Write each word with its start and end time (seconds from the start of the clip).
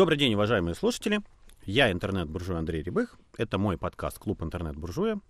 Добрый 0.00 0.16
день, 0.16 0.32
уважаемые 0.32 0.74
слушатели. 0.74 1.20
Я 1.66 1.92
интернет-буржуй 1.92 2.56
Андрей 2.56 2.82
Рябых. 2.82 3.18
Это 3.36 3.58
мой 3.58 3.76
подкаст 3.76 4.18
«Клуб 4.18 4.42
интернет-буржуя». 4.42 5.20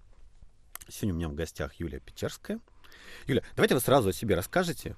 Сегодня 0.87 1.15
у 1.15 1.17
меня 1.17 1.29
в 1.29 1.35
гостях 1.35 1.75
Юлия 1.81 1.99
Печерская. 1.99 2.61
Юля, 3.27 3.43
давайте 3.57 3.75
вы 3.75 3.81
сразу 3.81 4.11
о 4.11 4.13
себе 4.13 4.37
расскажете. 4.37 4.95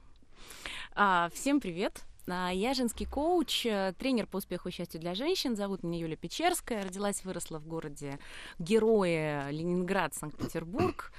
А, 0.94 1.30
всем 1.32 1.58
привет. 1.58 2.02
А, 2.28 2.50
я 2.50 2.74
женский 2.74 3.06
коуч, 3.06 3.64
э, 3.64 3.94
тренер 3.98 4.26
по 4.26 4.36
успеху 4.36 4.68
и 4.68 4.72
счастью 4.72 5.00
для 5.00 5.14
женщин. 5.14 5.56
Зовут 5.56 5.82
меня 5.84 6.00
Юлия 6.00 6.16
Печерская. 6.16 6.84
Родилась, 6.84 7.24
выросла 7.24 7.58
в 7.58 7.66
городе 7.66 8.18
Героя 8.58 9.48
Ленинград, 9.48 10.12
Санкт-Петербург. 10.12 11.14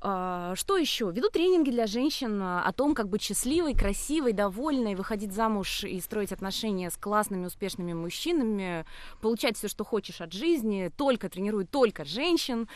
А, 0.00 0.54
что 0.54 0.76
еще? 0.76 1.10
Веду 1.10 1.28
тренинги 1.28 1.70
для 1.70 1.86
женщин 1.86 2.40
а, 2.42 2.62
о 2.62 2.72
том, 2.72 2.94
как 2.94 3.08
быть 3.08 3.22
счастливой, 3.22 3.74
красивой, 3.74 4.32
довольной, 4.32 4.94
выходить 4.94 5.32
замуж 5.32 5.84
и 5.84 6.00
строить 6.00 6.32
отношения 6.32 6.90
с 6.90 6.96
классными, 6.96 7.46
успешными 7.46 7.92
мужчинами, 7.92 8.84
получать 9.20 9.56
все, 9.56 9.68
что 9.68 9.84
хочешь 9.84 10.20
от 10.20 10.32
жизни. 10.32 10.92
Только 10.96 11.28
тренирую 11.28 11.66
только 11.66 12.04
женщин. 12.04 12.68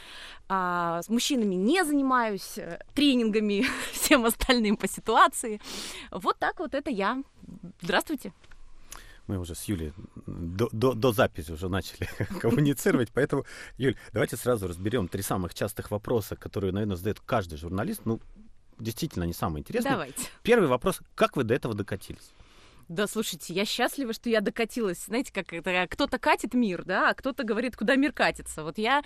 А, 0.48 1.02
с 1.02 1.08
мужчинами 1.08 1.54
не 1.54 1.84
занимаюсь 1.84 2.58
э, 2.58 2.80
тренингами, 2.94 3.66
всем 3.92 4.24
остальным 4.24 4.76
по 4.76 4.88
ситуации. 4.88 5.60
Вот 6.10 6.38
так 6.38 6.58
вот 6.58 6.74
это 6.74 6.90
я. 6.90 7.22
Здравствуйте 7.80 8.32
мы 9.26 9.38
уже 9.38 9.54
с 9.54 9.64
Юлей 9.64 9.92
до, 10.26 10.68
до, 10.72 10.94
до 10.94 11.12
записи 11.12 11.52
уже 11.52 11.68
начали 11.68 12.08
коммуницировать, 12.40 13.10
поэтому, 13.12 13.44
Юль, 13.78 13.96
давайте 14.12 14.36
сразу 14.36 14.68
разберем 14.68 15.08
три 15.08 15.22
самых 15.22 15.54
частых 15.54 15.90
вопроса, 15.90 16.36
которые, 16.36 16.72
наверное, 16.72 16.96
задает 16.96 17.20
каждый 17.20 17.58
журналист. 17.58 18.02
Ну, 18.04 18.20
действительно, 18.78 19.24
не 19.24 19.32
самые 19.32 19.60
интересные. 19.60 19.92
Давайте. 19.92 20.22
Первый 20.42 20.68
вопрос, 20.68 21.00
как 21.14 21.36
вы 21.36 21.44
до 21.44 21.54
этого 21.54 21.74
докатились? 21.74 22.32
Да, 22.92 23.06
слушайте, 23.06 23.54
я 23.54 23.64
счастлива, 23.64 24.12
что 24.12 24.28
я 24.28 24.42
докатилась. 24.42 25.06
Знаете, 25.06 25.32
как 25.32 25.50
это, 25.54 25.86
кто-то 25.88 26.18
катит 26.18 26.52
мир, 26.52 26.84
да, 26.84 27.08
а 27.08 27.14
кто-то 27.14 27.42
говорит, 27.42 27.74
куда 27.74 27.96
мир 27.96 28.12
катится. 28.12 28.64
Вот 28.64 28.76
я 28.76 29.02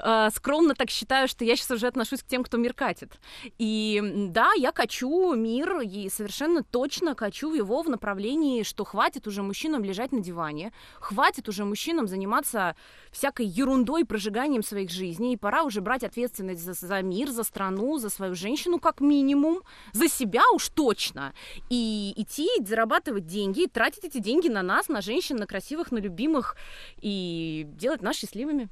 э, 0.00 0.28
скромно 0.34 0.74
так 0.74 0.90
считаю, 0.90 1.28
что 1.28 1.44
я 1.44 1.54
сейчас 1.54 1.70
уже 1.70 1.86
отношусь 1.86 2.24
к 2.24 2.26
тем, 2.26 2.42
кто 2.42 2.56
мир 2.56 2.74
катит. 2.74 3.20
И 3.58 4.02
да, 4.30 4.50
я 4.56 4.72
качу 4.72 5.34
мир, 5.34 5.82
и 5.82 6.08
совершенно 6.08 6.64
точно 6.64 7.14
качу 7.14 7.54
его 7.54 7.82
в 7.82 7.88
направлении, 7.88 8.64
что 8.64 8.84
хватит 8.84 9.28
уже 9.28 9.44
мужчинам 9.44 9.84
лежать 9.84 10.10
на 10.10 10.18
диване, 10.20 10.72
хватит 10.98 11.48
уже 11.48 11.64
мужчинам 11.64 12.08
заниматься 12.08 12.74
всякой 13.12 13.46
ерундой, 13.46 14.04
прожиганием 14.04 14.64
своих 14.64 14.90
жизней, 14.90 15.34
и 15.34 15.36
пора 15.36 15.62
уже 15.62 15.80
брать 15.80 16.02
ответственность 16.02 16.62
за, 16.62 16.72
за 16.72 17.02
мир, 17.02 17.30
за 17.30 17.44
страну, 17.44 17.98
за 17.98 18.10
свою 18.10 18.34
женщину 18.34 18.80
как 18.80 19.00
минимум, 19.00 19.60
за 19.92 20.08
себя 20.08 20.42
уж 20.52 20.70
точно, 20.70 21.34
и 21.70 22.12
идти 22.16 22.48
зарабатывать 22.66 23.27
деньги, 23.28 23.64
и 23.64 23.68
тратить 23.68 24.04
эти 24.04 24.18
деньги 24.18 24.48
на 24.48 24.62
нас, 24.62 24.88
на 24.88 25.00
женщин, 25.00 25.36
на 25.36 25.46
красивых, 25.46 25.92
на 25.92 25.98
любимых, 25.98 26.56
и 27.00 27.66
делать 27.74 28.02
нас 28.02 28.16
счастливыми. 28.16 28.68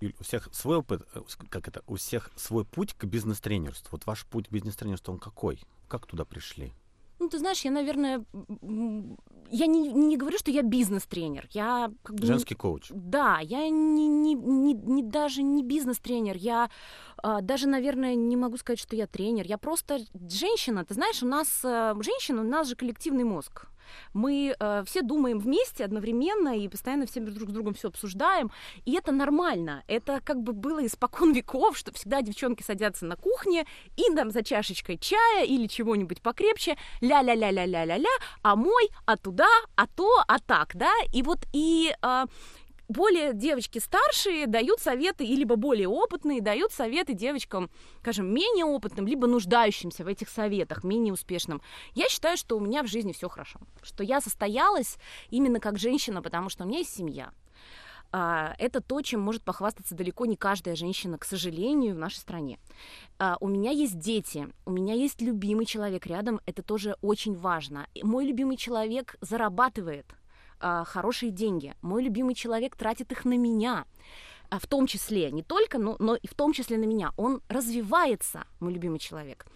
Юль, 0.00 0.14
у 0.18 0.24
всех 0.24 0.48
свой 0.52 0.78
опыт, 0.78 1.02
э, 1.14 1.20
как 1.48 1.68
это, 1.68 1.82
у 1.86 1.96
всех 1.96 2.30
свой 2.36 2.64
путь 2.64 2.94
к 2.94 3.04
бизнес-тренерству. 3.04 3.88
Вот 3.92 4.06
ваш 4.06 4.24
путь 4.26 4.48
к 4.48 4.50
бизнес-тренерству, 4.50 5.12
он 5.12 5.20
какой? 5.20 5.60
Как 5.88 6.06
туда 6.06 6.24
пришли? 6.24 6.72
Ну, 7.20 7.28
ты 7.28 7.38
знаешь, 7.38 7.60
я, 7.60 7.70
наверное, 7.70 8.24
я 9.50 9.66
не, 9.66 9.92
не 9.92 10.16
говорю, 10.16 10.38
что 10.38 10.50
я 10.50 10.62
бизнес-тренер. 10.62 11.48
Я 11.50 11.92
как 12.02 12.16
бы, 12.16 12.26
женский 12.26 12.54
коуч. 12.54 12.88
Да, 12.90 13.40
я 13.42 13.68
не, 13.68 14.08
не, 14.08 14.34
не, 14.34 14.72
не 14.72 15.02
даже 15.02 15.42
не 15.42 15.62
бизнес-тренер. 15.62 16.36
Я 16.38 16.70
а, 17.22 17.42
даже, 17.42 17.68
наверное, 17.68 18.14
не 18.14 18.36
могу 18.36 18.56
сказать, 18.56 18.78
что 18.78 18.96
я 18.96 19.06
тренер. 19.06 19.46
Я 19.46 19.58
просто 19.58 19.98
женщина. 20.14 20.84
Ты 20.86 20.94
знаешь, 20.94 21.22
у 21.22 21.26
нас 21.26 21.60
а, 21.62 21.94
женщина, 22.00 22.40
у 22.40 22.44
нас 22.44 22.68
же 22.68 22.74
коллективный 22.74 23.24
мозг 23.24 23.66
мы 24.12 24.54
э, 24.58 24.82
все 24.86 25.02
думаем 25.02 25.38
вместе 25.38 25.84
одновременно 25.84 26.58
и 26.58 26.68
постоянно 26.68 27.06
все 27.06 27.20
друг 27.20 27.50
с 27.50 27.52
другом 27.52 27.74
все 27.74 27.88
обсуждаем, 27.88 28.50
и 28.84 28.94
это 28.94 29.12
нормально. 29.12 29.82
Это 29.86 30.20
как 30.24 30.42
бы 30.42 30.52
было 30.52 30.84
испокон 30.84 31.32
веков, 31.34 31.76
что 31.76 31.92
всегда 31.92 32.22
девчонки 32.22 32.62
садятся 32.62 33.04
на 33.04 33.16
кухне 33.16 33.66
и 33.96 34.14
там 34.14 34.30
за 34.30 34.42
чашечкой 34.42 34.98
чая 34.98 35.44
или 35.44 35.66
чего-нибудь 35.66 36.22
покрепче, 36.22 36.76
ля-ля-ля-ля-ля-ля-ля, 37.00 38.08
а 38.42 38.56
мой, 38.56 38.90
а 39.06 39.16
туда, 39.16 39.48
а 39.76 39.86
то, 39.86 40.22
а 40.26 40.38
так, 40.38 40.76
да, 40.76 40.92
и 41.12 41.22
вот 41.22 41.46
и 41.52 41.94
э, 42.02 42.26
более 42.90 43.32
девочки 43.32 43.78
старшие 43.78 44.46
дают 44.46 44.80
советы, 44.80 45.24
и 45.24 45.36
либо 45.36 45.56
более 45.56 45.88
опытные 45.88 46.40
дают 46.40 46.72
советы 46.72 47.14
девочкам, 47.14 47.70
скажем, 48.00 48.26
менее 48.32 48.64
опытным, 48.64 49.06
либо 49.06 49.26
нуждающимся 49.26 50.04
в 50.04 50.08
этих 50.08 50.28
советах, 50.28 50.82
менее 50.84 51.12
успешным. 51.12 51.62
Я 51.94 52.08
считаю, 52.08 52.36
что 52.36 52.56
у 52.56 52.60
меня 52.60 52.82
в 52.82 52.88
жизни 52.88 53.12
все 53.12 53.28
хорошо, 53.28 53.60
что 53.82 54.02
я 54.02 54.20
состоялась 54.20 54.98
именно 55.30 55.60
как 55.60 55.78
женщина, 55.78 56.20
потому 56.20 56.48
что 56.48 56.64
у 56.64 56.66
меня 56.66 56.78
есть 56.78 56.94
семья. 56.94 57.30
А, 58.12 58.54
это 58.58 58.80
то, 58.80 59.00
чем 59.02 59.20
может 59.20 59.42
похвастаться 59.44 59.94
далеко 59.94 60.26
не 60.26 60.36
каждая 60.36 60.74
женщина, 60.74 61.16
к 61.16 61.24
сожалению, 61.24 61.94
в 61.94 61.98
нашей 61.98 62.16
стране. 62.16 62.58
А, 63.18 63.36
у 63.40 63.46
меня 63.46 63.70
есть 63.70 63.98
дети, 63.98 64.48
у 64.66 64.72
меня 64.72 64.94
есть 64.94 65.20
любимый 65.20 65.64
человек 65.64 66.06
рядом, 66.06 66.40
это 66.46 66.62
тоже 66.62 66.96
очень 67.02 67.36
важно. 67.36 67.86
Мой 68.02 68.26
любимый 68.26 68.56
человек 68.56 69.14
зарабатывает, 69.20 70.06
а, 70.60 70.84
хорошие 70.84 71.30
деньги. 71.30 71.74
Мой 71.82 72.02
любимый 72.02 72.34
человек 72.34 72.76
тратит 72.76 73.12
их 73.12 73.24
на 73.24 73.36
меня 73.36 73.86
а 74.50 74.58
в 74.58 74.66
том 74.66 74.86
числе, 74.86 75.30
не 75.30 75.42
только, 75.42 75.78
но, 75.78 75.96
но 75.98 76.16
и 76.16 76.26
в 76.26 76.34
том 76.34 76.52
числе 76.52 76.76
на 76.76 76.84
меня. 76.84 77.12
Он 77.16 77.40
развивается, 77.48 78.44
мой 78.58 78.72
любимый 78.72 78.98
человек. 78.98 79.46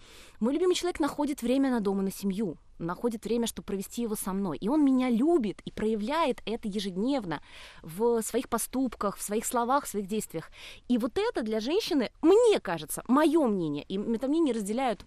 Мой 0.41 0.55
любимый 0.55 0.75
человек 0.75 1.01
находит 1.01 1.43
время 1.43 1.71
на 1.71 1.81
дом 1.81 2.01
и 2.01 2.05
на 2.05 2.13
семью, 2.13 2.57
находит 2.79 3.25
время, 3.25 3.47
чтобы 3.47 3.67
провести 3.67 4.03
его 4.03 4.15
со 4.15 4.33
мной. 4.33 4.57
И 4.59 4.69
он 4.69 4.85
меня 4.85 5.11
любит 5.11 5.61
и 5.65 5.73
проявляет 5.73 6.43
это 6.47 6.69
ежедневно 6.69 7.43
в 7.83 8.23
своих 8.23 8.49
поступках, 8.49 9.17
в 9.17 9.23
своих 9.23 9.45
словах, 9.45 9.85
в 9.85 9.89
своих 9.89 10.07
действиях. 10.07 10.51
И 10.89 10.97
вот 10.97 11.19
это 11.19 11.43
для 11.43 11.59
женщины, 11.59 12.11
мне 12.23 12.61
кажется, 12.61 13.03
мое 13.09 13.47
мнение, 13.49 13.85
и 13.89 13.99
это 13.99 14.29
мнение 14.29 14.55
разделяют 14.55 15.05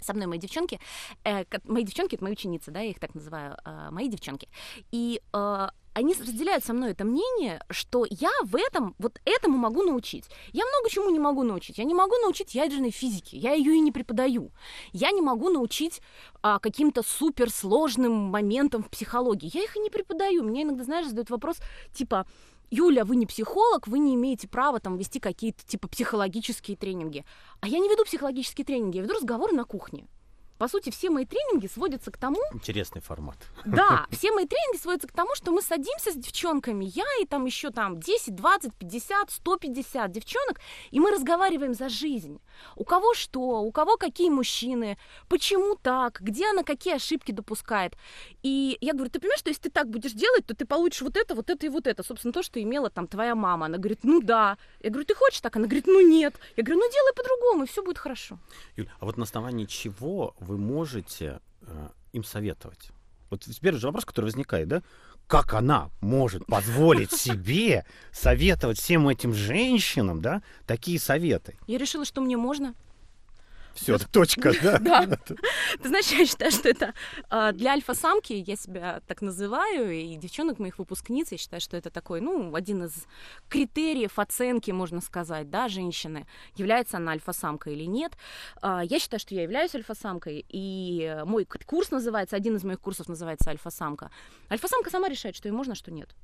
со 0.00 0.14
мной 0.14 0.26
мои 0.26 0.38
девчонки, 0.38 0.80
э, 1.24 1.44
мои 1.64 1.84
девчонки, 1.84 2.14
это 2.14 2.24
мои 2.24 2.32
ученицы, 2.32 2.70
да, 2.70 2.80
я 2.80 2.90
их 2.90 3.00
так 3.00 3.14
называю, 3.14 3.56
э, 3.64 3.88
мои 3.90 4.08
девчонки, 4.08 4.48
и 4.90 5.20
э, 5.32 5.68
они 5.98 6.14
разделяют 6.14 6.64
со 6.64 6.72
мной 6.72 6.92
это 6.92 7.04
мнение, 7.04 7.60
что 7.70 8.06
я 8.08 8.30
в 8.44 8.54
этом, 8.54 8.94
вот 8.98 9.20
этому 9.24 9.58
могу 9.58 9.82
научить. 9.82 10.26
Я 10.52 10.64
много 10.64 10.88
чему 10.90 11.10
не 11.10 11.18
могу 11.18 11.42
научить. 11.42 11.78
Я 11.78 11.84
не 11.84 11.94
могу 11.94 12.14
научить 12.22 12.54
ядерной 12.54 12.90
физике, 12.90 13.36
я 13.36 13.52
ее 13.52 13.74
и 13.74 13.80
не 13.80 13.90
преподаю. 13.90 14.52
Я 14.92 15.10
не 15.10 15.20
могу 15.20 15.50
научить 15.50 16.00
а, 16.40 16.60
каким-то 16.60 17.02
суперсложным 17.02 18.12
моментам 18.12 18.84
в 18.84 18.90
психологии. 18.90 19.50
Я 19.52 19.64
их 19.64 19.76
и 19.76 19.80
не 19.80 19.90
преподаю. 19.90 20.44
Меня 20.44 20.62
иногда, 20.62 20.84
знаешь, 20.84 21.06
задают 21.06 21.30
вопрос, 21.30 21.56
типа, 21.92 22.26
Юля, 22.70 23.04
вы 23.04 23.16
не 23.16 23.26
психолог, 23.26 23.86
вы 23.86 23.98
не 23.98 24.14
имеете 24.14 24.48
права 24.48 24.80
там 24.80 24.96
вести 24.96 25.20
какие-то 25.20 25.64
типа 25.66 25.88
психологические 25.88 26.76
тренинги. 26.76 27.24
А 27.60 27.68
я 27.68 27.78
не 27.78 27.88
веду 27.88 28.04
психологические 28.04 28.64
тренинги, 28.64 28.96
я 28.96 29.02
веду 29.02 29.14
разговоры 29.14 29.54
на 29.54 29.64
кухне 29.64 30.06
по 30.58 30.66
сути, 30.68 30.90
все 30.90 31.08
мои 31.08 31.24
тренинги 31.24 31.68
сводятся 31.68 32.10
к 32.10 32.18
тому... 32.18 32.40
Интересный 32.52 33.00
формат. 33.00 33.36
Да, 33.64 34.06
все 34.10 34.32
мои 34.32 34.44
тренинги 34.44 34.76
сводятся 34.76 35.08
к 35.08 35.12
тому, 35.12 35.34
что 35.34 35.52
мы 35.52 35.62
садимся 35.62 36.12
с 36.12 36.16
девчонками, 36.16 36.84
я 36.84 37.04
и 37.22 37.26
там 37.26 37.46
еще 37.46 37.70
там 37.70 38.00
10, 38.00 38.34
20, 38.34 38.74
50, 38.74 39.30
150 39.30 40.10
девчонок, 40.10 40.60
и 40.90 41.00
мы 41.00 41.12
разговариваем 41.12 41.74
за 41.74 41.88
жизнь. 41.88 42.40
У 42.76 42.84
кого 42.84 43.14
что, 43.14 43.60
у 43.60 43.72
кого 43.72 43.96
какие 43.96 44.30
мужчины, 44.30 44.98
почему 45.28 45.76
так, 45.76 46.20
где 46.20 46.50
она 46.50 46.62
какие 46.62 46.94
ошибки 46.96 47.32
допускает. 47.32 47.94
И 48.42 48.76
я 48.80 48.92
говорю, 48.92 49.10
ты 49.10 49.20
понимаешь, 49.20 49.40
что 49.40 49.50
если 49.50 49.62
ты 49.62 49.70
так 49.70 49.88
будешь 49.90 50.12
делать, 50.12 50.46
то 50.46 50.54
ты 50.54 50.64
получишь 50.64 51.02
вот 51.02 51.16
это, 51.16 51.34
вот 51.34 51.50
это 51.50 51.66
и 51.66 51.68
вот 51.68 51.86
это. 51.86 52.02
Собственно, 52.02 52.32
то, 52.32 52.42
что 52.42 52.62
имела 52.62 52.90
там 52.90 53.06
твоя 53.06 53.34
мама. 53.34 53.66
Она 53.66 53.78
говорит, 53.78 54.00
ну 54.02 54.20
да. 54.20 54.58
Я 54.80 54.90
говорю, 54.90 55.06
ты 55.06 55.14
хочешь 55.14 55.40
так? 55.40 55.56
Она 55.56 55.66
говорит, 55.66 55.86
ну 55.86 56.00
нет. 56.00 56.34
Я 56.56 56.62
говорю, 56.62 56.80
ну 56.80 56.90
делай 56.90 57.12
по-другому, 57.14 57.64
и 57.64 57.66
все 57.66 57.82
будет 57.82 57.98
хорошо. 57.98 58.38
Юль, 58.76 58.88
а 59.00 59.04
вот 59.04 59.16
на 59.16 59.24
основании 59.24 59.66
чего 59.66 60.34
вы 60.40 60.58
можете 60.58 61.40
э, 61.62 61.88
им 62.12 62.24
советовать? 62.24 62.90
Вот 63.30 63.46
первый 63.60 63.78
же 63.78 63.86
вопрос, 63.86 64.04
который 64.04 64.26
возникает, 64.26 64.68
да? 64.68 64.82
Как 65.28 65.52
она 65.52 65.90
может 66.00 66.46
позволить 66.46 67.12
себе 67.16 67.84
советовать 68.10 68.78
всем 68.78 69.08
этим 69.08 69.34
женщинам, 69.34 70.22
да, 70.22 70.42
такие 70.66 70.98
советы? 70.98 71.54
Я 71.66 71.76
решила, 71.76 72.06
что 72.06 72.22
мне 72.22 72.38
можно. 72.38 72.74
Все, 73.80 73.98
точка, 73.98 74.52
да? 74.62 74.78
Да. 74.88 75.06
Ты 75.06 75.88
знаешь, 75.88 76.06
я 76.08 76.26
считаю, 76.26 76.50
что 76.50 76.68
это 76.68 76.94
а, 77.28 77.52
для 77.52 77.72
альфа-самки, 77.72 78.32
я 78.32 78.56
себя 78.56 79.00
так 79.06 79.22
называю, 79.22 79.92
и 79.92 80.16
девчонок 80.16 80.58
моих 80.58 80.78
выпускниц, 80.78 81.32
я 81.32 81.38
считаю, 81.38 81.60
что 81.60 81.76
это 81.76 81.90
такой, 81.90 82.20
ну, 82.20 82.54
один 82.54 82.84
из 82.84 83.06
критериев 83.48 84.18
оценки, 84.18 84.70
можно 84.70 85.00
сказать, 85.00 85.50
да, 85.50 85.68
женщины, 85.68 86.26
является 86.56 86.96
она 86.96 87.12
альфа-самкой 87.12 87.74
или 87.74 87.84
нет. 87.84 88.12
А, 88.62 88.82
я 88.82 88.98
считаю, 88.98 89.20
что 89.20 89.34
я 89.34 89.42
являюсь 89.42 89.74
альфа-самкой, 89.74 90.44
и 90.48 91.22
мой 91.24 91.44
курс 91.44 91.90
называется, 91.90 92.36
один 92.36 92.56
из 92.56 92.64
моих 92.64 92.80
курсов 92.80 93.08
называется 93.08 93.50
альфа-самка. 93.50 94.10
Альфа-самка 94.50 94.90
сама 94.90 95.08
решает, 95.08 95.36
что 95.36 95.48
ей 95.48 95.52
можно, 95.52 95.74
что 95.74 95.92
нет. 95.92 96.14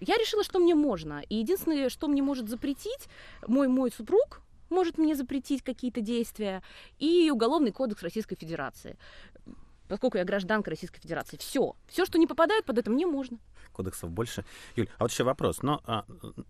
Я 0.00 0.16
решила, 0.16 0.44
что 0.44 0.58
мне 0.58 0.74
можно. 0.74 1.22
И 1.28 1.36
единственное, 1.36 1.88
что 1.88 2.08
мне 2.08 2.22
может 2.22 2.48
запретить 2.48 3.08
мой 3.46 3.68
мой 3.68 3.90
супруг, 3.90 4.42
может 4.70 4.98
мне 4.98 5.14
запретить 5.14 5.62
какие-то 5.62 6.00
действия, 6.00 6.62
и 6.98 7.30
Уголовный 7.30 7.72
кодекс 7.72 8.02
Российской 8.02 8.36
Федерации. 8.36 8.96
поскольку 9.88 10.18
я 10.18 10.24
гражданка 10.24 10.70
Российской 10.70 11.00
Федерации. 11.00 11.36
Все. 11.36 11.76
Все, 11.86 12.04
что 12.04 12.18
не 12.18 12.26
попадает 12.26 12.64
под 12.64 12.78
это, 12.78 12.90
мне 12.90 13.06
можно. 13.06 13.38
Кодексов 13.72 14.10
больше. 14.10 14.44
Юль, 14.74 14.88
а 14.98 15.04
вот 15.04 15.12
еще 15.12 15.22
вопрос. 15.22 15.62
Но 15.62 15.80
а, 15.84 16.04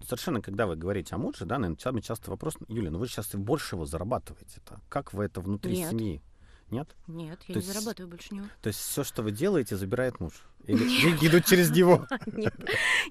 совершенно, 0.05 0.41
когда 0.41 0.67
вы 0.67 0.77
говорите 0.77 1.15
о 1.15 1.19
муже, 1.19 1.45
да, 1.45 1.59
наверное, 1.59 1.79
самый 1.79 2.01
частый 2.01 2.31
вопрос, 2.31 2.57
Юля, 2.69 2.91
ну 2.91 2.99
вы 2.99 3.09
сейчас 3.09 3.35
больше 3.35 3.75
его 3.75 3.85
зарабатываете. 3.85 4.61
-то. 4.65 4.79
Как 4.89 5.13
вы 5.13 5.25
это 5.25 5.41
внутри 5.43 5.77
Нет. 5.77 5.91
семьи? 5.91 6.23
Нет? 6.71 6.89
Нет, 7.07 7.39
я 7.47 7.53
То 7.55 7.61
не 7.61 7.67
есть- 7.67 7.69
зарабатываю 7.69 8.11
больше 8.11 8.35
него. 8.35 8.47
То 8.63 8.69
есть 8.69 8.81
все, 8.81 9.05
что 9.05 9.23
вы 9.23 9.33
делаете, 9.33 9.77
забирает 9.77 10.19
муж? 10.19 10.33
Или 10.67 10.79
деньги 11.03 11.27
идут 11.27 11.45
через 11.47 11.71
него? 11.71 12.07
Нет, 12.27 12.55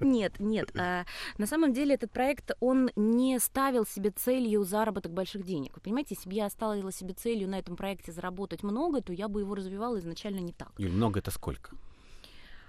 нет, 0.00 0.40
нет. 0.40 0.70
А, 0.76 1.04
На 1.38 1.46
самом 1.46 1.72
деле 1.72 1.94
этот 1.94 2.10
проект, 2.10 2.52
он 2.60 2.90
не 2.96 3.38
ставил 3.38 3.86
себе 3.86 4.10
целью 4.10 4.64
заработок 4.64 5.12
больших 5.12 5.44
денег. 5.44 5.74
Вы 5.74 5.80
понимаете, 5.80 6.14
если 6.14 6.28
бы 6.28 6.34
я 6.34 6.50
ставила 6.50 6.92
себе 6.92 7.14
целью 7.14 7.48
на 7.48 7.58
этом 7.58 7.76
проекте 7.76 8.12
заработать 8.12 8.62
много, 8.62 9.00
то 9.00 9.12
я 9.12 9.28
бы 9.28 9.40
его 9.40 9.54
развивала 9.54 9.98
изначально 9.98 10.40
не 10.40 10.52
так. 10.52 10.72
Юль, 10.78 10.92
много 10.92 11.20
это 11.20 11.30
сколько? 11.30 11.74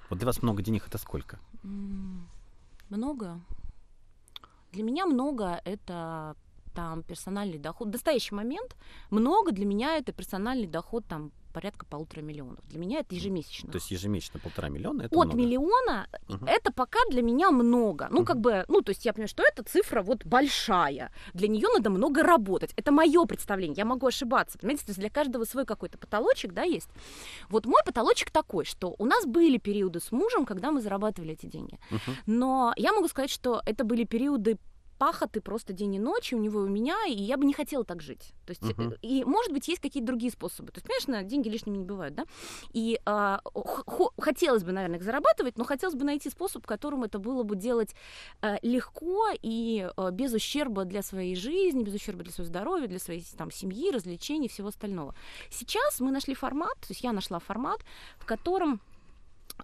Вот 0.09 0.19
для 0.19 0.25
вас 0.25 0.41
много 0.41 0.61
денег 0.61 0.87
это 0.87 0.97
сколько? 0.97 1.39
Много? 2.89 3.41
Для 4.71 4.83
меня 4.83 5.05
много 5.05 5.61
это 5.65 6.35
там 6.73 7.03
персональный 7.03 7.57
доход. 7.57 7.87
В 7.87 7.91
настоящий 7.91 8.35
момент 8.35 8.75
много 9.09 9.51
для 9.51 9.65
меня 9.65 9.97
это 9.97 10.11
персональный 10.11 10.67
доход 10.67 11.05
там 11.07 11.31
порядка 11.57 11.87
полутора 11.87 12.21
миллионов. 12.21 12.59
Для 12.69 12.77
меня 12.79 12.99
это 12.99 13.15
ежемесячно. 13.15 13.71
То 13.71 13.77
есть 13.79 13.89
ежемесячно 13.89 14.39
полтора 14.39 14.69
миллиона 14.69 15.01
это 15.03 15.15
От 15.19 15.25
много. 15.25 15.37
миллиона 15.41 16.07
Мгм. 16.29 16.45
это 16.45 16.71
пока 16.71 16.99
для 17.09 17.23
меня 17.23 17.49
много. 17.49 18.07
Ну, 18.11 18.17
Мгм. 18.17 18.25
как 18.25 18.39
бы, 18.41 18.63
ну, 18.67 18.81
то 18.83 18.91
есть 18.91 19.05
я 19.05 19.13
понимаю, 19.13 19.27
что 19.29 19.41
эта 19.43 19.63
цифра 19.63 20.03
вот 20.03 20.23
большая. 20.23 21.11
Для 21.33 21.47
нее 21.47 21.67
надо 21.73 21.89
много 21.89 22.21
работать. 22.21 22.73
Это 22.75 22.91
мое 22.91 23.25
представление. 23.25 23.75
Я 23.77 23.85
могу 23.85 24.05
ошибаться. 24.05 24.59
Понимаете, 24.59 24.85
то 24.85 24.89
есть 24.91 24.99
для 24.99 25.09
каждого 25.09 25.45
свой 25.45 25.65
какой-то 25.65 25.97
потолочек, 25.97 26.53
да, 26.53 26.61
есть. 26.61 26.89
Вот 27.49 27.65
мой 27.65 27.81
потолочек 27.83 28.29
такой, 28.29 28.63
что 28.65 28.93
у 28.99 29.05
нас 29.05 29.25
были 29.25 29.57
периоды 29.57 29.99
с 29.99 30.11
мужем, 30.11 30.45
когда 30.45 30.69
мы 30.71 30.79
зарабатывали 30.81 31.33
эти 31.33 31.47
деньги. 31.47 31.79
Мгм. 31.89 32.15
Но 32.27 32.73
я 32.77 32.93
могу 32.93 33.07
сказать, 33.07 33.31
что 33.31 33.61
это 33.65 33.83
были 33.83 34.03
периоды 34.03 34.57
пахоты 34.97 35.41
просто 35.41 35.73
день 35.73 35.95
и 35.95 35.99
ночь 35.99 36.31
и 36.31 36.35
у 36.35 36.39
него 36.39 36.61
и 36.61 36.63
у 36.65 36.69
меня, 36.69 36.95
и 37.07 37.13
я 37.13 37.37
бы 37.37 37.45
не 37.45 37.53
хотела 37.53 37.83
так 37.83 38.01
жить. 38.01 38.33
То 38.45 38.51
есть, 38.51 38.61
э, 38.63 38.97
и, 39.01 39.23
может 39.23 39.51
быть, 39.51 39.67
есть 39.67 39.81
какие-то 39.81 40.07
другие 40.07 40.31
способы. 40.31 40.71
То 40.71 40.77
есть, 40.77 40.87
конечно, 40.87 41.23
деньги 41.23 41.49
лишними 41.49 41.77
не 41.77 41.85
бывают, 41.85 42.15
да? 42.15 42.25
И 42.73 42.99
хо- 43.05 44.13
хотелось 44.17 44.63
бы, 44.63 44.71
наверное, 44.71 44.97
их 44.97 45.03
зарабатывать, 45.03 45.57
но 45.57 45.63
хотелось 45.63 45.95
бы 45.95 46.05
найти 46.05 46.29
способ, 46.29 46.65
которым 46.65 47.03
это 47.03 47.19
было 47.19 47.43
бы 47.43 47.55
делать 47.55 47.95
э, 48.41 48.57
легко 48.61 49.27
и 49.41 49.89
э, 49.95 50.11
без 50.11 50.33
ущерба 50.33 50.85
для 50.85 51.01
своей 51.01 51.35
жизни, 51.35 51.83
без 51.83 51.93
ущерба 51.93 52.23
для 52.23 52.31
своего 52.31 52.49
здоровья, 52.49 52.87
для 52.87 52.99
своей 52.99 53.23
там, 53.37 53.51
семьи, 53.51 53.91
развлечений, 53.91 54.47
всего 54.47 54.69
остального. 54.69 55.15
Сейчас 55.49 55.99
мы 55.99 56.11
нашли 56.11 56.33
формат, 56.33 56.73
то 56.79 56.87
есть 56.89 57.03
я 57.03 57.13
нашла 57.13 57.39
формат, 57.39 57.79
в 58.17 58.25
котором 58.25 58.81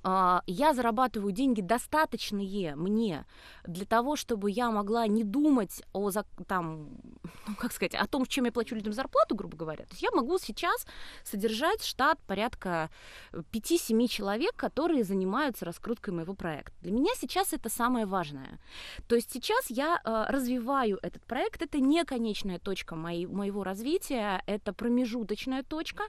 я 0.03 0.73
зарабатываю 0.73 1.31
деньги 1.31 1.61
достаточные 1.61 2.75
мне 2.75 3.25
для 3.65 3.85
того, 3.85 4.15
чтобы 4.15 4.51
я 4.51 4.71
могла 4.71 5.07
не 5.07 5.23
думать 5.23 5.83
о 5.93 6.11
там, 6.47 6.89
ну, 7.47 7.55
как 7.57 7.71
сказать, 7.71 7.95
о 7.95 8.07
том, 8.07 8.25
чем 8.25 8.45
я 8.45 8.51
плачу 8.51 8.75
людям 8.75 8.93
зарплату, 8.93 9.35
грубо 9.35 9.57
говоря. 9.57 9.85
То 9.85 9.91
есть 9.91 10.03
я 10.03 10.11
могу 10.11 10.37
сейчас 10.39 10.85
содержать 11.23 11.83
штат 11.83 12.19
порядка 12.27 12.89
5-7 13.31 14.07
человек, 14.07 14.55
которые 14.55 15.03
занимаются 15.03 15.65
раскруткой 15.65 16.13
моего 16.13 16.33
проекта. 16.33 16.73
Для 16.81 16.91
меня 16.91 17.11
сейчас 17.17 17.53
это 17.53 17.69
самое 17.69 18.05
важное. 18.05 18.59
То 19.07 19.15
есть 19.15 19.31
сейчас 19.31 19.69
я 19.69 20.01
э, 20.03 20.25
развиваю 20.29 20.99
этот 21.01 21.23
проект. 21.25 21.61
Это 21.61 21.79
не 21.79 22.03
конечная 22.03 22.59
точка 22.59 22.95
моего 22.95 23.63
развития, 23.63 24.43
это 24.45 24.73
промежуточная 24.73 25.63
точка. 25.63 26.03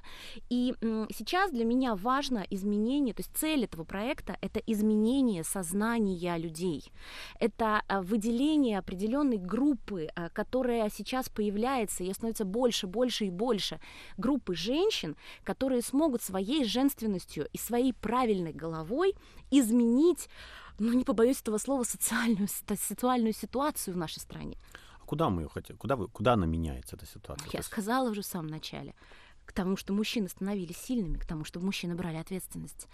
И 0.51 0.75
сейчас 1.15 1.51
для 1.51 1.65
меня 1.65 1.95
важно 1.95 2.45
изменение, 2.51 3.15
то 3.15 3.21
есть 3.21 3.37
цель 3.37 3.65
этого 3.75 3.85
проекта 3.85 4.37
это 4.41 4.61
изменение 4.61 5.45
сознания 5.45 6.39
людей. 6.39 6.93
Это 7.41 7.83
э, 7.89 8.01
выделение 8.01 8.79
определенной 8.79 9.37
группы, 9.37 10.09
э, 10.15 10.29
которая 10.31 10.91
сейчас 10.91 11.29
появляется, 11.29 12.05
и 12.05 12.13
становится 12.13 12.45
больше, 12.45 12.87
больше 12.87 13.27
и 13.27 13.31
больше 13.31 13.81
группы 14.17 14.55
женщин, 14.55 15.17
которые 15.45 15.83
смогут 15.83 16.23
своей 16.23 16.65
женственностью 16.65 17.49
и 17.53 17.59
своей 17.59 17.93
правильной 17.93 18.53
головой 18.53 19.15
изменить, 19.51 20.29
ну 20.79 20.93
не 20.93 21.05
побоюсь 21.05 21.41
этого 21.41 21.59
слова, 21.59 21.85
социальную, 21.85 22.49
социальную 22.49 23.35
ситуацию 23.35 23.95
в 23.95 23.97
нашей 23.97 24.21
стране. 24.21 24.57
А 25.01 25.07
куда 25.07 25.29
мы 25.29 25.43
ее 25.43 25.49
хотим? 25.49 25.77
Куда, 25.77 25.97
вы, 25.97 26.09
куда 26.09 26.33
она 26.33 26.47
меняется, 26.47 26.97
эта 26.97 27.07
ситуация? 27.07 27.51
Я 27.53 27.63
сказала 27.63 28.11
уже 28.11 28.23
в 28.23 28.27
самом 28.27 28.47
начале. 28.47 28.95
К 29.45 29.53
тому, 29.53 29.77
что 29.77 29.93
мужчины 29.93 30.29
становились 30.29 30.77
сильными, 30.79 31.19
к 31.19 31.27
тому, 31.27 31.45
чтобы 31.45 31.67
мужчины 31.67 31.95
брали 31.95 32.17
ответственность. 32.17 32.89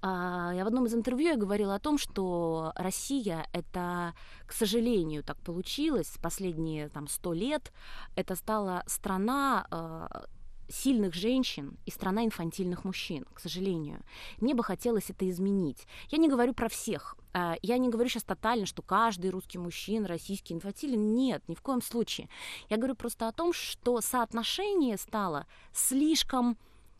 А, 0.00 0.52
Я 0.54 0.64
в 0.64 0.66
одном 0.66 0.86
из 0.86 0.94
интервью 0.94 1.30
я 1.30 1.36
говорила 1.36 1.74
о 1.74 1.78
том, 1.78 1.98
что 1.98 2.72
Россия 2.76 3.46
это, 3.52 4.14
к 4.46 4.52
сожалению, 4.52 5.22
так 5.22 5.38
получилось, 5.38 6.18
последние 6.20 6.88
там 6.88 7.08
сто 7.08 7.32
лет, 7.32 7.72
это 8.16 8.36
стала 8.36 8.82
страна 8.86 9.66
а, 9.70 10.26
сильных 10.72 11.14
женщин 11.14 11.76
и 11.86 11.90
страна 11.90 12.24
инфантильных 12.24 12.84
мужчин, 12.84 13.26
к 13.34 13.40
сожалению. 13.40 14.02
Мне 14.40 14.54
бы 14.54 14.64
хотелось 14.64 15.10
это 15.10 15.28
изменить. 15.28 15.86
Я 16.08 16.18
не 16.18 16.28
говорю 16.28 16.54
про 16.54 16.68
всех. 16.68 17.16
А, 17.34 17.56
Я 17.62 17.78
не 17.78 17.88
говорю 17.88 18.08
сейчас 18.08 18.24
тотально, 18.24 18.66
что 18.66 18.82
каждый 18.82 19.30
русский 19.30 19.58
мужчина 19.58 20.08
российский 20.08 20.54
инфантилен. 20.54 21.14
Нет, 21.14 21.42
ни 21.48 21.54
в 21.54 21.60
коем 21.60 21.82
случае. 21.82 22.28
Я 22.68 22.76
говорю 22.78 22.94
просто 22.94 23.28
о 23.28 23.32
том, 23.32 23.52
что 23.52 24.00
соотношение 24.00 24.96
стало 24.96 25.46
слишком 25.72 26.56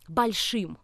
большим. 0.09 0.79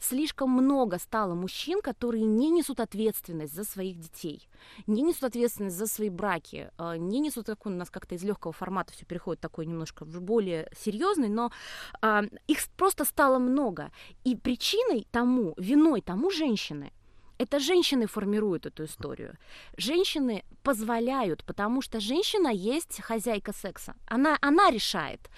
Слишком 0.00 0.50
много 0.50 0.98
стало 0.98 1.34
мужчин, 1.34 1.82
которые 1.82 2.24
не 2.24 2.50
несут 2.50 2.80
ответственность 2.80 3.54
за 3.54 3.64
своих 3.64 3.98
детей, 3.98 4.48
не 4.86 5.02
несут 5.02 5.24
ответственность 5.24 5.76
за 5.76 5.86
свои 5.86 6.08
браки, 6.08 6.70
э, 6.78 6.96
не 6.96 7.20
несут, 7.20 7.46
как 7.46 7.66
у 7.66 7.68
нас 7.68 7.90
как-то 7.90 8.14
из 8.14 8.24
легкого 8.24 8.52
формата 8.52 8.94
все 8.94 9.04
переходит 9.04 9.40
такой 9.40 9.66
немножко 9.66 10.06
в 10.06 10.20
более 10.22 10.70
серьезный, 10.76 11.28
но 11.28 11.52
а, 12.00 12.24
их 12.46 12.58
просто 12.76 13.04
стало 13.04 13.38
много. 13.38 13.90
И 14.24 14.36
причиной 14.36 15.06
тому, 15.10 15.54
виной 15.58 16.00
тому 16.00 16.30
женщины. 16.30 16.92
Это 17.40 17.58
женщины 17.58 18.06
формируют 18.06 18.66
эту 18.66 18.84
историю. 18.84 19.38
Женщины 19.78 20.44
позволяют, 20.62 21.42
потому 21.44 21.80
что 21.80 21.98
женщина 21.98 22.48
есть 22.48 23.00
хозяйка 23.00 23.54
секса. 23.54 23.94
Она, 24.04 24.36
она 24.42 24.70
решает, 24.70 25.30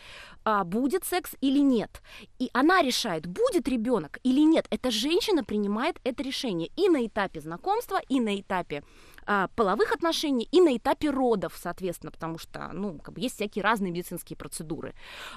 а, 0.44 0.64
будет 0.64 1.04
секс 1.04 1.36
или 1.40 1.60
нет. 1.60 2.02
И 2.40 2.50
она 2.54 2.82
решает, 2.82 3.26
будет 3.26 3.68
ребенок 3.68 4.18
или 4.24 4.40
нет. 4.40 4.66
Эта 4.70 4.90
женщина 4.90 5.44
принимает 5.44 6.00
это 6.02 6.24
решение 6.24 6.70
и 6.74 6.88
на 6.88 7.06
этапе 7.06 7.40
знакомства, 7.40 8.00
и 8.08 8.18
на 8.18 8.40
этапе 8.40 8.82
а, 9.24 9.46
половых 9.54 9.92
отношений, 9.92 10.48
и 10.50 10.60
на 10.60 10.76
этапе 10.76 11.08
родов, 11.08 11.52
соответственно, 11.56 12.10
потому 12.10 12.36
что, 12.38 12.70
ну, 12.72 12.98
как 12.98 13.14
бы 13.14 13.20
есть 13.20 13.36
всякие 13.36 13.62
разные 13.62 13.92
медицинские 13.92 14.36
процедуры 14.36 14.94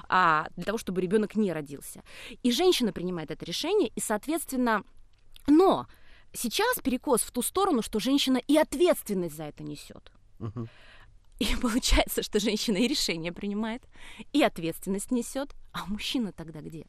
а, 0.08 0.48
для 0.56 0.64
того, 0.64 0.78
чтобы 0.78 1.00
ребенок 1.00 1.36
не 1.36 1.52
родился. 1.52 2.02
И 2.42 2.50
женщина 2.50 2.92
принимает 2.92 3.30
это 3.30 3.44
решение, 3.44 3.92
и, 3.94 4.00
соответственно, 4.00 4.82
но 5.46 5.86
сейчас 6.36 6.78
перекос 6.82 7.22
в 7.22 7.30
ту 7.30 7.42
сторону, 7.42 7.82
что 7.82 7.98
женщина 7.98 8.38
и 8.38 8.56
ответственность 8.56 9.36
за 9.36 9.44
это 9.44 9.62
несет. 9.62 10.12
И 11.38 11.56
получается, 11.62 12.22
что 12.22 12.40
женщина 12.40 12.76
и 12.78 12.88
решение 12.88 13.32
принимает, 13.32 13.82
и 14.32 14.42
ответственность 14.42 15.10
несет. 15.10 15.54
А 15.72 15.86
мужчина 15.86 16.32
тогда 16.32 16.60
где? 16.60 16.86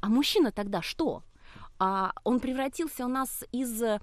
А 0.00 0.08
мужчина 0.08 0.52
тогда 0.52 0.82
что? 0.82 1.22
А 1.78 2.12
он 2.24 2.40
превратился 2.40 3.04
у 3.04 3.08
нас 3.08 3.44
из 3.52 3.82
э, 3.82 3.98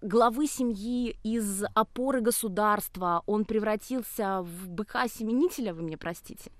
главы 0.00 0.46
семьи, 0.46 1.16
из 1.22 1.64
опоры 1.74 2.20
государства, 2.20 3.22
он 3.26 3.44
превратился 3.44 4.42
в 4.42 4.68
быка-семенителя, 4.68 5.74
вы 5.74 5.82
мне 5.82 5.96
простите. 5.96 6.50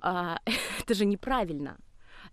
А, 0.00 0.38
это 0.80 0.94
же 0.94 1.04
неправильно. 1.04 1.76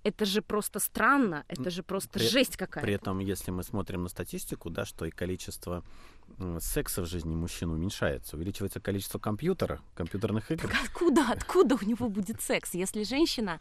Это 0.04 0.26
же 0.26 0.42
просто 0.42 0.80
странно, 0.80 1.46
это 1.48 1.70
же 1.70 1.82
просто 1.82 2.20
При- 2.20 2.28
жесть 2.28 2.58
какая-то. 2.58 2.86
При 2.86 2.94
этом, 2.94 3.20
если 3.20 3.52
мы 3.52 3.64
смотрим 3.64 4.04
на 4.04 4.10
статистику, 4.10 4.70
да, 4.70 4.86
что 4.86 5.06
и 5.06 5.12
количество 5.12 5.84
секса 6.60 7.02
в 7.02 7.06
жизни 7.06 7.36
мужчин 7.36 7.70
уменьшается, 7.72 8.36
увеличивается 8.36 8.80
количество 8.80 9.20
компьютера, 9.20 9.82
компьютерных 9.96 10.52
игр. 10.52 10.68
Так 10.68 10.76
откуда, 10.84 11.26
откуда 11.30 11.76
у 11.76 11.86
него 11.86 12.10
будет 12.10 12.42
секс, 12.42 12.74
если 12.74 13.04
женщина 13.04 13.60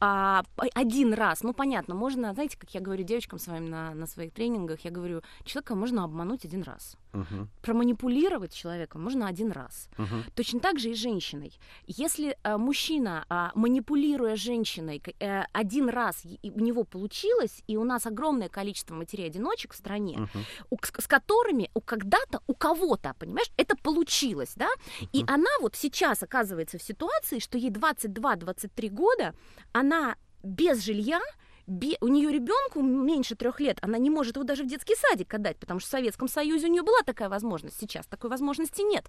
а, 0.00 0.44
один 0.74 1.12
раз, 1.14 1.42
ну 1.42 1.52
понятно, 1.52 1.94
можно, 1.94 2.32
знаете, 2.32 2.56
как 2.58 2.70
я 2.74 2.80
говорю 2.80 3.04
девочкам 3.04 3.38
своим 3.38 3.68
на, 3.68 3.94
на 3.94 4.06
своих 4.06 4.32
тренингах, 4.32 4.80
я 4.84 4.90
говорю, 4.90 5.22
человека 5.44 5.74
можно 5.74 6.04
обмануть 6.04 6.44
один 6.44 6.62
раз, 6.62 6.96
Мгм, 7.14 7.48
проманипулировать 7.62 8.52
человека 8.52 8.98
можно 8.98 9.28
один 9.28 9.52
раз. 9.52 9.88
мгм. 9.98 10.24
Точно 10.34 10.60
так 10.60 10.78
же 10.78 10.90
и 10.90 10.94
женщиной. 10.94 11.52
Если 11.86 12.36
а, 12.42 12.58
мужчина, 12.58 13.24
а, 13.28 13.50
манипулируя 13.54 14.36
женщиной, 14.36 15.00
э, 15.20 15.42
один 15.52 15.88
раз 15.88 16.24
и- 16.24 16.38
и 16.42 16.50
у 16.50 16.60
него 16.60 16.84
получилось, 16.84 17.62
и 17.70 17.76
у 17.76 17.84
нас 17.84 18.06
огромное 18.06 18.48
количество 18.48 18.94
матерей-одиночек 18.94 19.72
в 19.72 19.76
стране, 19.76 20.18
Мгм. 20.18 20.44
у- 20.70 20.76
с, 20.82 20.92
с 21.04 21.06
которыми 21.06 21.70
у 21.74 21.80
когда-то, 21.80 22.40
у 22.48 22.54
кого-то, 22.54 23.14
понимаешь, 23.18 23.50
это 23.56 23.76
получилось, 23.82 24.52
да? 24.56 24.68
И 25.12 25.22
Мгм. 25.22 25.34
она 25.34 25.50
вот 25.60 25.76
сейчас 25.76 26.22
оказывается 26.22 26.78
в 26.78 26.82
ситуации, 26.82 27.38
что 27.38 27.58
ей 27.58 27.70
22-23 27.70 28.88
года, 28.90 29.34
она 29.72 30.16
без 30.42 30.84
жилья, 30.84 31.20
у 31.66 32.08
нее 32.08 32.30
ребенку 32.30 32.82
меньше 32.82 33.34
трех 33.34 33.60
лет, 33.60 33.78
она 33.82 33.98
не 33.98 34.10
может 34.10 34.36
его 34.36 34.44
даже 34.44 34.64
в 34.64 34.66
детский 34.66 34.94
садик 34.96 35.32
отдать, 35.32 35.58
потому 35.58 35.80
что 35.80 35.88
в 35.88 35.92
Советском 35.92 36.28
Союзе 36.28 36.66
у 36.66 36.70
нее 36.70 36.82
была 36.82 37.00
такая 37.04 37.28
возможность, 37.28 37.78
сейчас 37.80 38.06
такой 38.06 38.30
возможности 38.30 38.82
нет. 38.82 39.06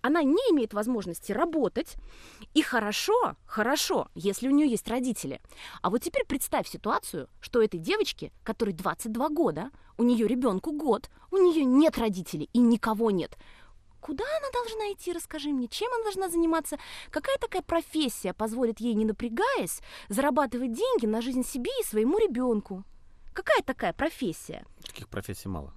Она 0.00 0.22
не 0.22 0.42
имеет 0.50 0.74
возможности 0.74 1.32
работать, 1.32 1.96
и 2.54 2.62
хорошо, 2.62 3.36
хорошо, 3.46 4.08
если 4.14 4.48
у 4.48 4.52
нее 4.52 4.68
есть 4.68 4.88
родители. 4.88 5.40
А 5.82 5.90
вот 5.90 6.02
теперь 6.02 6.24
представь 6.24 6.68
ситуацию, 6.68 7.28
что 7.40 7.62
этой 7.62 7.78
девочке, 7.78 8.32
которой 8.42 8.72
22 8.72 9.28
года, 9.28 9.70
у 9.98 10.04
нее 10.04 10.26
ребенку 10.26 10.72
год, 10.72 11.10
у 11.30 11.36
нее 11.36 11.64
нет 11.64 11.98
родителей 11.98 12.48
и 12.52 12.58
никого 12.58 13.10
нет. 13.10 13.36
Куда 14.00 14.24
она 14.24 14.50
должна 14.52 14.92
идти, 14.92 15.12
расскажи 15.12 15.50
мне, 15.50 15.68
чем 15.68 15.92
она 15.92 16.04
должна 16.04 16.28
заниматься, 16.28 16.78
какая 17.10 17.36
такая 17.38 17.62
профессия 17.62 18.32
позволит 18.32 18.80
ей, 18.80 18.94
не 18.94 19.04
напрягаясь, 19.04 19.80
зарабатывать 20.08 20.72
деньги 20.72 21.06
на 21.06 21.20
жизнь 21.20 21.44
себе 21.44 21.70
и 21.80 21.84
своему 21.84 22.18
ребенку? 22.18 22.84
Какая 23.32 23.62
такая 23.62 23.92
профессия? 23.92 24.64
Таких 24.84 25.08
профессий 25.08 25.48
мало. 25.48 25.74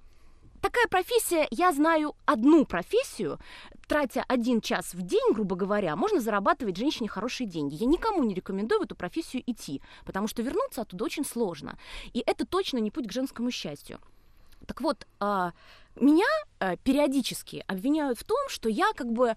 Такая 0.60 0.86
профессия, 0.86 1.48
я 1.50 1.72
знаю 1.72 2.14
одну 2.24 2.64
профессию, 2.64 3.40
тратя 3.88 4.24
один 4.28 4.60
час 4.60 4.94
в 4.94 5.02
день, 5.02 5.32
грубо 5.32 5.56
говоря, 5.56 5.96
можно 5.96 6.20
зарабатывать 6.20 6.76
женщине 6.76 7.08
хорошие 7.08 7.48
деньги. 7.48 7.74
Я 7.74 7.86
никому 7.86 8.22
не 8.22 8.32
рекомендую 8.32 8.80
в 8.80 8.84
эту 8.84 8.94
профессию 8.94 9.42
идти, 9.44 9.82
потому 10.04 10.28
что 10.28 10.40
вернуться 10.42 10.82
оттуда 10.82 11.04
очень 11.04 11.24
сложно. 11.24 11.76
И 12.12 12.22
это 12.24 12.46
точно 12.46 12.78
не 12.78 12.92
путь 12.92 13.08
к 13.08 13.12
женскому 13.12 13.50
счастью. 13.50 13.98
Так 14.66 14.80
вот, 14.80 15.08
а, 15.18 15.52
меня 15.96 16.26
а, 16.58 16.76
периодически 16.76 17.64
обвиняют 17.66 18.18
в 18.18 18.24
том, 18.24 18.38
что 18.48 18.68
я 18.68 18.92
как 18.94 19.12
бы 19.12 19.34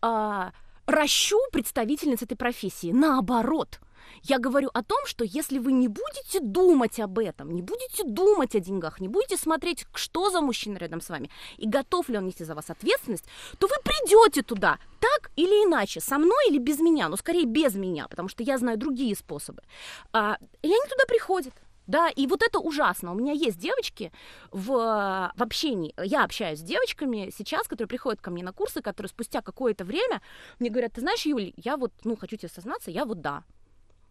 а, 0.00 0.52
ращу 0.86 1.38
представительниц 1.52 2.22
этой 2.22 2.36
профессии. 2.36 2.92
Наоборот, 2.92 3.80
я 4.22 4.38
говорю 4.38 4.70
о 4.72 4.82
том, 4.82 4.98
что 5.06 5.24
если 5.24 5.58
вы 5.58 5.72
не 5.72 5.88
будете 5.88 6.40
думать 6.40 6.98
об 7.00 7.18
этом, 7.18 7.50
не 7.54 7.62
будете 7.62 8.04
думать 8.04 8.54
о 8.54 8.60
деньгах, 8.60 9.00
не 9.00 9.08
будете 9.08 9.36
смотреть, 9.36 9.86
что 9.94 10.30
за 10.30 10.40
мужчина 10.40 10.78
рядом 10.78 11.00
с 11.00 11.08
вами 11.08 11.30
и 11.56 11.68
готов 11.68 12.08
ли 12.08 12.18
он 12.18 12.26
нести 12.26 12.44
за 12.44 12.54
вас 12.54 12.70
ответственность, 12.70 13.24
то 13.58 13.66
вы 13.66 13.74
придете 13.84 14.42
туда 14.42 14.78
так 15.00 15.30
или 15.36 15.64
иначе, 15.64 16.00
со 16.00 16.18
мной 16.18 16.48
или 16.48 16.58
без 16.58 16.80
меня, 16.80 17.08
но 17.08 17.16
скорее 17.16 17.44
без 17.44 17.74
меня, 17.74 18.08
потому 18.08 18.28
что 18.28 18.42
я 18.42 18.58
знаю 18.58 18.78
другие 18.78 19.14
способы. 19.14 19.62
А, 20.12 20.38
и 20.62 20.68
они 20.68 20.88
туда 20.88 21.04
приходят. 21.06 21.54
Да, 21.88 22.10
и 22.10 22.26
вот 22.26 22.42
это 22.42 22.60
ужасно. 22.60 23.12
У 23.12 23.14
меня 23.14 23.32
есть 23.32 23.58
девочки 23.58 24.12
в, 24.52 24.66
в 24.66 25.42
общении. 25.42 25.94
Я 26.04 26.24
общаюсь 26.24 26.58
с 26.60 26.62
девочками 26.62 27.32
сейчас, 27.36 27.66
которые 27.66 27.88
приходят 27.88 28.20
ко 28.20 28.30
мне 28.30 28.44
на 28.44 28.52
курсы, 28.52 28.82
которые 28.82 29.08
спустя 29.08 29.40
какое-то 29.40 29.84
время 29.86 30.20
мне 30.58 30.68
говорят, 30.68 30.92
ты 30.92 31.00
знаешь, 31.00 31.24
Юль, 31.24 31.54
я 31.56 31.78
вот, 31.78 31.92
ну, 32.04 32.14
хочу 32.14 32.36
тебе 32.36 32.50
сознаться, 32.50 32.90
я 32.90 33.06
вот 33.06 33.22
да. 33.22 33.42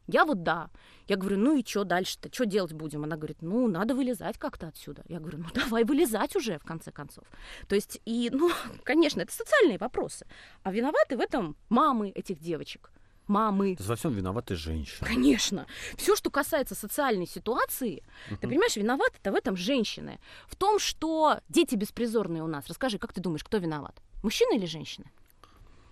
Я 0.07 0.25
вот 0.25 0.41
да. 0.41 0.71
Я 1.07 1.17
говорю, 1.17 1.37
ну 1.37 1.55
и 1.55 1.63
что 1.63 1.83
дальше-то? 1.83 2.33
Что 2.33 2.45
делать 2.45 2.73
будем? 2.73 3.03
Она 3.03 3.15
говорит, 3.15 3.41
ну, 3.41 3.67
надо 3.67 3.93
вылезать 3.93 4.39
как-то 4.39 4.67
отсюда. 4.67 5.03
Я 5.07 5.19
говорю, 5.19 5.37
ну, 5.37 5.45
давай 5.53 5.83
вылезать 5.83 6.35
уже, 6.35 6.57
в 6.57 6.63
конце 6.63 6.91
концов. 6.91 7.25
То 7.67 7.75
есть, 7.75 8.01
и, 8.05 8.31
ну, 8.33 8.49
конечно, 8.83 9.21
это 9.21 9.31
социальные 9.31 9.77
вопросы. 9.77 10.25
А 10.63 10.71
виноваты 10.71 11.15
в 11.15 11.19
этом 11.19 11.55
мамы 11.69 12.09
этих 12.09 12.39
девочек 12.39 12.89
мамы. 13.27 13.77
Во 13.79 13.95
всем 13.95 14.13
виноваты 14.13 14.55
женщины. 14.55 15.07
Конечно. 15.07 15.65
Все, 15.97 16.15
что 16.15 16.29
касается 16.29 16.75
социальной 16.75 17.27
ситуации, 17.27 18.03
uh-huh. 18.29 18.37
ты 18.37 18.47
понимаешь, 18.47 18.75
виноваты-то 18.75 19.31
в 19.31 19.35
этом 19.35 19.55
женщины. 19.55 20.19
В 20.47 20.55
том, 20.55 20.79
что 20.79 21.39
дети 21.49 21.75
беспризорные 21.75 22.43
у 22.43 22.47
нас. 22.47 22.67
Расскажи, 22.67 22.97
как 22.97 23.13
ты 23.13 23.21
думаешь, 23.21 23.43
кто 23.43 23.57
виноват? 23.57 24.01
Мужчина 24.23 24.55
или 24.55 24.65
женщина? 24.65 25.05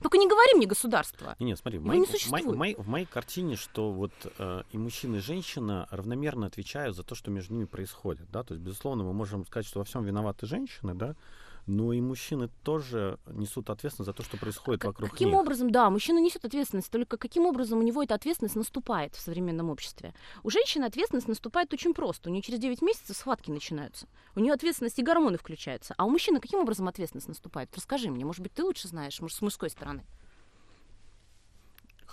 Только 0.02 0.18
не 0.18 0.28
говори 0.28 0.54
мне 0.56 0.68
государство. 0.68 1.36
Не, 1.40 1.48
не 1.48 1.56
смотри, 1.56 1.80
в 1.80 1.86
моей, 1.86 2.02
не 2.02 2.06
в, 2.06 2.32
моей, 2.32 2.46
в, 2.46 2.56
моей, 2.56 2.76
в 2.76 2.88
моей 2.88 3.06
картине, 3.06 3.56
что 3.56 3.92
вот 3.92 4.12
э, 4.38 4.64
и 4.72 4.78
мужчина, 4.78 5.16
и 5.16 5.20
женщина 5.20 5.88
равномерно 5.90 6.48
отвечают 6.48 6.96
за 6.96 7.04
то, 7.04 7.16
что 7.16 7.32
между 7.32 7.54
ними 7.54 7.66
происходит. 7.66 8.30
Да? 8.30 8.44
То 8.44 8.54
есть, 8.54 8.64
безусловно, 8.64 9.04
мы 9.04 9.14
можем 9.14 9.46
сказать, 9.46 9.66
что 9.66 9.80
во 9.80 9.86
всем 9.86 10.04
виноваты 10.04 10.46
женщины, 10.46 10.94
да, 10.94 11.16
но 11.68 11.94
и 11.94 12.02
мужчины 12.02 12.50
тоже 12.64 13.20
несут 13.28 13.70
ответственность 13.70 14.08
за 14.08 14.14
то, 14.14 14.24
что 14.24 14.38
происходит 14.38 14.82
как, 14.82 14.90
вокруг 14.90 15.12
каким 15.12 15.30
них. 15.30 15.38
образом, 15.38 15.72
да, 15.72 15.90
мужчина 15.90 16.20
несет 16.20 16.46
ответственность, 16.46 16.92
только 16.92 17.18
каким 17.18 17.46
образом 17.46 17.80
у 17.80 17.82
него 17.82 18.04
эта 18.04 18.14
ответственность 18.16 18.56
наступает 18.56 19.16
в 19.16 19.20
современном 19.20 19.70
обществе? 19.70 20.14
У 20.44 20.50
женщины 20.50 20.86
ответственность 20.86 21.28
наступает 21.28 21.74
очень 21.74 21.94
просто. 21.94 22.30
У 22.30 22.32
нее 22.32 22.42
через 22.42 22.60
9 22.60 22.82
месяцев 22.82 23.18
схватки 23.18 23.50
начинаются. 23.50 24.08
У 24.36 24.40
нее 24.40 24.54
ответственность 24.54 25.00
и 25.00 25.04
гормоны 25.04 25.38
включаются. 25.38 25.94
А 25.98 26.06
у 26.06 26.10
мужчины 26.10 26.40
каким 26.40 26.60
образом 26.60 26.88
ответственность 26.88 27.28
наступает? 27.28 27.70
Расскажи 27.76 28.10
мне, 28.10 28.26
может 28.26 28.42
быть, 28.42 28.54
ты 28.54 28.64
лучше 28.64 28.88
знаешь, 28.88 29.20
может, 29.20 29.38
с 29.38 29.42
мужской 29.42 29.70
стороны 29.70 30.04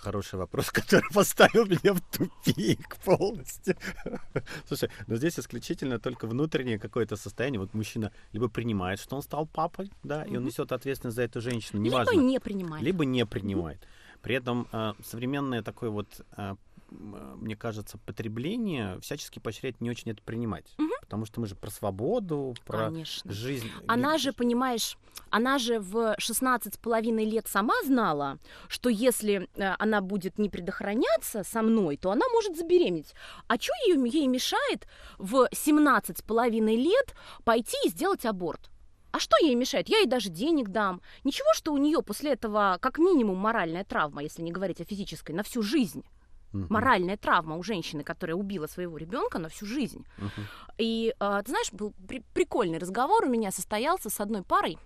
хороший 0.03 0.39
вопрос, 0.39 0.71
который 0.81 1.09
поставил 1.13 1.65
меня 1.65 1.93
в 1.93 2.01
тупик 2.01 2.97
полностью. 3.05 3.75
Слушай, 4.67 4.89
но 5.07 5.15
здесь 5.15 5.39
исключительно 5.39 5.99
только 5.99 6.27
внутреннее 6.27 6.77
какое-то 6.77 7.15
состояние. 7.15 7.59
Вот 7.59 7.73
мужчина 7.73 8.11
либо 8.33 8.49
принимает, 8.49 8.99
что 8.99 9.15
он 9.15 9.21
стал 9.21 9.47
папой, 9.47 9.91
да, 10.03 10.23
и 10.23 10.37
он 10.37 10.45
несет 10.45 10.71
ответственность 10.71 11.15
за 11.15 11.23
эту 11.23 11.41
женщину, 11.41 11.81
неважно. 11.81 12.11
Либо 12.11 12.23
не 12.23 12.39
принимает. 12.39 12.83
Либо 12.85 13.05
не 13.05 13.25
принимает. 13.25 13.87
При 14.21 14.35
этом 14.35 14.67
э, 14.71 14.93
современное 15.03 15.61
такое 15.61 15.89
вот 15.89 16.07
э, 16.37 16.55
мне 16.99 17.55
кажется, 17.55 17.97
потребление 17.97 18.99
всячески 19.01 19.39
поощряет 19.39 19.81
не 19.81 19.89
очень 19.89 20.11
это 20.11 20.21
принимать. 20.23 20.73
Угу. 20.77 20.91
Потому 21.01 21.25
что 21.25 21.41
мы 21.41 21.47
же 21.47 21.55
про 21.55 21.69
свободу, 21.69 22.55
про 22.65 22.85
Конечно. 22.85 23.31
жизнь. 23.31 23.69
Она 23.87 24.17
же, 24.17 24.33
понимаешь, 24.33 24.97
она 25.29 25.57
же 25.57 25.79
в 25.79 26.15
16 26.17 26.73
с 26.73 26.77
половиной 26.77 27.25
лет 27.25 27.47
сама 27.47 27.73
знала, 27.85 28.39
что 28.67 28.89
если 28.89 29.49
э, 29.55 29.75
она 29.79 30.01
будет 30.01 30.37
не 30.37 30.49
предохраняться 30.49 31.43
со 31.43 31.61
мной, 31.61 31.97
то 31.97 32.11
она 32.11 32.27
может 32.31 32.57
забеременеть. 32.57 33.13
А 33.47 33.57
что 33.59 33.73
ей 33.87 34.27
мешает 34.27 34.87
в 35.17 35.47
17 35.51 36.17
с 36.17 36.21
половиной 36.21 36.75
лет 36.75 37.15
пойти 37.43 37.77
и 37.85 37.89
сделать 37.89 38.25
аборт? 38.25 38.69
А 39.11 39.19
что 39.19 39.37
ей 39.37 39.53
мешает? 39.53 39.89
Я 39.89 39.99
ей 39.99 40.07
даже 40.07 40.29
денег 40.29 40.69
дам. 40.69 40.99
Ничего, 41.23 41.53
что 41.53 41.71
у 41.71 41.77
нее 41.77 42.01
после 42.01 42.31
этого 42.31 42.79
как 42.81 42.97
минимум 42.97 43.37
моральная 43.37 43.83
травма, 43.83 44.23
если 44.23 44.41
не 44.41 44.51
говорить 44.51 44.81
о 44.81 44.85
физической, 44.85 45.33
на 45.33 45.43
всю 45.43 45.61
жизнь. 45.61 46.03
Uh-huh. 46.53 46.67
Моральная 46.69 47.17
травма 47.17 47.55
у 47.55 47.63
женщины, 47.63 48.03
которая 48.03 48.35
убила 48.35 48.67
своего 48.67 48.97
ребенка 48.97 49.39
на 49.39 49.49
всю 49.49 49.65
жизнь. 49.65 50.05
Uh-huh. 50.17 50.43
И 50.77 51.15
э, 51.19 51.41
ты 51.43 51.49
знаешь, 51.51 51.71
был 51.73 51.93
при- 52.07 52.23
прикольный 52.33 52.77
разговор 52.77 53.25
у 53.25 53.29
меня 53.29 53.51
состоялся 53.51 54.09
с 54.09 54.19
одной 54.19 54.43
парой 54.43 54.77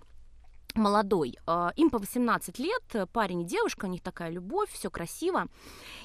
молодой. 0.78 1.36
А, 1.46 1.72
им 1.76 1.90
по 1.90 1.98
18 1.98 2.58
лет, 2.58 3.10
парень 3.12 3.42
и 3.42 3.44
девушка, 3.44 3.86
у 3.86 3.88
них 3.88 4.02
такая 4.02 4.30
любовь, 4.30 4.70
все 4.72 4.90
красиво. 4.90 5.46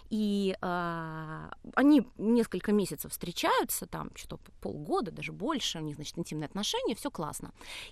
И 0.10 0.56
э, 0.62 1.50
они 1.76 2.08
несколько 2.18 2.72
месяцев 2.72 3.12
встречаются, 3.12 3.86
там 3.86 4.12
что-то 4.16 4.52
полгода, 4.62 5.12
даже 5.12 5.32
больше, 5.32 5.80
у 5.80 5.82
них, 5.82 5.96
значит, 5.96 6.18
интимные 6.18 6.46
отношения, 6.46 6.96
все 6.96 7.10
классно. 7.10 7.52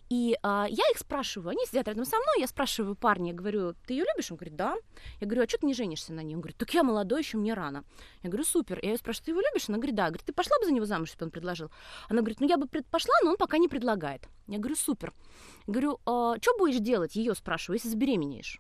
И 0.10 0.34
э, 0.34 0.38
я 0.44 0.84
их 0.92 0.98
спрашиваю, 0.98 1.52
они 1.52 1.66
сидят 1.66 1.88
рядом 1.88 2.06
со 2.06 2.18
мной, 2.18 2.40
я 2.40 2.48
спрашиваю 2.48 2.96
парня, 2.96 3.32
я 3.32 3.38
говорю, 3.38 3.74
ты 3.86 3.94
ее 3.94 4.06
любишь? 4.12 4.32
Он 4.32 4.38
говорит, 4.38 4.56
да. 4.56 4.76
Я 5.20 5.28
говорю, 5.28 5.44
а 5.44 5.48
что 5.48 5.58
ты 5.58 5.66
не 5.66 5.74
женишься 5.74 6.14
на 6.14 6.22
ней? 6.22 6.36
Он 6.36 6.42
говорит, 6.42 6.58
так 6.58 6.74
я 6.74 6.84
молодой, 6.84 7.22
еще 7.22 7.38
мне 7.38 7.54
рано. 7.54 7.84
Я 8.24 8.30
говорю, 8.30 8.46
супер. 8.46 8.80
Я 8.82 8.92
ее 8.92 8.98
спрашиваю, 8.98 9.26
ты 9.26 9.32
его 9.32 9.42
любишь? 9.42 9.70
Она 9.70 9.78
говорит, 9.78 9.96
да. 9.96 10.08
Говорит, 10.08 10.26
ты 10.26 10.34
пошла 10.34 10.58
бы 10.60 10.66
за 10.66 10.72
него 10.72 10.86
замуж, 10.86 11.10
если 11.10 11.24
он 11.24 11.32
предложил? 11.32 11.72
Она 12.10 12.22
говорит, 12.22 12.40
ну 12.40 12.48
я 12.48 12.58
бы 12.58 12.68
пошла, 12.68 13.14
но 13.24 13.32
он 13.32 13.38
пока 13.38 13.58
не 13.58 13.68
предлагает. 13.68 14.28
Я 14.48 14.58
говорю, 14.58 14.76
супер. 14.76 15.14
Говорю, 15.68 16.00
а 16.06 16.36
что 16.42 16.58
будешь 16.58 16.80
делать? 16.80 17.16
Ее 17.16 17.36
спрашиваю, 17.36 17.78
если 17.78 17.90
забеременеешь. 17.90 18.60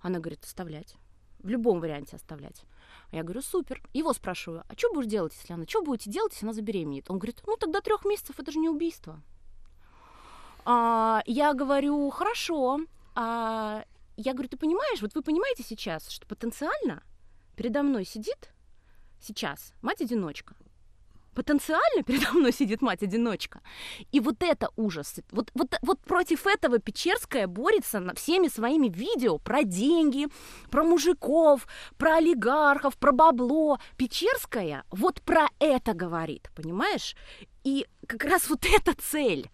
Она 0.00 0.18
говорит, 0.18 0.44
оставлять. 0.44 0.94
В 1.40 1.48
любом 1.48 1.80
варианте 1.80 2.16
оставлять. 2.16 2.62
Я 3.12 3.22
говорю, 3.22 3.42
супер. 3.42 3.82
Его 3.92 4.12
спрашиваю, 4.12 4.64
а 4.68 4.76
что 4.76 4.92
будешь 4.92 5.10
делать, 5.10 5.34
если 5.38 5.52
она? 5.52 5.64
Что 5.66 5.82
будете 5.82 6.10
делать, 6.10 6.32
если 6.32 6.46
она 6.46 6.52
забеременеет? 6.52 7.10
Он 7.10 7.18
говорит, 7.18 7.42
ну 7.46 7.56
тогда 7.56 7.80
трех 7.80 8.04
месяцев 8.04 8.38
это 8.38 8.50
же 8.50 8.58
не 8.58 8.68
убийство. 8.68 9.20
А, 10.64 11.22
я 11.26 11.54
говорю, 11.54 12.10
хорошо. 12.10 12.80
А, 13.14 13.84
я 14.16 14.32
говорю, 14.32 14.48
ты 14.48 14.56
понимаешь, 14.56 15.00
вот 15.00 15.14
вы 15.14 15.22
понимаете 15.22 15.62
сейчас, 15.62 16.08
что 16.08 16.26
потенциально 16.26 17.02
передо 17.54 17.82
мной 17.82 18.04
сидит 18.04 18.50
сейчас 19.20 19.72
мать-одиночка, 19.82 20.56
потенциально 21.36 22.02
передо 22.02 22.32
мной 22.32 22.52
сидит 22.52 22.82
мать-одиночка. 22.82 23.60
И 24.10 24.20
вот 24.20 24.42
это 24.42 24.70
ужас. 24.76 25.20
Вот, 25.30 25.50
вот, 25.54 25.74
вот 25.82 26.00
против 26.00 26.46
этого 26.46 26.78
Печерская 26.78 27.46
борется 27.46 28.00
на 28.00 28.14
всеми 28.14 28.48
своими 28.48 28.88
видео 28.88 29.38
про 29.38 29.62
деньги, 29.62 30.26
про 30.70 30.82
мужиков, 30.82 31.66
про 31.98 32.16
олигархов, 32.16 32.96
про 32.96 33.12
бабло. 33.12 33.78
Печерская 33.96 34.84
вот 34.90 35.22
про 35.22 35.46
это 35.58 35.92
говорит, 35.92 36.50
понимаешь? 36.54 37.14
И 37.64 37.86
как 38.06 38.24
раз 38.24 38.48
вот 38.48 38.64
эта 38.64 38.94
цель. 38.94 39.50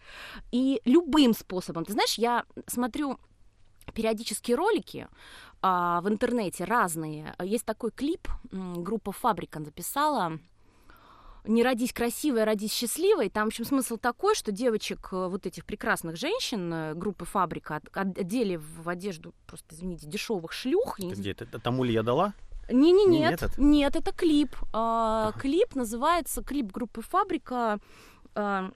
И 0.52 0.80
любым 0.84 1.34
способом. 1.34 1.84
Ты 1.84 1.92
знаешь, 1.92 2.14
я 2.18 2.44
смотрю 2.66 3.18
периодические 3.94 4.56
ролики 4.56 5.08
а, 5.60 6.00
в 6.00 6.08
интернете 6.08 6.64
разные. 6.64 7.34
Есть 7.42 7.64
такой 7.64 7.90
клип, 7.90 8.28
группа 8.52 9.12
«Фабрика» 9.12 9.62
записала, 9.64 10.38
не 11.44 11.62
родись 11.62 11.92
красивой, 11.92 12.42
а 12.42 12.44
родись 12.44 12.72
счастливой. 12.72 13.28
Там, 13.28 13.44
в 13.44 13.48
общем, 13.48 13.64
смысл 13.64 13.96
такой, 13.96 14.34
что 14.34 14.52
девочек, 14.52 15.08
э, 15.12 15.26
вот 15.28 15.46
этих 15.46 15.64
прекрасных 15.64 16.16
женщин, 16.16 16.72
э, 16.72 16.94
группы 16.94 17.24
«Фабрика», 17.24 17.80
одели 17.94 18.56
в 18.56 18.88
одежду, 18.88 19.34
просто, 19.46 19.74
извините, 19.74 20.06
дешевых 20.06 20.52
шлюх. 20.52 20.98
Где 20.98 21.32
это? 21.32 21.46
Тому 21.58 21.84
ли 21.84 21.92
я 21.92 22.02
дала? 22.02 22.34
Не, 22.70 22.92
не, 22.92 23.06
Не 23.06 23.18
нет, 23.18 23.32
этот? 23.42 23.58
нет, 23.58 23.96
это 23.96 24.12
клип. 24.12 24.50
А, 24.72 25.28
Ага. 25.28 25.40
Клип 25.40 25.74
называется 25.74 26.42
клип 26.42 26.70
группы 26.70 27.02
Фабрика. 27.02 27.80
а, 28.34 28.70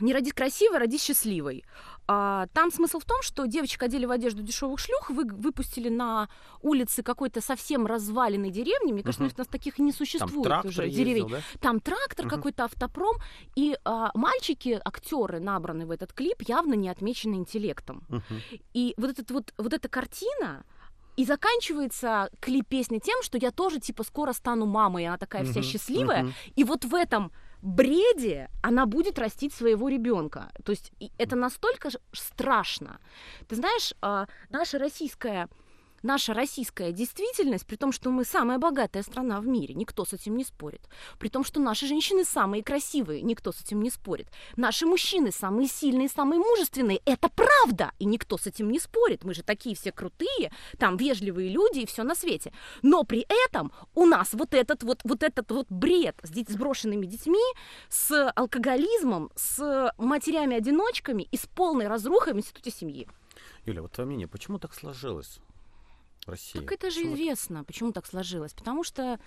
не 0.00 0.12
родись 0.12 0.32
красивой, 0.32 0.78
родись 0.78 1.02
счастливой. 1.02 1.64
А, 2.10 2.46
там 2.54 2.70
смысл 2.70 3.00
в 3.00 3.04
том, 3.04 3.20
что 3.22 3.44
девочек 3.46 3.82
одели 3.82 4.06
в 4.06 4.10
одежду 4.10 4.42
дешевых 4.42 4.80
шлюх, 4.80 5.10
вы, 5.10 5.24
выпустили 5.26 5.90
на 5.90 6.30
улице 6.62 7.02
какой-то 7.02 7.42
совсем 7.42 7.84
разваленной 7.86 8.50
деревни. 8.50 8.92
Мне 8.92 9.02
кажется, 9.02 9.24
Мгм. 9.24 9.32
у 9.36 9.38
нас 9.40 9.46
таких 9.46 9.78
и 9.78 9.82
не 9.82 9.92
Там 9.92 9.98
существует 9.98 10.44
трактор 10.44 10.70
уже 10.70 10.84
ездил, 10.86 11.04
деревень. 11.04 11.28
да? 11.28 11.40
Там 11.60 11.80
трактор, 11.80 12.24
Мгм. 12.24 12.34
какой-то 12.36 12.64
автопром, 12.64 13.18
и 13.56 13.76
а, 13.84 14.10
мальчики, 14.14 14.80
актеры, 14.82 15.38
набранные 15.38 15.86
в 15.86 15.90
этот 15.90 16.14
клип, 16.14 16.42
явно 16.48 16.72
не 16.72 16.88
отмечены 16.88 17.34
интеллектом. 17.34 18.02
Мгм. 18.08 18.22
И 18.72 18.94
вот, 18.96 19.10
этот 19.10 19.30
вот, 19.30 19.52
вот 19.58 19.74
эта 19.74 19.88
картина, 19.90 20.64
и 21.16 21.26
заканчивается 21.26 22.30
клип 22.40 22.68
песни 22.68 23.00
тем, 23.00 23.22
что 23.22 23.36
я 23.36 23.50
тоже, 23.50 23.80
типа, 23.80 24.02
скоро 24.02 24.32
стану 24.32 24.64
мамой, 24.64 25.02
и 25.02 25.06
она 25.06 25.18
такая 25.18 25.44
вся 25.44 25.60
Мгм. 25.60 25.62
счастливая. 25.68 26.22
Мгм. 26.22 26.34
И 26.56 26.64
вот 26.64 26.86
в 26.86 26.94
этом 26.94 27.32
бреде 27.62 28.48
она 28.62 28.86
будет 28.86 29.18
растить 29.18 29.54
своего 29.54 29.88
ребенка. 29.88 30.50
То 30.64 30.72
есть 30.72 30.92
это 31.18 31.36
настолько 31.36 31.90
страшно. 32.12 33.00
Ты 33.48 33.56
знаешь, 33.56 33.94
а, 34.00 34.26
наша 34.50 34.78
российская 34.78 35.48
наша 36.02 36.34
российская 36.34 36.92
действительность, 36.92 37.66
при 37.66 37.76
том, 37.76 37.92
что 37.92 38.10
мы 38.10 38.24
самая 38.24 38.58
богатая 38.58 39.02
страна 39.02 39.40
в 39.40 39.46
мире, 39.46 39.74
никто 39.74 40.04
с 40.04 40.12
этим 40.12 40.36
не 40.36 40.44
спорит, 40.44 40.82
при 41.18 41.28
том, 41.28 41.44
что 41.44 41.60
наши 41.60 41.86
женщины 41.86 42.24
самые 42.24 42.62
красивые, 42.62 43.22
никто 43.22 43.52
с 43.52 43.60
этим 43.60 43.82
не 43.82 43.90
спорит, 43.90 44.28
наши 44.56 44.86
мужчины 44.86 45.32
самые 45.32 45.68
сильные, 45.68 46.08
самые 46.08 46.38
мужественные, 46.40 47.00
это 47.04 47.28
правда, 47.28 47.92
и 47.98 48.04
никто 48.04 48.38
с 48.38 48.46
этим 48.46 48.70
не 48.70 48.80
спорит, 48.80 49.24
мы 49.24 49.34
же 49.34 49.42
такие 49.42 49.74
все 49.74 49.92
крутые, 49.92 50.52
там 50.78 50.96
вежливые 50.96 51.50
люди 51.50 51.80
и 51.80 51.86
все 51.86 52.02
на 52.02 52.14
свете, 52.14 52.52
но 52.82 53.04
при 53.04 53.26
этом 53.46 53.72
у 53.94 54.06
нас 54.06 54.32
вот 54.32 54.54
этот 54.54 54.82
вот, 54.82 55.00
вот 55.04 55.22
этот 55.22 55.50
вот 55.50 55.66
бред 55.70 56.16
с, 56.22 56.30
деть- 56.30 56.50
с 56.50 56.56
брошенными 56.56 57.06
детьми, 57.06 57.42
с 57.88 58.30
алкоголизмом, 58.30 59.30
с 59.34 59.92
матерями-одиночками 59.98 61.22
и 61.22 61.36
с 61.36 61.46
полной 61.46 61.88
разрухой 61.88 62.34
в 62.34 62.38
институте 62.38 62.70
семьи. 62.70 63.08
Юля, 63.66 63.82
вот 63.82 63.92
твое 63.92 64.06
мнение, 64.06 64.28
почему 64.28 64.58
так 64.58 64.74
сложилось 64.74 65.40
в 66.28 66.30
России? 66.30 66.58
Так 66.60 66.72
это 66.72 66.90
же 66.90 67.00
Почему 67.00 67.14
известно, 67.14 67.64
почему 67.64 67.92
так 67.92 68.06
сложилось. 68.06 68.52
Потому 68.54 68.84
что, 68.84 69.18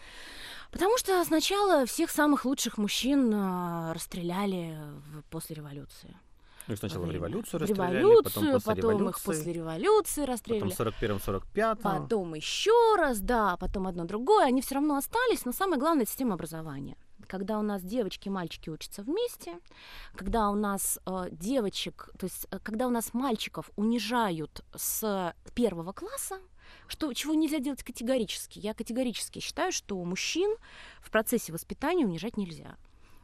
потому 0.72 0.98
что 0.98 1.24
сначала 1.26 1.86
всех 1.86 2.10
самых 2.12 2.46
лучших 2.46 2.78
мужчин 2.78 3.32
а, 3.34 3.94
расстреляли 3.94 4.78
в- 5.14 5.24
после 5.30 5.56
революции. 5.56 6.16
Их 6.68 6.78
сначала 6.78 7.06
в 7.06 7.12
революцию 7.12 7.60
расстреляли, 7.62 7.98
революцию, 8.00 8.24
потом 8.24 8.44
после 8.54 8.76
потом 8.76 8.92
революции, 8.92 9.10
их 9.20 9.24
после 9.26 9.54
революции 9.54 10.22
потом 10.22 10.34
расстреляли. 10.34 10.72
в 10.72 10.80
41-45. 10.80 11.76
Потом 11.82 12.34
еще 12.36 12.96
раз, 12.98 13.20
да, 13.20 13.58
потом 13.58 13.88
одно 13.88 14.06
другое. 14.06 14.46
Они 14.46 14.62
все 14.62 14.76
равно 14.76 14.96
остались, 14.96 15.44
но 15.46 15.52
самое 15.52 15.80
главное 15.80 16.04
это 16.04 16.12
система 16.12 16.36
образования. 16.36 16.98
Когда 17.28 17.58
у 17.60 17.62
нас 17.62 17.82
девочки 17.82 18.28
и 18.28 18.32
мальчики 18.32 18.70
учатся 18.70 19.02
вместе, 19.04 19.60
когда 20.16 20.50
у 20.50 20.56
нас 20.56 21.00
э, 21.06 21.30
девочек, 21.32 22.10
то 22.20 22.26
есть 22.26 22.46
э, 22.52 22.60
когда 22.62 22.88
у 22.88 22.90
нас 22.90 23.14
мальчиков 23.14 23.72
унижают 23.76 24.64
с 24.76 25.34
первого 25.56 25.94
класса, 25.94 26.40
что, 26.88 27.12
чего 27.14 27.34
нельзя 27.34 27.60
делать 27.60 27.84
категорически. 27.84 28.60
Я 28.60 28.74
категорически 28.74 29.40
считаю, 29.40 29.72
что 29.72 30.04
мужчин 30.04 30.56
в 31.02 31.10
процессе 31.12 31.52
воспитания 31.54 32.06
унижать 32.06 32.38
нельзя. 32.38 32.78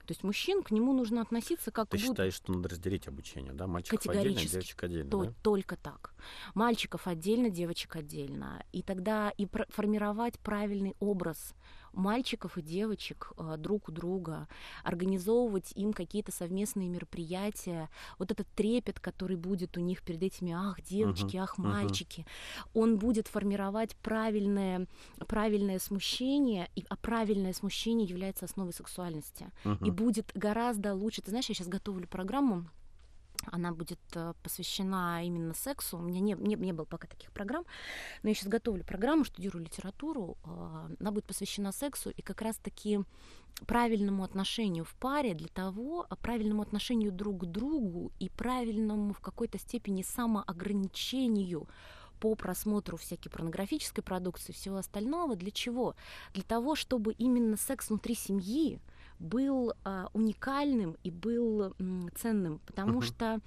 То 0.06 0.14
есть 0.14 0.24
мужчин 0.24 0.64
к 0.64 0.72
нему 0.72 0.94
нужно 0.94 1.22
относиться 1.22 1.70
как 1.70 1.90
Ты 1.90 1.98
к 1.98 2.00
буд- 2.02 2.10
считаешь, 2.12 2.34
что 2.34 2.54
надо 2.54 2.70
разделить 2.70 3.10
обучение, 3.10 3.52
да? 3.52 3.68
Мальчиков 3.68 4.08
отдельно, 4.08 4.40
девочек 4.40 4.84
отдельно, 4.84 5.10
То- 5.12 5.24
да? 5.26 5.34
Только 5.42 5.76
так. 5.76 6.14
Мальчиков 6.54 7.08
отдельно, 7.08 7.50
девочек 7.50 7.98
отдельно. 7.98 8.64
И 8.72 8.84
тогда 8.84 9.32
и 9.38 9.48
формировать 9.68 10.40
правильный 10.40 10.96
образ 11.02 11.54
мальчиков 11.98 12.58
и 12.58 12.62
девочек 12.62 13.32
э, 13.38 13.56
друг 13.58 13.90
у 13.90 13.92
друга, 13.92 14.48
организовывать 14.84 15.72
им 15.76 15.94
какие-то 15.94 16.32
совместные 16.32 16.90
мероприятия. 16.90 17.90
Вот 18.20 18.32
этот 18.32 18.48
трепет, 18.56 19.00
который 19.00 19.36
будет 19.36 19.78
у 19.78 19.82
них 19.82 20.02
перед 20.04 20.24
этими, 20.24 20.54
ах, 20.54 20.82
девочки, 20.82 21.38
ах, 21.38 21.58
мгм. 21.58 21.70
мальчики, 21.70 22.26
он 22.74 22.98
будет 22.98 23.28
формировать 23.28 23.96
правильное, 23.98 24.88
правильное 25.28 25.80
смущение, 25.80 26.70
и, 26.76 26.86
а 26.90 26.96
правильное 26.96 27.54
смущение 27.54 28.08
является 28.08 28.46
основой 28.46 28.74
сексуальности 28.74 29.52
и 29.64 29.68
Мгм. 29.68 29.96
будет 29.96 30.32
гораздо 30.34 30.94
лучше. 30.94 31.22
Ты 31.22 31.32
знаешь, 31.32 31.50
я 31.50 31.56
сейчас 31.56 31.68
готовлю 31.68 32.08
программу, 32.08 32.66
она 33.52 33.72
будет 33.72 34.00
э, 34.14 34.34
посвящена 34.44 35.26
именно 35.26 35.54
сексу. 35.54 35.98
У 35.98 36.02
меня 36.02 36.20
не, 36.20 36.34
не, 36.34 36.56
не 36.56 36.74
было 36.74 36.86
пока 36.86 37.08
таких 37.08 37.32
программ, 37.32 37.66
но 38.24 38.30
я 38.30 38.36
сейчас 38.36 38.48
готовлю 38.48 38.84
программу, 38.84 39.24
штудирую 39.24 39.64
литературу. 39.64 40.38
э, 40.46 40.96
Она 41.00 41.12
будет 41.12 41.26
посвящена 41.26 41.72
сексу 41.72 42.10
и 42.10 42.22
как 42.22 42.42
раз-таки 42.42 43.02
правильному 43.66 44.24
отношению 44.24 44.86
в 44.86 44.94
паре 44.96 45.34
для 45.34 45.48
того, 45.48 46.06
а, 46.10 46.16
правильному 46.16 46.62
отношению 46.62 47.12
друг 47.12 47.42
к 47.42 47.46
другу 47.46 48.12
и 48.20 48.30
правильному 48.30 49.14
в 49.14 49.20
какой-то 49.20 49.58
степени 49.58 50.04
самоограничению 50.04 51.68
по 52.20 52.36
просмотру 52.36 52.98
всякой 52.98 53.30
порнографической 53.30 54.04
продукции, 54.04 54.52
всего 54.52 54.78
остального. 54.78 55.36
Для 55.36 55.52
чего? 55.52 55.96
Для 56.34 56.44
того, 56.44 56.76
чтобы 56.76 57.14
именно 57.14 57.58
секс 57.58 57.90
внутри 57.90 58.16
семьи 58.16 58.80
был 59.20 59.74
а, 59.84 60.08
уникальным 60.14 60.98
и 61.04 61.12
был 61.12 61.74
м, 61.80 62.10
ценным, 62.16 62.60
потому 62.66 62.94
Мгм. 62.94 63.02
что 63.02 63.40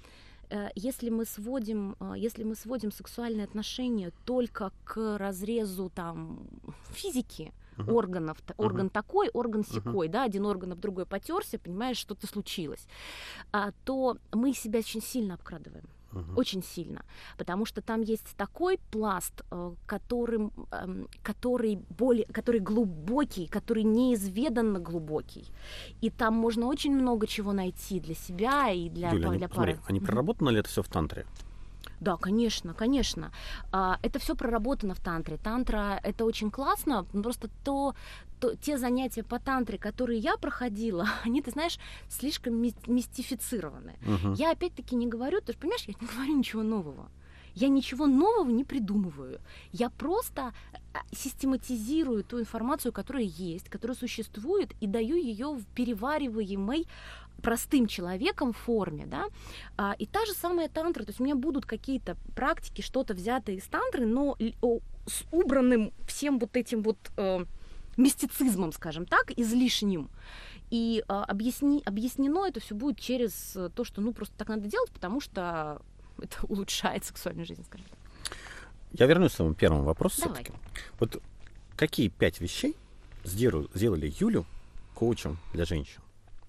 э, 0.49 0.69
если 0.75 1.09
мы 1.09 1.25
сводим, 1.25 1.95
а, 1.99 2.17
если 2.17 2.43
мы 2.43 2.55
сводим 2.55 2.91
сексуальные 2.91 3.45
отношения 3.45 4.11
только 4.25 4.71
к 4.83 5.17
разрезу 5.17 5.89
там 5.89 6.47
физики 6.89 7.53
Мгм. 7.77 7.93
органов, 7.93 8.37
Мгм. 8.41 8.53
орган 8.57 8.89
такой, 8.89 9.29
орган 9.29 9.63
секой, 9.65 10.07
да, 10.09 10.23
один 10.23 10.45
орган 10.45 10.73
об 10.73 10.79
другой 10.79 11.05
потерся, 11.05 11.57
понимаешь, 11.57 11.97
что-то 11.97 12.27
случилось, 12.27 12.85
а, 13.51 13.71
то 13.85 14.17
мы 14.33 14.53
себя 14.53 14.79
очень 14.79 15.01
сильно 15.01 15.35
обкрадываем 15.35 15.85
Мгм. 16.11 16.37
очень 16.37 16.63
сильно, 16.63 17.01
потому 17.37 17.65
что 17.65 17.81
там 17.81 18.01
есть 18.01 18.35
такой 18.37 18.77
пласт, 18.91 19.41
э, 19.51 19.73
которым, 19.85 20.51
эм, 20.71 21.07
который 21.23 21.79
более, 21.97 22.25
который 22.25 22.59
глубокий, 22.61 23.47
который 23.47 23.83
неизведанно 23.83 24.79
глубокий, 24.79 25.45
и 26.01 26.09
там 26.09 26.33
можно 26.33 26.67
очень 26.67 26.93
много 26.93 27.27
чего 27.27 27.53
найти 27.53 27.99
для 27.99 28.15
себя 28.15 28.71
и 28.71 28.89
для, 28.89 29.11
Юля, 29.11 29.29
они, 29.29 29.37
для 29.37 29.47
посмотри, 29.47 29.73
пары. 29.73 29.83
они 29.87 29.99
Мгм. 29.99 30.05
проработано 30.07 30.49
ли 30.49 30.59
это 30.59 30.69
все 30.69 30.81
в 30.81 30.87
тантре? 30.87 31.25
Да, 31.99 32.17
конечно, 32.17 32.73
конечно. 32.73 33.31
А, 33.71 33.97
Это 34.01 34.19
все 34.19 34.35
проработано 34.35 34.93
в 34.95 34.99
тантре. 34.99 35.37
Тантра 35.37 35.99
это 36.03 36.25
очень 36.25 36.49
классно, 36.51 37.05
но 37.13 37.21
просто 37.23 37.49
то, 37.63 37.93
то, 38.41 38.55
те 38.55 38.77
занятия 38.77 39.23
по 39.23 39.39
тантре, 39.39 39.77
которые 39.77 40.19
я 40.19 40.35
проходила, 40.37 41.07
они, 41.25 41.41
ты 41.41 41.51
знаешь, 41.51 41.79
слишком 42.09 42.55
ми- 42.55 42.73
мистифицированы. 42.87 43.93
Мгм. 44.01 44.33
Я 44.33 44.51
опять-таки 44.51 44.95
не 44.95 45.07
говорю, 45.07 45.39
ты 45.41 45.53
же 45.53 45.59
понимаешь, 45.59 45.85
я 45.87 45.93
не 46.01 46.07
говорю 46.07 46.37
ничего 46.37 46.63
нового. 46.63 47.09
Я 47.53 47.67
ничего 47.67 48.07
нового 48.07 48.49
не 48.49 48.63
придумываю. 48.63 49.39
Я 49.73 49.89
просто 49.89 50.53
а, 50.93 50.99
систематизирую 51.11 52.23
ту 52.23 52.39
информацию, 52.39 52.93
которая 52.93 53.23
есть, 53.23 53.69
которая 53.69 53.97
существует, 53.97 54.69
и 54.81 54.87
даю 54.87 55.15
ее 55.15 55.47
в 55.53 55.65
перевариваемой 55.75 56.87
простым 57.41 57.87
человеком 57.87 58.53
форме, 58.53 59.05
да, 59.05 59.25
А, 59.77 59.95
и 59.99 60.05
та 60.05 60.25
же 60.25 60.33
самая 60.33 60.69
тантра, 60.69 61.03
то 61.03 61.09
есть 61.09 61.19
у 61.19 61.23
меня 61.23 61.35
будут 61.35 61.65
какие-то 61.65 62.15
практики, 62.35 62.81
что-то 62.81 63.13
взятое 63.13 63.55
из 63.55 63.63
тантры, 63.63 64.05
но 64.05 64.37
с 65.07 65.23
убранным 65.31 65.91
всем 66.07 66.39
вот 66.39 66.55
этим 66.55 66.83
вот 66.83 66.97
э, 67.17 67.45
мистицизмом, 68.01 68.71
скажем 68.73 69.05
так, 69.05 69.31
излишним. 69.31 70.09
И 70.69 71.03
а, 71.07 71.23
объясни, 71.25 71.81
объяснено 71.85 72.45
это 72.47 72.59
все 72.59 72.75
будет 72.75 72.99
через 72.99 73.55
э, 73.55 73.69
то, 73.75 73.83
что 73.83 74.01
ну 74.01 74.13
просто 74.13 74.33
так 74.37 74.47
надо 74.47 74.67
делать, 74.67 74.89
потому 74.91 75.19
что 75.19 75.81
это 76.17 76.37
улучшает 76.47 77.03
сексуальную 77.05 77.45
жизнь, 77.45 77.63
скажем 77.65 77.87
так. 77.89 77.99
Я 78.93 79.05
вернусь 79.05 79.31
к 79.33 79.35
своему 79.35 79.53
первому 79.53 79.83
вопросу 79.83 80.21
Давай. 80.21 80.43
все-таки. 80.43 80.57
Вот 80.99 81.21
какие 81.75 82.09
пять 82.09 82.39
вещей 82.41 82.75
сделали, 83.23 83.67
сделали 83.73 84.13
Юлю 84.19 84.45
коучем 84.95 85.37
для 85.53 85.65
женщин? 85.65 86.01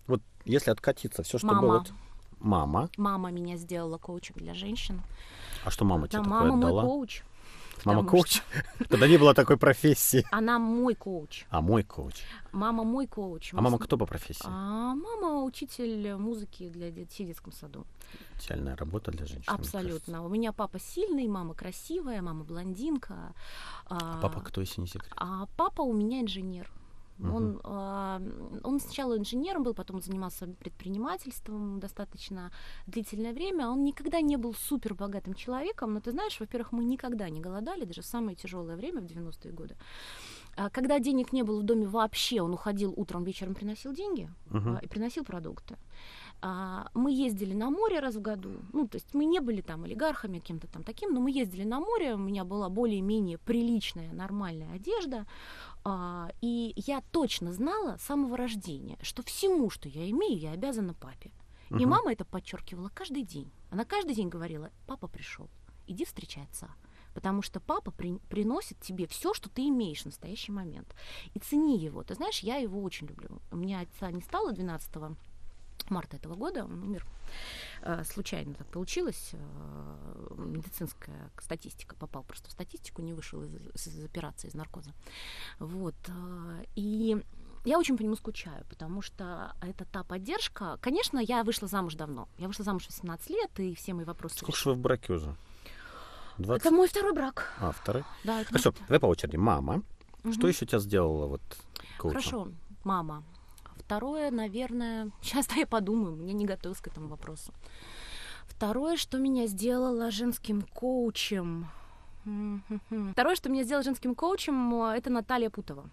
Вот 0.07 0.21
если 0.45 0.71
откатиться, 0.71 1.23
все, 1.23 1.39
что 1.39 1.47
Мама. 1.49 1.61
было... 1.61 1.85
Мама. 2.41 2.91
Мама 2.97 3.31
меня 3.31 3.57
сделала 3.57 3.99
коучем 3.99 4.35
для 4.37 4.55
женщин. 4.55 5.01
А 5.65 5.71
что 5.71 5.85
мама 5.85 6.03
Да, 6.03 6.09
тебе 6.09 6.23
такое 6.25 6.41
мама 6.41 6.57
мой 6.57 6.65
отдала? 6.67 6.83
коуч. 6.83 7.23
Мама 7.85 8.05
коуч? 8.05 8.43
Тогда 8.89 9.09
не 9.09 9.17
было 9.19 9.35
такой 9.35 9.57
профессии. 9.57 10.25
Она 10.31 10.59
мой 10.59 10.95
коуч. 10.95 11.45
А 11.51 11.61
мой 11.61 11.83
коуч. 11.83 12.23
Мама 12.53 12.85
мой 12.85 13.07
коуч. 13.07 13.53
А 13.55 13.61
мама 13.61 13.77
с- 13.79 13.81
кто 13.81 13.97
по 13.99 14.07
профессии? 14.07 14.45
А 14.47 14.95
мама 14.95 15.43
учитель 15.45 16.15
музыки 16.17 16.69
для 16.69 16.91
детей 16.91 17.25
в 17.25 17.29
детском 17.29 17.53
саду. 17.53 17.87
Идеальная 18.41 18.77
работа 18.77 19.11
для 19.11 19.27
женщин. 19.27 19.53
Абсолютно. 19.53 20.25
У 20.25 20.29
меня 20.29 20.53
папа 20.53 20.79
сильный, 20.79 21.27
мама 21.29 21.55
красивая, 21.55 22.21
мама 22.23 22.45
блондинка. 22.45 23.33
А 23.87 24.21
папа 24.21 24.41
кто, 24.41 24.61
если 24.61 24.81
не 24.83 24.87
секрет? 24.87 25.13
А 25.17 25.47
папа 25.57 25.83
у 25.83 25.93
меня 25.93 26.21
инженер. 26.21 26.71
Угу. 27.23 27.37
Он, 27.37 27.61
э, 27.65 28.61
он 28.65 28.81
сначала 28.81 29.17
инженером 29.17 29.63
был, 29.63 29.75
потом 29.75 30.01
занимался 30.01 30.47
предпринимательством 30.47 31.81
достаточно 31.81 32.51
длительное 32.87 33.33
время. 33.33 33.69
Он 33.69 33.85
никогда 33.85 34.21
не 34.21 34.37
был 34.37 34.55
супер 34.55 34.95
богатым 34.95 35.35
человеком, 35.35 35.95
но 35.95 36.01
ты 36.01 36.11
знаешь, 36.11 36.41
во-первых, 36.41 36.73
мы 36.73 36.85
никогда 36.85 37.31
не 37.31 37.41
голодали, 37.41 37.85
даже 37.85 38.03
в 38.03 38.07
самое 38.07 38.37
тяжелое 38.37 38.77
время 38.77 39.01
в 39.01 39.05
90-е 39.05 39.53
годы. 39.53 39.77
Когда 40.71 40.99
денег 40.99 41.33
не 41.33 41.43
было 41.43 41.61
в 41.61 41.65
доме 41.65 41.87
вообще, 41.87 42.43
он 42.43 42.53
уходил 42.53 42.93
утром, 42.97 43.25
вечером 43.25 43.55
приносил 43.55 43.93
деньги 43.93 44.31
uh 44.51 44.85
и 44.85 44.89
приносил 44.89 45.25
продукты. 45.25 45.77
А, 46.45 46.89
мы 46.93 47.13
ездили 47.13 47.55
на 47.55 47.71
море 47.71 48.01
раз 48.01 48.17
в 48.17 48.21
году. 48.21 48.61
Ну, 48.73 48.89
то 48.89 48.97
есть 48.97 49.15
мы 49.15 49.25
не 49.25 49.39
были 49.39 49.61
там 49.61 49.85
олигархами, 49.85 50.41
кем-то 50.41 50.67
там 50.67 50.83
таким, 50.83 51.15
но 51.15 51.21
мы 51.21 51.31
ездили 51.31 51.63
на 51.63 51.79
море, 51.79 52.15
у 52.15 52.19
меня 52.19 52.45
была 52.45 52.69
более-менее 52.69 53.39
приличная, 53.39 54.13
нормальная 54.13 54.75
одежда. 54.75 55.25
А, 55.85 56.31
и 56.41 56.73
я 56.77 57.01
точно 57.13 57.53
знала 57.53 57.97
с 57.97 58.03
самого 58.03 58.37
рождения, 58.37 58.99
что 59.03 59.23
всему, 59.23 59.71
что 59.71 59.89
я 59.89 60.11
имею, 60.11 60.37
я 60.37 60.51
обязана 60.51 60.95
папе. 60.95 61.31
Uh-huh. 61.71 61.81
И 61.81 61.87
мама 61.87 62.13
это 62.13 62.25
подчеркивала 62.25 62.91
каждый 62.93 63.23
день. 63.23 63.51
Она 63.71 63.85
каждый 63.85 64.15
день 64.15 64.29
говорила, 64.29 64.71
папа 64.87 65.07
пришел, 65.07 65.49
иди 65.87 66.05
встречай 66.05 66.43
отца 66.45 66.69
потому 67.15 67.43
что 67.43 67.61
папа 67.61 67.91
при, 67.91 68.19
приносит 68.29 68.79
тебе 68.81 69.07
все, 69.07 69.35
что 69.35 69.49
ты 69.49 69.69
имеешь 69.69 70.03
в 70.03 70.07
настоящий 70.07 70.53
момент. 70.53 70.95
И 71.35 71.39
цени 71.39 71.79
его. 71.79 72.03
Ты 72.03 72.15
знаешь, 72.15 72.41
я 72.41 72.57
его 72.57 72.83
очень 72.83 73.07
люблю. 73.07 73.41
У 73.51 73.57
меня 73.57 73.81
отца 73.81 74.11
не 74.11 74.23
стало 74.23 74.53
12 74.53 74.91
марта 75.89 76.17
этого 76.17 76.35
года, 76.35 76.65
он 76.65 76.83
умер. 76.83 77.07
Э, 77.83 78.05
случайно 78.05 78.55
так 78.55 78.67
получилось. 78.69 79.31
Э, 79.33 80.35
медицинская 80.37 81.31
статистика 81.41 81.97
попал 81.97 82.23
просто 82.25 82.49
в 82.49 82.53
статистику, 82.53 83.03
не 83.03 83.13
вышел 83.13 83.43
из, 83.43 83.87
из 83.87 84.05
операции, 84.05 84.49
из 84.49 84.55
наркоза. 84.55 84.93
Вот. 85.59 85.95
Э, 86.09 86.65
и 86.75 87.23
я 87.65 87.79
очень 87.79 87.97
по 87.97 88.03
нему 88.03 88.17
скучаю, 88.17 88.65
потому 88.69 89.03
что 89.03 89.55
это 89.61 89.85
та 89.85 90.03
поддержка. 90.03 90.79
Конечно, 90.81 91.19
я 91.19 91.45
вышла 91.45 91.69
замуж 91.69 91.95
давно. 91.95 92.29
Я 92.39 92.49
вышла 92.49 92.65
замуж 92.65 92.85
в 92.85 92.91
18 92.91 93.31
лет, 93.31 93.61
и 93.61 93.75
все 93.75 93.95
мои 93.95 94.05
вопросы... 94.05 94.37
Сколько 94.39 94.59
же 94.59 94.69
вы 94.71 94.75
в 94.75 94.79
браке 94.79 95.13
уже? 95.13 95.37
20... 96.39 96.67
Это 96.67 96.75
мой 96.75 96.89
второй 96.89 97.13
брак. 97.13 97.53
А, 97.61 97.73
второй? 97.73 98.05
Да, 98.25 98.41
это 98.41 98.49
Хорошо, 98.49 98.75
давай 98.89 99.01
по 99.01 99.07
очереди. 99.07 99.37
Мама. 99.37 99.83
Угу. 100.25 100.33
Что 100.33 100.49
еще 100.49 100.67
тебя 100.67 100.79
сделала 100.79 101.27
вот 101.27 101.43
коучем? 101.99 102.21
Хорошо, 102.21 102.49
мама. 102.85 103.23
Второе, 103.77 104.31
наверное, 104.31 105.11
сейчас 105.23 105.49
я 105.57 105.67
подумаю, 105.67 106.27
я 106.27 106.33
не 106.33 106.47
готовилась 106.47 106.81
к 106.81 106.87
этому 106.87 107.09
вопросу. 107.09 107.53
Второе, 108.47 108.97
что 108.97 109.19
меня 109.19 109.47
сделало 109.47 110.11
женским 110.11 110.63
коучем. 110.63 111.69
Второе, 113.13 113.35
что 113.35 113.49
меня 113.49 113.65
сделало 113.65 113.83
женским 113.83 114.15
коучем, 114.15 114.75
это 114.83 115.11
Наталья 115.11 115.51
Путова. 115.51 115.91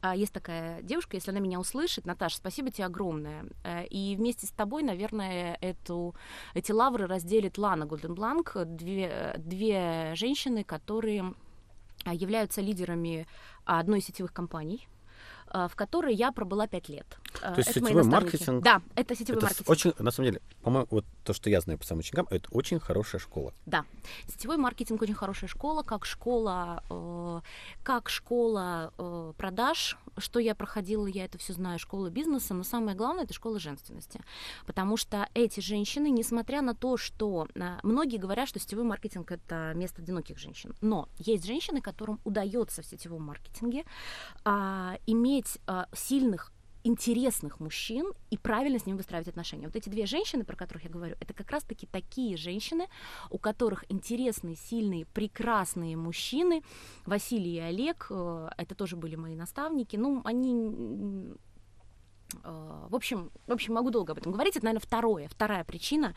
А, 0.00 0.14
есть 0.14 0.32
такая 0.32 0.82
девушка, 0.82 1.16
если 1.16 1.30
она 1.30 1.40
меня 1.40 1.58
услышит, 1.58 2.04
Наташа, 2.04 2.36
спасибо 2.36 2.70
тебе 2.70 2.84
огромное. 2.84 3.46
Э, 3.62 3.86
и 3.86 4.16
вместе 4.16 4.46
с 4.46 4.50
тобой, 4.50 4.82
наверное, 4.82 5.56
эту, 5.60 6.14
эти 6.52 6.72
лавры 6.72 7.06
разделит 7.06 7.56
Лана 7.56 7.86
Голденбланк, 7.86 8.56
две, 8.66 9.34
две 9.38 10.12
женщины, 10.14 10.62
которые 10.62 11.34
а, 12.04 12.12
являются 12.12 12.60
лидерами 12.60 13.26
одной 13.64 14.00
из 14.00 14.06
сетевых 14.06 14.32
компаний 14.32 14.88
в 15.54 15.76
которой 15.76 16.14
я 16.14 16.32
пробыла 16.32 16.66
пять 16.66 16.88
лет. 16.88 17.06
А, 17.40 17.52
то 17.52 17.58
есть 17.58 17.70
это 17.70 17.80
сетевой 17.80 18.02
маркетинг? 18.02 18.62
Да, 18.62 18.82
это 18.96 19.14
сетевой 19.14 19.38
это 19.38 19.46
маркетинг. 19.46 19.68
Очень, 19.68 19.92
на 19.98 20.10
самом 20.10 20.30
деле, 20.30 20.42
по-моему, 20.62 20.88
вот 20.90 21.04
то, 21.24 21.32
что 21.32 21.48
я 21.50 21.60
знаю 21.60 21.78
по 21.78 21.84
самым 21.84 22.00
ученикам, 22.00 22.26
это 22.30 22.48
очень 22.50 22.80
хорошая 22.80 23.20
школа. 23.20 23.52
Да, 23.66 23.84
сетевой 24.26 24.56
маркетинг 24.56 25.00
очень 25.02 25.14
хорошая 25.14 25.48
школа, 25.48 25.82
как 25.82 26.04
школа, 26.04 26.82
э, 26.90 27.40
как 27.82 28.08
школа 28.08 28.92
э, 28.98 29.32
продаж, 29.36 29.96
что 30.18 30.38
я 30.38 30.54
проходила, 30.54 31.06
я 31.06 31.24
это 31.24 31.38
все 31.38 31.52
знаю, 31.52 31.78
школа 31.78 32.10
бизнеса, 32.10 32.54
но 32.54 32.64
самое 32.64 32.96
главное 32.96 33.24
это 33.24 33.34
школа 33.34 33.58
женственности, 33.58 34.20
потому 34.66 34.96
что 34.96 35.28
эти 35.34 35.60
женщины, 35.60 36.10
несмотря 36.10 36.62
на 36.62 36.74
то, 36.74 36.96
что 36.96 37.46
э, 37.54 37.78
многие 37.82 38.18
говорят, 38.18 38.48
что 38.48 38.58
сетевой 38.58 38.84
маркетинг 38.84 39.30
это 39.32 39.72
место 39.74 40.02
одиноких 40.02 40.38
женщин, 40.38 40.74
но 40.80 41.08
есть 41.18 41.44
женщины, 41.44 41.80
которым 41.80 42.20
удается 42.24 42.82
в 42.82 42.86
сетевом 42.86 43.22
маркетинге 43.22 43.84
э, 44.44 44.96
иметь 45.06 45.58
э, 45.66 45.84
сильных 45.94 46.53
интересных 46.84 47.60
мужчин 47.60 48.12
и 48.30 48.38
правильно 48.38 48.78
с 48.78 48.86
ними 48.86 48.98
выстраивать 48.98 49.28
отношения. 49.28 49.66
Вот 49.66 49.74
эти 49.74 49.88
две 49.88 50.06
женщины, 50.06 50.44
про 50.44 50.54
которых 50.54 50.84
я 50.84 50.90
говорю, 50.90 51.16
это 51.18 51.32
как 51.34 51.50
раз-таки 51.50 51.86
такие 51.86 52.36
женщины, 52.36 52.86
у 53.30 53.38
которых 53.38 53.84
интересные, 53.88 54.54
сильные, 54.54 55.06
прекрасные 55.06 55.96
мужчины. 55.96 56.62
Василий 57.06 57.56
и 57.56 57.60
Олег, 57.60 58.06
э, 58.10 58.48
это 58.56 58.74
тоже 58.74 58.96
были 58.96 59.16
мои 59.16 59.34
наставники. 59.34 59.96
Ну, 59.96 60.20
они 60.24 61.34
э, 62.44 62.86
в 62.88 62.94
общем, 62.94 63.30
в 63.46 63.52
общем, 63.52 63.74
могу 63.74 63.90
долго 63.90 64.12
об 64.12 64.18
этом 64.18 64.32
говорить. 64.32 64.56
Это, 64.56 64.66
наверное, 64.66 64.86
второе, 64.86 65.28
вторая 65.28 65.64
причина. 65.64 66.14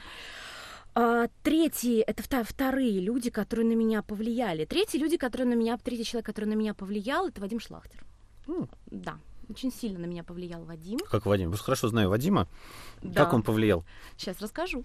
А, 0.99 1.27
третий, 1.43 1.99
это 1.99 2.43
вторые 2.43 2.99
люди, 2.99 3.29
которые 3.29 3.67
на 3.67 3.73
меня 3.73 4.01
повлияли. 4.01 4.65
Третий 4.65 4.97
люди, 4.97 5.15
которые 5.15 5.47
на 5.47 5.53
меня, 5.53 5.77
третий 5.77 6.03
человек, 6.03 6.25
который 6.25 6.45
на 6.45 6.55
меня 6.55 6.73
повлиял, 6.73 7.27
это 7.27 7.39
Вадим 7.39 7.59
Шлахтер. 7.59 8.03
Mm. 8.47 8.69
Да, 8.87 9.19
очень 9.49 9.71
сильно 9.71 9.99
на 9.99 10.05
меня 10.05 10.23
повлиял 10.23 10.63
Вадим. 10.63 10.99
Как 11.09 11.25
Вадим? 11.25 11.51
Я 11.51 11.57
хорошо 11.57 11.87
знаю 11.87 12.09
Вадима. 12.09 12.47
Да. 13.01 13.23
Как 13.23 13.33
он 13.33 13.43
повлиял? 13.43 13.83
Сейчас 14.17 14.41
расскажу. 14.41 14.83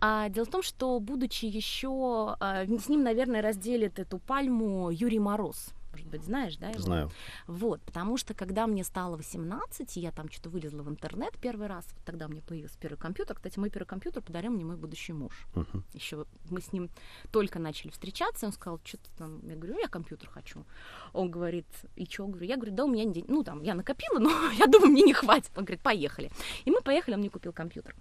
А, 0.00 0.28
дело 0.28 0.46
в 0.46 0.50
том, 0.50 0.62
что, 0.62 0.98
будучи 1.00 1.46
еще... 1.46 2.36
А, 2.40 2.64
с 2.66 2.88
ним, 2.88 3.02
наверное, 3.02 3.42
разделит 3.42 3.98
эту 3.98 4.18
пальму 4.18 4.90
Юрий 4.90 5.18
Мороз 5.18 5.74
может 5.98 6.10
быть, 6.10 6.24
знаешь, 6.24 6.56
да? 6.56 6.70
Его? 6.70 6.80
Знаю. 6.80 7.10
Вот, 7.46 7.80
потому 7.82 8.16
что, 8.16 8.34
когда 8.34 8.66
мне 8.66 8.84
стало 8.84 9.16
18, 9.16 9.96
я 9.96 10.12
там 10.12 10.30
что-то 10.30 10.50
вылезла 10.50 10.82
в 10.82 10.88
интернет 10.88 11.36
первый 11.40 11.66
раз, 11.66 11.86
вот 11.92 12.04
тогда 12.04 12.28
мне 12.28 12.40
появился 12.40 12.78
первый 12.78 12.96
компьютер. 12.96 13.36
Кстати, 13.36 13.58
мой 13.58 13.70
первый 13.70 13.86
компьютер 13.86 14.22
подарил 14.22 14.52
мне 14.52 14.64
мой 14.64 14.76
будущий 14.76 15.12
муж. 15.12 15.32
Uh-huh. 15.54 15.82
Еще 15.92 16.26
мы 16.50 16.60
с 16.60 16.72
ним 16.72 16.90
только 17.32 17.58
начали 17.58 17.90
встречаться, 17.90 18.46
он 18.46 18.52
сказал, 18.52 18.80
что 18.84 18.98
ты 18.98 19.10
там, 19.16 19.46
я 19.48 19.56
говорю, 19.56 19.78
я 19.78 19.88
компьютер 19.88 20.28
хочу. 20.30 20.64
Он 21.12 21.30
говорит, 21.30 21.66
и 21.96 22.04
что? 22.04 22.26
Говорю, 22.26 22.46
я 22.46 22.56
говорю, 22.56 22.72
да, 22.72 22.84
у 22.84 22.88
меня 22.88 23.04
ну 23.28 23.42
там, 23.42 23.62
я 23.62 23.74
накопила, 23.74 24.18
но 24.18 24.30
я 24.58 24.66
думаю, 24.66 24.92
мне 24.92 25.02
не 25.02 25.12
хватит. 25.12 25.50
Он 25.56 25.64
говорит, 25.64 25.82
поехали. 25.82 26.30
И 26.64 26.70
мы 26.70 26.80
поехали, 26.80 27.14
он 27.14 27.20
мне 27.20 27.30
купил 27.30 27.52
компьютер. 27.52 27.94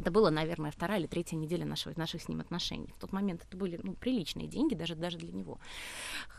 Это 0.00 0.10
было, 0.10 0.30
наверное, 0.30 0.70
вторая 0.70 1.00
или 1.00 1.06
третья 1.06 1.36
неделя 1.36 1.64
нашего, 1.64 1.94
наших 1.96 2.22
с 2.22 2.28
ним 2.28 2.40
отношений. 2.40 2.92
В 2.96 3.00
тот 3.00 3.12
момент 3.12 3.42
это 3.48 3.56
были 3.56 3.80
ну, 3.82 3.94
приличные 3.94 4.46
деньги, 4.46 4.74
даже, 4.74 4.94
даже 4.94 5.18
для 5.18 5.32
него. 5.32 5.58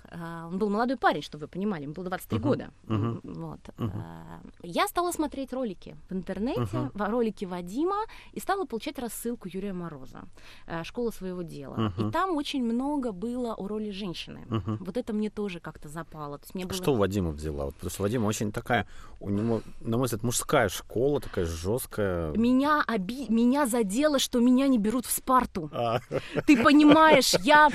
Uh, 0.09 0.47
он 0.47 0.57
был 0.57 0.69
молодой 0.69 0.95
парень, 0.95 1.21
чтобы 1.21 1.45
вы 1.45 1.47
понимали, 1.49 1.83
ему 1.83 1.93
было 1.93 2.05
23 2.05 2.39
uh-huh. 2.39 2.41
года. 2.41 2.69
Uh-huh. 2.85 3.19
Вот. 3.23 3.59
Uh-huh. 3.77 3.91
Uh, 3.91 4.49
я 4.63 4.87
стала 4.87 5.11
смотреть 5.11 5.51
ролики 5.51 5.97
в 6.09 6.13
интернете, 6.13 6.61
uh-huh. 6.61 7.09
ролики 7.09 7.43
Вадима, 7.45 8.05
и 8.31 8.39
стала 8.39 8.65
получать 8.65 8.99
рассылку 8.99 9.49
Юрия 9.51 9.73
Мороза, 9.73 10.23
uh, 10.67 10.83
«Школа 10.85 11.11
своего 11.11 11.41
дела». 11.41 11.75
Uh-huh. 11.75 12.09
И 12.09 12.11
там 12.11 12.37
очень 12.37 12.63
много 12.63 13.11
было 13.11 13.53
о 13.53 13.67
роли 13.67 13.91
женщины. 13.91 14.45
Uh-huh. 14.49 14.77
Вот 14.79 14.95
это 14.95 15.13
мне 15.13 15.29
тоже 15.29 15.59
как-то 15.59 15.89
запало. 15.89 16.37
То 16.37 16.45
есть 16.45 16.55
мне 16.55 16.63
а 16.63 16.67
было... 16.67 16.77
Что 16.77 16.93
Вадима 16.93 17.31
взяла? 17.31 17.65
Вот, 17.65 17.75
потому 17.75 17.89
что 17.91 18.03
Вадима 18.03 18.27
очень 18.27 18.51
такая, 18.53 18.87
у 19.19 19.29
него, 19.29 19.61
на 19.81 19.97
мой 19.97 20.05
взгляд, 20.05 20.23
мужская 20.23 20.69
школа, 20.69 21.19
такая 21.19 21.45
жесткая. 21.45 22.31
Меня 22.31 22.83
оби 22.87 23.25
меня 23.47 23.65
задело, 23.65 24.19
что 24.19 24.39
меня 24.39 24.67
не 24.67 24.77
берут 24.77 25.05
в 25.05 25.11
Спарту. 25.11 25.69
А. 25.73 25.99
Ты 26.45 26.61
понимаешь, 26.61 27.33
я, 27.43 27.69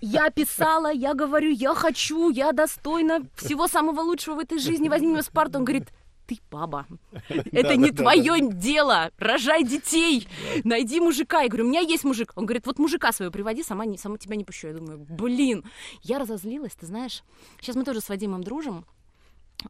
я 0.00 0.30
писала, 0.30 0.92
я 0.92 1.14
говорю, 1.14 1.50
я 1.50 1.74
хочу, 1.74 2.30
я 2.30 2.52
достойна 2.52 3.20
всего 3.36 3.68
самого 3.68 4.00
лучшего 4.00 4.36
в 4.36 4.38
этой 4.40 4.58
жизни, 4.58 4.88
возьми 4.88 5.08
меня 5.08 5.22
в 5.22 5.26
Спарту. 5.26 5.58
Он 5.58 5.64
говорит, 5.64 5.88
ты 6.26 6.38
баба. 6.50 6.86
Это 7.28 7.76
не 7.76 7.90
твое 7.90 8.40
дело. 8.40 9.10
Рожай 9.18 9.62
детей. 9.62 10.26
Найди 10.64 11.00
мужика. 11.00 11.42
Я 11.42 11.48
говорю, 11.48 11.66
у 11.66 11.68
меня 11.68 11.80
есть 11.80 12.04
мужик. 12.04 12.32
Он 12.34 12.46
говорит, 12.46 12.66
вот 12.66 12.78
мужика 12.78 13.12
своего 13.12 13.32
приводи, 13.32 13.62
сама, 13.62 13.84
не, 13.84 13.98
сама 13.98 14.16
тебя 14.16 14.36
не 14.36 14.44
пущу. 14.44 14.68
Я 14.68 14.74
думаю, 14.74 14.98
блин. 14.98 15.64
Я 16.02 16.18
разозлилась, 16.18 16.72
ты 16.72 16.86
знаешь. 16.86 17.22
Сейчас 17.60 17.76
мы 17.76 17.84
тоже 17.84 18.00
с 18.00 18.08
Вадимом 18.08 18.42
дружим. 18.42 18.86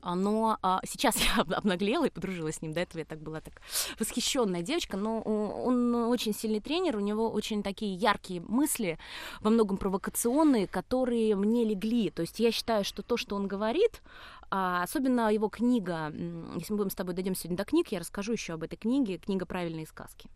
Но 0.02 0.58
а, 0.62 0.80
сейчас 0.86 1.16
я 1.36 1.42
обнаглела 1.42 2.06
и 2.06 2.10
подружилась 2.10 2.56
с 2.56 2.62
ним. 2.62 2.72
До 2.72 2.80
этого 2.80 3.00
я 3.00 3.04
так 3.04 3.20
была 3.20 3.40
так 3.40 3.60
восхищенная 3.98 4.62
девочка. 4.62 4.96
Но 4.96 5.20
он 5.20 5.94
очень 5.94 6.34
сильный 6.34 6.60
тренер, 6.60 6.96
у 6.96 7.00
него 7.00 7.30
очень 7.30 7.62
такие 7.62 7.94
яркие 7.94 8.40
мысли, 8.40 8.98
во 9.40 9.50
многом 9.50 9.76
провокационные, 9.76 10.66
которые 10.66 11.36
мне 11.36 11.64
легли. 11.64 12.10
То 12.10 12.22
есть 12.22 12.40
я 12.40 12.50
считаю, 12.50 12.84
что 12.84 13.02
то, 13.02 13.16
что 13.16 13.36
он 13.36 13.46
говорит, 13.46 14.02
а, 14.50 14.82
особенно 14.82 15.32
его 15.32 15.48
книга, 15.48 16.12
если 16.56 16.72
мы 16.72 16.78
будем 16.78 16.90
с 16.90 16.94
тобой 16.94 17.14
дойдем 17.14 17.34
сегодня 17.34 17.56
до 17.56 17.64
книг, 17.64 17.88
я 17.88 17.98
расскажу 17.98 18.32
еще 18.32 18.54
об 18.54 18.62
этой 18.62 18.76
книге, 18.76 19.18
книга 19.18 19.46
«Правильные 19.46 19.86
сказки». 19.86 20.28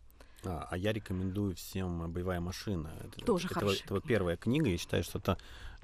А, 0.43 0.67
а 0.69 0.77
я 0.77 0.93
рекомендую 0.93 1.55
всем 1.55 2.11
«Боевая 2.11 2.39
машина». 2.39 2.91
Это, 3.01 3.25
Тоже 3.25 3.47
это, 3.47 3.55
хорошая 3.55 3.83
это 3.83 3.93
вот 3.93 4.03
первая 4.03 4.37
книга. 4.37 4.69
Я 4.69 4.77
считаю, 4.77 5.03
что 5.03 5.19
это 5.19 5.37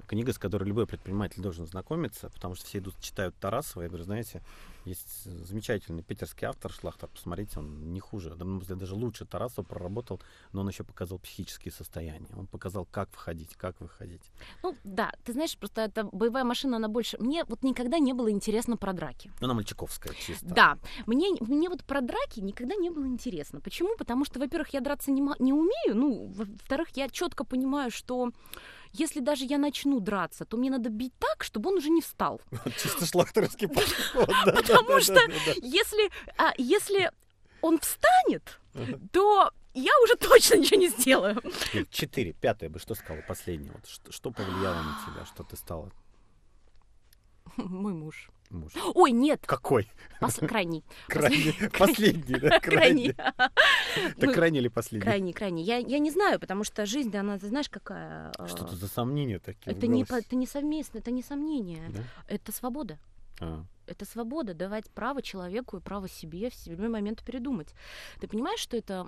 книга, 0.06 0.32
с 0.32 0.38
которой 0.38 0.64
любой 0.64 0.86
предприниматель 0.86 1.42
должен 1.42 1.66
знакомиться, 1.66 2.30
потому 2.30 2.54
что 2.54 2.66
все 2.66 2.78
идут, 2.78 2.98
читают 3.00 3.34
Тарасова. 3.36 3.82
Я 3.82 3.88
говорю, 3.88 4.04
знаете, 4.04 4.42
есть 4.84 5.24
замечательный 5.24 6.02
питерский 6.02 6.46
автор 6.46 6.72
Шлахтер, 6.72 7.08
посмотрите, 7.08 7.58
он 7.58 7.92
не 7.92 8.00
хуже, 8.00 8.34
даже 8.36 8.94
лучше 8.94 9.24
Тарасова 9.24 9.64
проработал, 9.64 10.20
но 10.52 10.60
он 10.60 10.68
еще 10.68 10.84
показал 10.84 11.18
психические 11.18 11.72
состояния. 11.72 12.28
Он 12.36 12.46
показал, 12.46 12.86
как 12.90 13.10
входить, 13.10 13.56
как 13.56 13.80
выходить. 13.80 14.22
Ну 14.62 14.76
да, 14.84 15.12
ты 15.24 15.32
знаешь, 15.32 15.56
просто 15.58 15.82
эта 15.82 16.04
боевая 16.04 16.44
машина, 16.44 16.76
она 16.76 16.88
больше... 16.88 17.18
Мне 17.18 17.44
вот 17.44 17.64
никогда 17.64 17.98
не 17.98 18.12
было 18.12 18.30
интересно 18.30 18.76
про 18.76 18.92
драки. 18.92 19.30
Ну, 19.40 19.46
она 19.46 19.54
мальчиковская 19.54 20.14
чисто. 20.14 20.46
Да, 20.46 20.78
мне, 21.06 21.30
мне 21.40 21.68
вот 21.68 21.84
про 21.84 22.00
драки 22.00 22.40
никогда 22.40 22.76
не 22.76 22.90
было 22.90 23.06
интересно. 23.06 23.60
Почему? 23.60 23.96
Потому 23.96 24.24
что, 24.24 24.38
во-первых, 24.38 24.68
я 24.74 24.80
драться 24.80 25.10
не, 25.10 25.20
не 25.40 25.52
умею, 25.52 25.94
ну, 25.94 26.26
во-вторых, 26.26 26.88
я 26.94 27.08
четко 27.08 27.44
понимаю, 27.44 27.90
что 27.90 28.30
если 28.98 29.20
даже 29.20 29.44
я 29.44 29.58
начну 29.58 30.00
драться, 30.00 30.44
то 30.44 30.56
мне 30.56 30.70
надо 30.70 30.90
бить 30.90 31.12
так, 31.18 31.44
чтобы 31.44 31.70
он 31.70 31.76
уже 31.76 31.90
не 31.90 32.00
встал. 32.00 32.40
Чисто 32.82 33.06
шлахтерский 33.06 33.68
подход. 33.68 34.28
Потому 34.44 35.00
что 35.00 35.20
если, 35.62 36.10
а, 36.38 36.52
если 36.58 37.10
он 37.60 37.78
встанет, 37.78 38.60
то 39.12 39.50
я 39.74 39.92
уже 40.04 40.16
точно 40.16 40.56
ничего 40.56 40.80
не 40.80 40.88
сделаю. 40.88 41.42
Четыре. 41.90 42.32
Пятое 42.32 42.70
бы 42.70 42.78
что 42.78 42.94
сказала 42.94 43.22
последнее? 43.22 43.72
Вот 43.72 43.86
что, 43.86 44.12
что 44.12 44.30
повлияло 44.30 44.82
на 44.82 44.98
тебя, 45.06 45.26
что 45.26 45.44
ты 45.44 45.56
стала? 45.56 45.90
Мой 47.56 47.92
муж. 47.92 48.30
Муж. 48.50 48.72
Ой, 48.94 49.10
нет. 49.10 49.44
Какой? 49.46 49.88
Пос... 50.20 50.36
Крайний. 50.36 50.84
Крайний. 51.08 51.54
Последний, 51.78 52.38
да? 52.38 52.60
Крайний. 52.62 53.14
Это 53.14 54.32
крайний 54.32 54.60
или 54.60 54.68
последний? 54.68 55.04
Крайний, 55.04 55.32
крайний. 55.32 55.64
Я, 55.64 55.78
я 55.78 55.98
не 55.98 56.10
знаю, 56.10 56.38
потому 56.38 56.64
что 56.64 56.86
жизнь, 56.86 57.14
она, 57.16 57.38
ты 57.38 57.48
знаешь, 57.48 57.68
какая... 57.68 58.32
Что 58.46 58.64
это 58.64 58.76
за 58.76 58.88
сомнения 58.88 59.38
такие? 59.38 59.74
Это 59.74 59.86
не, 59.86 60.02
это 60.02 60.36
не 60.36 60.46
совместно, 60.46 60.98
это 60.98 61.10
не 61.10 61.22
сомнение. 61.22 61.90
Это 62.28 62.52
свобода. 62.52 62.98
А. 63.40 63.64
Это 63.86 64.04
свобода, 64.04 64.54
давать 64.54 64.90
право 64.90 65.22
человеку 65.22 65.76
и 65.76 65.80
право 65.80 66.08
себе 66.08 66.50
в 66.50 66.66
любой 66.66 66.88
момент 66.88 67.22
передумать. 67.24 67.74
Ты 68.20 68.28
понимаешь, 68.28 68.60
что 68.60 68.76
это 68.76 69.06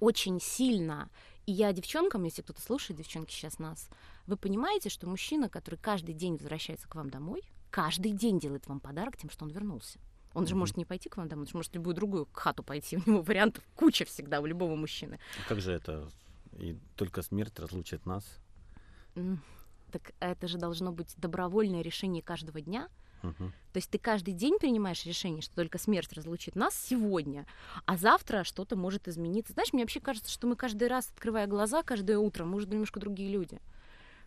очень 0.00 0.40
сильно 0.40 1.10
и 1.46 1.52
я 1.52 1.72
девчонкам, 1.72 2.24
если 2.24 2.42
кто-то 2.42 2.60
слушает, 2.62 2.98
девчонки 2.98 3.32
сейчас 3.32 3.58
нас, 3.58 3.88
вы 4.26 4.36
понимаете, 4.36 4.88
что 4.88 5.06
мужчина, 5.06 5.48
который 5.48 5.76
каждый 5.76 6.14
день 6.14 6.36
возвращается 6.36 6.88
к 6.88 6.94
вам 6.94 7.10
домой, 7.10 7.42
каждый 7.74 8.12
день 8.12 8.38
делает 8.38 8.68
вам 8.68 8.78
подарок 8.78 9.16
тем, 9.16 9.30
что 9.30 9.44
он 9.44 9.50
вернулся. 9.50 9.98
Он 10.32 10.46
же 10.46 10.54
mm-hmm. 10.54 10.58
может 10.58 10.76
не 10.76 10.84
пойти 10.84 11.08
к 11.08 11.16
вам 11.16 11.28
домой, 11.28 11.42
он 11.42 11.48
же 11.48 11.56
может 11.56 11.74
любую 11.74 11.96
другую 11.96 12.28
хату 12.32 12.62
пойти. 12.62 12.96
У 13.04 13.10
него 13.10 13.22
вариантов 13.22 13.64
куча 13.74 14.04
всегда 14.04 14.40
у 14.40 14.46
любого 14.46 14.76
мужчины. 14.76 15.18
А 15.44 15.48
как 15.48 15.60
же 15.60 15.72
это? 15.72 16.08
И 16.52 16.78
только 16.94 17.22
смерть 17.22 17.58
разлучит 17.58 18.06
нас? 18.06 18.24
Mm, 19.16 19.38
так 19.90 20.12
это 20.20 20.46
же 20.46 20.56
должно 20.56 20.92
быть 20.92 21.14
добровольное 21.16 21.82
решение 21.82 22.22
каждого 22.22 22.60
дня. 22.60 22.88
Uh-huh. 23.24 23.50
То 23.72 23.76
есть 23.78 23.90
ты 23.90 23.98
каждый 23.98 24.34
день 24.34 24.60
принимаешь 24.60 25.04
решение, 25.04 25.42
что 25.42 25.56
только 25.56 25.78
смерть 25.78 26.12
разлучит 26.12 26.54
нас 26.54 26.76
сегодня, 26.76 27.44
а 27.86 27.96
завтра 27.96 28.44
что-то 28.44 28.76
может 28.76 29.08
измениться. 29.08 29.52
Знаешь, 29.52 29.72
мне 29.72 29.82
вообще 29.82 29.98
кажется, 29.98 30.30
что 30.30 30.46
мы 30.46 30.54
каждый 30.54 30.86
раз, 30.86 31.10
открывая 31.10 31.48
глаза, 31.48 31.82
каждое 31.82 32.18
утро, 32.18 32.44
мы 32.44 32.58
уже 32.58 32.68
немножко 32.68 33.00
другие 33.00 33.32
люди. 33.32 33.58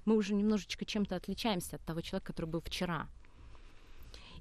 Мы 0.04 0.18
уже 0.18 0.34
немножечко 0.34 0.84
чем-то 0.84 1.16
отличаемся 1.16 1.78
от 1.78 1.82
того 1.84 2.02
человека, 2.02 2.34
который 2.34 2.50
был 2.50 2.60
вчера. 2.60 3.08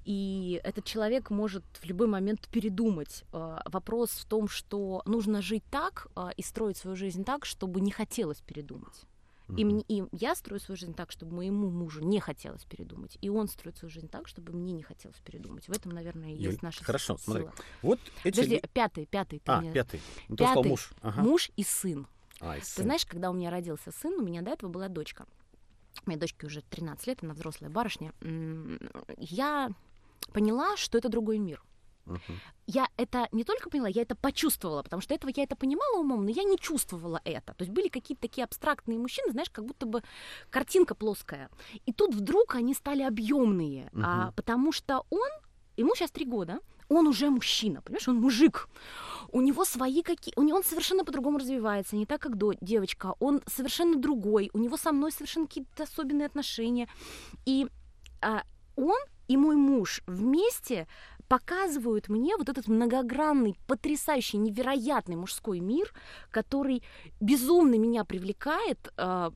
И 0.07 0.61
этот 0.63 0.85
человек 0.85 1.31
может 1.31 1.65
в 1.83 1.85
любой 1.85 2.07
момент 2.07 2.49
передумать. 2.49 3.25
Э, 3.33 3.59
вопрос 3.65 4.11
в 4.11 4.25
том, 4.27 4.47
что 4.47 5.03
нужно 5.05 5.43
жить 5.43 5.65
так 5.69 6.07
э, 6.15 6.29
и 6.37 6.43
строить 6.43 6.77
свою 6.77 6.97
жизнь 6.97 7.25
так, 7.25 7.45
чтобы 7.45 7.81
не 7.81 7.91
хотелось 7.91 8.41
передумать. 8.41 9.05
И, 9.57 9.65
мне, 9.65 9.85
и 9.89 10.05
я 10.13 10.35
строю 10.35 10.61
свою 10.61 10.77
жизнь 10.77 10.95
так, 10.95 11.13
чтобы 11.13 11.37
моему 11.37 11.71
мужу 11.71 12.03
не 12.03 12.21
хотелось 12.21 12.65
передумать. 12.65 13.17
И 13.21 13.29
он 13.29 13.49
строит 13.49 13.77
свою 13.77 13.91
жизнь 13.91 14.09
так, 14.09 14.27
чтобы 14.27 14.53
мне 14.53 14.73
не 14.73 14.83
хотелось 14.83 15.19
передумать. 15.19 15.69
В 15.69 15.73
этом, 15.73 15.93
наверное, 15.93 16.31
и 16.31 16.37
есть 16.37 16.63
наша 16.63 16.85
Хорошо, 16.85 17.17
сила. 17.17 17.37
смотри. 17.37 17.49
Вот 17.83 18.01
эти... 18.25 18.35
Подожди, 18.35 18.63
пятый, 18.73 19.07
пятый. 19.07 19.43
А, 19.47 19.61
мне... 19.61 19.73
пятый. 19.73 20.01
Ну, 20.29 20.37
пятый. 20.37 20.51
сказал 20.51 20.65
муж. 20.65 20.91
Ага. 21.01 21.23
Муж 21.23 21.51
и 21.57 21.63
сын. 21.63 22.07
А, 22.41 22.57
и 22.57 22.61
сын. 22.61 22.77
Ты 22.77 22.83
знаешь, 22.83 23.07
когда 23.07 23.31
у 23.31 23.35
меня 23.35 23.51
родился 23.51 23.93
сын, 23.93 24.15
у 24.15 24.23
меня 24.23 24.43
до 24.43 24.51
этого 24.51 24.69
была 24.69 24.89
дочка. 24.89 25.27
У 26.05 26.11
меня 26.11 26.19
дочке 26.19 26.47
уже 26.47 26.63
13 26.63 27.07
лет, 27.07 27.23
она 27.23 27.35
взрослая 27.35 27.71
барышня. 27.71 28.13
Я 29.17 29.71
поняла, 30.33 30.77
что 30.77 30.99
это 30.99 31.09
другой 31.09 31.39
мир. 31.39 31.63
Uh-huh. 32.07 32.19
Я 32.67 32.89
это 32.97 33.29
не 33.33 33.45
только 33.45 33.69
поняла, 33.69 33.89
я 33.89 34.03
это 34.03 34.15
почувствовала, 34.15 34.83
потому 34.83 35.03
что 35.03 35.15
этого 35.15 35.31
я 35.35 35.43
это 35.43 35.57
понимала 35.57 35.99
умом, 35.99 36.25
но 36.25 36.31
я 36.31 36.45
не 36.45 36.57
чувствовала 36.57 37.21
это. 37.25 37.55
То 37.55 37.65
есть 37.65 37.73
были 37.73 37.89
какие-то 37.89 38.23
такие 38.23 38.45
абстрактные 38.45 38.99
мужчины, 38.99 39.33
знаешь, 39.33 39.51
как 39.51 39.65
будто 39.65 39.87
бы 39.87 40.03
картинка 40.51 40.95
плоская. 40.95 41.51
И 41.85 41.93
тут 41.93 42.15
вдруг 42.15 42.55
они 42.55 42.75
стали 42.75 43.03
объемные, 43.03 43.91
uh-huh. 43.93 44.03
а, 44.05 44.33
потому 44.33 44.73
что 44.73 45.05
он, 45.11 45.29
ему 45.77 45.95
сейчас 45.97 46.11
три 46.11 46.25
года, 46.25 46.61
он 46.89 47.07
уже 47.07 47.31
мужчина, 47.31 47.83
понимаешь, 47.83 48.09
он 48.09 48.21
мужик. 48.21 48.69
У 49.33 49.41
него 49.41 49.65
свои 49.65 50.03
какие, 50.03 50.33
у 50.37 50.43
него 50.43 50.59
он 50.59 50.65
совершенно 50.65 51.05
по-другому 51.05 51.39
развивается, 51.39 51.97
не 51.97 52.07
так 52.07 52.21
как 52.21 52.37
до 52.37 52.53
девочка, 52.61 53.15
он 53.19 53.43
совершенно 53.47 53.97
другой, 53.97 54.51
у 54.53 54.59
него 54.59 54.77
со 54.77 54.93
мной 54.93 55.11
совершенно 55.11 55.47
какие-то 55.47 55.83
особенные 55.83 56.27
отношения, 56.27 56.89
и 57.45 57.67
а, 58.23 58.45
он 58.77 58.97
и 59.29 59.37
мой 59.37 59.57
муж 59.57 60.03
вместе 60.07 60.87
показывают 61.29 62.09
мне 62.09 62.37
вот 62.37 62.49
этот 62.49 62.69
многогранный, 62.69 63.57
потрясающий, 63.67 64.39
невероятный 64.39 65.17
мужской 65.17 65.61
мир, 65.61 65.93
который 66.31 66.83
безумно 67.21 67.77
меня 67.79 68.05
привлекает. 68.05 68.93
А, 68.97 69.33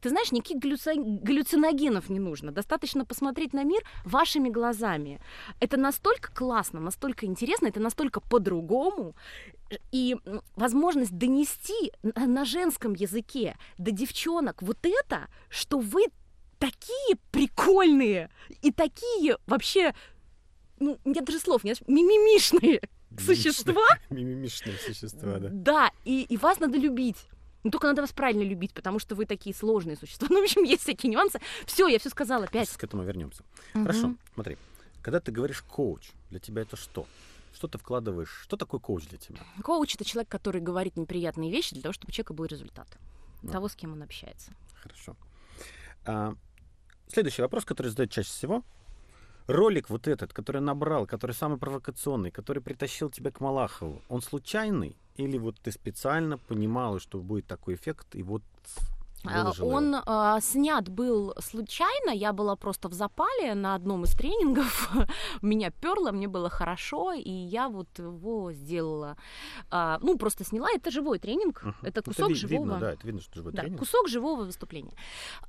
ты 0.00 0.10
знаешь, 0.10 0.32
никаких 0.32 0.58
галлюциногенов 0.58 2.08
не 2.08 2.20
нужно. 2.20 2.52
Достаточно 2.52 3.04
посмотреть 3.04 3.52
на 3.52 3.64
мир 3.64 3.82
вашими 4.04 4.48
глазами. 4.48 5.20
Это 5.60 5.76
настолько 5.76 6.32
классно, 6.32 6.80
настолько 6.80 7.26
интересно, 7.26 7.66
это 7.66 7.80
настолько 7.80 8.20
по-другому. 8.20 9.16
И 9.90 10.16
возможность 10.54 11.16
донести 11.16 11.92
на 12.02 12.44
женском 12.44 12.94
языке 12.94 13.56
до 13.78 13.90
девчонок 13.90 14.62
вот 14.62 14.78
это, 14.82 15.26
что 15.48 15.78
вы 15.78 16.04
такие 16.66 17.16
прикольные 17.30 18.30
и 18.62 18.72
такие 18.72 19.38
вообще 19.46 19.94
ну, 20.78 20.98
нет 21.04 21.24
даже 21.24 21.38
слов, 21.38 21.64
нет, 21.64 21.78
мимимишные 21.86 22.82
существа. 23.18 23.86
Мимимишные 24.10 24.76
существа, 24.76 25.38
да. 25.38 25.48
Да, 25.50 25.90
и, 26.04 26.22
и 26.22 26.36
вас 26.36 26.60
надо 26.60 26.76
любить. 26.76 27.16
Ну, 27.64 27.70
только 27.70 27.86
надо 27.86 28.02
вас 28.02 28.12
правильно 28.12 28.42
любить, 28.42 28.74
потому 28.74 28.98
что 28.98 29.14
вы 29.14 29.24
такие 29.24 29.54
сложные 29.54 29.96
существа. 29.96 30.28
Ну, 30.30 30.40
в 30.40 30.44
общем, 30.44 30.64
есть 30.64 30.82
всякие 30.82 31.10
нюансы. 31.12 31.40
Все, 31.66 31.88
я 31.88 31.98
все 31.98 32.10
сказала, 32.10 32.46
пять. 32.46 32.68
Сейчас 32.68 32.76
к 32.76 32.84
этому 32.84 33.04
вернемся. 33.04 33.42
Угу. 33.74 33.82
Хорошо, 33.82 34.14
смотри. 34.34 34.58
Когда 35.02 35.20
ты 35.20 35.32
говоришь 35.32 35.62
коуч, 35.62 36.10
для 36.30 36.40
тебя 36.40 36.62
это 36.62 36.76
что? 36.76 37.06
Что 37.54 37.68
ты 37.68 37.78
вкладываешь? 37.78 38.40
Что 38.42 38.56
такое 38.56 38.80
коуч 38.80 39.06
для 39.06 39.18
тебя? 39.18 39.38
Коуч 39.62 39.94
это 39.94 40.04
человек, 40.04 40.28
который 40.28 40.60
говорит 40.60 40.96
неприятные 40.96 41.50
вещи 41.50 41.72
для 41.74 41.82
того, 41.82 41.94
чтобы 41.94 42.10
у 42.10 42.12
человека 42.12 42.34
был 42.34 42.44
результат. 42.44 42.88
А. 43.44 43.48
Того, 43.48 43.68
с 43.68 43.76
кем 43.76 43.92
он 43.92 44.02
общается. 44.02 44.52
Хорошо. 44.74 45.16
А, 46.04 46.34
следующий 47.08 47.42
вопрос, 47.42 47.64
который 47.64 47.88
задают 47.88 48.10
чаще 48.10 48.28
всего 48.28 48.64
ролик 49.46 49.90
вот 49.90 50.08
этот, 50.08 50.32
который 50.32 50.60
набрал, 50.60 51.06
который 51.06 51.32
самый 51.32 51.58
провокационный, 51.58 52.30
который 52.30 52.62
притащил 52.62 53.10
тебя 53.10 53.30
к 53.30 53.40
Малахову, 53.40 54.02
он 54.08 54.22
случайный? 54.22 54.96
Или 55.16 55.38
вот 55.38 55.56
ты 55.60 55.72
специально 55.72 56.36
понимала, 56.36 57.00
что 57.00 57.18
будет 57.18 57.46
такой 57.46 57.74
эффект, 57.74 58.14
и 58.14 58.22
вот 58.22 58.42
а, 59.24 59.52
он 59.60 59.94
э, 59.94 60.40
снят 60.40 60.88
был 60.88 61.34
случайно, 61.40 62.10
я 62.10 62.32
была 62.32 62.56
просто 62.56 62.88
в 62.88 62.92
запале 62.92 63.54
на 63.54 63.74
одном 63.74 64.04
из 64.04 64.12
тренингов, 64.14 64.90
меня 65.42 65.70
перло, 65.70 66.12
мне 66.12 66.28
было 66.28 66.48
хорошо, 66.48 67.12
и 67.12 67.30
я 67.30 67.68
вот 67.68 67.88
его 67.98 68.52
сделала. 68.52 69.16
А, 69.70 69.98
ну, 70.02 70.16
просто 70.16 70.44
сняла, 70.44 70.68
это 70.72 70.90
живой 70.90 71.18
тренинг, 71.18 71.64
uh-huh. 71.64 71.74
это 71.82 72.02
кусок 72.02 72.30
это 72.30 72.34
живого... 72.38 72.64
Видно, 72.64 72.78
да, 72.78 72.92
это 72.92 73.06
видно, 73.06 73.20
что 73.20 73.34
живой 73.34 73.52
да, 73.52 73.62
тренинг. 73.62 73.80
кусок 73.80 74.08
живого 74.08 74.44
выступления. 74.44 74.94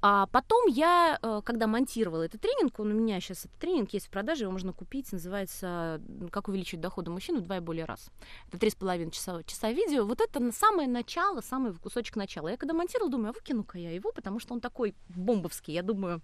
А 0.01 0.27
потом 0.27 0.67
я, 0.67 1.19
э, 1.21 1.41
когда 1.43 1.67
монтировала 1.67 2.23
этот 2.23 2.41
тренинг, 2.41 2.80
он 2.80 2.91
у 2.91 2.95
меня 2.95 3.19
сейчас, 3.19 3.45
этот 3.45 3.60
тренинг 3.60 3.93
есть 3.93 4.08
в 4.08 4.10
продаже, 4.10 4.43
его 4.43 4.51
можно 4.51 4.73
купить, 4.73 5.12
называется 5.12 6.01
«Как 6.32 6.47
увеличить 6.47 6.82
доходы 6.82 7.12
мужчины 7.12 7.41
два 7.41 7.58
и 7.58 7.60
более 7.60 7.86
раз». 7.86 8.10
Это 8.47 8.60
три 8.60 8.69
с 8.69 8.75
половиной 8.75 9.12
часа, 9.12 9.43
часа 9.43 9.71
видео. 9.71 10.06
Вот 10.06 10.21
это 10.21 10.51
самое 10.51 10.88
начало, 10.88 11.41
самый 11.41 11.73
кусочек 11.73 12.15
начала. 12.15 12.49
Я 12.49 12.58
когда 12.58 12.73
монтировала, 12.73 13.12
думаю, 13.12 13.30
а 13.30 13.34
выкину 13.34 13.56
выкину-ка 13.57 13.77
я 13.77 13.91
его, 13.91 14.11
потому 14.11 14.39
что 14.39 14.53
он 14.53 14.61
такой 14.61 14.95
бомбовский. 15.09 15.73
Я 15.73 15.83
думаю, 15.83 16.21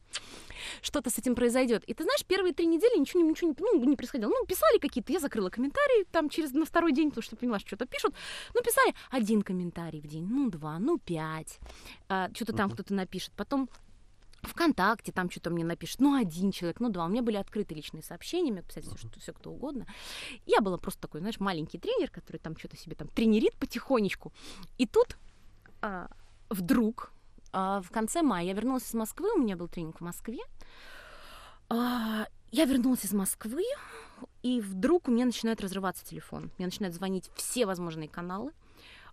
что-то 0.81 1.09
с 1.09 1.17
этим 1.17 1.35
произойдет. 1.35 1.83
И 1.85 1.93
ты 1.93 2.03
знаешь, 2.03 2.25
первые 2.25 2.53
три 2.53 2.65
недели 2.65 2.99
ничего, 2.99 3.21
ничего 3.21 3.49
не, 3.49 3.55
ну, 3.59 3.83
не 3.89 3.95
происходило. 3.95 4.29
Ну, 4.29 4.45
писали 4.45 4.77
какие-то, 4.79 5.11
я 5.13 5.19
закрыла 5.19 5.49
комментарии 5.49 6.05
там 6.11 6.29
через 6.29 6.53
на 6.53 6.65
второй 6.65 6.93
день, 6.93 7.09
потому 7.09 7.23
что 7.23 7.35
поняла, 7.35 7.59
что 7.59 7.69
что-то 7.69 7.85
пишут. 7.85 8.13
Ну, 8.53 8.61
писали 8.61 8.93
один 9.11 9.41
комментарий 9.41 10.01
в 10.01 10.07
день, 10.07 10.27
ну, 10.29 10.49
два, 10.49 10.79
ну, 10.79 10.97
пять. 10.97 11.59
А, 12.09 12.29
что-то 12.33 12.53
там 12.53 12.69
uh-huh. 12.69 12.73
кто-то 12.73 12.93
напишет. 12.93 13.31
Потом 13.35 13.69
ВКонтакте 14.43 15.11
там 15.11 15.29
что-то 15.29 15.49
мне 15.49 15.63
напишет, 15.63 15.99
ну, 15.99 16.15
один 16.15 16.51
человек, 16.51 16.79
ну, 16.79 16.89
два. 16.89 17.05
У 17.05 17.09
меня 17.09 17.21
были 17.21 17.37
открыты 17.37 17.75
личные 17.75 18.03
сообщения, 18.03 18.51
мне 18.51 18.61
писать 18.61 18.85
все, 18.85 18.97
что, 18.97 19.19
все 19.19 19.33
кто 19.33 19.51
угодно. 19.51 19.85
Я 20.45 20.61
была 20.61 20.77
просто 20.77 21.01
такой, 21.01 21.21
знаешь, 21.21 21.39
маленький 21.39 21.79
тренер, 21.79 22.09
который 22.09 22.37
там 22.37 22.57
что-то 22.57 22.77
себе 22.77 22.95
там 22.95 23.07
тренерит 23.07 23.55
потихонечку. 23.55 24.33
И 24.77 24.85
тут 24.85 25.17
а, 25.81 26.09
вдруг 26.49 27.13
в 27.53 27.91
конце 27.91 28.21
мая 28.21 28.45
я 28.45 28.53
вернулась 28.53 28.89
из 28.89 28.93
Москвы, 28.93 29.29
у 29.35 29.39
меня 29.39 29.55
был 29.55 29.67
тренинг 29.67 29.99
в 29.99 30.03
Москве. 30.03 30.39
А, 31.69 32.27
я 32.51 32.65
вернулась 32.65 33.05
из 33.05 33.13
Москвы, 33.13 33.63
и 34.41 34.59
вдруг 34.59 35.07
у 35.07 35.11
меня 35.11 35.25
начинает 35.25 35.61
разрываться 35.61 36.05
телефон. 36.05 36.51
Мне 36.57 36.67
начинают 36.67 36.95
звонить 36.95 37.29
все 37.35 37.65
возможные 37.65 38.09
каналы. 38.09 38.51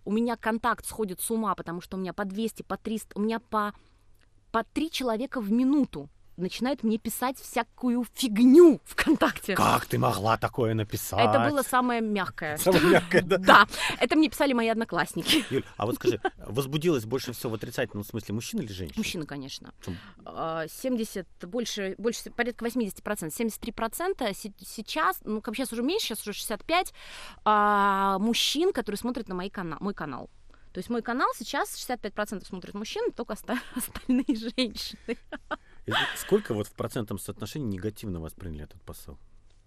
У 0.03 0.11
меня 0.11 0.35
контакт 0.35 0.85
сходит 0.85 1.21
с 1.21 1.29
ума, 1.31 1.55
потому 1.55 1.81
что 1.81 1.97
у 1.97 1.99
меня 1.99 2.13
по 2.13 2.25
200, 2.25 2.63
по 2.63 2.77
300, 2.77 3.17
у 3.17 3.21
меня 3.21 3.39
по 3.39 3.73
по 4.51 4.63
три 4.63 4.91
человека 4.91 5.39
в 5.41 5.51
минуту 5.51 6.09
начинают 6.41 6.83
мне 6.83 6.97
писать 6.97 7.37
всякую 7.39 8.05
фигню 8.13 8.81
ВКонтакте. 8.85 9.55
Как 9.55 9.85
ты 9.85 9.97
могла 9.97 10.37
такое 10.37 10.73
написать? 10.73 11.19
Это 11.29 11.49
было 11.49 11.61
самое 11.63 12.01
мягкое. 12.01 12.57
Самое 12.57 12.83
мягкое, 12.85 13.21
да? 13.21 13.37
Да, 13.37 13.67
это 13.99 14.15
мне 14.15 14.29
писали 14.29 14.53
мои 14.53 14.67
одноклассники. 14.67 15.45
Юль, 15.49 15.63
а 15.77 15.85
вот 15.85 15.95
скажи, 15.95 16.19
возбудилась 16.37 17.05
больше 17.05 17.33
всего 17.33 17.51
в 17.51 17.55
отрицательном 17.55 18.03
смысле 18.03 18.35
мужчина 18.35 18.61
или 18.61 18.71
женщина? 18.73 18.97
Мужчина, 18.97 19.25
конечно. 19.25 19.73
Чем? 19.85 19.97
А, 20.25 20.65
70, 20.67 21.27
больше, 21.43 21.95
больше, 21.97 22.29
порядка 22.31 22.65
80%, 22.65 23.31
73% 23.33 24.33
се- 24.33 24.53
сейчас, 24.59 25.19
ну, 25.23 25.41
как 25.41 25.55
сейчас 25.55 25.71
уже 25.73 25.83
меньше, 25.83 26.07
сейчас 26.07 26.21
уже 26.21 26.33
65, 26.33 26.93
а, 27.45 28.17
мужчин, 28.19 28.73
которые 28.73 28.97
смотрят 28.97 29.27
на 29.27 29.35
мои 29.35 29.49
кана- 29.49 29.77
мой 29.79 29.93
канал. 29.93 30.29
То 30.73 30.77
есть 30.77 30.89
мой 30.89 31.01
канал 31.01 31.27
сейчас 31.35 31.75
65% 31.75 32.45
смотрят 32.47 32.73
мужчины, 32.75 33.11
только 33.11 33.33
оста- 33.33 33.59
остальные 33.75 34.25
женщины. 34.37 35.17
Сколько 36.15 36.53
вот 36.53 36.67
в 36.67 36.73
процентном 36.73 37.19
соотношении 37.19 37.67
негативно 37.67 38.19
восприняли 38.19 38.63
этот 38.63 38.81
посыл? 38.81 39.17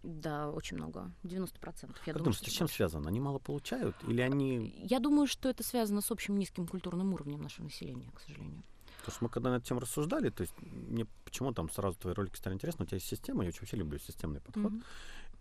Да, 0.02 0.50
очень 0.50 0.76
много, 0.76 1.10
90%. 1.22 1.24
Я 1.24 1.52
Как 1.54 2.04
думаю, 2.04 2.18
думаешь, 2.18 2.36
что 2.36 2.50
с 2.50 2.52
чем 2.52 2.66
больше. 2.66 2.76
связано? 2.76 3.08
Они 3.08 3.20
мало 3.20 3.38
получают? 3.38 3.96
Или 4.06 4.20
они... 4.20 4.74
Я 4.84 5.00
думаю, 5.00 5.26
что 5.26 5.48
это 5.48 5.62
связано 5.64 6.02
с 6.02 6.10
общим 6.10 6.36
низким 6.38 6.66
культурным 6.66 7.14
уровнем 7.14 7.40
нашего 7.40 7.64
населения, 7.64 8.10
к 8.14 8.20
сожалению. 8.20 8.62
Потому 8.98 9.14
что 9.14 9.24
мы 9.24 9.30
когда 9.30 9.50
над 9.50 9.64
этим 9.64 9.78
рассуждали, 9.78 10.28
то 10.30 10.42
есть 10.42 10.54
мне 10.60 11.06
почему 11.24 11.52
там 11.52 11.70
сразу 11.70 11.96
твои 11.98 12.14
ролики 12.14 12.36
стали 12.36 12.54
интересны, 12.54 12.84
у 12.84 12.86
тебя 12.86 12.96
есть 12.96 13.06
система, 13.08 13.44
я 13.44 13.48
очень 13.48 13.60
вообще 13.60 13.76
люблю 13.78 13.98
системный 13.98 14.40
подход. 14.40 14.72
Мгм. 14.72 14.84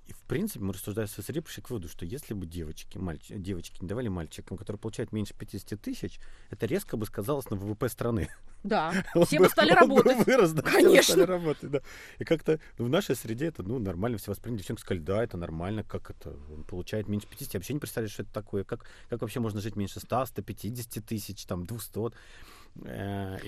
И 0.08 0.12
в 0.12 0.20
принципе 0.24 0.66
мы 0.66 0.74
рассуждали 0.74 1.06
со 1.06 1.22
среды, 1.22 1.42
пришли 1.42 1.64
к 1.64 1.70
выводу, 1.70 1.88
что 1.88 2.06
если 2.06 2.34
бы 2.34 2.46
девочки, 2.46 2.98
мальч... 2.98 3.28
девочки 3.30 3.82
не 3.82 3.88
давали 3.88 4.10
мальчикам, 4.10 4.58
которые 4.58 4.80
получают 4.80 5.14
меньше 5.14 5.34
50 5.34 5.80
тысяч, 5.82 6.20
это 6.50 6.66
резко 6.66 6.98
бы 6.98 7.06
сказалось 7.06 7.50
на 7.50 7.56
ВВП 7.56 7.88
страны. 7.88 8.30
Да, 8.64 8.94
Он 9.16 9.26
все 9.26 9.40
бы 9.40 9.48
стали 9.48 9.72
он 9.72 9.90
бы 9.90 10.02
работать. 10.02 10.28
вырос, 10.28 10.52
да, 10.52 10.62
все 10.68 10.80
бы 10.80 10.84
Конечно. 10.88 11.14
стали 11.14 11.26
работать, 11.28 11.72
да. 11.72 11.82
И 12.20 12.26
как-то 12.26 12.60
ну, 12.78 12.86
в 12.86 12.90
нашей 12.90 13.16
среде 13.16 13.46
это 13.46 13.64
ну, 13.64 13.80
нормально, 13.80 14.18
все 14.18 14.32
восприняли. 14.32 14.60
Девчонки 14.60 14.82
сказали, 14.82 15.02
да, 15.04 15.24
это 15.24 15.38
нормально, 15.38 15.84
как 15.84 16.10
это, 16.10 16.36
он 16.52 16.64
получает 16.64 17.08
меньше 17.08 17.28
50. 17.28 17.54
Я 17.54 17.58
вообще 17.60 17.74
не 17.74 17.80
представляю, 17.80 18.10
что 18.10 18.24
это 18.24 18.34
такое. 18.34 18.64
Как, 18.66 18.86
как 19.10 19.22
вообще 19.22 19.40
можно 19.40 19.62
жить 19.62 19.76
меньше 19.76 20.00
100, 20.00 20.26
150 20.26 21.06
тысяч, 21.06 21.46
там, 21.46 21.66
200. 21.66 22.14
Э, 22.86 23.40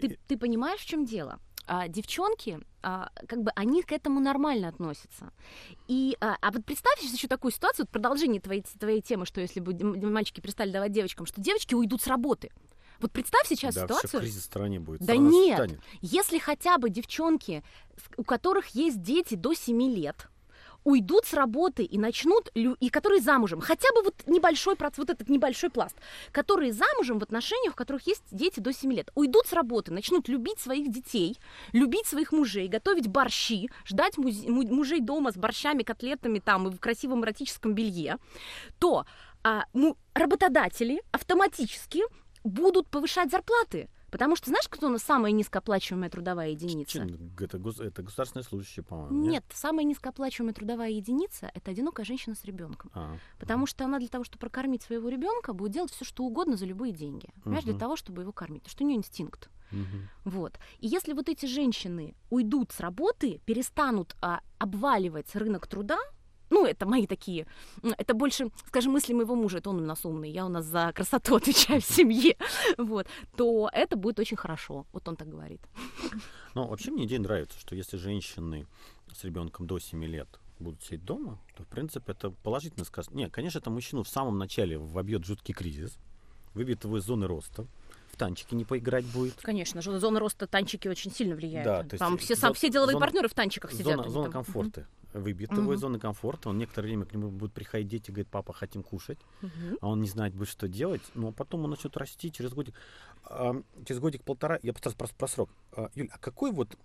Ты, 0.00 0.18
ты 0.28 0.36
понимаешь, 0.36 0.80
в 0.80 0.86
чем 0.86 1.04
дело? 1.04 1.40
А, 1.66 1.88
девчонки, 1.88 2.60
а, 2.82 3.10
как 3.26 3.42
бы 3.42 3.50
они 3.56 3.82
к 3.82 3.92
этому 3.92 4.20
нормально 4.20 4.68
относятся. 4.68 5.32
И, 5.88 6.16
а, 6.20 6.36
а 6.40 6.50
вот 6.50 6.64
представь 6.64 6.98
сейчас 7.00 7.14
еще 7.14 7.28
такую 7.28 7.52
ситуацию, 7.52 7.86
вот 7.86 7.90
продолжение 7.90 8.40
твоей, 8.40 8.62
твоей 8.78 9.00
темы, 9.00 9.24
что 9.24 9.40
если 9.40 9.60
бы 9.60 9.72
мальчики 10.10 10.40
перестали 10.40 10.70
давать 10.70 10.92
девочкам, 10.92 11.24
что 11.24 11.40
девочки 11.40 11.74
уйдут 11.74 12.02
с 12.02 12.06
работы. 12.06 12.50
Вот 13.00 13.12
представь 13.12 13.48
сейчас 13.48 13.74
да, 13.74 13.82
ситуацию. 13.82 14.08
все, 14.08 14.18
кризис 14.20 14.42
в 14.42 14.44
стране 14.44 14.78
будет. 14.78 15.00
Да 15.00 15.14
страна 15.14 15.30
нет. 15.30 15.60
встанет. 15.60 15.80
Если 16.00 16.38
хотя 16.38 16.78
бы 16.78 16.90
девчонки, 16.90 17.62
у 18.16 18.24
которых 18.24 18.68
есть 18.68 19.02
дети 19.02 19.34
до 19.34 19.54
7 19.54 19.82
лет, 19.90 20.28
уйдут 20.84 21.24
с 21.24 21.34
работы 21.34 21.82
и 21.82 21.98
начнут, 21.98 22.50
и 22.54 22.90
которые 22.90 23.20
замужем, 23.20 23.60
хотя 23.60 23.88
бы 23.94 24.02
вот 24.02 24.14
небольшой 24.26 24.74
проц- 24.76 24.94
вот 24.98 25.10
этот 25.10 25.28
небольшой 25.28 25.70
пласт, 25.70 25.96
которые 26.30 26.72
замужем 26.72 27.18
в 27.18 27.22
отношениях, 27.22 27.72
в 27.72 27.76
которых 27.76 28.06
есть 28.06 28.22
дети 28.30 28.60
до 28.60 28.72
7 28.72 28.92
лет, 28.92 29.10
уйдут 29.14 29.46
с 29.46 29.52
работы, 29.52 29.92
начнут 29.92 30.28
любить 30.28 30.60
своих 30.60 30.90
детей, 30.90 31.38
любить 31.72 32.06
своих 32.06 32.32
мужей, 32.32 32.68
готовить 32.68 33.08
борщи, 33.08 33.70
ждать 33.86 34.18
муз- 34.18 34.44
му- 34.46 34.74
мужей 34.74 35.00
дома 35.00 35.32
с 35.32 35.36
борщами, 35.36 35.82
котлетами 35.82 36.38
там 36.38 36.68
и 36.68 36.70
в 36.70 36.78
красивом 36.78 37.24
эротическом 37.24 37.72
белье, 37.74 38.18
то 38.78 39.06
а, 39.42 39.64
му- 39.72 39.96
работодатели 40.14 41.02
автоматически 41.12 42.02
будут 42.44 42.88
повышать 42.88 43.30
зарплаты. 43.30 43.88
Потому 44.14 44.36
что 44.36 44.50
знаешь, 44.50 44.68
кто 44.68 44.86
у 44.86 44.90
нас 44.90 45.02
самая 45.02 45.32
низкооплачиваемая 45.32 46.08
трудовая 46.08 46.50
единица? 46.50 47.00
Это, 47.40 47.58
гос- 47.58 47.80
это 47.84 48.00
государственные 48.04 48.44
служащие, 48.44 48.84
по-моему. 48.84 49.10
Нет, 49.28 49.44
самая 49.52 49.84
низкооплачиваемая 49.84 50.54
трудовая 50.54 50.90
единица 50.90 51.50
это 51.52 51.72
одинокая 51.72 52.06
женщина 52.06 52.36
с 52.36 52.44
ребенком. 52.44 52.92
А, 52.94 53.16
Потому 53.40 53.66
что 53.66 53.84
она 53.84 53.98
для 53.98 54.06
того, 54.06 54.22
чтобы 54.22 54.38
прокормить 54.38 54.82
своего 54.84 55.08
ребенка, 55.08 55.52
будет 55.52 55.72
делать 55.72 55.90
все, 55.90 56.04
что 56.04 56.22
угодно 56.22 56.56
за 56.56 56.64
любые 56.64 56.92
деньги. 56.92 57.28
Понимаешь, 57.42 57.64
для 57.64 57.76
того, 57.76 57.96
чтобы 57.96 58.22
его 58.22 58.30
кормить. 58.30 58.62
Потому 58.62 58.70
что 58.76 58.84
у 58.84 58.86
нее 58.86 58.98
инстинкт. 58.98 59.50
мгм. 59.72 60.08
Вот. 60.24 60.60
И 60.78 60.86
если 60.86 61.12
вот 61.12 61.28
эти 61.28 61.46
женщины 61.46 62.14
уйдут 62.30 62.70
с 62.70 62.78
работы, 62.78 63.40
перестанут 63.46 64.14
а, 64.22 64.42
обваливать 64.58 65.34
рынок 65.34 65.66
труда, 65.66 65.98
ну, 66.54 66.64
это 66.64 66.86
мои 66.86 67.06
такие, 67.06 67.46
это 67.82 68.14
больше, 68.14 68.50
скажем, 68.68 68.92
мысли 68.92 69.12
моего 69.12 69.34
мужа, 69.34 69.58
это 69.58 69.70
он 69.70 69.80
у 69.82 69.84
нас 69.84 70.04
умный, 70.04 70.30
я 70.30 70.46
у 70.46 70.48
нас 70.48 70.64
за 70.64 70.92
красоту 70.94 71.34
отвечаю 71.40 71.80
в 71.80 71.84
семье, 71.84 72.36
вот, 72.78 73.06
то 73.36 73.68
это 73.72 73.96
будет 73.96 74.20
очень 74.20 74.36
хорошо, 74.36 74.86
вот 74.92 75.08
он 75.08 75.16
так 75.16 75.28
говорит. 75.28 75.60
Ну, 76.54 76.66
вообще 76.68 76.92
мне 76.92 77.04
идея 77.06 77.18
нравится, 77.18 77.58
что 77.58 77.74
если 77.74 77.96
женщины 77.96 78.66
с 79.12 79.24
ребенком 79.24 79.66
до 79.66 79.80
7 79.80 80.04
лет 80.04 80.28
будут 80.60 80.82
сидеть 80.84 81.04
дома, 81.04 81.38
то, 81.56 81.64
в 81.64 81.66
принципе, 81.66 82.12
это 82.12 82.30
положительно 82.30 82.84
сказ. 82.84 83.10
Не, 83.10 83.28
конечно, 83.28 83.58
это 83.58 83.70
мужчину 83.70 84.04
в 84.04 84.08
самом 84.08 84.38
начале 84.38 84.78
вобьет 84.78 85.24
жуткий 85.24 85.52
кризис, 85.54 85.98
выбьет 86.54 86.84
его 86.84 86.98
из 86.98 87.04
зоны 87.04 87.26
роста, 87.26 87.66
в 88.12 88.16
танчики 88.16 88.54
не 88.54 88.64
поиграть 88.64 89.04
будет. 89.06 89.34
Конечно, 89.42 89.82
же, 89.82 89.98
зона 89.98 90.20
роста 90.20 90.46
танчики 90.46 90.86
очень 90.86 91.10
сильно 91.10 91.34
влияет. 91.34 91.64
Да, 91.64 91.78
то 91.82 91.94
есть 91.94 91.98
Там 91.98 92.16
все, 92.16 92.34
зо- 92.34 92.40
сам, 92.40 92.54
все 92.54 92.70
деловые 92.70 92.92
зона- 92.92 93.04
партнеры 93.04 93.28
в 93.28 93.34
танчиках 93.34 93.72
сидят. 93.72 93.96
Зона, 93.96 94.08
зона 94.08 94.24
там. 94.30 94.32
комфорта. 94.32 94.86
Выбьет 95.14 95.52
Мгм. 95.52 95.62
его 95.62 95.74
из 95.74 95.80
зоны 95.80 96.00
комфорта, 96.00 96.48
он 96.48 96.58
некоторое 96.58 96.88
время 96.88 97.06
к 97.06 97.12
нему 97.14 97.30
будут 97.30 97.54
приходить 97.54 97.86
дети, 97.88 98.10
говорит, 98.10 98.28
папа, 98.28 98.52
хотим 98.52 98.82
кушать, 98.82 99.18
Мгм. 99.42 99.78
а 99.80 99.88
он 99.88 100.00
не 100.00 100.08
знает 100.08 100.34
будет, 100.34 100.48
что 100.48 100.66
делать, 100.66 101.02
но 101.14 101.30
потом 101.30 101.62
он 101.64 101.70
начнет 101.70 101.96
расти 101.96 102.32
через 102.32 102.52
годик, 102.52 102.74
через 103.86 104.00
годик-полтора, 104.00 104.58
я 104.62 104.72
просто 104.72 104.90
про, 104.96 105.06
про 105.06 105.28
срок. 105.28 105.50
А, 105.72 105.88
Юль, 105.94 106.08
а 106.12 106.18
какой 106.18 106.50
вот 106.50 106.76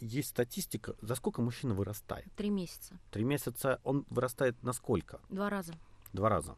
есть 0.00 0.30
статистика, 0.30 0.96
за 1.02 1.14
сколько 1.14 1.42
мужчина 1.42 1.74
вырастает? 1.74 2.26
Три 2.36 2.48
месяца. 2.48 2.98
Три 3.10 3.22
месяца 3.22 3.78
он 3.84 4.06
вырастает 4.08 4.60
на 4.62 4.72
сколько? 4.72 5.20
Два 5.28 5.50
раза. 5.50 5.74
Два 6.14 6.30
раза. 6.30 6.56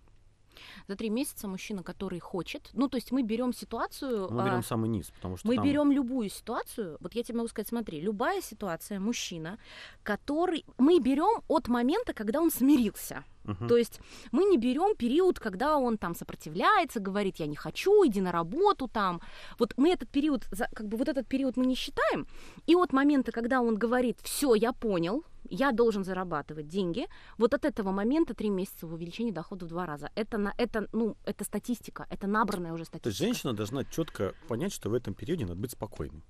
За 0.89 0.97
три 0.97 1.11
месяца 1.11 1.49
мужчина, 1.49 1.83
который 1.83 2.19
хочет. 2.19 2.71
Ну, 2.73 2.89
то 2.89 2.97
есть 2.97 3.13
мы 3.13 3.23
берем 3.23 3.53
ситуацию. 3.53 4.29
Мы 4.31 4.43
а, 4.43 4.47
берем 4.47 4.63
самый 4.63 4.89
низ, 4.89 5.11
потому 5.17 5.37
что 5.37 5.47
Мы 5.47 5.57
там- 5.57 5.65
берем 5.65 5.93
любую 5.93 6.29
ситуацию, 6.29 6.97
вот 7.01 7.15
я 7.15 7.23
тебе 7.23 7.39
могу 7.39 7.49
сказать, 7.49 7.69
смотри, 7.69 8.01
любая 8.01 8.41
ситуация, 8.43 9.01
мужчина, 9.01 9.59
который... 10.03 10.65
Мы 10.79 11.01
берем 11.01 11.43
от 11.49 11.69
момента, 11.69 12.13
когда 12.13 12.41
он 12.41 12.51
смирился. 12.51 13.25
Мгм. 13.47 13.69
То 13.69 13.77
есть 13.77 14.01
мы 14.33 14.45
не 14.45 14.59
берем 14.59 14.97
период, 14.97 15.39
когда 15.39 15.79
он 15.79 15.99
там 15.99 16.15
сопротивляется, 16.15 17.01
говорит, 17.01 17.37
я 17.37 17.47
не 17.47 17.57
хочу, 17.57 18.07
иди 18.07 18.21
на 18.21 18.33
работу 18.33 18.89
там. 18.89 19.21
Вот 19.59 19.75
мы 19.77 19.91
этот 19.91 20.09
период, 20.11 20.47
как 20.75 20.89
бы 20.89 20.97
вот 20.97 21.09
этот 21.09 21.27
период 21.27 21.57
мы 21.57 21.67
не 21.67 21.75
считаем. 21.75 22.27
И 22.67 22.75
от 22.75 22.93
момента, 22.93 23.33
когда 23.33 23.61
он 23.61 23.77
говорит, 23.77 24.19
все, 24.23 24.55
я 24.55 24.73
понял, 24.73 25.25
я 25.49 25.73
должен 25.73 26.05
зарабатывать 26.05 26.69
деньги, 26.69 27.07
вот 27.39 27.55
от 27.55 27.65
этого 27.65 27.93
момента 27.93 28.35
три 28.35 28.51
месяца 28.51 28.87
в 28.87 28.93
увеличении 28.95 29.31
дохода 29.31 29.65
в 29.67 29.69
два 29.69 29.87
раза. 29.87 30.11
Это, 30.15 30.39
на, 30.39 30.55
это, 30.59 30.89
ну, 30.93 31.17
это 31.25 31.45
статистика, 31.45 32.07
это 32.11 32.27
набранная 32.27 32.73
уже 32.73 32.85
статистика. 32.85 33.05
То 33.05 33.09
есть 33.11 33.19
женщина 33.19 33.53
должна 33.53 33.85
четко 33.85 34.35
понять, 34.49 34.73
что 34.73 34.91
в 34.91 34.95
этом 34.95 35.15
периоде 35.15 35.47
надо 35.47 35.61
быть 35.61 35.73
спокойным. 35.73 36.23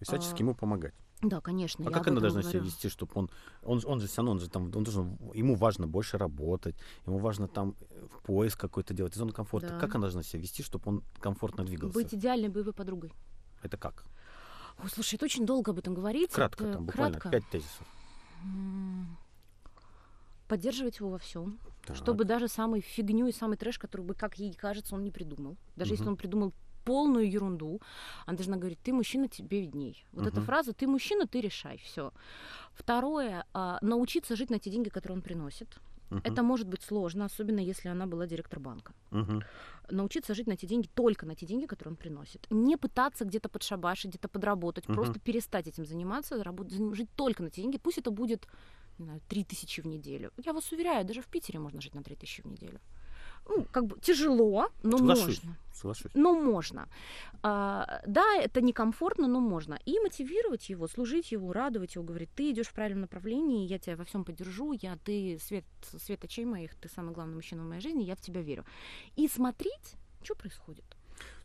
И 0.00 0.04
всячески 0.04 0.36
А, 0.36 0.38
ему 0.38 0.54
помогать. 0.54 0.94
Да, 1.22 1.40
конечно. 1.40 1.86
А 1.88 1.90
как 1.90 2.08
она 2.08 2.20
должна 2.20 2.42
говорю. 2.42 2.58
себя 2.58 2.66
вести, 2.66 2.88
чтобы 2.88 3.12
он, 3.14 3.30
он, 3.62 3.80
он 3.86 4.00
же 4.00 4.06
все 4.06 4.18
равно, 4.18 4.32
он 4.32 4.40
же 4.40 4.50
там, 4.50 4.64
он 4.64 4.84
должен, 4.84 5.18
ему 5.34 5.54
важно 5.54 5.86
больше 5.86 6.18
работать, 6.18 6.76
ему 7.06 7.18
важно 7.18 7.48
там 7.48 7.74
э, 7.90 8.06
поиск 8.24 8.60
какой-то 8.60 8.92
делать, 8.92 9.14
зону 9.14 9.32
комфорта. 9.32 9.68
Да. 9.70 9.78
Как 9.80 9.94
она 9.94 10.02
должна 10.02 10.22
себя 10.22 10.40
вести, 10.42 10.62
чтобы 10.62 10.84
он 10.86 11.02
комфортно 11.20 11.64
двигался? 11.64 11.94
Быть 11.94 12.12
идеальной 12.14 12.48
боевой 12.48 12.74
подругой. 12.74 13.12
Это 13.62 13.78
как? 13.78 14.04
Ой, 14.82 14.90
слушай, 14.90 15.14
это 15.14 15.24
очень 15.24 15.46
долго 15.46 15.70
об 15.70 15.78
этом 15.78 15.94
говорить. 15.94 16.30
Кратко, 16.32 16.64
это 16.64 16.72
там 16.74 16.84
буквально 16.86 17.18
кратко. 17.18 17.30
пять 17.30 17.48
тезисов. 17.50 17.86
Поддерживать 20.48 20.98
его 21.00 21.10
во 21.10 21.18
всем, 21.18 21.58
Так. 21.86 21.96
чтобы 21.96 22.24
даже 22.24 22.46
самый 22.46 22.80
фигню 22.80 23.26
и 23.26 23.32
самый 23.32 23.56
трэш, 23.56 23.78
который 23.78 24.02
бы, 24.02 24.14
как 24.14 24.38
ей 24.38 24.52
кажется, 24.52 24.94
он 24.94 25.02
не 25.02 25.10
придумал. 25.10 25.56
Даже 25.74 25.94
если 25.94 26.04
Мгм. 26.04 26.12
он 26.12 26.16
придумал 26.16 26.52
полную 26.86 27.34
ерунду, 27.36 27.80
она 28.26 28.36
должна 28.36 28.56
говорить, 28.56 28.78
ты 28.86 28.92
мужчина, 28.92 29.28
тебе 29.28 29.60
видней. 29.60 30.04
Вот 30.12 30.26
эта 30.26 30.36
Мгм. 30.36 30.46
фраза, 30.46 30.72
ты 30.72 30.86
мужчина, 30.86 31.26
ты 31.26 31.40
решай, 31.42 31.76
все. 31.78 32.10
Второе, 32.74 33.44
а, 33.52 33.78
научиться 33.82 34.36
жить 34.36 34.50
на 34.50 34.58
те 34.58 34.70
деньги, 34.70 34.88
которые 34.90 35.16
он 35.16 35.22
приносит. 35.22 35.78
Мгм. 36.10 36.20
Это 36.24 36.42
может 36.42 36.68
быть 36.68 36.82
сложно, 36.82 37.24
особенно 37.24 37.60
если 37.60 37.90
она 37.90 38.06
была 38.06 38.26
директор 38.26 38.60
банка. 38.60 38.92
Мгм. 39.10 39.42
Научиться 39.90 40.34
жить 40.34 40.46
на 40.48 40.56
те 40.56 40.66
деньги, 40.66 40.88
только 40.94 41.26
на 41.26 41.34
те 41.34 41.46
деньги, 41.46 41.66
которые 41.66 41.90
он 41.92 41.96
приносит. 41.96 42.46
Не 42.50 42.76
пытаться 42.76 43.24
где-то 43.24 43.48
подшабашить, 43.48 44.10
где-то 44.10 44.28
подработать, 44.28 44.88
Мгм. 44.88 44.94
просто 44.96 45.18
перестать 45.20 45.66
этим 45.66 45.84
заниматься, 45.86 46.44
работать, 46.44 46.72
заним- 46.74 46.94
жить 46.94 47.08
только 47.16 47.42
на 47.42 47.50
те 47.50 47.62
деньги. 47.62 47.78
Пусть 47.78 47.98
это 47.98 48.10
будет, 48.12 48.46
не 48.98 49.04
знаю, 49.04 49.20
3 49.28 49.42
тысячи 49.44 49.82
в 49.82 49.86
неделю. 49.86 50.30
Я 50.46 50.52
вас 50.52 50.72
уверяю, 50.72 51.04
даже 51.04 51.20
в 51.20 51.26
Питере 51.26 51.58
можно 51.58 51.80
жить 51.80 51.94
на 51.94 52.02
3 52.02 52.14
тысячи 52.14 52.42
в 52.42 52.46
неделю. 52.46 52.78
Ну, 53.48 53.66
как 53.70 53.86
бы 53.86 53.98
тяжело, 54.00 54.68
но 54.82 54.98
Соглашусь. 54.98 55.42
можно. 55.42 55.56
Соглашусь. 55.72 56.12
Но 56.14 56.34
можно. 56.34 56.88
А, 57.42 58.02
да, 58.06 58.36
это 58.36 58.60
некомфортно, 58.60 59.28
но 59.28 59.40
можно. 59.40 59.78
И 59.84 59.98
мотивировать 60.00 60.68
его, 60.68 60.88
служить 60.88 61.32
его, 61.32 61.52
радовать 61.52 61.94
его, 61.94 62.04
говорить, 62.04 62.30
ты 62.34 62.50
идешь 62.50 62.68
в 62.68 62.72
правильном 62.72 63.02
направлении, 63.02 63.66
я 63.66 63.78
тебя 63.78 63.96
во 63.96 64.04
всем 64.04 64.24
поддержу, 64.24 64.72
я, 64.72 64.96
ты 65.04 65.38
свет, 65.40 65.64
свет 66.02 66.24
очей 66.24 66.44
моих, 66.44 66.74
ты 66.74 66.88
самый 66.88 67.14
главный 67.14 67.36
мужчина 67.36 67.62
в 67.62 67.68
моей 67.68 67.80
жизни, 67.80 68.02
я 68.02 68.16
в 68.16 68.20
тебя 68.20 68.40
верю. 68.40 68.64
И 69.16 69.28
смотреть, 69.28 69.94
что 70.22 70.34
происходит. 70.34 70.84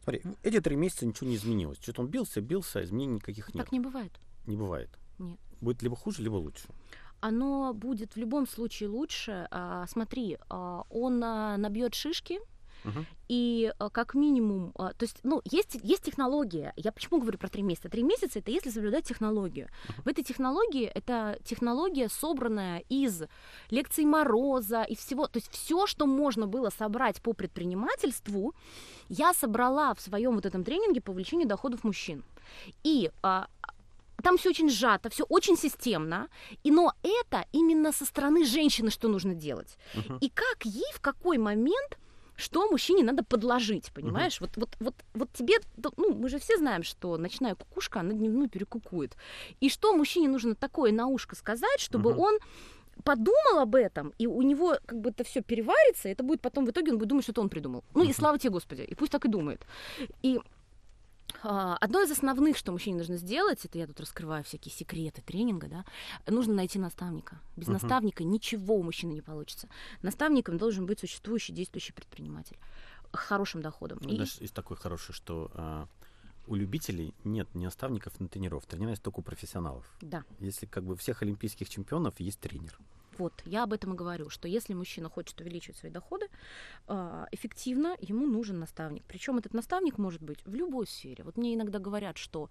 Смотри, 0.04 0.24
эти 0.42 0.60
три 0.60 0.76
месяца 0.76 1.06
ничего 1.06 1.30
не 1.30 1.36
изменилось. 1.36 1.78
Что-то 1.80 2.02
он 2.02 2.08
бился, 2.08 2.42
бился, 2.42 2.80
а 2.80 2.84
изменений 2.84 3.16
никаких 3.16 3.54
нет. 3.54 3.64
Так 3.64 3.72
не 3.72 3.80
бывает. 3.80 4.20
Не 4.48 4.58
бывает. 4.58 4.90
Нет. 5.20 5.40
Будет 5.62 5.84
либо 5.84 5.96
хуже, 5.96 6.24
либо 6.24 6.36
лучше. 6.36 6.68
Оно 7.22 7.74
будет 7.74 8.14
в 8.14 8.18
любом 8.18 8.48
случае 8.48 8.90
лучше. 8.90 9.48
А, 9.52 9.86
смотри, 9.88 10.38
а, 10.50 10.84
он 10.90 11.24
а, 11.24 11.56
набьет 11.58 11.94
шишки. 11.94 12.40
И 13.28 13.72
как 13.94 14.16
минимум, 14.16 14.72
то 14.74 14.96
есть, 15.02 15.20
ну, 15.22 15.40
есть, 15.46 15.78
есть 15.84 16.02
технология. 16.02 16.74
Я 16.76 16.92
почему 16.92 17.20
говорю 17.20 17.38
про 17.38 17.48
три 17.48 17.62
месяца? 17.62 17.90
Три 17.90 18.02
месяца 18.02 18.40
это 18.40 18.50
если 18.50 18.72
соблюдать 18.72 19.06
технологию. 19.06 19.70
В 20.04 20.08
этой 20.08 20.24
технологии 20.24 20.86
это 20.86 21.38
технология, 21.44 22.10
собранная 22.10 22.80
из 22.90 23.22
лекций 23.70 24.04
Мороза, 24.06 24.82
из 24.82 24.98
всего. 24.98 25.28
То 25.28 25.38
есть 25.38 25.52
все, 25.52 25.86
что 25.86 26.08
можно 26.08 26.48
было 26.48 26.72
собрать 26.72 27.22
по 27.22 27.34
предпринимательству, 27.34 28.56
я 29.10 29.32
собрала 29.36 29.94
в 29.94 30.02
своем 30.02 30.34
вот 30.34 30.48
этом 30.48 30.64
тренинге 30.64 31.02
по 31.02 31.12
увеличению 31.12 31.48
доходов 31.48 31.84
мужчин. 31.84 32.24
И 32.84 33.12
а, 33.22 33.48
там 34.22 34.38
все 34.38 34.50
очень 34.50 34.70
сжато, 34.70 35.10
все 35.10 35.24
очень 35.30 35.58
системно, 35.58 36.28
и, 36.64 36.72
но 36.72 36.94
это 37.04 37.46
именно 37.54 37.92
со 37.92 38.06
стороны 38.06 38.46
женщины, 38.46 38.90
что 38.92 39.08
нужно 39.08 39.34
делать. 39.34 39.78
Мгм. 39.96 40.18
И 40.22 40.30
как 40.30 40.66
ей 40.66 40.94
в 40.94 41.00
какой 41.00 41.38
момент 41.38 41.98
что 42.36 42.68
мужчине 42.72 43.04
надо 43.04 43.24
подложить, 43.24 43.92
понимаешь? 43.94 44.42
Вот, 44.42 44.58
вот, 44.58 44.70
вот, 44.80 44.96
вот 45.14 45.30
тебе, 45.34 45.56
ну, 45.98 46.16
мы 46.16 46.30
же 46.30 46.40
все 46.40 46.58
знаем, 46.58 46.82
что 46.84 47.18
ночная 47.18 47.56
кукушка, 47.56 48.00
она 48.00 48.14
дневную 48.14 48.50
перекукует. 48.50 49.16
И 49.60 49.70
что 49.70 49.94
мужчине 49.94 50.28
нужно 50.28 50.56
такое 50.56 50.92
на 50.92 51.08
ушко 51.08 51.36
сказать, 51.36 51.80
чтобы 51.80 52.12
Мгм. 52.12 52.20
он 52.20 52.40
подумал 53.04 53.60
об 53.60 53.76
этом, 53.76 54.14
и 54.18 54.28
у 54.28 54.42
него 54.42 54.78
как 54.86 55.00
бы 55.00 55.10
это 55.10 55.24
все 55.24 55.42
переварится, 55.42 56.10
и 56.10 56.12
это 56.12 56.24
будет 56.24 56.42
потом 56.42 56.66
в 56.66 56.70
итоге 56.70 56.92
он 56.92 56.98
будет 56.98 57.10
думать, 57.10 57.24
что 57.24 57.32
это 57.32 57.42
он 57.42 57.50
придумал. 57.50 57.84
Ну 57.94 58.04
и 58.04 58.08
Мгм. 58.08 58.14
слава 58.14 58.40
тебе, 58.40 58.52
Господи, 58.52 58.82
и 58.82 58.96
пусть 58.96 59.12
так 59.12 59.26
и 59.26 59.30
думает. 59.30 59.66
И 60.24 60.40
Одно 61.44 62.02
из 62.02 62.12
основных, 62.12 62.58
что 62.58 62.72
мужчине 62.72 62.98
нужно 62.98 63.18
сделать, 63.18 63.66
это 63.66 63.78
я 63.78 63.88
тут 63.88 64.00
раскрываю 64.00 64.44
всякие 64.44 64.74
секреты 64.74 65.22
тренинга, 65.22 65.68
да, 65.68 65.86
нужно 66.32 66.54
найти 66.54 66.80
наставника. 66.80 67.40
Без 67.58 67.68
Мгм. 67.68 67.74
наставника 67.74 68.24
ничего 68.24 68.76
у 68.76 68.84
мужчины 68.84 69.14
не 69.14 69.22
получится. 69.22 69.68
Наставником 70.02 70.58
должен 70.58 70.86
быть 70.86 71.00
существующий, 71.00 71.54
действующий 71.54 71.94
предприниматель 71.94 72.58
с 73.14 73.18
хорошим 73.18 73.62
доходом. 73.62 74.00
Ну, 74.02 74.10
И- 74.10 74.16
знаешь, 74.16 74.38
есть 74.40 74.54
такой 74.54 74.78
хороший, 74.78 75.14
что 75.14 75.52
а, 75.54 75.88
у 76.48 76.56
любителей 76.56 77.14
нет 77.24 77.48
ни 77.56 77.66
наставников, 77.66 78.20
ни 78.20 78.28
тренеров. 78.28 78.66
Тренера 78.66 78.92
есть 78.92 79.04
только 79.04 79.20
у 79.20 79.24
профессионалов. 79.24 79.86
Да, 80.02 80.24
Если 80.40 80.66
как 80.66 80.84
бы 80.84 80.94
у 80.94 80.96
всех 80.96 81.22
олимпийских 81.22 81.70
чемпионов 81.70 82.20
есть 82.20 82.40
тренер. 82.40 82.78
Вот, 83.18 83.42
я 83.46 83.64
об 83.64 83.74
этом 83.74 83.94
и 83.94 83.98
говорю, 83.98 84.30
что 84.30 84.48
если 84.48 84.74
мужчина 84.74 85.10
хочет 85.10 85.40
увеличивать 85.42 85.78
свои 85.78 85.92
доходы, 85.92 86.28
а, 86.88 87.28
эффективно 87.32 87.96
ему 88.00 88.26
нужен 88.26 88.60
наставник. 88.60 89.04
Причем 89.08 89.38
этот 89.38 89.54
наставник 89.54 89.98
может 89.98 90.22
быть 90.22 90.46
в 90.46 90.54
любой 90.54 90.88
сфере. 90.88 91.24
Вот 91.24 91.38
мне 91.38 91.56
иногда 91.56 91.80
говорят, 91.80 92.18
что 92.18 92.50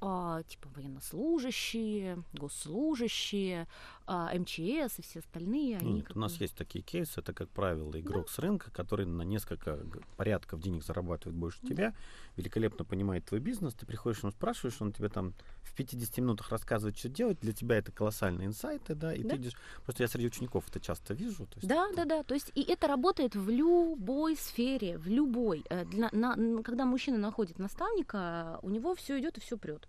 а, 0.00 0.42
типа 0.42 0.68
военнослужащие, 0.74 2.22
госслужащие, 2.34 3.66
а, 4.06 4.30
МЧС 4.38 4.98
и 4.98 5.02
все 5.02 5.20
остальные, 5.20 5.78
они 5.78 5.92
Нет, 5.94 6.06
как 6.08 6.16
у 6.16 6.20
нас 6.20 6.40
есть 6.40 6.54
такие 6.56 6.82
кейсы. 6.82 7.20
Это, 7.20 7.32
как 7.32 7.48
правило, 7.50 7.98
игрок 7.98 8.28
с 8.28 8.38
рынка, 8.38 8.70
который 8.70 9.06
на 9.06 9.22
несколько 9.22 9.78
порядков 10.16 10.60
денег 10.60 10.84
зарабатывает 10.84 11.36
больше 11.38 11.58
Да. 11.62 11.68
тебя, 11.68 11.94
великолепно 12.36 12.84
понимает 12.84 13.24
твой 13.24 13.40
бизнес. 13.40 13.74
Ты 13.74 13.86
приходишь, 13.86 14.22
ему 14.22 14.32
спрашиваешь, 14.32 14.80
он 14.80 14.92
тебе 14.92 15.08
там 15.08 15.34
в 15.62 15.74
50 15.74 16.18
минутах 16.18 16.50
рассказывает, 16.50 16.96
что 16.98 17.08
делать. 17.08 17.38
Для 17.40 17.52
тебя 17.52 17.76
это 17.76 17.92
колоссальные 17.92 18.46
инсайты, 18.48 18.94
да, 18.94 19.14
и 19.14 19.22
Да. 19.22 19.30
ты 19.30 19.36
идешь... 19.36 19.54
Просто 19.84 20.02
я 20.02 20.08
среди 20.08 20.26
учеников 20.26 20.68
это 20.68 20.80
часто 20.80 21.14
вижу. 21.14 21.46
то 21.46 21.56
есть 21.56 21.66
Да, 21.68 21.86
это- 21.88 21.96
да, 21.96 22.04
да. 22.04 22.22
То 22.24 22.34
есть 22.34 22.50
и 22.54 22.62
это 22.62 22.86
работает 22.88 23.34
в 23.34 23.48
любой 23.48 24.36
сфере, 24.36 24.98
в 24.98 25.06
любой. 25.06 25.64
Э, 25.70 25.84
Для, 25.84 26.08
на- 26.12 26.62
когда 26.62 26.84
мужчина 26.84 27.18
находит 27.18 27.58
наставника, 27.58 28.58
у 28.62 28.70
него 28.70 28.94
все 28.94 29.18
идет 29.20 29.38
и 29.38 29.40
все 29.40 29.56
прет. 29.56 29.88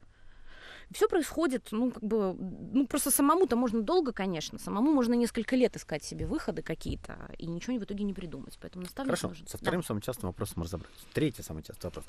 Все 0.91 1.07
происходит, 1.07 1.67
ну, 1.71 1.91
как 1.91 2.03
бы, 2.03 2.33
ну, 2.73 2.87
просто 2.87 3.11
самому-то 3.11 3.55
можно 3.55 3.81
долго, 3.81 4.11
конечно, 4.11 4.59
самому 4.59 4.93
можно 4.93 5.13
несколько 5.13 5.55
лет 5.55 5.75
искать 5.75 6.03
себе 6.03 6.25
выходы 6.27 6.61
какие-то, 6.61 7.31
и 7.37 7.47
ничего 7.47 7.77
в 7.79 7.83
итоге 7.83 8.03
не 8.03 8.13
придумать. 8.13 8.57
Поэтому 8.61 8.83
наставник 8.83 9.09
Хорошо, 9.09 9.29
нужен. 9.29 9.47
со 9.47 9.57
Да. 9.57 9.61
вторым 9.61 9.83
самым 9.83 10.01
частым 10.01 10.29
вопросом 10.29 10.63
разобрались. 10.63 11.05
Третий 11.13 11.43
самый 11.43 11.63
частый 11.63 11.89
вопрос. 11.89 12.05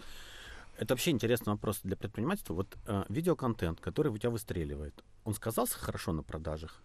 Это 0.79 0.93
вообще 0.95 1.11
интересный 1.11 1.53
вопрос 1.53 1.81
для 1.83 1.97
предпринимательства. 1.97 2.55
Вот 2.55 2.77
э, 2.87 3.05
видеоконтент, 3.09 3.81
который 3.81 4.13
у 4.13 4.19
тебя 4.19 4.31
выстреливает, 4.31 4.95
он 5.25 5.35
сказался 5.35 5.79
хорошо 5.79 6.13
на 6.13 6.23
продажах? 6.23 6.83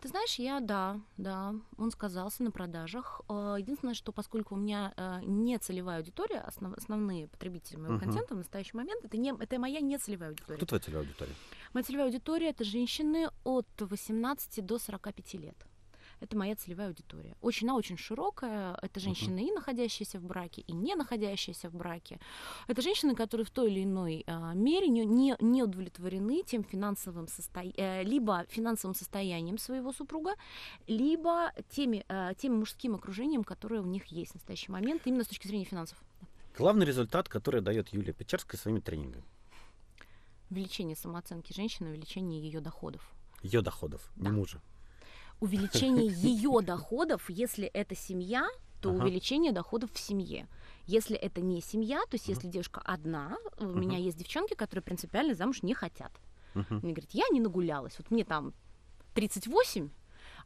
Ты 0.00 0.08
знаешь, 0.08 0.34
я 0.40 0.58
да, 0.60 0.98
да, 1.16 1.54
он 1.78 1.92
сказался 1.92 2.42
на 2.42 2.50
продажах. 2.50 3.20
Э, 3.28 3.54
Единственное, 3.58 3.94
что 3.94 4.10
поскольку 4.10 4.54
у 4.54 4.58
меня 4.58 4.92
э, 4.96 5.20
не 5.24 5.58
целевая 5.58 5.98
аудитория, 5.98 6.44
основ- 6.46 6.74
основные 6.76 7.28
потребители 7.28 7.76
моего 7.76 7.94
Мгм. 7.94 8.04
контента 8.04 8.34
в 8.34 8.38
настоящий 8.38 8.76
момент, 8.76 9.04
это, 9.04 9.16
не, 9.16 9.32
это 9.38 9.58
моя 9.60 9.80
не 9.80 9.96
целевая 9.98 10.30
аудитория. 10.30 10.56
Кто 10.56 10.66
твоя 10.66 10.80
целевая 10.80 11.04
аудитория? 11.06 11.34
Моя 11.72 11.84
целевая 11.84 12.06
аудитория 12.06 12.48
это 12.50 12.64
женщины 12.64 13.28
от 13.44 13.66
18 13.78 14.66
до 14.66 14.78
45 14.78 15.34
лет. 15.34 15.56
Это 16.20 16.36
моя 16.36 16.54
целевая 16.54 16.88
аудитория. 16.88 17.34
Очень, 17.40 17.68
она 17.68 17.76
очень 17.76 17.96
широкая. 17.96 18.78
Это 18.82 19.00
женщины 19.00 19.48
и 19.48 19.52
находящиеся 19.52 20.18
в 20.18 20.24
браке, 20.24 20.62
и 20.66 20.72
не 20.72 20.94
находящиеся 20.94 21.70
в 21.70 21.74
браке. 21.74 22.20
Это 22.68 22.82
женщины, 22.82 23.14
которые 23.14 23.46
в 23.46 23.50
той 23.50 23.72
или 23.72 23.84
иной 23.84 24.24
а, 24.26 24.52
мере 24.54 24.88
не, 24.88 25.04
не, 25.06 25.36
не 25.40 25.62
удовлетворены 25.62 26.42
тем 26.42 26.62
финансовым 26.62 27.26
состоянием, 27.26 28.06
либо 28.06 28.44
финансовым 28.48 28.94
состоянием 28.94 29.56
своего 29.56 29.92
супруга, 29.92 30.34
либо 30.86 31.52
теми, 31.70 32.04
а, 32.08 32.34
тем 32.34 32.58
мужским 32.58 32.94
окружением, 32.94 33.42
которое 33.42 33.80
у 33.80 33.86
них 33.86 34.06
есть 34.06 34.32
в 34.32 34.34
настоящий 34.34 34.70
момент, 34.70 35.02
именно 35.06 35.24
с 35.24 35.28
точки 35.28 35.46
зрения 35.48 35.64
финансов. 35.64 35.98
Главный 36.58 36.84
результат, 36.84 37.28
который 37.28 37.62
дает 37.62 37.88
Юлия 37.94 38.12
Печерская 38.12 38.60
своими 38.60 38.80
тренингами. 38.80 39.24
Увеличение 40.50 40.96
самооценки 40.96 41.52
женщины, 41.54 41.90
увеличение 41.90 42.42
ее 42.42 42.60
доходов. 42.60 43.08
Ее 43.42 43.62
доходов, 43.62 44.10
Да. 44.16 44.30
не 44.30 44.36
мужа. 44.36 44.60
Увеличение 45.40 46.06
ее 46.10 46.60
доходов, 46.62 47.28
если 47.28 47.66
это 47.66 47.94
семья, 47.94 48.48
то 48.80 48.90
Ага. 48.90 49.02
увеличение 49.04 49.52
доходов 49.52 49.90
в 49.92 49.98
семье. 49.98 50.46
Если 50.86 51.16
это 51.16 51.40
не 51.40 51.60
семья, 51.60 52.00
то 52.08 52.14
есть 52.14 52.28
если 52.28 52.48
девушка 52.48 52.80
одна, 52.84 53.36
у 53.58 53.66
меня 53.66 53.98
есть 53.98 54.16
девчонки, 54.16 54.54
которые 54.54 54.82
принципиально 54.82 55.34
замуж 55.34 55.62
не 55.62 55.74
хотят. 55.74 56.12
Мгм. 56.54 56.80
Они 56.82 56.92
говорят, 56.92 57.10
я 57.12 57.24
не 57.30 57.40
нагулялась, 57.40 57.94
вот 57.98 58.10
мне 58.10 58.24
там 58.24 58.54
38, 59.14 59.90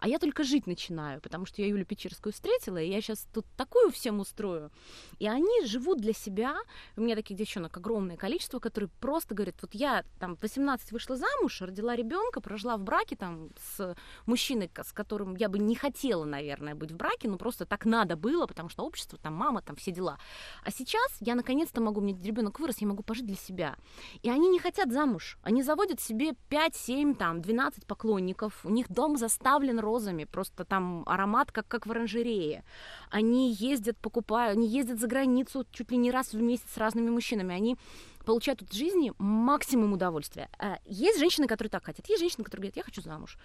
а 0.00 0.08
я 0.08 0.18
только 0.18 0.44
жить 0.44 0.66
начинаю, 0.66 1.20
потому 1.20 1.46
что 1.46 1.62
я 1.62 1.68
Юлю 1.68 1.84
Печерскую 1.84 2.32
встретила, 2.32 2.78
и 2.78 2.88
я 2.88 3.00
сейчас 3.00 3.26
тут 3.32 3.46
такую 3.56 3.90
всем 3.90 4.20
устрою. 4.20 4.70
И 5.18 5.26
они 5.26 5.64
живут 5.66 6.00
для 6.00 6.12
себя. 6.12 6.56
У 6.96 7.00
меня 7.00 7.14
таких 7.14 7.36
девчонок 7.36 7.76
огромное 7.76 8.16
количество, 8.16 8.58
которые 8.58 8.90
просто 9.00 9.34
говорят, 9.34 9.56
вот 9.62 9.74
я 9.74 10.04
там 10.18 10.36
в 10.36 10.42
18 10.42 10.92
вышла 10.92 11.16
замуж, 11.16 11.60
родила 11.60 11.96
ребенка, 11.96 12.40
прожила 12.40 12.76
в 12.76 12.82
браке 12.82 13.16
там 13.16 13.50
с 13.58 13.96
мужчиной, 14.26 14.70
с 14.74 14.92
которым 14.92 15.36
я 15.36 15.48
бы 15.48 15.58
не 15.58 15.74
хотела, 15.74 16.24
наверное, 16.24 16.74
быть 16.74 16.92
в 16.92 16.96
браке, 16.96 17.28
но 17.28 17.36
просто 17.36 17.66
так 17.66 17.84
надо 17.84 18.16
было, 18.16 18.46
потому 18.46 18.68
что 18.68 18.84
общество, 18.84 19.18
там 19.18 19.34
мама, 19.34 19.62
там 19.62 19.76
все 19.76 19.92
дела. 19.92 20.18
А 20.64 20.70
сейчас 20.70 21.16
я 21.20 21.34
наконец-то 21.34 21.80
могу, 21.80 22.00
мне 22.00 22.14
ребенок 22.22 22.60
вырос, 22.60 22.78
я 22.78 22.86
могу 22.86 23.02
пожить 23.02 23.26
для 23.26 23.36
себя. 23.36 23.76
И 24.22 24.30
они 24.30 24.48
не 24.48 24.58
хотят 24.58 24.92
замуж. 24.92 25.38
Они 25.42 25.62
заводят 25.62 26.00
себе 26.00 26.34
5, 26.48 26.74
7, 26.74 27.14
там, 27.14 27.40
12 27.40 27.86
поклонников. 27.86 28.64
У 28.64 28.70
них 28.70 28.88
дом 28.90 29.16
заставлен 29.16 29.78
розами. 29.84 30.24
Просто 30.24 30.64
там 30.64 31.02
аромат, 31.06 31.52
как, 31.52 31.68
как 31.68 31.86
в 31.86 31.90
оранжерее. 31.90 32.64
Они 33.10 33.52
ездят, 33.52 33.96
покупают, 33.98 34.56
они 34.56 34.68
ездят 34.68 34.98
за 34.98 35.06
границу 35.06 35.66
чуть 35.70 35.90
ли 35.90 35.96
не 35.96 36.10
раз 36.10 36.32
в 36.32 36.40
месяц 36.40 36.66
с 36.74 36.78
разными 36.78 37.10
мужчинами. 37.10 37.54
Они 37.54 37.76
получают 38.24 38.62
от 38.62 38.72
жизни 38.72 39.12
максимум 39.18 39.92
удовольствия. 39.92 40.48
А 40.58 40.78
Есть 40.86 41.18
женщины, 41.18 41.46
которые 41.46 41.70
так 41.70 41.84
хотят. 41.84 42.08
Есть 42.08 42.20
женщины, 42.20 42.44
которые 42.44 42.62
говорят, 42.62 42.76
я 42.76 42.82
хочу 42.82 43.02
замуж. 43.02 43.38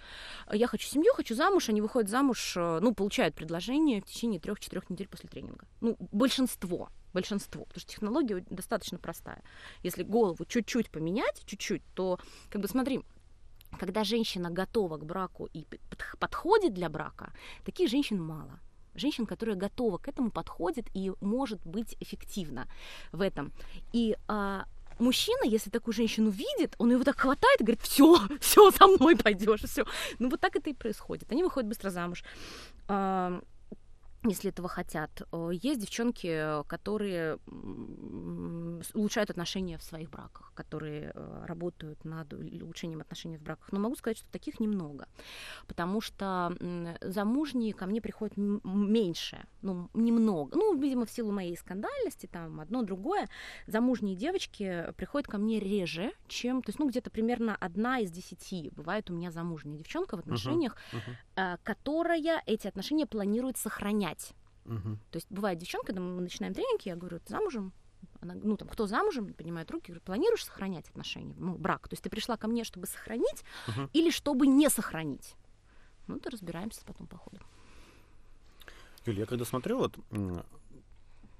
Я 0.52 0.66
хочу 0.66 0.88
семью, 0.88 1.12
хочу 1.14 1.34
замуж. 1.34 1.68
Они 1.68 1.80
выходят 1.80 2.10
замуж, 2.10 2.54
э, 2.56 2.78
ну, 2.80 2.94
получают 2.94 3.34
предложение 3.34 4.00
в 4.00 4.06
течение 4.06 4.40
трех-четырех 4.40 4.88
недель 4.90 5.08
после 5.08 5.28
тренинга. 5.28 5.66
Ну, 5.80 5.96
большинство 6.10 6.88
большинство, 7.12 7.64
потому 7.64 7.80
что 7.80 7.90
технология 7.90 8.44
достаточно 8.50 8.98
простая. 8.98 9.42
Если 9.82 10.02
голову 10.02 10.44
чуть-чуть 10.44 10.90
поменять, 10.90 11.42
чуть-чуть, 11.44 11.82
то, 11.94 12.18
как 12.50 12.62
бы, 12.62 12.68
смотри, 12.68 13.00
когда 13.80 14.04
женщина 14.04 14.50
готова 14.50 14.98
к 14.98 15.04
браку 15.04 15.48
и 15.56 15.64
подходит 16.18 16.74
для 16.74 16.88
брака, 16.88 17.32
таких 17.64 17.88
женщин 17.88 18.22
мало 18.22 18.60
женщин, 18.94 19.26
которые 19.26 19.56
готовы 19.56 19.98
к 19.98 20.08
этому, 20.08 20.30
подходит 20.30 20.86
и 20.96 21.12
может 21.20 21.60
быть 21.64 21.96
эффективно 22.00 22.66
в 23.12 23.20
этом. 23.22 23.52
И 23.94 24.16
а, 24.28 24.64
мужчина, 24.98 25.44
если 25.44 25.70
такую 25.70 25.94
женщину 25.94 26.30
видит, 26.30 26.74
он 26.78 26.90
его 26.90 27.04
так 27.04 27.20
хватает 27.20 27.60
и 27.60 27.64
говорит, 27.64 27.82
все, 27.82 28.18
все, 28.40 28.70
со 28.70 28.86
мной 28.86 29.16
пойдешь, 29.16 29.62
все. 29.62 29.84
Ну 30.18 30.28
вот 30.28 30.40
так 30.40 30.56
это 30.56 30.70
и 30.70 30.74
происходит. 30.74 31.32
Они 31.32 31.42
выходят 31.42 31.68
быстро 31.68 31.90
замуж. 31.90 32.24
А, 32.88 33.40
если 34.24 34.50
этого 34.50 34.68
хотят. 34.68 35.22
Э, 35.32 35.50
есть 35.52 35.80
девчонки, 35.80 36.62
которые 36.66 37.38
улучшают 38.94 39.30
отношения 39.30 39.78
в 39.78 39.82
своих 39.82 40.10
браках, 40.10 40.52
которые 40.54 41.12
э, 41.14 41.44
работают 41.46 42.04
над 42.04 42.32
улучшением 42.32 43.00
отношений 43.00 43.38
в 43.38 43.42
браках. 43.42 43.72
Но 43.72 43.80
могу 43.80 43.96
сказать, 43.96 44.18
что 44.18 44.30
таких 44.30 44.60
немного, 44.60 45.06
потому 45.66 46.00
что 46.00 46.54
замужние 47.00 47.72
ко 47.72 47.86
мне 47.86 48.00
приходят 48.00 48.36
меньше, 48.36 49.44
ну, 49.62 49.88
немного. 49.94 50.56
Ну, 50.56 50.78
видимо, 50.78 51.06
в 51.06 51.10
силу 51.10 51.32
моей 51.32 51.56
скандальности, 51.56 52.26
там, 52.26 52.60
одно, 52.60 52.82
другое. 52.82 53.28
Замужние 53.66 54.16
девочки 54.16 54.92
приходят 54.96 55.28
ко 55.28 55.38
мне 55.38 55.60
реже, 55.60 56.12
чем, 56.28 56.62
то 56.62 56.70
есть, 56.70 56.78
ну, 56.78 56.88
где-то 56.88 57.10
примерно 57.10 57.56
одна 57.56 58.00
из 58.00 58.10
десяти 58.10 58.70
бывает 58.70 59.10
у 59.10 59.14
меня 59.14 59.30
замужняя 59.30 59.78
девчонка 59.78 60.16
в 60.16 60.20
отношениях, 60.20 60.76
uh-huh, 60.92 60.98
uh-huh. 61.36 61.58
которая 61.62 62.42
эти 62.46 62.66
отношения 62.66 63.06
планирует 63.06 63.56
сохранять 63.56 64.09
менять. 64.10 64.32
Угу. 64.66 64.98
То 65.10 65.16
есть 65.16 65.26
бывает 65.30 65.58
девчонка, 65.58 65.88
когда 65.88 66.00
мы 66.00 66.20
начинаем 66.20 66.54
тренинги, 66.54 66.88
я 66.88 66.96
говорю, 66.96 67.18
ты 67.20 67.32
замужем? 67.32 67.72
Она, 68.20 68.34
ну, 68.34 68.56
там, 68.56 68.68
кто 68.68 68.86
замужем, 68.86 69.32
поднимает 69.32 69.70
руки, 69.70 69.88
говорит, 69.88 70.02
планируешь 70.02 70.44
сохранять 70.44 70.88
отношения, 70.88 71.34
ну, 71.38 71.56
брак? 71.56 71.88
То 71.88 71.94
есть 71.94 72.02
ты 72.02 72.10
пришла 72.10 72.36
ко 72.36 72.48
мне, 72.48 72.64
чтобы 72.64 72.86
сохранить 72.86 73.44
угу. 73.68 73.88
или 73.92 74.10
чтобы 74.10 74.46
не 74.46 74.68
сохранить? 74.68 75.34
Ну, 76.06 76.18
то 76.18 76.30
разбираемся 76.30 76.84
потом 76.84 77.06
по 77.06 77.16
ходу. 77.16 77.40
Юля, 79.06 79.20
я 79.20 79.26
когда 79.26 79.44
смотрю 79.44 79.78
вот 79.78 79.98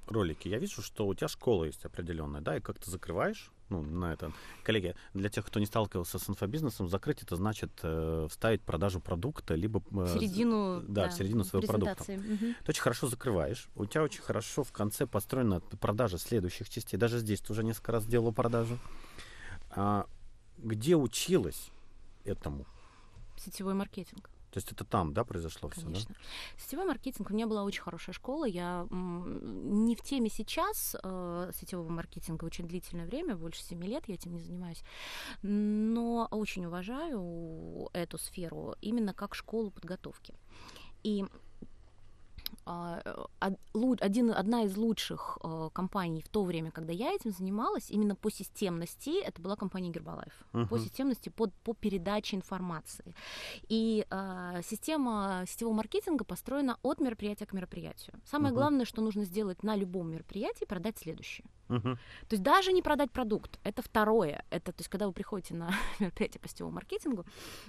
ролики, 0.06 0.48
я 0.48 0.58
вижу, 0.58 0.82
что 0.82 1.06
у 1.06 1.14
тебя 1.14 1.28
школа 1.28 1.64
есть 1.64 1.84
определенная, 1.84 2.40
да, 2.40 2.56
и 2.56 2.60
как 2.60 2.78
ты 2.78 2.90
закрываешь, 2.90 3.50
ну, 3.70 3.82
на 3.82 4.12
это. 4.12 4.32
Коллеги, 4.62 4.94
для 5.14 5.28
тех, 5.28 5.46
кто 5.46 5.60
не 5.60 5.66
сталкивался 5.66 6.18
с 6.18 6.28
инфобизнесом, 6.28 6.88
закрыть 6.88 7.22
это 7.22 7.36
значит 7.36 7.70
э, 7.82 8.26
вставить 8.28 8.62
продажу 8.62 9.00
продукта, 9.00 9.54
либо... 9.54 9.82
Э, 9.92 10.12
середину, 10.12 10.82
да, 10.82 11.04
да, 11.04 11.08
в 11.08 11.12
середину 11.14 11.44
своего 11.44 11.66
продукта. 11.66 12.02
Угу. 12.12 12.54
Ты 12.64 12.68
очень 12.68 12.82
хорошо 12.82 13.08
закрываешь, 13.08 13.68
у 13.76 13.86
тебя 13.86 14.02
очень 14.02 14.22
хорошо 14.22 14.64
в 14.64 14.72
конце 14.72 15.06
построена 15.06 15.60
продажа 15.60 16.18
следующих 16.18 16.68
частей. 16.68 16.96
Даже 16.96 17.18
здесь 17.18 17.40
ты 17.40 17.52
уже 17.52 17.64
несколько 17.64 17.92
раз 17.92 18.06
делала 18.06 18.32
продажу. 18.32 18.78
А, 19.70 20.06
где 20.58 20.96
училась 20.96 21.70
этому? 22.24 22.66
Сетевой 23.36 23.74
маркетинг. 23.74 24.30
То 24.50 24.58
есть 24.58 24.72
это 24.72 24.84
там, 24.84 25.12
да, 25.12 25.24
произошло 25.24 25.68
все, 25.68 25.86
да? 25.86 26.00
Сетевой 26.58 26.84
маркетинг 26.84 27.30
у 27.30 27.34
меня 27.34 27.46
была 27.46 27.62
очень 27.62 27.82
хорошая 27.82 28.14
школа. 28.14 28.44
Я 28.44 28.86
не 28.90 29.94
в 29.94 30.02
теме 30.02 30.28
сейчас 30.28 30.96
э, 31.02 31.50
сетевого 31.54 31.88
маркетинга 31.88 32.44
очень 32.44 32.66
длительное 32.66 33.06
время, 33.06 33.36
больше 33.36 33.62
7 33.62 33.82
лет 33.84 34.08
я 34.08 34.14
этим 34.14 34.32
не 34.32 34.40
занимаюсь, 34.40 34.82
но 35.42 36.26
очень 36.30 36.66
уважаю 36.66 37.88
эту 37.92 38.18
сферу 38.18 38.74
именно 38.80 39.14
как 39.14 39.34
школу 39.34 39.70
подготовки. 39.70 40.34
И 41.02 41.24
один, 43.80 44.30
одна 44.30 44.64
из 44.64 44.76
лучших 44.76 45.38
э, 45.42 45.70
компаний 45.72 46.22
в 46.22 46.28
то 46.28 46.44
время, 46.44 46.70
когда 46.70 46.92
я 46.92 47.12
этим 47.12 47.30
занималась, 47.30 47.90
именно 47.90 48.14
по 48.14 48.30
системности, 48.30 49.22
это 49.22 49.40
была 49.42 49.56
компания 49.56 49.90
Гербалайф. 49.90 50.32
Uh-huh. 50.52 50.68
По 50.68 50.78
системности, 50.78 51.28
по, 51.28 51.48
по 51.64 51.74
передаче 51.74 52.36
информации. 52.36 53.14
И 53.68 54.06
э, 54.10 54.60
система 54.64 55.44
сетевого 55.46 55.74
маркетинга 55.74 56.24
построена 56.24 56.76
от 56.82 57.00
мероприятия 57.00 57.46
к 57.46 57.52
мероприятию. 57.52 58.20
Самое 58.24 58.52
uh-huh. 58.52 58.56
главное, 58.56 58.84
что 58.84 59.02
нужно 59.02 59.24
сделать 59.24 59.62
на 59.62 59.76
любом 59.76 60.10
мероприятии, 60.10 60.64
продать 60.64 60.98
следующее. 60.98 61.46
Uh-huh. 61.68 61.94
То 62.28 62.32
есть 62.32 62.42
даже 62.42 62.72
не 62.72 62.82
продать 62.82 63.10
продукт, 63.12 63.58
это 63.62 63.82
второе. 63.82 64.44
Это, 64.50 64.72
то 64.72 64.80
есть, 64.80 64.88
когда 64.88 65.06
вы 65.06 65.12
приходите 65.12 65.54
на 65.54 65.70
мероприятие 66.00 66.40
по 66.40 66.48
сетевому 66.48 66.74
маркетингу, 66.74 67.24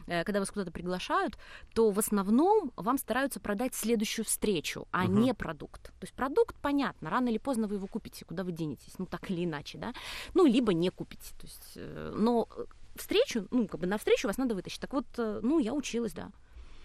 э, 0.07 0.23
когда 0.23 0.39
вас 0.39 0.51
куда-то 0.51 0.71
приглашают, 0.71 1.37
то 1.73 1.91
в 1.91 1.99
основном 1.99 2.71
вам 2.75 2.97
стараются 2.97 3.39
продать 3.39 3.75
следующую 3.75 4.25
встречу 4.25 4.87
а 4.91 5.05
угу. 5.05 5.13
не 5.13 5.33
продукт. 5.33 5.83
То 5.83 6.03
есть 6.03 6.13
продукт, 6.13 6.55
понятно, 6.61 7.09
рано 7.09 7.29
или 7.29 7.37
поздно 7.37 7.67
вы 7.67 7.75
его 7.75 7.87
купите, 7.87 8.25
куда 8.25 8.43
вы 8.43 8.51
денетесь, 8.51 8.93
ну 8.97 9.05
так 9.05 9.31
или 9.31 9.45
иначе, 9.45 9.77
да, 9.77 9.93
ну 10.33 10.45
либо 10.45 10.73
не 10.73 10.89
купите. 10.89 11.33
То 11.39 11.47
есть, 11.47 11.71
э, 11.75 12.13
но 12.15 12.47
э, 12.55 12.65
встречу, 12.95 13.47
ну 13.51 13.67
как 13.67 13.79
бы 13.79 13.87
на 13.87 13.97
встречу 13.97 14.27
вас 14.27 14.37
надо 14.37 14.55
вытащить. 14.55 14.81
Так 14.81 14.93
вот, 14.93 15.05
э, 15.17 15.39
ну 15.41 15.59
я 15.59 15.73
училась, 15.73 16.13
да. 16.13 16.31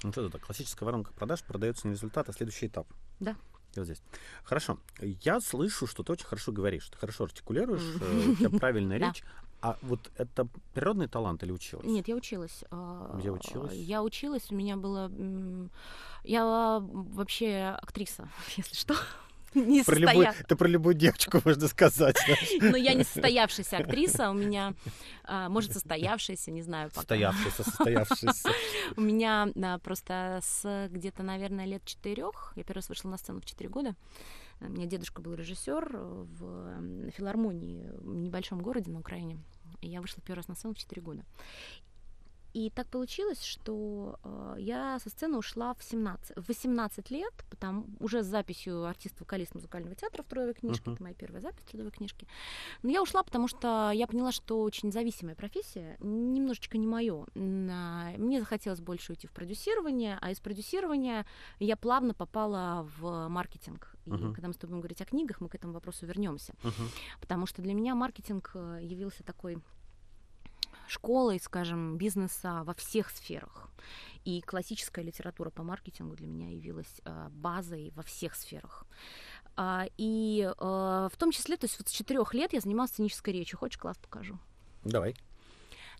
Ну 0.02 0.12
что 0.12 0.26
это, 0.26 0.38
классическая 0.38 0.84
воронка 0.84 1.12
продаж, 1.12 1.42
продается 1.42 1.88
не 1.88 1.94
результат, 1.94 2.28
а 2.28 2.32
следующий 2.32 2.66
этап. 2.66 2.86
Да. 3.18 3.36
вот 3.74 3.84
здесь. 3.84 4.02
Хорошо. 4.44 4.78
Я 5.00 5.40
слышу, 5.40 5.86
что 5.86 6.02
ты 6.02 6.12
очень 6.12 6.26
хорошо 6.26 6.52
говоришь, 6.52 6.88
ты 6.88 6.98
хорошо 6.98 7.24
артикулируешь, 7.24 7.82
у 7.82 8.34
тебя 8.36 8.58
правильная 8.58 8.98
речь. 8.98 9.24
А 9.60 9.76
вот 9.82 10.10
это 10.16 10.46
природный 10.74 11.08
талант 11.08 11.42
или 11.42 11.50
училась? 11.50 11.86
Нет, 11.86 12.08
я 12.08 12.14
училась. 12.14 12.64
А, 12.70 13.16
Где 13.18 13.30
училась? 13.30 13.74
Я 13.74 14.02
училась, 14.02 14.50
у 14.50 14.54
меня 14.54 14.76
было... 14.76 15.10
Я 16.24 16.78
вообще 16.80 17.76
актриса, 17.80 18.28
если 18.56 18.74
что. 18.74 18.94
Не 19.54 19.82
про 19.82 19.94
состоя... 19.94 20.12
любую, 20.12 20.34
это 20.38 20.56
про 20.56 20.68
любую 20.68 20.94
девочку 20.94 21.40
можно 21.44 21.68
сказать. 21.68 22.16
Но 22.60 22.76
я 22.76 22.94
не 22.94 23.04
состоявшаяся 23.04 23.78
актриса, 23.78 24.30
у 24.30 24.34
меня, 24.34 24.74
а, 25.24 25.48
может, 25.48 25.72
состоявшаяся, 25.72 26.50
не 26.50 26.62
знаю 26.62 26.90
пока. 26.90 27.00
Состоявшаяся, 27.00 27.64
состоявшаяся. 27.64 28.48
У 28.96 29.00
меня 29.00 29.48
просто 29.82 30.40
с 30.42 30.88
где-то, 30.90 31.22
наверное, 31.22 31.64
лет 31.64 31.84
четырех, 31.84 32.52
я 32.56 32.64
первый 32.64 32.78
раз 32.78 32.88
вышла 32.88 33.08
на 33.08 33.16
сцену 33.16 33.40
в 33.40 33.46
четыре 33.46 33.70
года, 33.70 33.94
у 34.60 34.68
меня 34.68 34.86
дедушка 34.86 35.22
был 35.22 35.34
режиссер 35.34 35.96
в 35.96 37.10
филармонии 37.10 37.90
в 37.98 38.14
небольшом 38.14 38.60
городе 38.60 38.90
на 38.90 39.00
Украине. 39.00 39.38
И 39.80 39.88
я 39.88 40.00
вышла 40.00 40.22
первый 40.22 40.38
раз 40.38 40.48
на 40.48 40.54
сцену 40.54 40.74
в 40.74 40.78
4 40.78 41.02
года. 41.02 41.24
И 42.56 42.70
так 42.70 42.86
получилось, 42.86 43.42
что 43.42 44.18
э, 44.24 44.54
я 44.60 44.98
со 45.00 45.10
сцены 45.10 45.36
ушла 45.36 45.74
в, 45.74 45.84
17, 45.84 46.38
в 46.38 46.48
18 46.48 47.10
лет, 47.10 47.34
потому, 47.50 47.84
уже 48.00 48.22
с 48.22 48.26
записью 48.26 48.86
артиста 48.86 49.24
вокалист 49.24 49.54
музыкального 49.54 49.94
театра 49.94 50.22
в 50.22 50.26
трудовой 50.26 50.54
книжке. 50.54 50.88
Uh-huh. 50.88 50.94
Это 50.94 51.02
моя 51.02 51.14
первая 51.14 51.42
запись 51.42 51.60
в 51.64 51.68
трудовой 51.68 51.92
книжке. 51.92 52.26
Но 52.82 52.90
я 52.90 53.02
ушла, 53.02 53.22
потому 53.22 53.46
что 53.46 53.90
я 53.90 54.06
поняла, 54.06 54.32
что 54.32 54.62
очень 54.62 54.90
зависимая 54.90 55.34
профессия, 55.34 55.98
немножечко 56.00 56.78
не 56.78 56.86
мое. 56.86 57.26
Мне 57.34 58.40
захотелось 58.40 58.80
больше 58.80 59.12
уйти 59.12 59.26
в 59.26 59.32
продюсирование, 59.32 60.16
а 60.22 60.30
из 60.30 60.40
продюсирования 60.40 61.26
я 61.58 61.76
плавно 61.76 62.14
попала 62.14 62.88
в 62.96 63.28
маркетинг. 63.28 63.95
И 64.06 64.10
uh-huh. 64.10 64.32
когда 64.32 64.48
мы 64.48 64.54
с 64.54 64.56
тобой 64.56 64.72
будем 64.72 64.80
говорить 64.80 65.02
о 65.02 65.04
книгах, 65.04 65.40
мы 65.40 65.48
к 65.48 65.54
этому 65.54 65.72
вопросу 65.72 66.06
вернемся. 66.06 66.54
Uh-huh. 66.62 66.88
Потому 67.20 67.46
что 67.46 67.62
для 67.62 67.74
меня 67.74 67.94
маркетинг 67.94 68.52
э, 68.54 68.78
явился 68.82 69.22
такой 69.24 69.58
школой, 70.88 71.40
скажем, 71.40 71.96
бизнеса 71.96 72.62
во 72.64 72.74
всех 72.74 73.10
сферах. 73.10 73.68
И 74.24 74.40
классическая 74.40 75.04
литература 75.04 75.50
по 75.50 75.62
маркетингу 75.62 76.16
для 76.16 76.26
меня 76.26 76.50
явилась 76.50 77.00
э, 77.04 77.28
базой 77.30 77.92
во 77.94 78.02
всех 78.02 78.34
сферах. 78.34 78.86
А, 79.56 79.86
и 79.96 80.42
э, 80.42 81.08
в 81.12 81.16
том 81.16 81.30
числе, 81.30 81.56
то 81.56 81.64
есть 81.64 81.78
вот 81.78 81.88
с 81.88 81.92
четырех 81.92 82.34
лет 82.34 82.52
я 82.52 82.60
занималась 82.60 82.90
сценической 82.90 83.32
речью. 83.32 83.58
Хочешь, 83.58 83.78
класс 83.78 83.98
покажу? 83.98 84.38
Давай. 84.84 85.16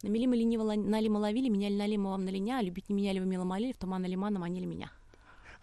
Намели 0.03 0.27
мы 0.27 0.37
лениво, 0.37 0.75
налимо 0.75 1.19
ловили, 1.19 1.49
меняли 1.49 1.75
налимо 1.75 2.11
вам 2.11 2.25
на 2.25 2.29
линя, 2.29 2.59
а 2.59 2.63
любить 2.63 2.89
не 2.89 2.95
меняли 2.95 3.19
вы 3.19 3.27
мило 3.27 3.45
молили, 3.45 3.73
в 3.73 3.79
туман 3.79 4.05
лимана 4.05 4.39
манили 4.39 4.67
меня. 4.67 4.91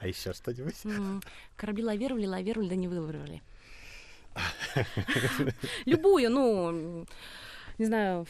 А 0.03 0.07
еще 0.07 0.33
что-нибудь? 0.33 1.23
Корабли 1.55 1.83
лавировали, 1.83 2.25
лавировали, 2.25 2.67
да 2.67 2.75
не 2.75 2.89
вылавировали. 2.89 3.41
Любую, 5.85 6.29
ну, 6.29 7.05
не 7.77 7.85
знаю, 7.85 8.27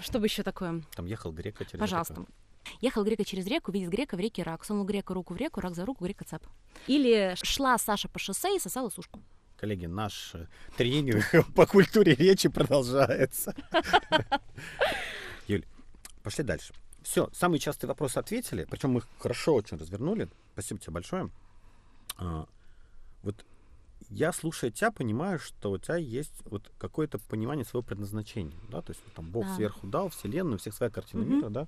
что 0.00 0.18
бы 0.18 0.26
еще 0.26 0.42
такое. 0.42 0.82
Там 0.94 1.04
ехал 1.04 1.32
грека 1.32 1.66
через 1.66 1.78
Пожалуйста. 1.78 2.14
реку. 2.14 2.28
Ехал 2.80 3.04
грека 3.04 3.24
через 3.24 3.46
реку, 3.46 3.72
видит 3.72 3.90
грека 3.90 4.16
в 4.16 4.20
реке 4.20 4.42
рак. 4.42 4.64
Сунул 4.64 4.84
грека 4.84 5.12
руку 5.12 5.34
в 5.34 5.36
реку, 5.36 5.60
рак 5.60 5.74
за 5.74 5.84
руку, 5.84 6.04
грека 6.04 6.24
цап. 6.24 6.42
Или 6.86 7.34
шла 7.42 7.76
Саша 7.76 8.08
по 8.08 8.18
шоссе 8.18 8.56
и 8.56 8.58
сосала 8.58 8.88
сушку. 8.88 9.20
Коллеги, 9.58 9.84
наш 9.84 10.34
э, 10.34 10.46
тренинг 10.78 11.24
по 11.54 11.66
культуре 11.66 12.14
речи 12.14 12.48
продолжается. 12.48 13.54
Юль, 15.46 15.66
пошли 16.22 16.44
дальше. 16.44 16.72
Все, 17.08 17.30
самые 17.32 17.58
частые 17.58 17.88
вопросы 17.88 18.18
ответили, 18.18 18.66
причем 18.68 18.90
мы 18.90 18.98
их 18.98 19.08
хорошо 19.18 19.54
очень 19.54 19.78
развернули. 19.78 20.28
Спасибо 20.52 20.78
тебе 20.78 20.92
большое. 20.92 21.30
А, 22.18 22.46
вот 23.22 23.46
я, 24.10 24.30
слушая 24.30 24.70
тебя, 24.70 24.90
понимаю, 24.90 25.38
что 25.38 25.70
у 25.70 25.78
тебя 25.78 25.96
есть 25.96 26.34
вот 26.44 26.70
какое-то 26.76 27.18
понимание 27.18 27.64
своего 27.64 27.82
предназначения, 27.82 28.58
да, 28.68 28.82
то 28.82 28.92
есть 28.92 29.02
там 29.14 29.30
Бог 29.30 29.46
да. 29.46 29.56
сверху 29.56 29.86
дал 29.86 30.10
вселенную, 30.10 30.56
у 30.56 30.58
всех 30.58 30.74
своя 30.74 30.90
картина 30.90 31.22
угу. 31.22 31.32
мира, 31.32 31.48
да. 31.48 31.66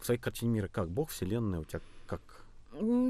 В 0.00 0.04
своей 0.04 0.18
картине 0.18 0.50
мира 0.50 0.66
как 0.66 0.90
Бог, 0.90 1.10
вселенная 1.10 1.60
у 1.60 1.64
тебя 1.64 1.80
как? 2.08 2.20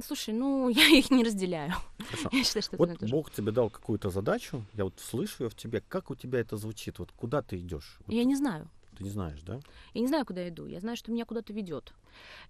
Слушай, 0.04 0.34
ну 0.34 0.68
я 0.68 0.86
их 0.86 1.10
не 1.10 1.24
разделяю. 1.24 1.72
Хорошо. 2.10 2.28
Я 2.30 2.44
считаю, 2.44 2.62
что 2.62 2.76
вот 2.76 2.90
это 2.90 3.06
Бог 3.06 3.30
тебе 3.30 3.52
дал 3.52 3.70
какую-то 3.70 4.10
задачу, 4.10 4.66
я 4.74 4.84
вот 4.84 5.00
слышу 5.00 5.44
ее 5.44 5.48
в 5.48 5.54
тебе, 5.54 5.80
как 5.80 6.10
у 6.10 6.14
тебя 6.14 6.40
это 6.40 6.58
звучит, 6.58 6.98
вот 6.98 7.10
куда 7.12 7.40
ты 7.40 7.56
идешь? 7.58 7.96
Вот. 8.04 8.14
Я 8.14 8.24
не 8.24 8.36
знаю. 8.36 8.68
Ты 9.00 9.04
не 9.04 9.10
знаешь, 9.10 9.40
да? 9.46 9.60
Я 9.94 10.02
не 10.02 10.08
знаю, 10.08 10.26
куда 10.26 10.42
я 10.42 10.50
иду. 10.50 10.66
Я 10.66 10.78
знаю, 10.78 10.94
что 10.94 11.10
меня 11.10 11.24
куда-то 11.24 11.54
ведет. 11.54 11.94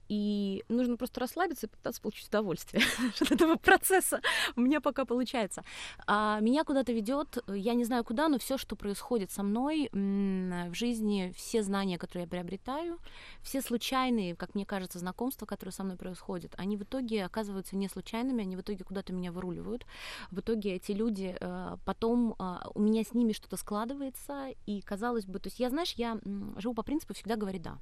И 0.08 0.64
нужно 0.68 0.96
просто 0.96 1.20
расслабиться 1.20 1.66
и 1.66 1.70
пытаться 1.70 2.02
получить 2.02 2.28
удовольствие 2.28 2.82
от 3.20 3.30
этого 3.30 3.56
процесса. 3.56 4.20
У 4.56 4.60
меня 4.60 4.80
пока 4.80 5.04
получается. 5.04 5.62
А 6.06 6.40
меня 6.40 6.64
куда-то 6.64 6.92
ведет, 6.92 7.38
я 7.46 7.74
не 7.74 7.84
знаю 7.84 8.04
куда, 8.04 8.28
но 8.28 8.38
все, 8.38 8.58
что 8.58 8.74
происходит 8.74 9.30
со 9.30 9.42
мной 9.42 9.88
в 9.92 10.74
жизни, 10.74 11.32
все 11.36 11.62
знания, 11.62 11.96
которые 11.96 12.24
я 12.24 12.28
приобретаю, 12.28 12.98
все 13.42 13.62
случайные, 13.62 14.34
как 14.34 14.54
мне 14.54 14.66
кажется, 14.66 14.98
знакомства, 14.98 15.46
которые 15.46 15.72
со 15.72 15.84
мной 15.84 15.96
происходят, 15.96 16.54
они 16.56 16.76
в 16.76 16.82
итоге 16.82 17.24
оказываются 17.24 17.76
не 17.76 17.88
случайными, 17.88 18.42
они 18.42 18.56
в 18.56 18.60
итоге 18.60 18.84
куда-то 18.84 19.12
меня 19.12 19.30
выруливают. 19.30 19.86
В 20.30 20.40
итоге 20.40 20.74
эти 20.74 20.92
люди, 20.92 21.36
э, 21.38 21.76
потом 21.84 22.34
а, 22.38 22.68
у 22.74 22.80
меня 22.80 23.04
с 23.04 23.14
ними 23.14 23.32
что-то 23.32 23.56
складывается, 23.56 24.48
и 24.66 24.80
казалось 24.80 25.26
бы, 25.26 25.38
то 25.38 25.48
есть 25.48 25.60
я, 25.60 25.70
знаешь, 25.70 25.92
я 25.92 26.18
живу 26.56 26.74
по 26.74 26.82
принципу 26.82 27.14
всегда 27.14 27.36
говори 27.36 27.58
да. 27.58 27.78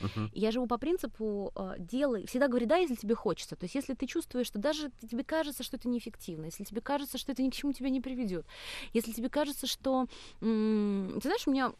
Uh-huh. 0.00 0.28
Я 0.32 0.50
живу 0.50 0.66
по 0.66 0.78
принципу 0.78 1.52
э, 1.54 1.74
делай, 1.78 2.26
всегда 2.26 2.48
говори 2.48 2.66
да, 2.66 2.76
если 2.76 2.94
тебе 2.94 3.14
хочется. 3.14 3.56
То 3.56 3.64
есть 3.64 3.74
если 3.74 3.94
ты 3.94 4.06
чувствуешь, 4.06 4.46
что 4.46 4.58
даже 4.58 4.90
тебе 5.10 5.24
кажется, 5.24 5.62
что 5.62 5.76
это 5.76 5.88
неэффективно, 5.88 6.46
если 6.46 6.64
тебе 6.64 6.80
кажется, 6.80 7.18
что 7.18 7.32
это 7.32 7.42
ни 7.42 7.50
к 7.50 7.54
чему 7.54 7.72
тебя 7.72 7.90
не 7.90 8.00
приведет, 8.00 8.46
если 8.92 9.12
тебе 9.12 9.28
кажется, 9.28 9.66
что, 9.66 10.06
м- 10.40 11.18
ты 11.20 11.28
знаешь, 11.28 11.46
у 11.46 11.50
меня 11.50 11.72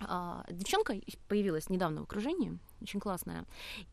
э, 0.00 0.42
девчонка 0.50 0.94
появилась 1.28 1.70
недавно 1.70 2.00
в 2.00 2.04
окружении, 2.04 2.58
очень 2.84 3.00
классная. 3.00 3.44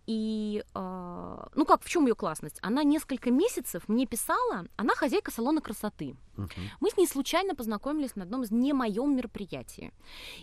И, 0.06 0.64
э, 0.74 1.48
ну 1.56 1.66
как, 1.66 1.84
в 1.84 1.90
чем 1.90 2.06
ее 2.08 2.16
классность? 2.16 2.58
Она 2.62 2.84
несколько 2.84 3.32
месяцев 3.32 3.88
мне 3.88 4.06
писала, 4.06 4.66
она 4.76 4.96
хозяйка 4.96 5.32
салона 5.32 5.62
красоты. 5.62 6.16
Uh-huh. 6.38 6.50
Мы 6.80 6.90
с 6.90 6.98
ней 6.98 7.08
случайно 7.08 7.56
познакомились 7.56 8.16
на 8.16 8.24
одном 8.24 8.44
из 8.44 8.52
не 8.52 8.74
моем 8.74 9.16
мероприятии. 9.16 9.92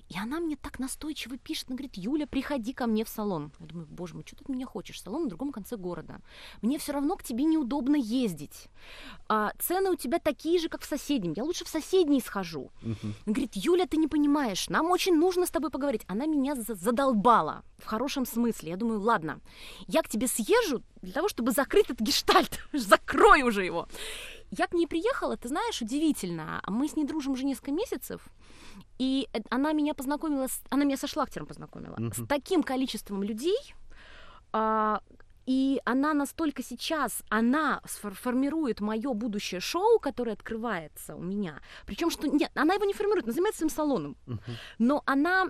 И 0.08 0.18
она 0.18 0.40
мне 0.40 0.56
так 0.56 0.78
настойчиво 0.78 1.36
пишет, 1.38 1.66
она 1.68 1.76
говорит, 1.76 1.96
Юля, 1.96 2.26
приходи 2.26 2.72
ко 2.72 2.86
мне 2.86 3.04
в 3.04 3.08
салон. 3.08 3.52
Я 3.58 3.66
думаю, 3.66 3.86
боже 3.90 4.14
мой, 4.14 4.24
что 4.26 4.36
ты 4.36 4.44
от 4.44 4.48
меня 4.48 4.66
хочешь? 4.66 5.00
Салон 5.00 5.24
на 5.24 5.28
другом 5.28 5.52
конце 5.52 5.76
города. 5.76 6.20
Мне 6.62 6.78
все 6.78 6.92
равно 6.92 7.16
к 7.16 7.22
тебе 7.22 7.44
неудобно 7.44 7.96
ездить. 7.96 8.68
А, 9.28 9.52
цены 9.58 9.90
у 9.90 9.96
тебя 9.96 10.18
такие 10.18 10.58
же, 10.58 10.68
как 10.68 10.82
в 10.82 10.86
соседнем. 10.86 11.32
Я 11.36 11.44
лучше 11.44 11.64
в 11.64 11.68
соседний 11.68 12.20
схожу. 12.20 12.70
Uh-huh. 12.82 13.14
Она 13.26 13.34
говорит, 13.34 13.54
Юля, 13.54 13.86
ты 13.86 13.96
не 13.96 14.08
понимаешь, 14.08 14.68
нам 14.68 14.90
очень 14.90 15.16
нужно 15.16 15.46
с 15.46 15.50
тобой 15.50 15.70
поговорить. 15.70 16.02
Она 16.06 16.26
меня 16.26 16.54
задолбала 16.54 17.64
в 17.78 17.86
хорошем 17.86 18.26
смысле. 18.26 18.37
Я 18.68 18.76
думаю, 18.76 19.00
ладно, 19.00 19.40
я 19.86 20.02
к 20.02 20.08
тебе 20.08 20.26
съезжу 20.28 20.82
для 21.02 21.12
того, 21.12 21.28
чтобы 21.28 21.52
закрыть 21.52 21.90
этот 21.90 22.00
гештальт. 22.00 22.60
Закрой 22.72 23.42
уже 23.42 23.64
его. 23.64 23.88
Я 24.50 24.66
к 24.66 24.74
ней 24.74 24.86
приехала, 24.86 25.36
ты 25.36 25.48
знаешь, 25.48 25.82
удивительно. 25.82 26.62
Мы 26.66 26.88
с 26.88 26.96
ней 26.96 27.04
дружим 27.04 27.32
уже 27.32 27.44
несколько 27.44 27.72
месяцев. 27.72 28.22
И 28.98 29.28
она 29.50 29.72
меня 29.72 29.94
познакомила, 29.94 30.48
с, 30.48 30.62
она 30.70 30.84
меня 30.84 30.96
со 30.96 31.06
Шлахтером 31.06 31.46
познакомила. 31.46 31.96
Mm-hmm. 31.96 32.24
С 32.24 32.26
таким 32.26 32.62
количеством 32.62 33.22
людей, 33.22 33.74
а, 34.52 35.02
и 35.48 35.80
она 35.86 36.12
настолько 36.12 36.62
сейчас, 36.62 37.22
она 37.30 37.80
формирует 37.86 38.80
мое 38.80 39.14
будущее 39.14 39.62
шоу, 39.62 39.98
которое 39.98 40.32
открывается 40.32 41.16
у 41.16 41.22
меня. 41.22 41.62
Причем, 41.86 42.10
что 42.10 42.28
нет, 42.28 42.50
она 42.54 42.74
его 42.74 42.84
не 42.84 42.92
формирует, 42.92 43.24
она 43.24 43.32
занимается 43.32 43.60
своим 43.60 43.70
салоном. 43.70 44.16
Uh-huh. 44.26 44.38
Но 44.78 45.02
она 45.06 45.46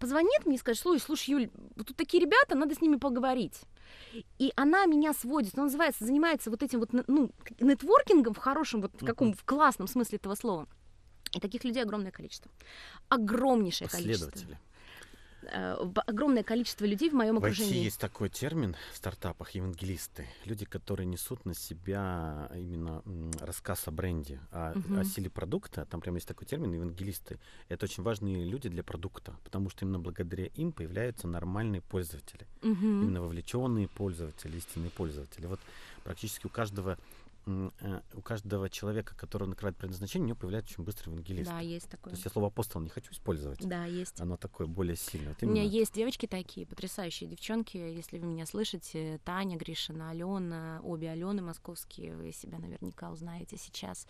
позвонит 0.00 0.46
мне 0.46 0.56
и 0.56 0.58
скажет, 0.58 0.82
слушай, 0.82 1.00
слушай, 1.00 1.30
Юль, 1.30 1.50
тут 1.76 1.96
такие 1.96 2.20
ребята, 2.20 2.56
надо 2.56 2.74
с 2.74 2.80
ними 2.80 2.96
поговорить. 2.96 3.60
И 4.40 4.52
она 4.56 4.84
меня 4.86 5.14
сводит, 5.14 5.54
она 5.54 5.66
называется, 5.66 6.04
занимается 6.04 6.50
вот 6.50 6.64
этим 6.64 6.80
вот, 6.80 6.90
ну, 7.06 7.30
нетворкингом 7.60 8.34
в 8.34 8.38
хорошем, 8.38 8.80
вот 8.80 9.00
в 9.00 9.06
каком, 9.06 9.32
в 9.32 9.44
классном 9.44 9.86
смысле 9.86 10.16
этого 10.16 10.34
слова. 10.34 10.66
И 11.32 11.38
таких 11.38 11.62
людей 11.62 11.84
огромное 11.84 12.10
количество. 12.10 12.50
Огромнейшее 13.10 13.88
количество. 13.88 14.58
Э, 15.52 15.76
огромное 16.06 16.42
количество 16.42 16.84
людей 16.84 17.10
в 17.10 17.14
моем 17.14 17.38
окружении. 17.38 17.72
В 17.72 17.76
IT 17.76 17.84
есть 17.84 18.00
такой 18.00 18.28
термин 18.28 18.76
в 18.92 18.96
стартапах 18.96 19.50
евангелисты. 19.50 20.26
Люди, 20.44 20.64
которые 20.64 21.06
несут 21.06 21.44
на 21.44 21.54
себя 21.54 22.50
именно 22.54 23.02
рассказ 23.40 23.86
о 23.86 23.90
бренде, 23.90 24.40
о, 24.50 24.72
угу. 24.72 24.98
о 24.98 25.04
силе 25.04 25.30
продукта. 25.30 25.86
Там 25.86 26.00
прямо 26.00 26.16
есть 26.16 26.28
такой 26.28 26.46
термин 26.46 26.72
евангелисты. 26.72 27.38
Это 27.68 27.84
очень 27.86 28.02
важные 28.02 28.44
люди 28.44 28.68
для 28.68 28.82
продукта, 28.82 29.36
потому 29.44 29.70
что 29.70 29.84
именно 29.84 29.98
благодаря 29.98 30.46
им 30.46 30.72
появляются 30.72 31.28
нормальные 31.28 31.82
пользователи. 31.82 32.46
Угу. 32.62 32.72
Именно 32.72 33.22
вовлеченные 33.22 33.88
пользователи, 33.88 34.56
истинные 34.56 34.90
пользователи. 34.90 35.46
Вот 35.46 35.60
практически 36.04 36.46
у 36.46 36.50
каждого 36.50 36.98
у 37.46 38.22
каждого 38.22 38.68
человека, 38.68 39.14
который 39.16 39.46
накрывает 39.46 39.76
предназначение, 39.76 40.24
у 40.24 40.28
него 40.28 40.38
появляется 40.38 40.74
очень 40.74 40.84
быстрый 40.84 41.10
евангелист. 41.10 41.48
Да, 41.48 41.60
есть 41.60 41.88
такое. 41.88 42.10
То 42.10 42.16
есть 42.16 42.24
я 42.24 42.30
слово 42.30 42.48
апостол 42.48 42.80
не 42.80 42.88
хочу 42.88 43.12
использовать. 43.12 43.66
Да, 43.66 43.84
есть. 43.84 44.20
Оно 44.20 44.36
такое 44.36 44.66
более 44.66 44.96
сильное. 44.96 45.28
Вот 45.28 45.42
у 45.42 45.46
меня 45.46 45.62
есть 45.62 45.94
девочки 45.94 46.26
такие, 46.26 46.66
потрясающие 46.66 47.28
девчонки, 47.28 47.76
если 47.76 48.18
вы 48.18 48.26
меня 48.26 48.46
слышите, 48.46 49.20
Таня 49.24 49.56
Гришина, 49.56 50.10
Алена, 50.10 50.80
обе 50.82 51.10
Алены 51.10 51.42
московские, 51.42 52.16
вы 52.16 52.32
себя 52.32 52.58
наверняка 52.58 53.10
узнаете 53.10 53.56
сейчас. 53.56 54.06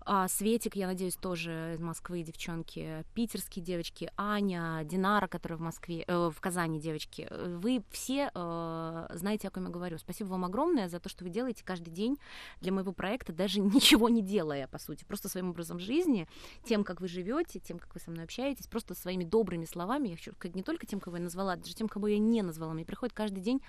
А, 0.00 0.28
Светик, 0.28 0.76
я 0.76 0.86
надеюсь, 0.86 1.16
тоже 1.16 1.72
из 1.74 1.80
Москвы 1.80 2.22
девчонки, 2.22 3.04
питерские 3.14 3.64
девочки, 3.64 4.10
Аня, 4.16 4.82
Динара, 4.84 5.28
которая 5.28 5.58
в 5.58 5.62
Москве, 5.62 6.04
э, 6.06 6.30
в 6.34 6.40
Казани 6.40 6.78
девочки. 6.78 7.28
Вы 7.30 7.82
все 7.90 8.30
э, 8.34 9.06
знаете, 9.14 9.48
о 9.48 9.50
ком 9.50 9.64
я 9.64 9.70
говорю. 9.70 9.98
Спасибо 9.98 10.28
вам 10.28 10.44
огромное 10.44 10.88
за 10.88 11.00
то, 11.00 11.08
что 11.08 11.24
вы 11.24 11.30
делаете 11.30 11.64
каждый 11.64 11.90
день 11.90 12.18
для 12.66 12.72
моего 12.72 12.92
проекта, 12.92 13.32
даже 13.32 13.60
ничего 13.76 14.08
не 14.08 14.22
делая, 14.22 14.66
по 14.66 14.78
сути, 14.78 15.04
просто 15.04 15.28
своим 15.28 15.50
образом 15.50 15.78
жизни, 15.78 16.26
тем, 16.64 16.82
как 16.82 17.00
вы 17.00 17.06
живете, 17.06 17.60
тем, 17.60 17.78
как 17.78 17.94
вы 17.94 18.00
со 18.00 18.10
мной 18.10 18.24
общаетесь, 18.24 18.66
просто 18.66 18.94
своими 18.94 19.22
добрыми 19.22 19.64
словами, 19.64 20.08
я 20.08 20.16
хочу 20.16 20.32
сказать, 20.32 20.56
не 20.56 20.64
только 20.64 20.84
тем, 20.84 20.98
кого 20.98 21.16
я 21.16 21.22
назвала, 21.22 21.54
даже 21.54 21.74
тем, 21.74 21.88
кого 21.88 22.08
я 22.08 22.18
не 22.18 22.42
назвала, 22.42 22.74
мне 22.74 22.84
приходит 22.84 23.14
каждый 23.14 23.40
день 23.40 23.62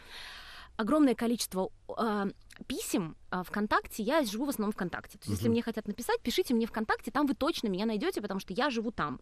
огромное 0.77 1.15
количество 1.15 1.71
э, 1.97 2.25
писем 2.67 3.17
э, 3.31 3.41
ВКонтакте. 3.43 4.03
Я 4.03 4.23
живу 4.23 4.45
в 4.45 4.49
основном 4.49 4.71
ВКонтакте. 4.73 5.17
То 5.17 5.23
есть, 5.23 5.27
uh-huh. 5.27 5.33
если 5.33 5.49
мне 5.49 5.63
хотят 5.63 5.87
написать, 5.87 6.21
пишите 6.21 6.53
мне 6.53 6.67
ВКонтакте, 6.67 7.09
там 7.09 7.25
вы 7.25 7.33
точно 7.33 7.67
меня 7.67 7.87
найдете, 7.87 8.21
потому 8.21 8.39
что 8.39 8.53
я 8.53 8.69
живу 8.69 8.91
там. 8.91 9.19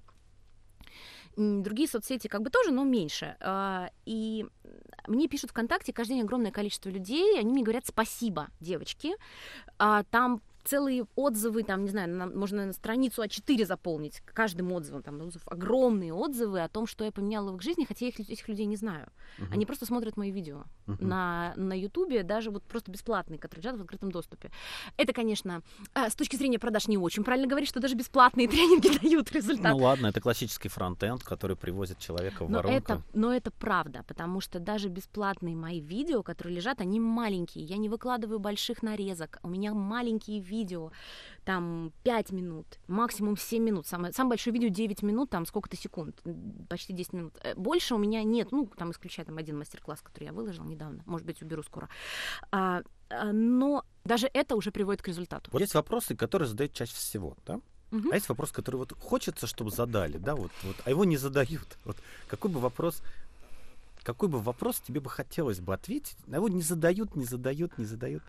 Другие 1.37 1.87
соцсети 1.87 2.27
как 2.27 2.41
бы 2.41 2.49
тоже, 2.49 2.71
но 2.71 2.83
меньше. 2.83 3.37
А, 3.39 3.89
и 4.05 4.45
мне 5.07 5.27
пишут 5.27 5.51
ВКонтакте 5.51 5.93
каждый 5.93 6.13
день 6.13 6.23
огромное 6.23 6.51
количество 6.51 6.89
людей, 6.89 7.39
они 7.39 7.51
мне 7.51 7.63
говорят 7.63 7.85
спасибо, 7.87 8.47
девочки. 8.59 9.15
А, 9.77 10.03
там 10.03 10.41
целые 10.65 11.05
отзывы, 11.15 11.63
там, 11.63 11.83
не 11.83 11.89
знаю, 11.89 12.09
нам, 12.09 12.37
можно 12.37 12.65
на 12.65 12.73
страницу 12.73 13.23
А4 13.23 13.65
заполнить 13.65 14.21
каждым 14.25 14.71
отзывом, 14.71 15.03
там, 15.03 15.21
отзыв, 15.21 15.43
огромные 15.45 16.13
отзывы 16.13 16.61
о 16.61 16.67
том, 16.67 16.87
что 16.87 17.05
я 17.05 17.11
поменяла 17.11 17.51
в 17.51 17.55
их 17.55 17.61
жизни, 17.61 17.85
хотя 17.85 18.05
я 18.05 18.09
их, 18.09 18.19
этих 18.19 18.47
людей 18.47 18.65
не 18.65 18.75
знаю. 18.75 19.07
Uh-huh. 19.37 19.47
Они 19.51 19.65
просто 19.65 19.85
смотрят 19.85 20.17
мои 20.17 20.31
видео 20.31 20.63
uh-huh. 20.87 21.03
на, 21.03 21.53
на 21.55 21.79
Ютубе, 21.79 22.23
даже 22.23 22.49
вот 22.49 22.63
просто 22.63 22.91
бесплатные, 22.91 23.39
которые 23.39 23.63
лежат 23.63 23.77
в 23.77 23.81
открытом 23.81 24.11
доступе. 24.11 24.51
Это, 24.97 25.13
конечно, 25.13 25.61
э, 25.93 26.09
с 26.09 26.15
точки 26.15 26.35
зрения 26.35 26.57
продаж 26.57 26.87
не 26.87 26.97
очень 26.97 27.23
правильно 27.23 27.47
говорить, 27.47 27.69
что 27.69 27.79
даже 27.79 27.95
бесплатные 27.95 28.47
тренинги 28.49 28.97
дают 28.99 29.31
результат. 29.31 29.71
Ну 29.71 29.77
ладно, 29.77 30.07
это 30.07 30.19
классический 30.19 30.69
фронтенд, 30.69 31.23
который 31.23 31.55
привозит 31.55 31.99
человека 31.99 32.43
в 32.43 32.49
но 32.49 32.57
воронку. 32.57 32.77
Это, 32.77 33.01
но 33.13 33.33
это 33.33 33.51
правда, 33.51 34.03
потому 34.07 34.41
что 34.41 34.59
даже 34.59 34.89
бесплатные 34.89 35.55
мои 35.55 35.79
видео, 35.79 36.23
которые 36.23 36.55
лежат, 36.55 36.81
они 36.81 36.99
маленькие. 36.99 37.63
Я 37.65 37.77
не 37.77 37.87
выкладываю 37.87 38.39
больших 38.39 38.81
нарезок, 38.81 39.39
у 39.43 39.47
меня 39.47 39.73
маленькие 39.73 40.39
видео 40.39 40.54
видео, 40.55 40.91
там 41.43 41.91
5 42.03 42.31
минут, 42.31 42.65
максимум 42.87 43.37
7 43.37 43.63
минут. 43.63 43.87
Самое, 43.87 44.13
самое 44.13 44.31
большое 44.31 44.53
видео 44.53 44.69
9 44.69 45.03
минут, 45.03 45.29
там 45.29 45.45
сколько-то 45.45 45.77
секунд, 45.77 46.21
почти 46.69 46.93
10 46.93 47.13
минут. 47.13 47.33
Э, 47.43 47.55
больше 47.55 47.95
у 47.95 47.97
меня 47.97 48.23
нет, 48.23 48.51
ну, 48.51 48.65
там 48.77 48.91
исключая 48.91 49.25
там 49.25 49.37
один 49.37 49.57
мастер-класс, 49.57 50.01
который 50.01 50.25
я 50.25 50.33
выложила 50.33 50.65
недавно, 50.65 51.03
может 51.05 51.25
быть, 51.27 51.41
уберу 51.41 51.63
скоро. 51.63 51.89
А, 52.51 52.81
а, 53.09 53.31
но 53.31 53.83
даже 54.03 54.29
это 54.33 54.55
уже 54.55 54.71
приводит 54.71 55.01
к 55.01 55.07
результату. 55.07 55.49
Вот 55.51 55.61
есть 55.61 55.75
вопросы, 55.75 56.15
которые 56.15 56.47
задают 56.47 56.73
чаще 56.73 56.93
всего, 56.93 57.37
да? 57.45 57.59
Угу. 57.91 58.11
А 58.11 58.15
есть 58.15 58.29
вопрос, 58.29 58.51
который 58.51 58.77
вот 58.77 58.93
хочется, 58.99 59.47
чтобы 59.47 59.71
задали, 59.71 60.17
да, 60.17 60.35
вот, 60.35 60.51
вот, 60.63 60.75
а 60.85 60.89
его 60.89 61.05
не 61.05 61.17
задают. 61.17 61.77
Вот 61.85 61.97
какой 62.27 62.49
бы 62.49 62.59
вопрос 62.59 63.01
какой 64.05 64.29
бы 64.29 64.39
вопрос 64.39 64.79
тебе 64.79 64.99
бы 64.99 65.09
хотелось 65.09 65.59
бы 65.59 65.73
ответить, 65.73 66.17
а 66.31 66.35
его 66.35 66.47
не 66.47 66.61
задают, 66.61 67.15
не 67.15 67.25
задают, 67.25 67.77
не 67.79 67.85
задают. 67.85 68.21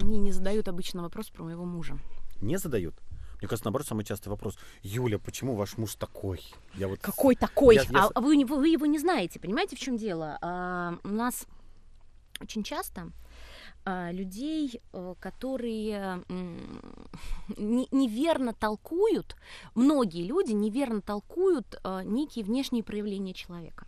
Мне 0.00 0.18
не 0.18 0.32
задают 0.32 0.68
обычно 0.68 1.02
вопрос 1.02 1.30
про 1.30 1.44
моего 1.44 1.64
мужа. 1.64 1.98
Не 2.40 2.58
задают? 2.58 2.94
Мне 3.38 3.48
кажется, 3.48 3.66
наоборот, 3.66 3.86
самый 3.86 4.04
частый 4.04 4.30
вопрос. 4.30 4.58
Юля, 4.82 5.18
почему 5.18 5.54
ваш 5.54 5.76
муж 5.76 5.94
такой? 5.94 6.40
Я 6.74 6.88
вот... 6.88 7.00
Какой 7.00 7.36
такой? 7.36 7.76
Я, 7.76 7.82
я... 7.82 8.10
А 8.14 8.20
вы, 8.20 8.42
вы 8.44 8.68
его 8.68 8.86
не 8.86 8.98
знаете, 8.98 9.38
понимаете, 9.38 9.76
в 9.76 9.78
чем 9.78 9.96
дело? 9.96 10.38
А, 10.40 10.98
у 11.04 11.08
нас 11.08 11.46
очень 12.40 12.62
часто 12.62 13.12
а, 13.84 14.10
людей, 14.10 14.80
э, 14.92 15.14
которые 15.20 16.24
неверно 17.56 18.52
толкуют, 18.52 19.36
многие 19.74 20.24
люди 20.24 20.52
неверно 20.52 21.00
толкуют 21.02 21.78
а, 21.84 22.02
некие 22.02 22.44
внешние 22.44 22.82
проявления 22.82 23.34
человека. 23.34 23.86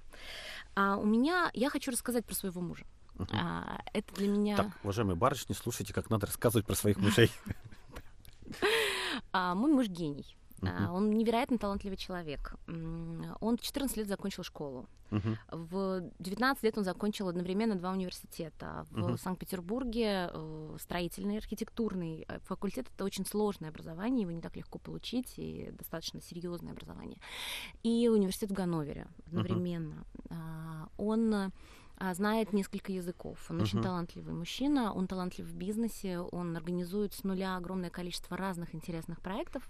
А 0.77 0.97
у 0.97 1.05
меня, 1.05 1.51
я 1.55 1.71
хочу 1.71 1.91
рассказать 1.91 2.25
про 2.25 2.35
своего 2.35 2.61
мужа. 2.61 2.85
А, 3.33 3.81
это 3.93 4.15
для 4.15 4.29
меня... 4.29 4.57
Так, 4.57 4.67
уважаемые 4.83 5.17
барышни, 5.17 5.55
слушайте, 5.55 5.93
как 5.93 6.11
надо 6.11 6.27
рассказывать 6.27 6.67
про 6.67 6.75
своих 6.75 6.99
мужей. 6.99 7.31
А, 9.33 9.55
мой 9.55 9.73
муж 9.73 9.89
гений. 9.89 10.39
Uh-huh. 10.61 10.91
Он 10.91 11.11
невероятно 11.11 11.59
талантливый 11.59 11.97
человек. 11.97 12.57
Он 12.67 13.57
в 13.57 13.61
14 13.61 13.97
лет 13.97 14.09
закончил 14.09 14.43
школу. 14.43 14.89
Uh-huh. 15.11 15.37
В 15.53 16.11
19 16.19 16.63
лет 16.65 16.79
он 16.79 16.85
закончил 16.85 17.29
одновременно 17.29 17.77
два 17.77 17.93
университета. 17.93 18.87
В 18.91 19.11
uh-huh. 19.11 19.19
Санкт-Петербурге 19.19 20.31
э, 20.33 20.77
строительный, 20.81 21.39
архитектурный 21.39 22.27
э, 22.29 22.41
факультет. 22.41 22.87
Это 22.93 23.05
очень 23.05 23.25
сложное 23.25 23.71
образование, 23.71 24.23
его 24.23 24.33
не 24.33 24.41
так 24.41 24.57
легко 24.57 24.79
получить, 24.79 25.35
и 25.37 25.71
достаточно 25.73 26.21
серьезное 26.21 26.73
образование. 26.73 27.19
И 27.83 28.09
университет 28.09 28.51
в 28.51 28.55
Ганновере 28.55 29.07
одновременно. 29.27 30.05
Uh-huh. 30.29 30.89
Он 30.99 31.53
знает 32.13 32.53
несколько 32.53 32.93
языков. 32.93 33.39
Он 33.49 33.59
uh-huh. 33.59 33.63
очень 33.63 33.83
талантливый 33.83 34.35
мужчина, 34.35 34.93
он 34.93 35.07
талантлив 35.07 35.47
в 35.47 35.55
бизнесе, 35.55 36.19
он 36.19 36.57
организует 36.57 37.15
с 37.15 37.25
нуля 37.25 37.57
огромное 37.57 37.91
количество 37.91 38.37
разных 38.37 38.75
интересных 38.75 39.21
проектов 39.21 39.69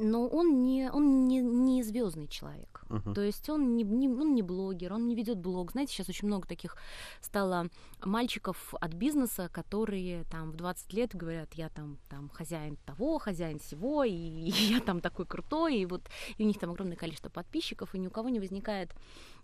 но 0.00 0.26
он 0.26 0.62
не, 0.62 0.90
он 0.90 1.28
не, 1.28 1.40
не 1.40 1.82
звездный 1.82 2.26
человек. 2.26 2.82
Uh-huh. 2.88 3.14
То 3.14 3.20
есть 3.20 3.48
он 3.50 3.76
не, 3.76 3.84
не, 3.84 4.08
он 4.08 4.34
не 4.34 4.42
блогер, 4.42 4.92
он 4.94 5.06
не 5.06 5.14
ведет 5.14 5.38
блог. 5.38 5.72
Знаете, 5.72 5.92
сейчас 5.92 6.08
очень 6.08 6.26
много 6.26 6.48
таких 6.48 6.76
стало 7.20 7.68
мальчиков 8.02 8.74
от 8.80 8.94
бизнеса, 8.94 9.50
которые 9.52 10.24
там 10.24 10.52
в 10.52 10.56
20 10.56 10.92
лет 10.94 11.14
говорят, 11.14 11.52
я 11.54 11.68
там, 11.68 11.98
там 12.08 12.30
хозяин 12.30 12.76
того, 12.86 13.18
хозяин 13.18 13.58
всего, 13.58 14.02
и, 14.04 14.12
и 14.12 14.50
я 14.50 14.80
там 14.80 15.00
такой 15.00 15.26
крутой, 15.26 15.78
и 15.78 15.86
вот 15.86 16.02
и 16.38 16.44
у 16.44 16.46
них 16.46 16.58
там 16.58 16.70
огромное 16.70 16.96
количество 16.96 17.28
подписчиков, 17.28 17.94
и 17.94 17.98
ни 17.98 18.06
у 18.06 18.10
кого 18.10 18.30
не 18.30 18.40
возникает 18.40 18.94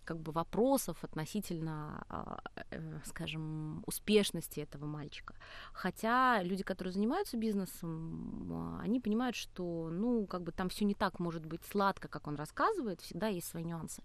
как 0.07 0.19
бы 0.21 0.33
вопросов 0.33 0.97
относительно, 1.03 2.05
а, 2.09 2.41
э, 2.71 3.01
скажем, 3.05 3.83
успешности 3.87 4.61
этого 4.61 4.87
мальчика. 4.87 5.35
Хотя 5.73 6.43
люди, 6.43 6.63
которые 6.63 6.93
занимаются 6.93 7.37
бизнесом, 7.37 8.49
а, 8.53 8.81
они 8.83 9.01
понимают, 9.01 9.37
что, 9.37 9.91
ну, 9.91 10.27
как 10.27 10.43
бы 10.43 10.53
там 10.53 10.69
все 10.69 10.85
не 10.85 10.95
так 10.95 11.19
может 11.19 11.45
быть 11.45 11.65
сладко, 11.65 12.09
как 12.09 12.29
он 12.29 12.37
рассказывает, 12.37 13.01
всегда 13.01 13.27
есть 13.27 13.49
свои 13.49 13.65
нюансы. 13.65 14.03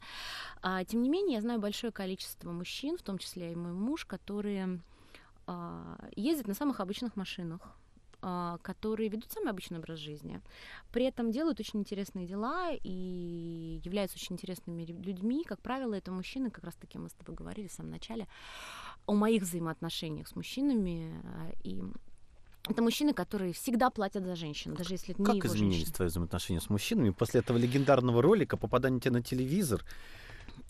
А, 0.62 0.84
тем 0.84 1.04
не 1.04 1.10
менее, 1.10 1.36
я 1.36 1.42
знаю 1.42 1.60
большое 1.60 1.94
количество 1.94 2.52
мужчин, 2.52 2.98
в 2.98 3.04
том 3.04 3.18
числе 3.18 3.54
и 3.54 3.56
мой 3.56 3.74
муж, 3.74 4.06
которые 4.06 4.82
ездят 6.16 6.48
на 6.48 6.54
самых 6.54 6.80
обычных 6.80 7.18
машинах, 7.18 7.62
которые 8.62 9.10
ведут 9.10 9.32
самый 9.32 9.50
обычный 9.50 9.80
образ 9.80 10.00
жизни, 10.00 10.42
при 10.92 11.06
этом 11.06 11.32
делают 11.32 11.60
очень 11.60 11.80
интересные 11.80 12.28
дела 12.28 12.72
и 12.72 13.82
являются 13.84 14.18
очень 14.18 14.36
интересными 14.36 14.84
людьми. 14.84 15.44
Как 15.44 15.60
правило, 15.62 15.94
это 15.94 16.12
мужчины, 16.12 16.52
как 16.52 16.64
раз 16.64 16.76
таки 16.76 16.98
мы 16.98 17.10
с 17.10 17.14
тобой 17.14 17.36
говорили 17.36 17.68
в 17.68 17.74
самом 17.74 17.92
начале, 17.92 18.28
о 19.06 19.14
моих 19.14 19.44
взаимоотношениях 19.44 20.28
с 20.28 20.36
мужчинами. 20.36 21.22
А, 21.24 21.52
и 21.64 21.82
это 22.70 22.82
мужчины, 22.84 23.14
которые 23.14 23.54
всегда 23.54 23.90
платят 23.90 24.24
за 24.24 24.36
женщин, 24.36 24.76
даже 24.76 24.94
если 24.94 25.14
это 25.14 25.22
не 25.22 25.26
как 25.26 25.36
его 25.36 25.48
изменились 25.48 25.78
женщина. 25.78 25.96
твои 25.96 26.08
взаимоотношения 26.10 26.62
с 26.62 26.70
мужчинами 26.70 27.10
после 27.10 27.40
этого 27.40 27.58
легендарного 27.58 28.22
ролика, 28.22 28.56
попадания 28.56 29.00
тебя 29.00 29.14
на 29.14 29.24
телевизор? 29.24 29.84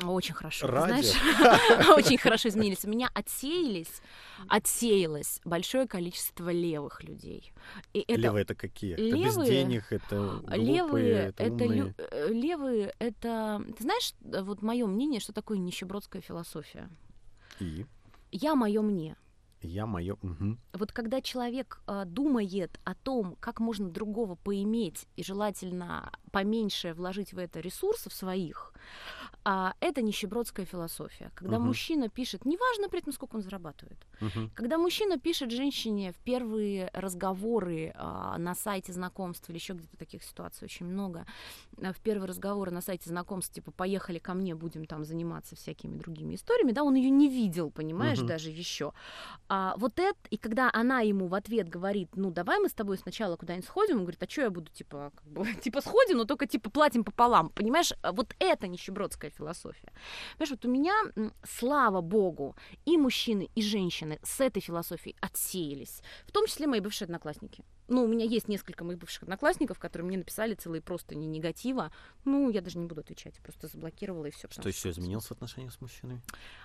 Очень 0.03 0.33
хорошо. 0.33 0.67
Радио. 0.67 1.01
Знаешь, 1.01 1.89
очень 1.97 2.17
хорошо 2.17 2.49
изменились. 2.49 2.85
У 2.85 2.89
меня 2.89 3.09
отсеялись, 3.13 4.01
отсеялось 4.47 5.41
большое 5.45 5.87
количество 5.87 6.51
левых 6.51 7.03
людей. 7.03 7.51
И 7.93 7.99
это... 7.99 8.19
Левые 8.19 8.43
это 8.43 8.55
какие? 8.55 8.95
Левые, 8.95 9.29
это 9.29 9.39
без 9.39 9.47
денег, 9.47 9.85
это 9.91 10.41
глупые, 10.43 10.65
левые, 10.65 11.13
это, 11.13 11.43
это 11.43 11.65
лю... 11.65 11.93
Э, 11.97 12.27
левые, 12.31 12.95
это... 12.99 13.63
Ты 13.77 13.83
знаешь, 13.83 14.13
вот 14.21 14.61
мое 14.61 14.85
мнение, 14.87 15.19
что 15.19 15.33
такое 15.33 15.57
нищебродская 15.57 16.21
философия? 16.21 16.89
И? 17.59 17.85
Я 18.31 18.55
мое 18.55 18.81
мне. 18.81 19.15
Я 19.61 19.85
мое. 19.85 20.15
Угу. 20.15 20.57
Вот 20.73 20.91
когда 20.91 21.21
человек 21.21 21.81
э, 21.87 22.03
думает 22.05 22.79
о 22.83 22.95
том, 22.95 23.37
как 23.39 23.59
можно 23.59 23.89
другого 23.89 24.35
поиметь 24.35 25.07
и 25.15 25.23
желательно 25.23 26.11
поменьше 26.31 26.93
вложить 26.93 27.33
в 27.33 27.37
это 27.37 27.59
ресурсов 27.59 28.11
своих, 28.11 28.73
а 29.43 29.73
это 29.79 30.01
нищебродская 30.01 30.65
философия. 30.65 31.31
Когда 31.33 31.57
угу. 31.57 31.65
мужчина 31.65 32.09
пишет, 32.09 32.45
неважно 32.45 32.89
при 32.89 32.99
этом, 32.99 33.11
сколько 33.11 33.35
он 33.35 33.41
зарабатывает, 33.41 33.97
угу. 34.21 34.49
когда 34.53 34.77
мужчина 34.77 35.19
пишет 35.19 35.51
женщине 35.51 36.11
в 36.11 36.17
первые 36.17 36.91
разговоры 36.93 37.91
а, 37.95 38.37
на 38.37 38.53
сайте 38.53 38.93
знакомств 38.93 39.49
или 39.49 39.57
еще 39.57 39.73
где-то 39.73 39.97
таких 39.97 40.23
ситуаций 40.23 40.65
очень 40.65 40.85
много, 40.85 41.25
а, 41.81 41.91
в 41.91 41.99
первые 41.99 42.27
разговоры 42.27 42.71
на 42.71 42.81
сайте 42.81 43.09
знакомств, 43.09 43.53
типа, 43.53 43.71
поехали 43.71 44.19
ко 44.19 44.35
мне, 44.35 44.53
будем 44.53 44.85
там 44.85 45.03
заниматься 45.03 45.55
всякими 45.55 45.97
другими 45.97 46.35
историями, 46.35 46.71
да, 46.71 46.83
он 46.83 46.93
ее 46.93 47.09
не 47.09 47.27
видел, 47.27 47.71
понимаешь, 47.71 48.19
угу. 48.19 48.27
даже 48.27 48.51
еще. 48.51 48.93
А 49.49 49.73
вот 49.77 49.97
это, 49.97 50.17
и 50.29 50.37
когда 50.37 50.69
она 50.71 51.01
ему 51.01 51.25
в 51.25 51.33
ответ 51.33 51.67
говорит, 51.67 52.09
ну, 52.15 52.29
давай 52.29 52.59
мы 52.59 52.69
с 52.69 52.73
тобой 52.73 52.97
сначала 52.99 53.37
куда-нибудь 53.37 53.65
сходим, 53.65 53.97
он 53.97 54.03
говорит, 54.03 54.21
а 54.21 54.29
что 54.29 54.41
я 54.41 54.51
буду, 54.51 54.69
типа, 54.71 55.11
как 55.15 55.25
бы, 55.25 55.51
типа, 55.61 55.81
сходим, 55.81 56.17
но 56.17 56.25
только, 56.25 56.45
типа, 56.45 56.69
платим 56.69 57.03
пополам, 57.03 57.49
понимаешь, 57.49 57.93
вот 58.03 58.35
это 58.37 58.67
нищебродская 58.67 59.30
философия. 59.37 59.91
Понимаешь, 60.37 60.51
вот 60.51 60.65
у 60.65 60.69
меня, 60.69 60.93
слава 61.43 62.01
богу, 62.01 62.55
и 62.85 62.97
мужчины, 62.97 63.49
и 63.55 63.61
женщины 63.61 64.19
с 64.23 64.41
этой 64.41 64.61
философией 64.61 65.15
отсеялись, 65.21 66.01
в 66.25 66.31
том 66.31 66.45
числе 66.47 66.67
мои 66.67 66.79
бывшие 66.79 67.05
одноклассники 67.05 67.63
ну, 67.91 68.05
у 68.05 68.07
меня 68.07 68.25
есть 68.25 68.47
несколько 68.47 68.83
моих 68.85 68.99
бывших 68.99 69.23
одноклассников, 69.23 69.77
которые 69.77 70.07
мне 70.07 70.17
написали 70.17 70.53
целые 70.55 70.81
просто 70.81 71.13
не 71.13 71.27
негатива. 71.27 71.91
Ну, 72.23 72.49
я 72.49 72.61
даже 72.61 72.77
не 72.77 72.85
буду 72.85 73.01
отвечать, 73.01 73.35
просто 73.41 73.67
заблокировала 73.67 74.25
и 74.25 74.31
все. 74.31 74.47
Что 74.49 74.69
еще 74.69 74.89
изменилось 74.89 75.25
в 75.25 75.31
отношениях 75.31 75.73
с 75.73 75.81
мужчинами? 75.81 76.21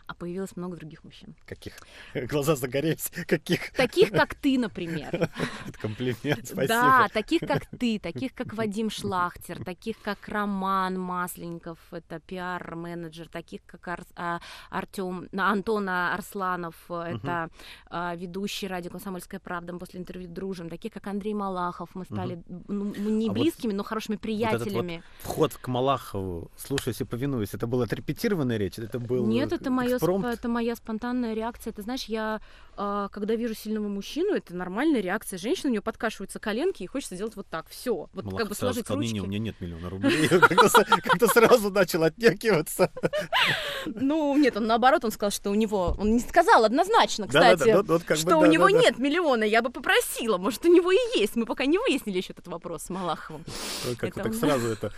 А 0.06 0.14
появилось 0.14 0.56
много 0.56 0.76
других 0.76 1.02
мужчин. 1.02 1.34
Каких? 1.44 1.74
Глаза 2.14 2.54
загорелись. 2.54 3.10
Каких? 3.26 3.72
Таких, 3.72 4.10
как 4.10 4.36
ты, 4.36 4.56
например. 4.56 5.08
Это 5.66 5.78
комплимент, 5.80 6.46
спасибо. 6.46 6.66
Да, 6.68 7.08
таких, 7.12 7.40
как 7.40 7.66
ты, 7.66 7.98
таких, 7.98 8.32
как 8.32 8.54
Вадим 8.54 8.88
Шлахтер, 8.88 9.64
таких, 9.64 10.00
как 10.00 10.28
Роман 10.28 10.98
Масленников, 10.98 11.78
это 11.90 12.20
пиар-менеджер, 12.20 13.28
таких, 13.28 13.64
как 13.66 13.88
Ар- 13.88 14.06
а, 14.14 14.40
Артем, 14.70 15.28
Антона 15.36 16.14
Арсланов, 16.14 16.76
это 16.88 17.50
угу. 17.90 18.16
ведущий 18.16 18.68
радио 18.68 18.90
«Комсомольская 18.90 19.40
правда», 19.40 19.72
мы 19.72 19.80
после 19.80 20.00
интервью 20.00 20.28
дружим, 20.28 20.68
таких, 20.68 20.92
как 20.92 21.08
Андрей 21.16 21.34
Малахов, 21.34 21.88
мы 21.94 22.04
стали 22.04 22.42
ну, 22.68 22.94
не 22.94 23.28
а 23.28 23.32
близкими, 23.32 23.72
вот, 23.72 23.78
но 23.78 23.82
хорошими 23.84 24.16
приятелями. 24.16 25.02
Вот 25.24 25.32
вход 25.32 25.54
к 25.54 25.68
Малахову, 25.68 26.50
слушаюсь 26.56 27.00
и 27.00 27.04
повинуюсь, 27.04 27.54
это 27.54 27.66
была 27.66 27.84
отрепетированная 27.84 28.58
речь? 28.58 28.78
Это 28.78 28.98
был 28.98 29.26
Нет, 29.26 29.52
это, 29.52 29.70
моё, 29.70 29.96
это 29.96 30.48
моя 30.48 30.76
спонтанная 30.76 31.34
реакция. 31.34 31.72
Ты 31.72 31.82
знаешь, 31.82 32.04
я, 32.04 32.40
когда 32.76 33.34
вижу 33.34 33.54
сильного 33.54 33.88
мужчину, 33.88 34.34
это 34.34 34.54
нормальная 34.54 35.00
реакция 35.00 35.38
женщины, 35.38 35.68
у 35.68 35.72
нее 35.72 35.82
подкашиваются 35.82 36.38
коленки, 36.38 36.82
и 36.82 36.86
хочется 36.86 37.14
сделать 37.14 37.34
вот 37.36 37.46
так, 37.48 37.68
все. 37.68 38.08
Вот 38.12 38.24
Малахов 38.24 38.38
как 38.38 38.48
бы 38.48 38.54
сложить 38.54 38.90
ручки. 38.90 39.14
Не, 39.14 39.20
у 39.20 39.26
меня 39.26 39.38
нет 39.38 39.60
миллиона 39.60 39.88
рублей. 39.88 40.28
Как-то 40.28 41.26
сразу 41.28 41.70
начал 41.70 42.02
отнекиваться. 42.02 42.90
Ну, 43.86 44.36
нет, 44.36 44.56
он 44.56 44.66
наоборот, 44.66 45.04
он 45.04 45.10
сказал, 45.10 45.30
что 45.30 45.50
у 45.50 45.54
него... 45.54 45.96
Он 45.98 46.12
не 46.12 46.20
сказал 46.20 46.64
однозначно, 46.64 47.26
кстати, 47.26 47.74
что 48.16 48.38
у 48.38 48.46
него 48.46 48.68
нет 48.68 48.98
миллиона. 48.98 49.44
Я 49.44 49.62
бы 49.62 49.70
попросила, 49.70 50.38
может, 50.38 50.64
у 50.64 50.72
него 50.72 50.92
и 50.92 51.18
есть. 51.18 51.36
Мы 51.36 51.46
пока 51.46 51.66
не 51.66 51.78
выяснили 51.78 52.18
еще 52.18 52.32
этот 52.32 52.48
вопрос 52.48 52.84
с 52.84 52.90
Малаховым. 52.90 53.44
Как 53.98 54.10
это... 54.10 54.24
так 54.24 54.34
сразу 54.34 54.66
это... 54.72 54.92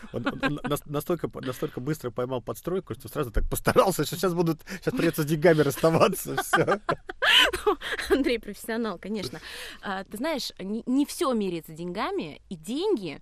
Настолько, 0.86 1.30
настолько 1.34 1.80
быстро 1.80 2.10
поймал 2.10 2.40
подстройку, 2.40 2.94
что 2.94 3.08
сразу 3.08 3.30
так 3.30 3.48
постарался, 3.48 4.04
что 4.04 4.16
сейчас 4.16 4.34
будут... 4.34 4.60
Сейчас 4.80 4.94
придется 4.94 5.22
с 5.22 5.26
деньгами 5.26 5.60
расставаться. 5.60 6.36
Все. 6.42 6.80
Андрей 8.10 8.38
профессионал, 8.38 8.98
конечно. 8.98 9.40
А, 9.82 10.04
ты 10.04 10.16
знаешь, 10.16 10.52
не, 10.58 11.06
все 11.06 11.32
меряется 11.32 11.72
деньгами, 11.72 12.40
и 12.48 12.56
деньги 12.56 13.20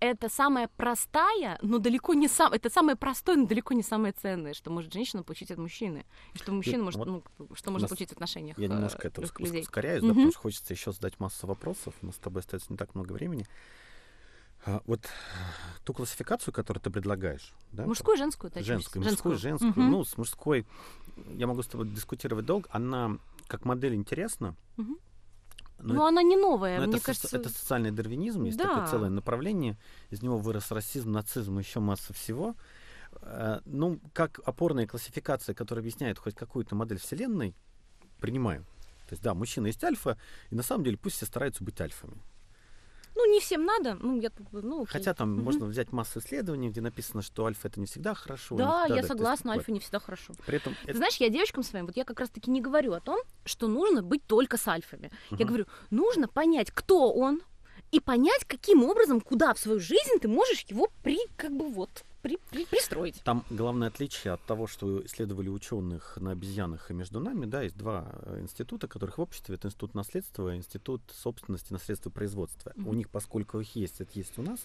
это 0.00 0.28
самая 0.28 0.68
простая, 0.76 1.58
но 1.62 1.78
далеко 1.78 2.14
не 2.14 2.28
сам, 2.28 2.52
это 2.52 2.70
самое 2.70 2.96
простое, 2.96 3.36
но 3.36 3.46
далеко 3.46 3.74
не 3.74 3.82
самое 3.82 4.12
ценное, 4.12 4.54
что 4.54 4.70
может 4.70 4.92
женщина 4.92 5.22
получить 5.22 5.50
от 5.50 5.58
мужчины, 5.58 6.04
и 6.34 6.38
что 6.38 6.52
мужчина 6.52 6.84
может, 6.84 6.98
вот 6.98 7.08
ну, 7.08 7.22
что 7.54 7.70
может 7.70 7.88
получить 7.88 8.10
в 8.10 8.12
отношениях. 8.12 8.58
Я 8.58 8.68
немножко 8.68 9.08
э, 9.08 9.10
это 9.10 9.20
ускоряюсь, 9.22 10.02
да, 10.02 10.08
потому 10.08 10.30
что 10.30 10.40
хочется 10.40 10.72
еще 10.72 10.92
задать 10.92 11.18
массу 11.18 11.46
вопросов, 11.46 11.94
у 12.02 12.06
нас 12.06 12.16
с 12.16 12.18
тобой 12.18 12.42
остается 12.42 12.72
не 12.72 12.76
так 12.76 12.94
много 12.94 13.12
времени. 13.12 13.46
А, 14.64 14.82
вот 14.86 15.00
ту 15.84 15.94
классификацию, 15.94 16.52
которую 16.52 16.82
ты 16.82 16.90
предлагаешь, 16.90 17.54
да? 17.72 17.86
Мужскую, 17.86 18.16
женскую, 18.16 18.50
точнее. 18.50 18.74
Женскую, 18.74 19.04
мужскую, 19.04 19.38
женскую. 19.38 19.70
Угу. 19.70 19.80
Ну, 19.80 20.04
с 20.04 20.16
мужской 20.16 20.66
я 21.34 21.46
могу 21.46 21.62
с 21.62 21.66
тобой 21.66 21.88
дискутировать 21.88 22.44
долго. 22.44 22.68
Она 22.72 23.18
как 23.48 23.64
модель 23.64 23.94
интересна. 23.94 24.54
Угу. 24.76 24.98
Но, 25.80 25.94
но 25.94 26.06
она 26.06 26.22
не 26.22 26.36
новая, 26.36 26.80
мне 26.80 26.96
это 26.96 27.04
кажется. 27.04 27.28
Со- 27.28 27.36
это 27.36 27.48
социальный 27.48 27.90
дарвинизм, 27.90 28.44
есть 28.44 28.58
да. 28.58 28.64
такое 28.64 28.86
целое 28.86 29.10
направление. 29.10 29.76
Из 30.10 30.22
него 30.22 30.38
вырос 30.38 30.70
расизм, 30.70 31.12
нацизм, 31.12 31.58
еще 31.58 31.80
масса 31.80 32.12
всего. 32.12 32.56
Э, 33.22 33.60
ну, 33.64 34.00
как 34.12 34.40
опорная 34.44 34.86
классификация, 34.86 35.54
которая 35.54 35.82
объясняет 35.82 36.18
хоть 36.18 36.34
какую-то 36.34 36.74
модель 36.74 36.98
Вселенной, 36.98 37.54
принимаю. 38.20 38.64
То 39.08 39.12
есть, 39.12 39.22
да, 39.22 39.34
мужчина 39.34 39.68
есть 39.68 39.82
альфа, 39.82 40.18
и 40.50 40.54
на 40.54 40.62
самом 40.62 40.84
деле 40.84 40.98
пусть 40.98 41.16
все 41.16 41.26
стараются 41.26 41.64
быть 41.64 41.80
альфами. 41.80 42.20
Ну, 43.18 43.32
не 43.32 43.40
всем 43.40 43.64
надо. 43.64 43.96
Ну, 44.00 44.20
я, 44.20 44.30
ну, 44.52 44.82
окей. 44.82 44.92
Хотя 44.92 45.12
там 45.12 45.34
угу. 45.34 45.42
можно 45.42 45.66
взять 45.66 45.90
массу 45.90 46.20
исследований, 46.20 46.70
где 46.70 46.80
написано, 46.80 47.20
что 47.20 47.46
альфа 47.46 47.66
это 47.66 47.80
не 47.80 47.86
всегда 47.86 48.14
хорошо. 48.14 48.56
Да, 48.56 48.84
всегда, 48.84 48.94
я 48.94 49.02
да, 49.02 49.08
согласна, 49.08 49.52
альфа 49.54 49.72
не 49.72 49.80
всегда 49.80 49.98
хорошо. 49.98 50.34
При 50.46 50.58
этом 50.58 50.74
Ты 50.84 50.90
это... 50.90 50.98
знаешь, 50.98 51.16
я 51.16 51.28
девочкам 51.28 51.64
своим, 51.64 51.86
вот 51.86 51.96
я 51.96 52.04
как 52.04 52.20
раз-таки 52.20 52.48
не 52.48 52.60
говорю 52.60 52.92
о 52.92 53.00
том, 53.00 53.18
что 53.44 53.66
нужно 53.66 54.02
быть 54.04 54.24
только 54.24 54.56
с 54.56 54.68
альфами. 54.68 55.10
Угу. 55.32 55.40
Я 55.40 55.46
говорю, 55.46 55.66
нужно 55.90 56.28
понять, 56.28 56.70
кто 56.70 57.12
он, 57.12 57.42
и 57.90 57.98
понять, 57.98 58.44
каким 58.46 58.84
образом, 58.84 59.20
куда 59.20 59.52
в 59.52 59.58
свою 59.58 59.80
жизнь 59.80 60.18
ты 60.20 60.28
можешь 60.28 60.64
его 60.68 60.88
при, 61.02 61.18
как 61.36 61.56
бы 61.56 61.66
вот, 61.66 62.04
при, 62.22 62.38
при, 62.50 62.64
пристроить. 62.64 63.22
Там 63.24 63.44
главное 63.50 63.88
отличие 63.88 64.32
от 64.32 64.42
того, 64.42 64.66
что 64.66 65.04
исследовали 65.04 65.48
ученых 65.48 66.16
на 66.20 66.32
обезьянах 66.32 66.90
и 66.90 66.94
между 66.94 67.20
нами, 67.20 67.46
да, 67.46 67.62
есть 67.62 67.76
два 67.76 68.12
э, 68.22 68.40
института, 68.40 68.88
которых 68.88 69.18
в 69.18 69.20
обществе, 69.20 69.54
это 69.54 69.68
институт 69.68 69.94
наследства 69.94 70.54
и 70.54 70.56
институт 70.56 71.02
собственности, 71.12 71.72
наследства 71.72 72.10
производства. 72.10 72.72
Мгм. 72.76 72.88
У 72.88 72.94
них, 72.94 73.10
поскольку 73.10 73.60
их 73.60 73.76
есть, 73.76 74.00
это 74.00 74.10
есть 74.14 74.38
у 74.38 74.42
нас, 74.42 74.60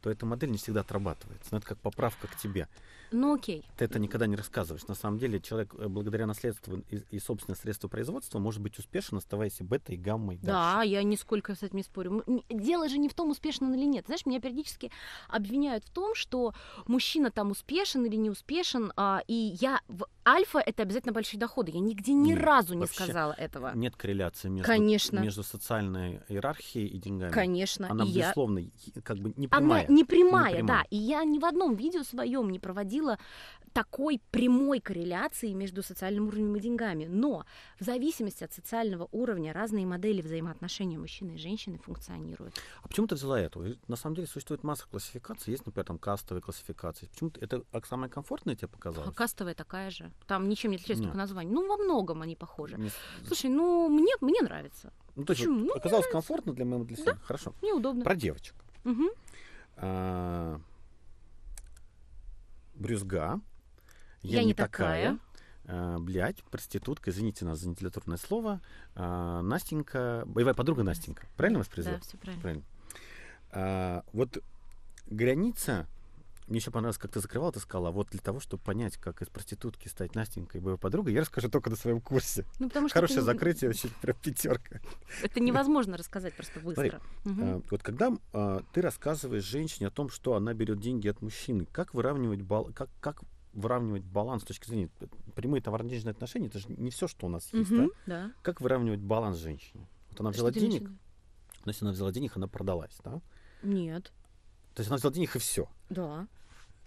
то 0.00 0.10
эта 0.10 0.26
модель 0.26 0.50
не 0.50 0.58
всегда 0.58 0.80
отрабатывается. 0.80 1.48
Но 1.50 1.58
это 1.58 1.66
как 1.66 1.78
поправка 1.78 2.26
к 2.26 2.36
тебе. 2.36 2.68
Ну 3.10 3.34
окей. 3.34 3.64
Ты 3.76 3.86
это 3.86 3.98
никогда 3.98 4.26
не 4.26 4.36
рассказываешь. 4.36 4.86
На 4.86 4.94
самом 4.94 5.18
деле 5.18 5.40
человек 5.40 5.74
э, 5.78 5.88
благодаря 5.88 6.26
наследству 6.26 6.82
и, 6.90 7.00
и 7.10 7.18
собственное 7.18 7.56
средство 7.56 7.88
производства 7.88 8.38
может 8.38 8.60
быть 8.60 8.78
успешен, 8.78 9.16
оставаясь 9.16 9.60
и 9.60 9.64
бета, 9.64 9.92
и 9.92 9.96
гаммой. 9.96 10.38
Да, 10.42 10.76
дальше. 10.76 10.92
я 10.92 11.02
нисколько 11.02 11.54
с 11.54 11.62
этим 11.62 11.78
не 11.78 11.82
спорю. 11.82 12.22
Дело 12.50 12.88
же 12.88 12.98
не 12.98 13.08
в 13.08 13.14
том, 13.14 13.30
успешен 13.30 13.66
он 13.66 13.74
или 13.74 13.86
нет. 13.86 14.06
Знаешь, 14.06 14.26
меня 14.26 14.40
периодически 14.40 14.90
обвиняют 15.28 15.84
в 15.84 15.90
том, 15.90 16.14
что 16.14 16.52
мужчина 16.86 17.30
там 17.30 17.50
успешен 17.50 18.04
или 18.04 18.16
не 18.16 18.30
успешен, 18.30 18.92
а, 18.96 19.22
и 19.26 19.56
я 19.60 19.80
в 19.88 20.06
альфа 20.26 20.58
это 20.58 20.82
обязательно 20.82 21.12
большие 21.12 21.40
доходы. 21.40 21.72
Я 21.72 21.80
нигде 21.80 22.12
ни 22.12 22.32
Нет, 22.32 22.40
разу 22.40 22.74
не 22.74 22.86
сказала 22.86 23.32
этого. 23.32 23.72
Нет 23.74 23.96
корреляции 23.96 24.48
между, 24.48 24.66
Конечно. 24.66 25.20
между 25.20 25.42
социальной 25.42 26.20
иерархией 26.28 26.86
и 26.86 26.98
деньгами. 26.98 27.32
Конечно. 27.32 27.90
Она, 27.90 28.04
и 28.04 28.08
я... 28.08 28.24
безусловно, 28.24 28.58
и- 28.58 29.00
как 29.02 29.18
бы 29.18 29.32
не 29.36 29.48
прямая. 29.48 29.86
Прямая, 30.04 30.56
Не 30.56 30.62
да. 30.62 30.84
И 30.90 30.96
я 30.96 31.24
ни 31.24 31.38
в 31.38 31.44
одном 31.44 31.74
видео 31.74 32.02
своем 32.02 32.50
не 32.50 32.58
проводила 32.58 33.18
такой 33.72 34.20
прямой 34.30 34.80
корреляции 34.80 35.52
между 35.52 35.82
социальным 35.82 36.28
уровнем 36.28 36.56
и 36.56 36.60
деньгами. 36.60 37.04
Но 37.04 37.44
в 37.78 37.84
зависимости 37.84 38.42
от 38.42 38.52
социального 38.52 39.08
уровня 39.12 39.52
разные 39.52 39.86
модели 39.86 40.20
взаимоотношений 40.20 40.98
мужчины 40.98 41.32
и 41.32 41.38
женщины 41.38 41.78
функционируют. 41.78 42.54
А 42.82 42.88
почему 42.88 43.06
ты 43.06 43.14
взяла 43.14 43.38
эту? 43.40 43.76
На 43.86 43.96
самом 43.96 44.16
деле 44.16 44.26
существует 44.26 44.64
масса 44.64 44.84
классификаций. 44.90 45.52
Есть, 45.52 45.64
например, 45.66 45.86
там 45.86 45.98
кастовые 45.98 46.42
классификации. 46.42 47.06
Почему 47.06 47.30
это 47.40 47.62
а, 47.72 47.80
самое 47.82 48.10
комфортное 48.10 48.56
тебе 48.56 48.66
А 48.66 48.74
показалось? 48.74 49.14
кастовая 49.14 49.54
такая 49.54 49.90
же. 49.90 50.10
Там 50.26 50.48
ничем 50.48 50.70
не 50.70 50.76
отличается 50.76 51.04
только 51.04 51.18
название. 51.18 51.52
Ну, 51.54 51.68
во 51.68 51.76
многом 51.76 52.22
они 52.22 52.34
похожи. 52.36 52.76
Не 52.78 52.90
Слушай, 53.26 53.50
ну, 53.50 53.88
мне, 53.88 54.12
мне 54.20 54.40
нравится. 54.42 54.92
ну, 55.14 55.24
то 55.24 55.32
есть 55.32 55.42
почему? 55.42 55.60
вот 55.60 55.66
Ну, 55.68 55.74
оказалось 55.76 56.10
комфортно 56.10 56.52
для 56.52 56.64
моего 56.64 56.84
для 56.84 56.96
себя. 56.96 57.16
Хорошо. 57.22 57.52
Мне 57.62 57.72
удобно. 57.72 58.02
Про 58.02 58.16
девочек. 58.16 58.54
Мгм. 58.84 59.08
А, 59.80 60.60
Брюзга. 62.74 63.40
Я 64.22 64.44
не 64.44 64.54
такая. 64.54 65.18
А, 65.66 65.98
блядь, 65.98 66.42
проститутка, 66.44 67.10
извините 67.10 67.44
нас 67.44 67.58
за 67.60 67.68
нелитературное 67.68 68.16
слово. 68.16 68.60
А, 68.94 69.42
Настенька, 69.42 70.22
боевая 70.26 70.54
подруга 70.54 70.82
Настенька. 70.82 71.26
Правильно 71.36 71.58
Да, 71.58 71.60
воспроизвела? 71.60 71.98
все 72.00 72.16
правильно. 72.16 72.42
Правильно. 72.42 72.64
А, 73.50 74.04
вот 74.12 74.38
граница, 75.06 75.86
мне 76.48 76.58
еще 76.58 76.70
понравилось, 76.70 76.98
как 76.98 77.10
ты 77.12 77.20
закрывала, 77.20 77.52
ты 77.52 77.60
сказала, 77.60 77.90
вот 77.90 78.08
для 78.08 78.20
того, 78.20 78.40
чтобы 78.40 78.62
понять, 78.62 78.96
как 78.96 79.22
из 79.22 79.28
проститутки 79.28 79.88
стать 79.88 80.14
Настенькой 80.14 80.60
боевой 80.60 80.78
подругой, 80.78 81.12
я 81.12 81.20
расскажу 81.20 81.48
только 81.48 81.70
на 81.70 81.76
своем 81.76 82.00
курсе. 82.00 82.44
Ну, 82.58 82.68
потому 82.68 82.88
что 82.88 82.94
Хорошее 82.94 83.18
это, 83.18 83.26
закрытие, 83.26 83.70
очень 83.70 83.90
прям 84.00 84.16
пятерка. 84.16 84.80
это 85.22 85.40
невозможно 85.40 85.96
рассказать 85.96 86.34
просто 86.34 86.60
быстро. 86.60 87.00
Мгм. 87.24 87.42
А, 87.42 87.62
вот 87.70 87.82
когда 87.82 88.12
а, 88.32 88.62
ты 88.72 88.80
рассказываешь 88.80 89.44
женщине 89.44 89.88
о 89.88 89.90
том, 89.90 90.08
что 90.08 90.34
она 90.34 90.54
берет 90.54 90.80
деньги 90.80 91.08
от 91.08 91.20
мужчины, 91.22 91.66
как 91.66 91.94
выравнивать, 91.94 92.42
бал, 92.42 92.70
как, 92.74 92.88
как 93.00 93.22
выравнивать 93.52 94.04
баланс 94.04 94.42
с 94.42 94.46
точки 94.46 94.68
зрения 94.68 94.90
э, 95.00 95.06
прямые 95.34 95.60
товарно-денежные 95.60 96.12
отношения, 96.12 96.46
это 96.46 96.58
же 96.58 96.66
не 96.68 96.90
все, 96.90 97.08
что 97.08 97.26
у 97.26 97.28
нас 97.28 97.52
есть, 97.52 97.70
да? 97.70 97.76
Мгм, 97.76 97.90
да. 98.06 98.32
Как 98.42 98.60
выравнивать 98.60 99.00
баланс 99.00 99.38
женщине? 99.38 99.88
Вот 100.10 100.20
она 100.20 100.30
взяла 100.30 100.50
Что 100.50 100.60
денег, 100.60 100.88
но 101.64 101.70
если 101.70 101.84
она 101.84 101.92
взяла 101.92 102.12
денег, 102.12 102.36
она 102.36 102.46
продалась, 102.46 102.96
да? 103.04 103.20
Нет. 103.62 104.12
То 104.74 104.80
есть 104.80 104.90
она 104.90 104.96
взяла 104.96 105.12
денег 105.12 105.34
и 105.34 105.38
все. 105.38 105.68
Да. 105.90 106.28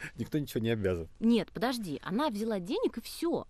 Никто 0.15 0.39
ничего 0.39 0.63
не 0.63 0.69
обязан. 0.69 1.07
Нет, 1.19 1.51
подожди, 1.51 1.99
она 2.03 2.29
взяла 2.29 2.59
денег 2.59 2.97
и 2.97 3.01
все. 3.01 3.45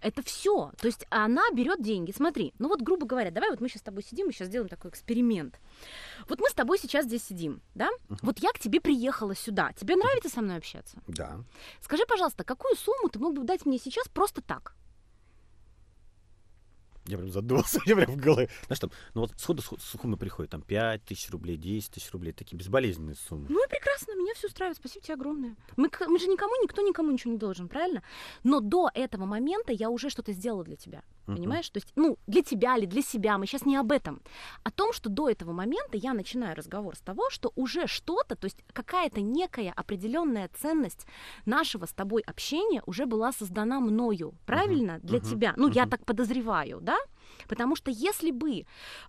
Это 0.00 0.22
все. 0.22 0.72
То 0.80 0.86
есть 0.86 1.06
она 1.10 1.42
берет 1.52 1.82
деньги. 1.82 2.12
Смотри, 2.12 2.54
ну 2.58 2.68
вот, 2.68 2.80
грубо 2.80 3.06
говоря, 3.06 3.30
давай 3.30 3.50
вот 3.50 3.60
мы 3.60 3.68
сейчас 3.68 3.80
с 3.80 3.84
тобой 3.84 4.02
сидим, 4.02 4.26
мы 4.26 4.32
сейчас 4.32 4.48
сделаем 4.48 4.68
такой 4.68 4.90
эксперимент. 4.90 5.60
Вот 6.28 6.40
мы 6.40 6.48
с 6.48 6.54
тобой 6.54 6.78
сейчас 6.78 7.04
здесь 7.04 7.24
сидим, 7.24 7.60
да? 7.74 7.90
Вот 8.22 8.38
я 8.38 8.50
к 8.52 8.58
тебе 8.58 8.80
приехала 8.80 9.34
сюда. 9.34 9.72
Тебе 9.72 9.96
нравится 9.96 10.30
со 10.30 10.40
мной 10.40 10.56
общаться? 10.56 10.98
Да. 11.06 11.40
Скажи, 11.82 12.04
пожалуйста, 12.08 12.44
какую 12.44 12.76
сумму 12.76 13.08
ты 13.10 13.18
мог 13.18 13.34
бы 13.34 13.44
дать 13.44 13.66
мне 13.66 13.78
сейчас 13.78 14.08
просто 14.08 14.40
так? 14.40 14.74
Я 17.10 17.18
прям 17.18 17.30
задумался, 17.30 17.80
я 17.86 17.96
прям 17.96 18.12
в 18.12 18.16
голове. 18.16 18.48
Знаешь, 18.66 18.78
там, 18.78 18.90
ну 19.14 19.22
вот 19.22 19.32
сходу 19.36 19.62
сход- 19.62 19.80
суммы 19.82 20.16
приходят, 20.16 20.50
там 20.50 20.62
5 20.62 21.04
тысяч 21.04 21.30
рублей, 21.30 21.56
10 21.56 21.90
тысяч 21.90 22.10
рублей, 22.12 22.32
такие 22.32 22.56
безболезненные 22.56 23.16
суммы. 23.16 23.46
Ну 23.48 23.64
и 23.64 23.68
прекрасно, 23.68 24.12
меня 24.16 24.32
все 24.34 24.46
устраивает. 24.46 24.76
Спасибо 24.76 25.04
тебе 25.04 25.14
огромное. 25.14 25.56
Мы, 25.76 25.90
мы 26.06 26.18
же 26.18 26.26
никому, 26.28 26.54
никто 26.62 26.82
никому 26.82 27.10
ничего 27.10 27.32
не 27.32 27.38
должен, 27.38 27.68
правильно? 27.68 28.02
Но 28.44 28.60
до 28.60 28.90
этого 28.94 29.24
момента 29.24 29.72
я 29.72 29.90
уже 29.90 30.08
что-то 30.10 30.32
сделала 30.32 30.64
для 30.64 30.76
тебя. 30.76 31.02
Понимаешь? 31.36 31.68
То 31.70 31.78
есть, 31.78 31.92
ну, 31.96 32.18
для 32.26 32.42
тебя 32.42 32.76
или 32.76 32.86
для 32.86 33.02
себя, 33.02 33.38
мы 33.38 33.46
сейчас 33.46 33.64
не 33.66 33.76
об 33.76 33.92
этом. 33.92 34.20
О 34.64 34.70
том, 34.70 34.92
что 34.92 35.08
до 35.08 35.28
этого 35.28 35.52
момента 35.52 35.96
я 35.96 36.14
начинаю 36.14 36.56
разговор 36.56 36.96
с 36.96 37.00
того, 37.00 37.30
что 37.30 37.52
уже 37.56 37.86
что-то, 37.86 38.36
то 38.36 38.46
есть 38.46 38.58
какая-то 38.72 39.20
некая 39.20 39.72
определенная 39.76 40.48
ценность 40.60 41.06
нашего 41.46 41.86
с 41.86 41.92
тобой 41.92 42.22
общения 42.22 42.82
уже 42.86 43.06
была 43.06 43.32
создана 43.32 43.80
мною. 43.80 44.34
Правильно? 44.46 44.98
Для 45.02 45.20
тебя. 45.20 45.54
Ну, 45.56 45.68
я 45.68 45.86
так 45.86 46.04
подозреваю, 46.04 46.80
да? 46.80 46.98
Потому 47.48 47.76
что 47.76 47.90
если 47.90 48.30
бы 48.30 48.64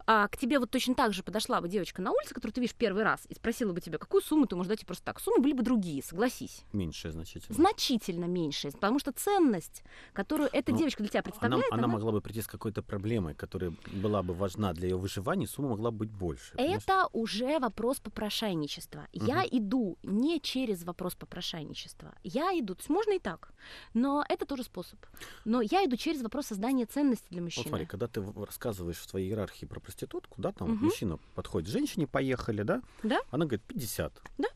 а, 0.06 0.28
к 0.28 0.38
тебе 0.38 0.60
вот 0.60 0.72
точно 0.72 0.96
так 0.96 1.14
же 1.14 1.24
подошла 1.24 1.62
бы 1.62 1.68
девочка 1.70 2.02
на 2.02 2.12
улице, 2.12 2.34
которую 2.34 2.54
ты 2.54 2.62
видишь 2.62 2.76
первый 2.76 3.04
раз, 3.04 3.26
и 3.30 3.36
спросила 3.36 3.74
бы 3.74 3.82
тебя, 3.82 3.98
какую 3.98 4.22
сумму 4.22 4.46
ты 4.48 4.56
можешь 4.56 4.70
дать 4.70 4.82
ей 4.82 4.86
просто 4.86 5.04
так, 5.06 5.20
суммы 5.20 5.40
были 5.42 5.54
бы 5.54 5.64
другие, 5.64 6.02
согласись. 6.04 6.64
Меньшее 6.74 7.12
значительно. 7.12 7.56
Значительно 7.56 8.26
меньше, 8.26 8.72
потому 8.72 9.00
что 9.00 9.12
ценность, 9.12 9.84
которую 10.14 10.50
эта 10.52 10.72
Ну, 10.72 10.78
девочка 10.78 11.04
для 11.04 11.10
тебя 11.10 11.20
Она, 11.20 11.24
представляет, 11.32 11.66
она 11.72 11.84
она- 11.84 11.88
могла 11.94 12.12
бы 12.12 12.22
прийти 12.22 12.42
с 12.42 12.48
какой-то 12.48 12.82
проблемой, 12.82 13.34
которая 13.36 13.74
была 13.94 14.24
бы 14.24 14.34
важна 14.34 14.74
для 14.74 14.90
ее 14.90 14.98
выживания, 14.98 15.48
сумма 15.48 15.70
могла 15.70 15.92
быть 15.92 16.10
больше. 16.10 16.56
понимаешь? 16.56 16.84
Это 16.84 17.08
уже 17.14 17.60
вопрос 17.60 18.00
попрошайничества. 18.00 19.08
Я 19.14 19.44
иду 19.52 19.98
не 20.04 20.40
через 20.40 20.84
вопрос 20.84 21.16
попрошайничества. 21.16 22.14
Я 22.24 22.52
иду, 22.58 22.76
то 22.76 22.80
есть 22.82 22.90
можно 22.90 23.14
и 23.14 23.20
так, 23.20 23.54
но 23.94 24.24
это 24.30 24.46
тоже 24.46 24.64
способ. 24.64 25.00
Но 25.46 25.62
я 25.62 25.86
иду 25.86 25.98
через 25.98 26.22
вопрос 26.22 26.48
создания 26.48 26.86
ценности 26.86 27.28
для 27.30 27.40
Вот 27.42 27.46
мужчины. 27.46 27.68
смотри, 27.68 27.86
когда 27.86 28.08
ты 28.12 28.24
рассказываешь 28.36 28.98
в 28.98 29.10
своей 29.10 29.30
иерархии 29.30 29.66
про 29.66 29.80
проститутку, 29.80 30.42
да, 30.42 30.52
там 30.52 30.72
Мгм. 30.72 30.86
мужчина 30.86 31.20
подходит, 31.36 31.70
женщине 31.70 32.08
поехали, 32.08 32.64
да? 32.64 32.82
Да. 33.04 33.20
Она 33.32 33.46
говорит 33.46 33.64
50. 33.64 34.22
Да, 34.38 34.48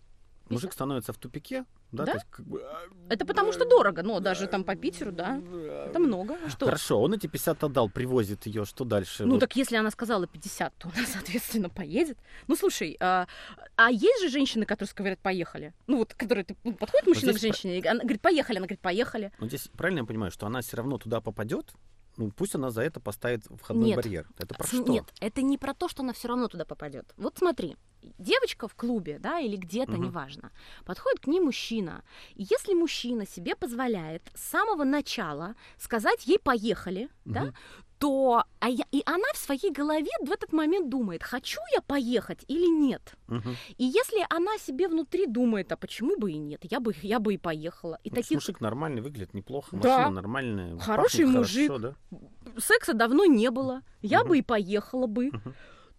Мужик 0.49 0.73
становится 0.73 1.11
в 1.11 1.17
тупике, 1.17 1.65
да? 1.91 2.05
Да. 2.05 2.13
есть 2.13 2.25
как 2.29 2.45
бы, 2.45 2.61
а, 2.61 2.87
Это 3.09 3.25
потому 3.25 3.51
что 3.51 3.65
дорого, 3.65 4.03
но 4.03 4.19
даже 4.19 4.47
там 4.47 4.63
по 4.63 4.75
Питеру, 4.75 5.11
да, 5.11 5.41
это 5.87 5.99
много. 5.99 6.37
А 6.45 6.49
Что? 6.49 6.65
Хорошо, 6.65 7.01
он 7.01 7.13
эти 7.13 7.27
50 7.27 7.63
отдал, 7.63 7.89
привозит 7.89 8.45
ее, 8.45 8.65
что 8.65 8.85
дальше? 8.85 9.25
Ну 9.25 9.33
Вот 9.33 9.39
так 9.39 9.55
если 9.55 9.75
она 9.75 9.89
сказала 9.89 10.27
50, 10.27 10.73
то 10.75 10.91
она, 10.93 11.05
соответственно, 11.07 11.69
поедет. 11.69 12.17
Ну 12.47 12.55
слушай, 12.55 12.95
а, 12.99 13.27
а 13.75 13.89
есть 13.89 14.21
же 14.21 14.29
женщины, 14.29 14.65
которые 14.65 14.93
говорят, 14.95 15.19
поехали? 15.19 15.73
Ну 15.87 15.97
вот, 15.97 16.13
которые 16.13 16.45
ну, 16.63 16.73
подходит 16.73 17.07
мужчина 17.07 17.33
к 17.33 17.39
женщине, 17.39 17.79
и 17.79 17.87
она 17.87 18.01
говорит, 18.01 18.21
поехали, 18.21 18.57
она 18.57 18.67
говорит, 18.67 18.81
поехали. 18.81 19.31
Но 19.39 19.47
здесь 19.47 19.67
правильно 19.75 19.99
я 19.99 20.05
понимаю, 20.05 20.31
что 20.31 20.45
она 20.45 20.61
все 20.61 20.77
равно 20.77 20.97
туда 20.99 21.21
попадет? 21.21 21.73
Ну, 22.17 22.31
пусть 22.31 22.55
она 22.55 22.69
за 22.71 22.81
это 22.81 22.99
поставит 22.99 23.45
входной 23.61 23.87
Нет. 23.89 23.95
барьер. 23.97 24.27
Это 24.37 24.55
про 24.55 24.63
С- 24.65 24.69
что? 24.69 24.91
Нет, 24.91 25.05
это 25.19 25.41
не 25.41 25.57
про 25.57 25.73
то, 25.73 25.87
что 25.89 26.03
она 26.03 26.13
все 26.13 26.27
равно 26.27 26.47
туда 26.47 26.63
попадет. 26.65 27.13
Вот 27.17 27.37
смотри, 27.37 27.75
девочка 28.17 28.67
в 28.67 28.75
клубе, 28.75 29.19
да, 29.19 29.39
или 29.39 29.55
где-то, 29.57 29.93
Мгм. 29.93 30.03
неважно, 30.05 30.51
подходит 30.85 31.19
к 31.19 31.27
ней 31.27 31.39
мужчина. 31.39 32.03
И 32.35 32.43
если 32.49 32.73
мужчина 32.73 33.25
себе 33.27 33.55
позволяет 33.55 34.21
с 34.35 34.41
самого 34.43 34.83
начала 34.83 35.55
сказать 35.77 36.25
ей 36.27 36.39
поехали, 36.39 37.09
да, 37.25 37.43
Мгм. 37.45 37.55
То 37.99 38.43
а 38.59 38.69
я- 38.69 38.85
и 38.91 39.01
она 39.05 39.23
в 39.33 39.37
своей 39.37 39.71
голове 39.71 40.09
в 40.21 40.31
этот 40.31 40.51
момент 40.53 40.89
думает, 40.89 41.23
хочу 41.23 41.59
я 41.73 41.81
поехать 41.81 42.43
или 42.47 42.67
нет. 42.67 43.13
Мгм. 43.27 43.55
И 43.77 43.83
если 43.85 44.25
она 44.29 44.57
себе 44.57 44.87
внутри 44.87 45.27
думает, 45.27 45.71
а 45.71 45.77
почему 45.77 46.17
бы 46.17 46.31
и 46.31 46.37
нет, 46.37 46.61
я 46.71 46.79
бы, 46.79 46.93
я 47.01 47.19
бы 47.19 47.33
и 47.33 47.37
поехала. 47.37 47.97
И 48.03 48.09
Ну, 48.09 48.15
таких 48.15 48.37
Мужик 48.37 48.61
нормальный, 48.61 49.01
выглядит 49.01 49.33
неплохо, 49.33 49.75
Да. 49.77 49.97
машина 49.97 50.15
нормальная. 50.15 50.79
Хороший 50.79 51.25
мужик. 51.25 51.67
хорошо, 51.71 51.95
да? 52.11 52.59
секса 52.59 52.93
давно 52.93 53.25
не 53.25 53.49
было, 53.51 53.81
я 54.01 54.19
Мгм. 54.19 54.29
бы 54.29 54.37
и 54.37 54.41
поехала 54.41 55.07
бы. 55.07 55.31
Мгм. 55.31 55.53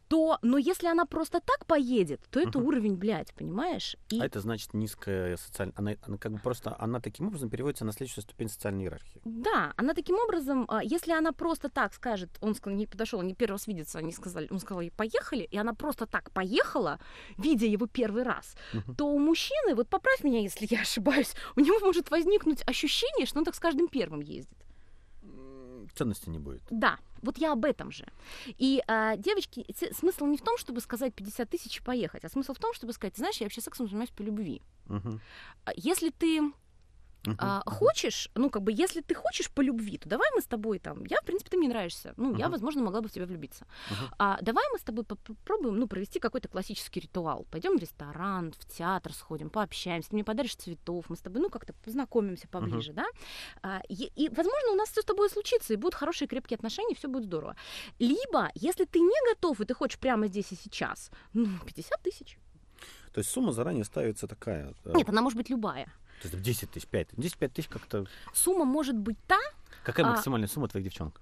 То, 0.08 0.38
но 0.42 0.56
если 0.58 0.86
она 0.86 1.04
просто 1.04 1.40
так 1.40 1.66
поедет, 1.66 2.20
то 2.30 2.38
это 2.40 2.58
Мгм. 2.58 2.68
уровень, 2.68 2.94
блядь, 2.96 3.34
понимаешь? 3.34 3.96
И 4.10 4.20
А 4.20 4.26
это 4.26 4.40
значит 4.40 4.72
низкая 4.74 5.36
социальная... 5.36 5.74
Она, 5.76 5.94
она 6.02 6.16
как 6.16 6.32
бы 6.32 6.38
просто... 6.38 6.76
Она 6.78 7.00
таким 7.00 7.26
образом 7.26 7.50
переводится 7.50 7.84
на 7.84 7.92
следующую 7.92 8.22
ступень 8.22 8.48
социальной 8.48 8.84
иерархии. 8.84 9.20
да, 9.24 9.72
она 9.76 9.94
таким 9.94 10.16
образом, 10.16 10.64
а, 10.68 10.82
если 10.82 11.12
она 11.12 11.32
просто 11.32 11.68
так 11.68 11.92
скажет, 11.94 12.30
он 12.40 12.54
сказал, 12.54 12.76
не 12.78 12.86
подошел, 12.86 13.20
они 13.20 13.34
первый 13.34 13.54
раз 13.54 13.66
видятся, 13.66 13.98
они 13.98 14.12
сказали, 14.12 14.46
он 14.50 14.60
сказал 14.60 14.80
ей 14.82 14.90
поехали, 14.90 15.42
и 15.50 15.56
она 15.58 15.74
просто 15.74 16.06
так 16.06 16.30
поехала, 16.30 16.98
видя 17.38 17.66
его 17.66 17.86
первый 17.86 18.22
раз, 18.22 18.54
Мгм. 18.72 18.94
то 18.94 19.06
у 19.08 19.18
мужчины, 19.18 19.74
вот 19.74 19.88
поправь 19.88 20.22
меня, 20.24 20.40
если 20.40 20.66
я 20.70 20.82
ошибаюсь, 20.82 21.34
у 21.56 21.60
него 21.60 21.80
может 21.80 22.10
возникнуть 22.10 22.62
ощущение, 22.68 23.26
что 23.26 23.38
он 23.38 23.44
так 23.44 23.54
с 23.54 23.60
каждым 23.60 23.88
первым 23.88 24.20
ездит. 24.20 24.56
Ценности 25.94 26.28
не 26.28 26.38
будет. 26.38 26.62
Да, 26.70 26.98
вот 27.22 27.38
я 27.38 27.52
об 27.52 27.64
этом 27.64 27.90
же. 27.90 28.06
И 28.46 28.82
а, 28.86 29.16
девочки, 29.16 29.66
смысл 29.92 30.26
не 30.26 30.36
в 30.36 30.42
том, 30.42 30.58
чтобы 30.58 30.80
сказать 30.80 31.14
50 31.14 31.48
тысяч 31.50 31.78
и 31.78 31.82
поехать, 31.82 32.24
а 32.24 32.28
смысл 32.28 32.54
в 32.54 32.58
том, 32.58 32.72
чтобы 32.74 32.92
сказать, 32.92 33.16
знаешь, 33.16 33.36
я 33.36 33.46
вообще 33.46 33.60
сексом 33.60 33.86
занимаюсь 33.86 34.10
по 34.10 34.22
любви. 34.22 34.62
А 35.64 35.72
Если 35.74 36.10
ты 36.10 36.52
А, 37.38 37.62
хочешь, 37.66 38.30
ну, 38.34 38.50
как 38.50 38.62
бы, 38.62 38.72
если 38.72 39.00
ты 39.00 39.14
хочешь 39.14 39.50
по 39.50 39.60
любви, 39.62 39.98
то 39.98 40.08
давай 40.08 40.28
мы 40.34 40.40
с 40.40 40.46
тобой 40.46 40.78
там, 40.78 41.04
я, 41.04 41.18
в 41.20 41.24
принципе, 41.24 41.50
ты 41.50 41.56
мне 41.56 41.68
нравишься, 41.68 42.14
ну, 42.16 42.36
я, 42.36 42.48
возможно, 42.48 42.82
могла 42.82 43.00
бы 43.00 43.08
в 43.08 43.12
тебя 43.12 43.26
влюбиться. 43.26 43.66
А 44.18 44.38
давай 44.42 44.64
мы 44.72 44.78
с 44.78 44.82
тобой 44.82 45.04
попробуем, 45.04 45.76
ну, 45.78 45.86
провести 45.88 46.18
какой-то 46.20 46.48
классический 46.48 47.00
ритуал. 47.00 47.46
Пойдем 47.50 47.76
в 47.78 47.80
ресторан, 47.80 48.52
в 48.52 48.64
театр 48.66 49.12
сходим, 49.12 49.50
пообщаемся, 49.50 50.10
ты 50.10 50.16
мне 50.16 50.24
подаришь 50.24 50.56
цветов, 50.56 51.06
мы 51.08 51.16
с 51.16 51.20
тобой, 51.20 51.40
ну, 51.42 51.50
как-то 51.50 51.72
познакомимся 51.84 52.48
поближе, 52.48 52.92
да? 52.92 53.06
А, 53.62 53.80
и, 53.88 54.10
и, 54.16 54.28
возможно, 54.28 54.72
у 54.72 54.74
нас 54.76 54.90
все 54.90 55.02
с 55.02 55.04
тобой 55.04 55.30
случится, 55.30 55.72
и 55.72 55.76
будут 55.76 55.94
хорошие 55.94 56.28
крепкие 56.28 56.56
отношения, 56.56 56.94
все 56.94 57.08
будет 57.08 57.24
здорово. 57.24 57.56
Либо, 57.98 58.50
если 58.54 58.84
ты 58.84 59.00
не 59.00 59.34
готов, 59.34 59.60
и 59.60 59.64
ты 59.64 59.74
хочешь 59.74 59.98
прямо 59.98 60.26
здесь 60.28 60.52
и 60.52 60.56
сейчас, 60.56 61.10
ну, 61.32 61.46
50 61.64 62.02
тысяч. 62.02 62.38
То 63.12 63.20
есть 63.20 63.30
сумма 63.30 63.52
заранее 63.52 63.84
ставится 63.84 64.26
такая. 64.26 64.74
да? 64.84 64.92
Нет, 64.92 65.08
она 65.08 65.22
может 65.22 65.38
быть 65.38 65.48
любая. 65.48 65.90
То 66.22 66.28
есть 66.28 66.34
в 66.34 66.40
10 66.40 66.70
тысяч, 66.70 66.86
5. 66.86 67.08
10-5 67.12 67.48
тысяч 67.48 67.68
как-то... 67.68 68.06
Сумма 68.32 68.64
может 68.64 68.96
быть 68.96 69.18
та, 69.26 69.38
Какая 69.84 70.06
А- 70.06 70.10
максимальная 70.10 70.48
сумма 70.48 70.68
твоих 70.68 70.84
девчонок? 70.84 71.20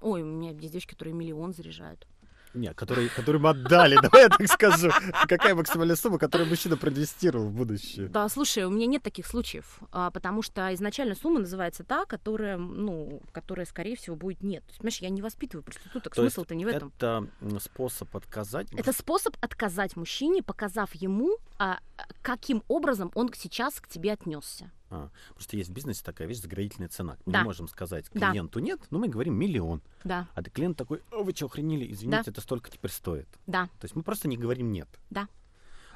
ой, 0.00 0.22
у 0.22 0.26
меня 0.26 0.50
есть 0.50 0.72
девочки, 0.72 0.90
которые 0.90 1.14
миллион 1.14 1.54
заряжают. 1.54 2.06
Нет, 2.54 2.74
которые, 2.76 3.08
которые 3.08 3.40
мы 3.40 3.50
отдали, 3.50 3.96
давай 4.02 4.22
я 4.22 4.28
так 4.28 4.46
скажу. 4.48 4.90
Какая 5.28 5.54
максимальная 5.54 5.96
сумма, 5.96 6.18
которую 6.18 6.48
мужчина 6.48 6.76
проинвестировал 6.76 7.48
в 7.48 7.52
будущее? 7.52 8.08
Да, 8.08 8.28
слушай, 8.28 8.64
у 8.64 8.70
меня 8.70 8.86
нет 8.86 9.02
таких 9.02 9.26
случаев, 9.26 9.80
а, 9.92 10.10
потому 10.10 10.42
что 10.42 10.72
изначально 10.74 11.14
сумма 11.14 11.40
называется 11.40 11.84
та, 11.84 12.04
которая, 12.06 12.56
ну, 12.56 13.22
которая, 13.32 13.66
скорее 13.66 13.96
всего, 13.96 14.16
будет 14.16 14.42
нет. 14.42 14.62
То 14.64 14.70
есть, 14.70 14.78
понимаешь, 14.78 14.98
я 14.98 15.10
не 15.10 15.22
воспитываю 15.22 15.62
проституток, 15.62 16.14
смысл-то 16.14 16.54
не 16.54 16.64
в 16.64 16.68
этом. 16.68 16.92
Это 16.96 17.26
способ 17.60 18.14
отказать. 18.16 18.72
Это 18.72 18.92
способ 18.92 19.36
отказать 19.40 19.96
мужчине, 19.96 20.42
показав 20.42 20.94
ему, 20.94 21.36
а, 21.58 21.80
каким 22.22 22.62
образом 22.68 23.10
он 23.14 23.32
сейчас 23.34 23.80
к 23.80 23.88
тебе 23.88 24.12
отнесся. 24.12 24.70
А, 24.90 25.10
потому 25.28 25.40
что 25.42 25.56
есть 25.56 25.68
в 25.70 25.72
бизнесе 25.72 26.02
такая 26.04 26.26
вещь, 26.28 26.38
заградительная 26.38 26.88
цена. 26.88 27.16
Мы 27.26 27.32
Да. 27.32 27.38
не 27.40 27.44
можем 27.44 27.68
сказать 27.68 28.06
Да. 28.14 28.30
клиенту 28.30 28.58
нет, 28.60 28.80
но 28.90 28.98
мы 28.98 29.08
говорим 29.08 29.34
миллион. 29.34 29.82
Да, 30.04 30.28
А 30.34 30.42
ты 30.42 30.50
клиент 30.50 30.78
такой, 30.78 31.02
«О, 31.10 31.22
вы 31.24 31.32
что, 31.34 31.46
охренели? 31.46 31.90
Извините, 31.92 32.30
это 32.30 32.40
столько 32.40 32.70
теперь 32.70 32.90
стоит. 32.90 33.28
да, 33.46 33.66
То 33.80 33.84
есть 33.84 33.94
мы 33.96 34.02
просто 34.02 34.28
не 34.28 34.36
говорим 34.38 34.72
нет. 34.72 34.88
Да. 35.10 35.28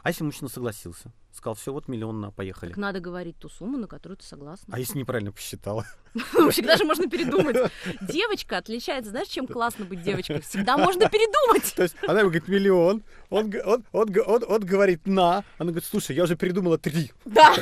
А 0.03 0.09
если 0.11 0.25
мужчина 0.25 0.49
согласился? 0.49 1.13
Сказал, 1.33 1.55
все, 1.55 1.73
вот 1.73 1.89
миллион 1.89 2.21
на, 2.21 2.31
поехали. 2.31 2.71
так 2.71 2.79
надо 2.79 3.01
говорить 3.01 3.39
ту 3.39 3.49
сумму, 3.49 3.79
на 3.79 3.87
которую 3.87 4.19
ты 4.19 4.25
согласна. 4.25 4.67
А 4.71 4.79
если 4.79 4.99
неправильно 4.99 5.33
посчитала? 5.33 5.87
Всегда 6.51 6.77
же 6.77 6.85
можно 6.85 7.09
передумать. 7.09 7.57
Девочка 8.03 8.59
отличается, 8.59 9.11
знаешь, 9.11 9.29
чем 9.29 9.47
классно 9.47 9.87
быть 9.87 10.03
девочкой? 10.03 10.43
Всегда 10.43 10.77
можно 10.77 11.09
передумать. 11.09 11.75
То 11.75 11.85
есть 11.85 11.97
она 12.07 12.21
ему 12.21 12.29
говорит 12.29 12.49
миллион, 12.49 13.03
он, 13.31 13.51
он, 13.65 13.85
он, 13.93 14.09
он, 14.27 14.45
он 14.47 14.61
говорит 14.61 15.07
на, 15.07 15.43
она 15.57 15.71
говорит, 15.71 15.85
слушай, 15.85 16.15
я 16.15 16.25
уже 16.25 16.37
передумала 16.37 16.77
три. 16.77 17.13
Да, 17.25 17.57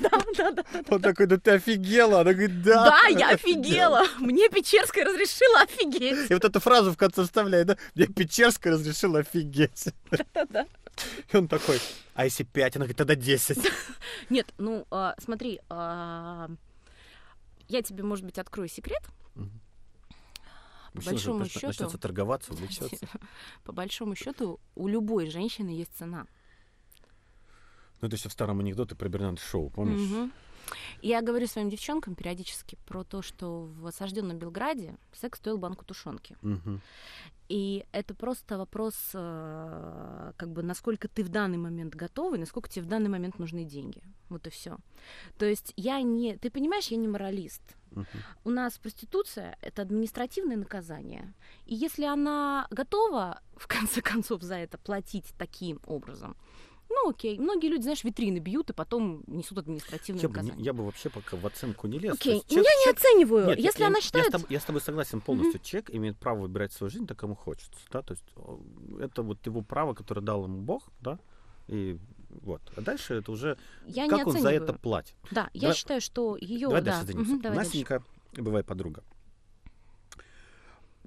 да, 0.00 0.10
да, 0.36 0.50
да. 0.52 0.64
Он 0.88 1.02
такой, 1.02 1.26
да 1.26 1.36
ты 1.36 1.50
офигела. 1.50 2.20
Она 2.20 2.32
говорит, 2.32 2.62
да. 2.62 2.84
Да, 2.84 3.08
я 3.08 3.30
офигела. 3.30 4.04
Мне 4.18 4.48
Печерская 4.48 5.04
разрешила 5.04 5.62
офигеть. 5.62 6.30
И 6.30 6.34
вот 6.34 6.44
эту 6.44 6.60
фразу 6.60 6.92
в 6.92 6.96
конце 6.96 7.24
вставляет, 7.24 7.66
да? 7.66 7.76
Мне 7.96 8.06
Печерская 8.06 8.74
разрешила 8.74 9.18
офигеть. 9.18 9.88
Да-да. 10.32 10.66
И 11.32 11.36
он 11.36 11.48
такой, 11.48 11.80
а 12.14 12.24
если 12.24 12.44
пять? 12.44 12.76
Она 12.76 12.84
говорит, 12.84 12.96
тогда 12.96 13.14
десять. 13.14 13.58
Нет, 14.30 14.52
ну 14.58 14.86
а, 14.90 15.14
смотри, 15.18 15.60
а, 15.68 16.48
я 17.68 17.82
тебе, 17.82 18.02
может 18.02 18.24
быть, 18.24 18.38
открою 18.38 18.68
секрет. 18.68 19.02
По 19.34 21.00
Мужчина 21.00 21.02
же 21.02 21.10
большому 21.10 21.38
начнет- 21.40 21.52
счету, 21.52 21.66
начнется 21.66 21.98
торговаться, 21.98 22.52
увлечется. 22.52 23.08
по 23.64 23.72
большому 23.72 24.14
счету, 24.14 24.60
у 24.74 24.88
любой 24.88 25.28
женщины 25.28 25.68
есть 25.70 25.94
цена. 25.94 26.26
Ну, 28.00 28.08
это 28.08 28.16
еще 28.16 28.28
в 28.28 28.32
старом 28.32 28.60
анекдоте 28.60 28.94
про 28.94 29.08
Бернард 29.08 29.40
Шоу, 29.40 29.68
помнишь? 29.70 30.30
Я 31.02 31.22
говорю 31.22 31.46
своим 31.46 31.70
девчонкам 31.70 32.14
периодически 32.14 32.76
про 32.86 33.04
то, 33.04 33.22
что 33.22 33.66
в 33.66 33.86
осажденном 33.86 34.38
Белграде 34.38 34.96
секс 35.12 35.38
стоил 35.38 35.58
банку 35.58 35.84
тушенки. 35.84 36.36
Мгм. 36.42 36.80
И 37.48 37.86
это 37.92 38.14
просто 38.14 38.58
вопрос, 38.58 38.94
э, 39.14 40.32
как 40.36 40.50
бы, 40.50 40.62
насколько 40.62 41.08
ты 41.08 41.22
в 41.22 41.28
данный 41.28 41.58
момент 41.58 41.94
готова 41.94 42.34
и 42.34 42.38
насколько 42.38 42.68
тебе 42.68 42.84
в 42.84 42.88
данный 42.88 43.08
момент 43.08 43.38
нужны 43.38 43.64
деньги. 43.64 44.02
Вот 44.28 44.46
и 44.46 44.50
все. 44.50 44.78
То 45.38 45.46
есть 45.46 45.72
я 45.76 46.02
не... 46.02 46.36
Ты 46.36 46.50
понимаешь, 46.50 46.88
я 46.88 46.96
не 46.96 47.08
моралист. 47.08 47.62
Мгм. 47.92 48.06
У 48.44 48.50
нас 48.50 48.78
проституция— 48.78 49.56
это 49.62 49.82
административное 49.82 50.56
наказание. 50.56 51.34
И 51.66 51.74
если 51.74 52.04
она 52.04 52.66
готова, 52.70 53.40
в 53.56 53.68
конце 53.68 54.02
концов, 54.02 54.42
за 54.42 54.56
это 54.56 54.76
платить 54.78 55.32
таким 55.38 55.80
образом, 55.86 56.36
ну 56.88 57.10
окей. 57.10 57.38
Многие 57.38 57.68
люди, 57.68 57.82
знаешь, 57.82 58.04
витрины 58.04 58.38
бьют 58.38 58.70
и 58.70 58.72
потом 58.72 59.22
несут 59.26 59.58
административное 59.58 60.22
Я 60.22 60.28
бы, 60.28 60.52
я 60.56 60.72
бы 60.72 60.84
вообще 60.84 61.08
пока 61.10 61.36
в 61.36 61.46
оценку 61.46 61.86
не 61.86 61.98
лез. 61.98 62.14
Окей, 62.14 62.34
есть 62.34 62.50
я 62.50 62.56
человек- 62.62 62.86
не 62.86 62.92
оцениваю. 62.92 63.46
Нет, 63.48 63.58
я- 63.58 63.64
Если 63.64 63.80
я, 63.80 63.86
она 63.88 63.98
я 63.98 64.02
считает... 64.02 64.26
с 64.28 64.30
тобой, 64.30 64.46
я 64.50 64.60
с 64.60 64.64
тобой 64.64 64.80
согласен 64.80 65.20
полностью. 65.20 65.60
Человек 65.60 65.90
имеет 65.94 66.16
право 66.18 66.40
выбирать 66.42 66.72
свою 66.72 66.90
жизнь 66.90 67.06
так, 67.06 67.18
кому 67.18 67.34
хочется. 67.34 67.78
Да? 67.90 68.02
То 68.02 68.12
есть 68.14 68.24
это 69.00 69.22
вот 69.22 69.44
его 69.46 69.62
право, 69.62 69.94
которое 69.94 70.20
дал 70.20 70.44
ему 70.44 70.60
Бог, 70.62 70.88
да, 71.00 71.18
и 71.68 71.98
вот. 72.28 72.60
А 72.76 72.80
дальше 72.80 73.14
это 73.14 73.32
уже 73.32 73.56
Я 73.86 74.08
как 74.08 74.26
он 74.26 74.32
за 74.32 74.38
оцениваю. 74.40 74.62
это 74.64 74.72
платит. 74.74 75.14
Да, 75.30 75.48
я 75.54 75.60
Давай- 75.62 75.76
считаю, 75.76 76.00
что 76.00 76.36
ее... 76.36 76.68
Давай 76.68 76.82
да. 76.82 77.02
дальше. 77.02 77.16
Мгм, 77.16 77.40
давай 77.40 77.56
дальше. 77.58 77.70
Настенька, 77.70 78.02
бывай 78.36 78.62
подруга. 78.62 79.02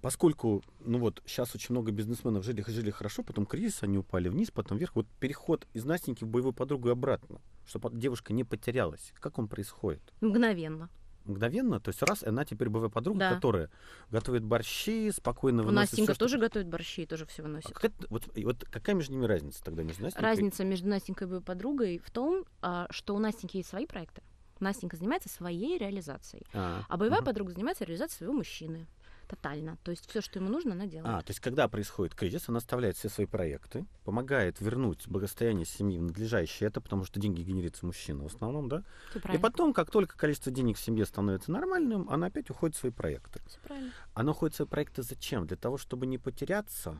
Поскольку, 0.01 0.63
ну 0.79 0.97
вот, 0.99 1.21
сейчас 1.25 1.55
очень 1.55 1.73
много 1.73 1.91
бизнесменов 1.91 2.43
жили, 2.43 2.63
жили 2.67 2.89
хорошо, 2.91 3.23
потом 3.23 3.45
кризис, 3.45 3.83
они 3.83 3.97
упали 3.97 4.29
вниз, 4.29 4.51
потом 4.51 4.77
вверх. 4.77 4.95
Вот 4.95 5.07
переход 5.19 5.67
из 5.73 5.85
Настеньки 5.85 6.23
в 6.23 6.27
боевую 6.27 6.53
подругу 6.53 6.89
и 6.89 6.91
обратно, 6.91 7.41
чтобы 7.65 7.89
девушка 7.93 8.33
не 8.33 8.43
потерялась. 8.43 9.11
Как 9.19 9.37
он 9.39 9.47
происходит? 9.47 10.01
Мгновенно. 10.21 10.89
Мгновенно, 11.25 11.79
то 11.79 11.89
есть 11.89 12.01
раз, 12.01 12.23
она 12.23 12.43
теперь 12.45 12.69
боевая 12.69 12.89
подруга, 12.89 13.19
Да. 13.19 13.35
которая 13.35 13.69
готовит 14.09 14.43
борщи, 14.43 15.11
спокойно 15.11 15.61
выносит 15.63 15.91
Настенька 15.91 16.13
что- 16.15 16.25
тоже 16.25 16.39
готовит 16.39 16.67
борщи 16.67 17.03
и 17.03 17.05
тоже 17.05 17.25
все 17.27 17.43
А 17.43 17.45
выносит. 17.45 17.71
как 17.71 17.85
это- 17.85 18.07
вот, 18.09 18.23
вот 18.35 18.65
какая 18.71 18.95
между 18.95 19.13
ними 19.13 19.25
разница 19.25 19.61
тогда 19.63 19.83
между 19.83 20.01
Настенькой? 20.03 20.23
Разница 20.27 20.63
между 20.63 20.87
Настенькой 20.87 21.27
и 21.27 21.31
ее 21.31 21.41
подругой 21.41 21.99
в 21.99 22.09
том, 22.09 22.45
а, 22.61 22.87
что 22.89 23.15
у 23.15 23.19
Настеньки 23.19 23.57
есть 23.57 23.69
свои 23.69 23.85
проекты. 23.85 24.23
Настенька 24.59 24.97
занимается 24.97 25.29
своей 25.29 25.77
реализацией. 25.77 26.43
А, 26.53 26.83
А 26.89 26.97
боевая 26.97 27.19
мгм. 27.21 27.27
подруга 27.27 27.51
занимается 27.51 27.83
реализацией 27.85 28.17
своего 28.19 28.33
мужчины. 28.33 28.87
Тотально. 29.29 29.77
То 29.83 29.91
есть 29.91 30.09
все, 30.09 30.21
что 30.21 30.39
ему 30.39 30.49
нужно, 30.49 30.73
она 30.73 30.87
делает. 30.87 31.05
А, 31.07 31.21
то 31.21 31.29
есть, 31.29 31.39
когда 31.39 31.67
происходит 31.67 32.15
кризис, 32.15 32.49
она 32.49 32.57
оставляет 32.57 32.97
все 32.97 33.09
свои 33.09 33.27
проекты, 33.27 33.85
помогает 34.03 34.59
вернуть 34.59 35.07
благосостояние 35.07 35.67
семьи 35.67 35.99
в 35.99 36.01
надлежащее 36.01 36.67
это, 36.67 36.81
потому 36.81 37.05
что 37.05 37.19
деньги 37.19 37.43
генерируется 37.43 37.85
мужчина 37.85 38.23
в 38.23 38.25
основном, 38.25 38.67
да? 38.69 38.83
Всё 39.11 39.19
И 39.19 39.21
правильно. 39.21 39.41
потом, 39.43 39.73
как 39.73 39.91
только 39.91 40.17
количество 40.17 40.51
денег 40.51 40.77
в 40.77 40.81
семье 40.81 41.05
становится 41.05 41.51
нормальным, 41.51 42.09
она 42.09 42.25
опять 42.27 42.49
уходит 42.49 42.75
в 42.75 42.79
свои 42.79 42.91
проекты. 42.91 43.39
Всё 43.47 43.59
правильно. 43.61 43.91
Она 44.15 44.31
уходит 44.31 44.55
в 44.55 44.57
свои 44.57 44.67
проекты 44.67 45.03
зачем? 45.03 45.45
Для 45.45 45.57
того, 45.57 45.77
чтобы 45.77 46.07
не 46.07 46.17
потеряться? 46.17 46.97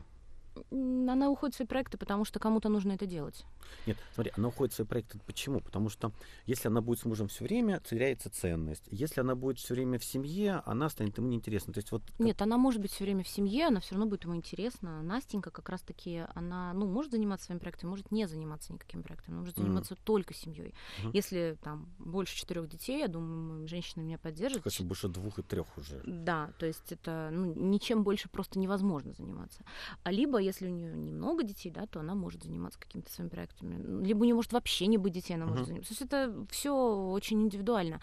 Она 0.70 1.30
уходит 1.30 1.54
в 1.54 1.56
свои 1.56 1.66
проекты, 1.66 1.98
потому 1.98 2.24
что 2.24 2.38
кому-то 2.38 2.68
нужно 2.68 2.92
это 2.92 3.06
делать. 3.06 3.44
Нет, 3.86 3.96
смотри, 4.14 4.32
она 4.36 4.48
уходит 4.48 4.72
в 4.72 4.76
свои 4.76 4.86
проекты. 4.86 5.18
Почему? 5.26 5.60
Потому 5.60 5.88
что 5.88 6.12
если 6.46 6.68
она 6.68 6.80
будет 6.80 6.98
с 7.00 7.04
мужем 7.04 7.28
все 7.28 7.44
время, 7.44 7.80
теряется 7.80 8.30
ценность. 8.30 8.84
Если 8.90 9.20
она 9.20 9.34
будет 9.34 9.58
все 9.58 9.74
время 9.74 9.98
в 9.98 10.04
семье, 10.04 10.62
она 10.66 10.88
станет 10.88 11.18
ему 11.18 11.28
неинтересна. 11.28 11.72
То 11.72 11.78
есть 11.78 11.92
вот 11.92 12.02
как- 12.04 12.20
Нет, 12.20 12.42
она 12.42 12.56
может 12.58 12.80
быть 12.80 12.90
все 12.90 13.04
время 13.04 13.22
в 13.22 13.28
семье, 13.28 13.68
она 13.68 13.80
все 13.80 13.94
равно 13.94 14.06
будет 14.10 14.24
ему 14.24 14.36
интересна. 14.36 15.02
Настенька 15.02 15.50
как 15.50 15.68
раз-таки, 15.68 16.24
она, 16.34 16.72
ну, 16.72 16.86
может 16.86 17.12
заниматься 17.12 17.46
своим 17.46 17.60
проектом, 17.60 17.90
может 17.90 18.10
не 18.10 18.26
заниматься 18.26 18.72
никаким 18.72 19.02
проектом, 19.02 19.34
она 19.34 19.40
может 19.42 19.56
заниматься 19.56 19.94
только 20.04 20.34
семьей. 20.34 20.74
Мгм. 21.02 21.10
Если 21.12 21.56
там 21.62 21.88
больше 21.98 22.36
четырех 22.36 22.68
детей, 22.68 22.98
я 23.00 23.08
думаю, 23.08 23.66
женщины 23.68 24.02
меня 24.02 24.18
поддержат. 24.18 24.62
Конечно, 24.62 24.84
больше 24.86 25.08
двух 25.08 25.38
и 25.38 25.42
трех 25.42 25.66
уже. 25.78 26.02
Да, 26.04 26.50
то 26.58 26.66
есть 26.66 26.92
это 26.92 27.30
ну, 27.32 27.54
ничем 27.54 28.02
больше 28.02 28.28
просто 28.28 28.58
невозможно 28.58 29.12
заниматься. 29.12 29.64
А 30.02 30.10
либо, 30.10 30.38
если 30.50 30.66
у 30.66 30.70
нее 30.70 30.94
немного 30.96 31.42
детей, 31.42 31.70
да, 31.70 31.86
то 31.86 32.00
она 32.00 32.14
может 32.14 32.42
заниматься 32.44 32.78
какими-то 32.78 33.10
своими 33.12 33.30
проектами. 33.30 34.04
Либо 34.04 34.20
у 34.20 34.24
нее 34.24 34.34
может 34.34 34.52
вообще 34.52 34.86
не 34.86 34.98
быть 34.98 35.12
детей, 35.14 35.34
она 35.34 35.46
может 35.46 35.60
Мгм. 35.62 35.66
заниматься. 35.66 35.94
То 35.94 36.02
есть 36.02 36.12
это 36.12 36.46
все 36.50 36.72
очень 37.10 37.42
индивидуально. 37.42 38.00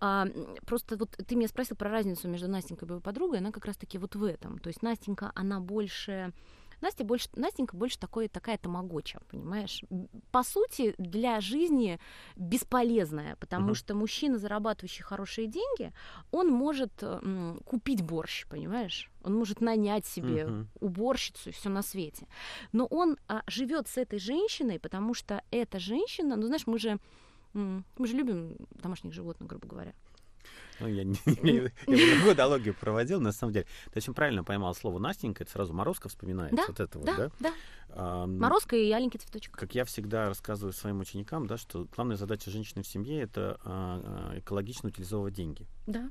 А, 0.00 0.26
просто 0.66 0.96
вот 0.96 1.10
ты 1.10 1.36
меня 1.36 1.48
спросил 1.48 1.76
про 1.76 1.90
разницу 1.90 2.28
между 2.28 2.48
Настенькой 2.48 2.88
и 2.88 2.90
его 2.90 3.00
подругой, 3.00 3.38
она 3.38 3.50
как 3.52 3.64
раз-таки 3.66 3.98
вот 3.98 4.14
в 4.14 4.24
этом. 4.24 4.58
То 4.58 4.68
есть 4.68 4.82
Настенька, 4.82 5.32
она 5.34 5.60
больше 5.60 6.32
Настя 6.80 7.04
больше, 7.04 7.28
Настенька 7.36 7.76
больше 7.76 7.98
такой, 7.98 8.28
такая 8.28 8.58
тамагоча, 8.58 9.20
понимаешь? 9.30 9.82
По 10.30 10.42
сути, 10.42 10.94
для 10.98 11.40
жизни 11.40 11.98
бесполезная, 12.36 13.36
потому 13.36 13.66
Мгм. 13.66 13.74
что 13.74 13.94
мужчина, 13.94 14.38
зарабатывающий 14.38 15.02
хорошие 15.02 15.46
деньги, 15.46 15.92
он 16.30 16.48
может 16.50 17.02
м, 17.02 17.60
купить 17.64 18.02
борщ, 18.02 18.46
понимаешь? 18.48 19.10
Он 19.22 19.34
может 19.34 19.60
нанять 19.60 20.06
себе 20.06 20.46
Мгм. 20.46 20.68
уборщицу 20.80 21.48
и 21.50 21.52
все 21.52 21.68
на 21.68 21.82
свете. 21.82 22.26
Но 22.72 22.86
он 22.86 23.16
а, 23.28 23.42
живет 23.46 23.88
с 23.88 23.96
этой 23.96 24.18
женщиной, 24.18 24.78
потому 24.78 25.14
что 25.14 25.42
эта 25.50 25.78
женщина, 25.78 26.36
ну 26.36 26.46
знаешь, 26.46 26.66
мы 26.66 26.78
же 26.78 26.98
мы 27.54 28.06
же 28.06 28.14
любим 28.16 28.54
домашних 28.82 29.14
животных, 29.14 29.48
грубо 29.48 29.66
говоря. 29.66 29.94
Ну, 30.80 30.88
я, 30.88 31.04
не, 31.04 31.16
я 31.86 32.14
другую 32.14 32.32
аналогию 32.32 32.74
проводил, 32.74 33.20
на 33.20 33.32
самом 33.32 33.52
деле. 33.54 33.66
Ты 33.92 33.98
очень 33.98 34.14
правильно 34.14 34.44
поймал 34.44 34.74
слово 34.74 34.98
Настенька, 34.98 35.44
это 35.44 35.52
сразу 35.52 35.72
Морозко 35.72 36.08
вспоминается. 36.08 36.56
Да, 36.56 36.64
вот 36.68 36.80
это 36.80 36.98
вот, 36.98 37.06
да, 37.06 37.16
да? 37.16 37.30
да. 37.40 37.54
А, 37.90 38.26
Морозко 38.26 38.76
и 38.76 38.90
аленький 38.92 39.18
цветочек. 39.18 39.56
Как 39.56 39.74
я 39.74 39.84
всегда 39.84 40.28
рассказываю 40.28 40.72
своим 40.72 41.00
ученикам, 41.00 41.46
да, 41.46 41.56
что 41.56 41.86
главная 41.94 42.16
задача 42.16 42.50
женщины 42.50 42.82
в 42.82 42.86
семье 42.86 43.22
это 43.22 43.58
а, 43.64 44.32
а, 44.34 44.38
экологично 44.38 44.90
утилизовывать 44.90 45.34
деньги. 45.34 45.66
Да. 45.86 46.10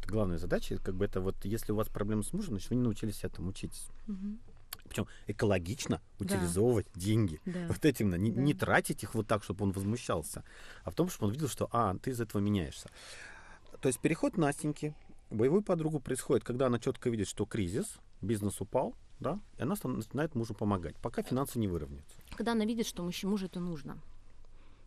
Это 0.00 0.08
главная 0.12 0.38
задача, 0.38 0.78
как 0.78 0.94
бы 0.94 1.04
это 1.04 1.20
вот, 1.20 1.44
если 1.44 1.72
у 1.72 1.76
вас 1.76 1.88
проблемы 1.88 2.22
с 2.22 2.32
мужем, 2.32 2.50
значит, 2.52 2.70
вы 2.70 2.76
не 2.76 2.82
научились 2.82 3.24
этому 3.24 3.48
учиться. 3.50 3.90
Мгм. 4.06 4.38
Причем 4.88 5.06
экологично 5.26 6.00
Да. 6.18 6.24
утилизовывать 6.24 6.86
деньги. 6.94 7.40
Да. 7.46 7.52
Вот 7.68 7.84
этим, 7.84 8.14
не, 8.14 8.30
Да. 8.30 8.40
не 8.40 8.54
тратить 8.54 9.02
их 9.02 9.14
вот 9.14 9.26
так, 9.26 9.42
чтобы 9.42 9.64
он 9.64 9.72
возмущался, 9.72 10.44
а 10.84 10.90
в 10.90 10.94
том, 10.94 11.08
чтобы 11.08 11.26
он 11.28 11.32
видел, 11.32 11.48
что, 11.48 11.68
а, 11.72 11.96
ты 11.96 12.10
из 12.10 12.20
этого 12.20 12.40
меняешься. 12.40 12.90
То 13.84 13.88
есть 13.88 14.00
переход 14.00 14.38
Настеньки, 14.38 14.94
боевую 15.30 15.60
подругу 15.60 16.00
происходит, 16.00 16.42
когда 16.42 16.68
она 16.68 16.78
четко 16.78 17.10
видит, 17.10 17.28
что 17.28 17.44
кризис, 17.44 17.98
бизнес 18.22 18.58
упал, 18.62 18.94
да, 19.20 19.38
и 19.58 19.62
она 19.62 19.74
начинает 19.84 20.34
мужу 20.34 20.54
помогать, 20.54 20.96
пока 21.02 21.22
финансы 21.22 21.58
не 21.58 21.68
выровняются. 21.68 22.16
Когда 22.34 22.52
она 22.52 22.64
видит, 22.64 22.86
что 22.86 23.02
мужу 23.02 23.44
это 23.44 23.60
нужно. 23.60 23.98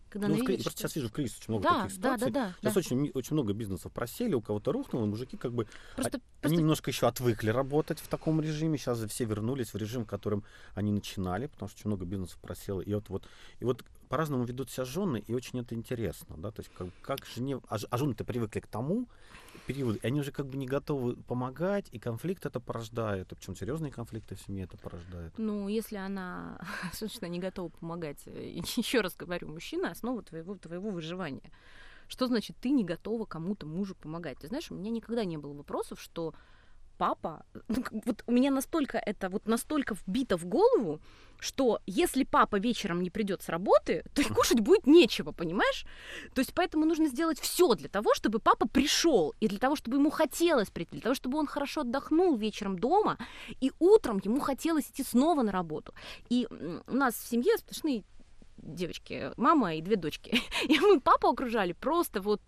Когда 0.10 0.28
Ну, 0.30 0.34
она 0.34 0.44
в 0.44 0.48
видит, 0.48 0.62
что- 0.62 0.72
сейчас 0.72 0.96
вижу 0.96 1.10
в 1.10 1.12
кризис 1.12 1.38
очень 1.38 1.52
много 1.54 1.64
Да, 1.66 1.84
таких 1.84 2.00
да, 2.00 2.16
ситуаций. 2.18 2.32
да, 2.32 2.46
да, 2.48 2.56
Сейчас 2.60 2.74
да. 2.74 2.80
очень, 2.80 3.12
очень 3.14 3.34
много 3.36 3.54
бизнесов 3.54 3.92
просели, 3.92 4.34
у 4.34 4.42
кого-то 4.42 4.72
рухнуло, 4.72 5.06
и 5.06 5.08
мужики 5.08 5.38
как 5.38 5.54
бы 5.54 5.68
Просто, 5.96 6.18
они 6.18 6.24
просто 6.42 6.58
немножко 6.58 6.90
еще 6.90 7.06
отвыкли 7.08 7.52
работать 7.52 8.00
в 8.00 8.08
таком 8.08 8.42
режиме. 8.42 8.80
Сейчас 8.80 9.00
все 9.02 9.26
вернулись 9.26 9.76
в 9.76 9.78
режим, 9.78 10.06
которым 10.06 10.44
они 10.74 10.92
начинали, 10.92 11.46
потому 11.46 11.70
что 11.70 11.78
очень 11.78 11.90
много 11.90 12.06
бизнесов 12.06 12.40
просело. 12.42 12.82
И 12.82 12.92
вот, 12.96 13.10
вот, 13.10 13.28
и 13.60 13.66
вот 13.66 13.86
по-разному 14.08 14.44
ведут 14.44 14.70
себя 14.70 14.86
жены, 14.86 15.24
и 15.26 15.34
очень 15.34 15.60
это 15.60 15.76
интересно. 15.76 16.36
Да? 16.38 16.52
То 16.52 16.62
есть 16.62 16.72
как, 16.76 16.88
как 17.02 17.26
жене... 17.26 17.60
А, 17.70 17.78
а 17.90 17.98
жены-то 17.98 18.24
привыкли 18.24 18.60
к 18.60 18.68
тому 18.68 19.08
периоду, 19.66 20.00
и 20.02 20.08
они 20.08 20.22
уже 20.22 20.32
как 20.32 20.48
бы 20.48 20.58
не 20.58 20.66
готовы 20.66 21.16
помогать, 21.16 21.88
и 21.92 22.00
конфликт 22.00 22.46
это 22.46 22.60
порождает. 22.60 23.28
Причем 23.30 23.56
серьезные 23.56 23.92
конфликты 23.92 24.36
в 24.36 24.42
семье 24.42 24.64
это 24.64 24.78
порождает. 24.78 25.34
Ну, 25.38 25.68
если 25.68 25.98
она, 25.98 26.60
собственно, 26.94 27.30
не 27.30 27.40
готова 27.40 27.70
помогать, 27.70 28.26
еще 28.26 29.02
раз 29.02 29.16
говорю, 29.16 29.50
мужчина 29.50 29.92
основа 29.92 30.24
твоего, 30.24 30.56
твоего 30.56 30.90
выживания. 30.90 31.52
Что 32.08 32.28
значит 32.28 32.56
ты 32.62 32.70
не 32.70 32.86
готова 32.86 33.26
кому-то 33.26 33.66
мужу 33.66 33.94
помогать? 33.96 34.40
Ты 34.40 34.48
знаешь, 34.48 34.72
у 34.72 34.76
меня 34.76 34.90
никогда 34.90 35.26
не 35.26 35.38
было 35.38 35.54
вопросов, 35.54 36.02
что 36.02 36.34
папа, 36.98 37.46
ну, 37.68 37.84
вот 38.06 38.24
у 38.28 38.32
меня 38.32 38.52
настолько 38.52 38.98
это 38.98 39.30
вот 39.30 39.48
настолько 39.48 39.96
вбито 39.96 40.38
в 40.38 40.46
голову, 40.46 41.00
что 41.40 41.80
если 41.86 42.24
папа 42.24 42.58
вечером 42.58 43.02
не 43.02 43.10
придет 43.10 43.42
с 43.44 43.50
работы, 43.50 44.04
то 44.14 44.22
и 44.22 44.26
кушать 44.26 44.60
будет 44.60 44.88
нечего, 44.88 45.32
понимаешь? 45.32 45.86
То 46.34 46.42
есть 46.42 46.54
поэтому 46.54 46.86
нужно 46.86 47.08
сделать 47.08 47.40
все 47.40 47.76
для 47.76 47.90
того, 47.90 48.14
чтобы 48.16 48.40
папа 48.40 48.68
пришел, 48.68 49.36
и 49.40 49.48
для 49.48 49.60
того, 49.60 49.76
чтобы 49.76 49.98
ему 49.98 50.10
хотелось 50.10 50.70
прийти, 50.70 50.94
для 50.94 51.02
того, 51.02 51.16
чтобы 51.16 51.38
он 51.38 51.48
хорошо 51.48 51.82
отдохнул 51.82 52.36
вечером 52.36 52.80
дома, 52.80 53.18
и 53.62 53.72
утром 53.80 54.20
ему 54.24 54.40
хотелось 54.40 54.90
идти 54.90 55.04
снова 55.04 55.44
на 55.44 55.52
работу. 55.52 55.94
И 56.30 56.48
у 56.88 56.96
нас 56.96 57.16
в 57.16 57.28
семье 57.30 57.58
сплошные 57.58 58.04
девочки, 58.58 59.32
мама 59.38 59.76
и 59.76 59.82
две 59.82 59.96
дочки. 59.96 60.42
И 60.68 60.80
мы 60.80 61.00
папу 61.00 61.28
окружали 61.28 61.74
просто 61.74 62.22
вот... 62.22 62.42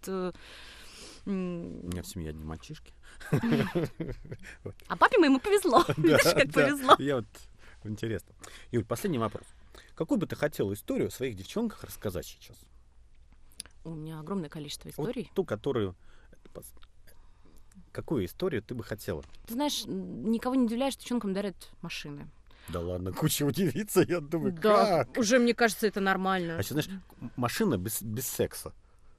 э, 1.26 1.30
У 1.30 1.88
меня 1.88 2.02
в 2.04 2.08
семье 2.08 2.30
одни 2.30 2.44
мальчишки. 2.44 2.94
А 4.88 4.96
папе 4.98 5.18
моему 5.18 5.40
повезло. 5.40 5.84
Видишь, 5.98 6.24
как 6.24 6.52
повезло. 6.52 6.96
Я 7.00 7.18
вот 7.18 7.26
интересно. 7.84 8.34
Юль, 8.72 8.86
последний 8.86 9.20
вопрос. 9.20 9.44
Какую 9.96 10.18
бы 10.18 10.26
ты 10.28 10.36
хотела 10.36 10.74
историю 10.74 11.08
о 11.08 11.12
своих 11.12 11.36
девчонках 11.36 11.84
рассказать 11.84 12.26
сейчас? 12.26 12.58
У 13.84 13.92
меня 13.92 14.20
огромное 14.20 14.50
количество 14.50 14.90
Вот 14.98 15.10
историй. 15.10 15.32
ту, 15.34 15.46
которую... 15.46 15.96
Какую 17.92 18.26
историю 18.26 18.62
ты 18.62 18.76
бы 18.76 18.84
хотела? 18.84 19.24
Ты 19.48 19.54
знаешь, 19.54 19.84
никого 19.86 20.56
не 20.56 20.66
удивляешь, 20.66 20.94
что 20.94 21.02
девчонкам 21.04 21.34
дарят 21.34 21.70
машины. 21.82 22.30
Да 22.68 22.82
ладно, 22.82 23.12
куча 23.12 23.44
удивиться, 23.44 24.02
я 24.08 24.20
думаю, 24.20 24.54
Да, 24.54 25.06
как? 25.06 25.18
уже, 25.18 25.40
мне 25.40 25.56
кажется, 25.56 25.88
это 25.88 26.00
нормально. 26.02 26.58
А 26.58 26.60
еще, 26.60 26.74
знаешь, 26.76 26.90
машина 27.36 27.78
без, 27.78 28.02
без 28.04 28.28
секса. 28.28 28.74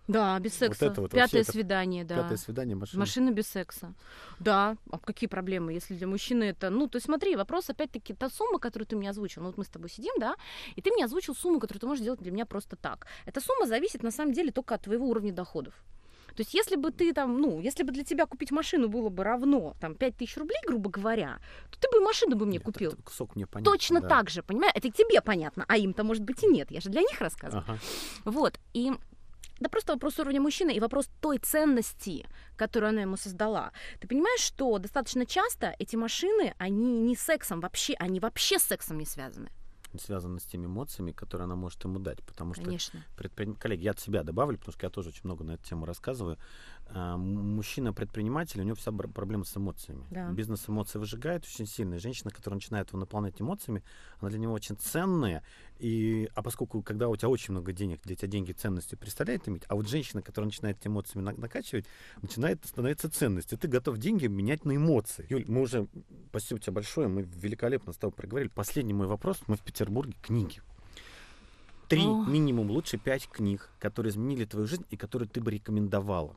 Да, 0.09 0.39
без 0.41 0.55
секса. 0.55 0.87
это 0.87 1.01
вот 1.01 1.11
Пятое 1.11 1.23
вообще 1.23 1.41
это 1.41 1.53
свидание, 1.53 2.05
да. 2.05 2.23
Пятое 2.23 2.37
свидание 2.37 2.77
машина. 2.77 3.01
Машина 3.01 3.31
без 3.31 3.47
секса. 3.47 3.95
Да, 4.41 4.77
а 4.91 4.99
какие 4.99 5.29
проблемы, 5.29 5.73
если 5.73 5.95
для 5.95 6.07
мужчины 6.07 6.45
это... 6.45 6.71
Ну, 6.71 6.89
то 6.89 6.97
есть 6.97 7.07
смотри, 7.07 7.37
вопрос 7.37 7.71
опять-таки, 7.71 8.15
та 8.15 8.29
сумма, 8.29 8.59
которую 8.59 8.87
ты 8.87 8.97
мне 8.97 9.11
озвучил, 9.11 9.43
ну 9.43 9.49
вот 9.49 9.59
мы 9.59 9.65
с 9.65 9.69
тобой 9.69 9.89
сидим, 9.89 10.15
да, 10.19 10.35
и 10.75 10.83
ты 10.83 10.91
мне 10.91 11.05
озвучил 11.05 11.35
сумму, 11.35 11.61
которую 11.61 11.81
ты 11.81 11.87
можешь 11.87 12.03
сделать 12.03 12.21
для 12.21 12.33
меня 12.33 12.47
просто 12.47 12.77
так. 12.77 13.07
Эта 13.27 13.41
сумма 13.41 13.67
зависит 13.67 14.03
на 14.03 14.11
самом 14.11 14.33
деле 14.33 14.51
только 14.51 14.75
от 14.75 14.83
твоего 14.83 15.09
уровня 15.09 15.33
доходов. 15.33 15.75
То 16.35 16.43
есть 16.43 16.55
если 16.55 16.77
бы 16.77 16.91
ты 16.91 17.13
там, 17.13 17.41
ну, 17.41 17.61
если 17.61 17.83
бы 17.83 17.93
для 17.93 18.05
тебя 18.05 18.27
купить 18.27 18.51
машину 18.51 18.89
было 18.89 19.09
бы 19.09 19.25
равно, 19.25 19.75
там, 19.81 19.95
5000 19.95 20.37
рублей, 20.39 20.59
грубо 20.67 20.91
говоря, 20.91 21.39
то 21.71 21.81
ты 21.81 21.89
бы 21.91 22.01
машину 22.01 22.37
бы 22.37 22.47
мне 22.47 22.59
Нет, 22.59 22.65
купил. 22.65 22.93
это 22.93 23.03
Кусок 23.03 23.37
мне 23.37 23.47
понятно. 23.47 23.73
Точно 23.73 24.01
да. 24.01 24.09
так 24.09 24.31
же, 24.31 24.43
понимаешь? 24.43 24.73
Это 24.75 24.91
тебе 24.91 25.21
понятно, 25.21 25.65
а 25.69 25.77
им-то, 25.77 26.05
может 26.05 26.23
быть, 26.23 26.43
и 26.43 26.47
нет. 26.47 26.71
Я 26.71 26.81
же 26.81 26.89
для 26.89 27.03
них 27.03 27.21
рассказываю. 27.21 27.65
Ага. 27.67 27.79
Вот. 28.25 28.59
И 28.73 28.93
да 29.61 29.69
просто 29.69 29.93
вопрос 29.93 30.19
уровня 30.19 30.41
мужчины 30.41 30.75
и 30.75 30.81
вопрос 30.81 31.09
той 31.21 31.39
ценности, 31.39 32.27
которую 32.57 32.91
она 32.91 33.03
ему 33.03 33.17
создала. 33.17 33.73
Ты 34.01 34.09
понимаешь, 34.09 34.41
что 34.41 34.79
достаточно 34.79 35.27
часто 35.27 35.75
эти 35.79 35.97
машины, 35.97 36.55
они 36.59 37.01
не 37.01 37.15
сексом 37.17 37.61
вообще, 37.61 37.95
они 37.99 38.21
вообще 38.21 38.59
с 38.59 38.63
сексом 38.65 38.99
не 38.99 39.07
связаны. 39.07 39.51
Связано 39.99 40.39
с 40.39 40.45
теми 40.45 40.67
эмоциями, 40.67 41.11
которые 41.11 41.45
она 41.47 41.57
может 41.57 41.83
ему 41.85 41.99
дать. 41.99 42.23
Потому 42.23 42.55
что 42.55 42.63
Конечно. 42.65 43.05
предприним- 43.17 43.57
коллеги, 43.57 43.83
я 43.83 43.91
от 43.91 43.99
себя 43.99 44.23
добавлю, 44.23 44.57
потому 44.57 44.73
что 44.73 44.87
я 44.87 44.91
тоже 44.91 45.09
очень 45.09 45.23
много 45.25 45.43
на 45.45 45.53
эту 45.53 45.65
тему 45.65 45.85
рассказываю. 45.85 46.39
А, 46.93 47.17
Мужчина-предприниматель, 47.17 48.61
у 48.61 48.65
него 48.65 48.75
вся 48.75 48.91
проблема 48.91 49.45
с 49.45 49.57
эмоциями. 49.57 50.05
Да. 50.11 50.31
Бизнес 50.31 50.69
эмоции 50.69 50.99
выжигает 50.99 51.45
очень 51.45 51.67
сильно. 51.67 51.95
И 51.95 51.99
женщина, 51.99 52.31
которая 52.31 52.57
начинает 52.57 52.89
его 52.89 52.99
наполнять 52.99 53.41
эмоциями, 53.41 53.83
она 54.19 54.31
для 54.31 54.39
него 54.39 54.53
очень 54.53 54.77
ценная. 54.77 55.45
И, 55.79 56.29
а 56.35 56.43
поскольку, 56.43 56.83
когда 56.83 57.09
у 57.09 57.17
тебя 57.17 57.29
очень 57.29 57.53
много 57.53 57.73
денег, 57.73 58.01
для 58.03 58.17
тебя 58.17 58.29
деньги 58.29 58.53
ценностью 58.53 58.99
представляет 58.99 59.49
иметь, 59.49 59.63
а 59.69 59.77
вот 59.77 59.89
женщина, 59.89 60.21
которая 60.21 60.47
начинает 60.47 60.79
эти 60.79 60.89
эмоциями 60.89 61.25
на- 61.25 61.33
накачивать, 61.33 61.87
начинает 62.23 62.65
становиться 62.67 63.09
ценностью. 63.11 63.57
Ты 63.57 63.69
готов 63.69 63.99
деньги 63.99 64.27
менять 64.27 64.65
на 64.65 64.75
эмоции. 64.77 65.27
Юль, 65.29 65.45
мы 65.47 65.63
уже, 65.63 65.87
спасибо 66.31 66.61
тебе 66.61 66.73
большое, 66.73 67.09
мы 67.09 67.23
великолепно 67.23 67.93
с 67.93 67.97
тобой 67.97 68.15
проговорили. 68.15 68.51
Последний 68.51 68.95
мой 68.95 69.07
вопрос. 69.07 69.41
Мы 69.47 69.57
в 69.57 69.61
Петербурге. 69.61 70.15
Книги. 70.23 70.61
Три, 71.89 72.05
минимум, 72.07 72.71
лучше 72.71 72.99
пять 72.99 73.27
книг, 73.27 73.69
которые 73.81 74.11
изменили 74.11 74.45
твою 74.45 74.67
жизнь 74.67 74.87
и 74.91 74.97
которые 74.97 75.29
ты 75.29 75.41
бы 75.41 75.51
рекомендовала. 75.51 76.37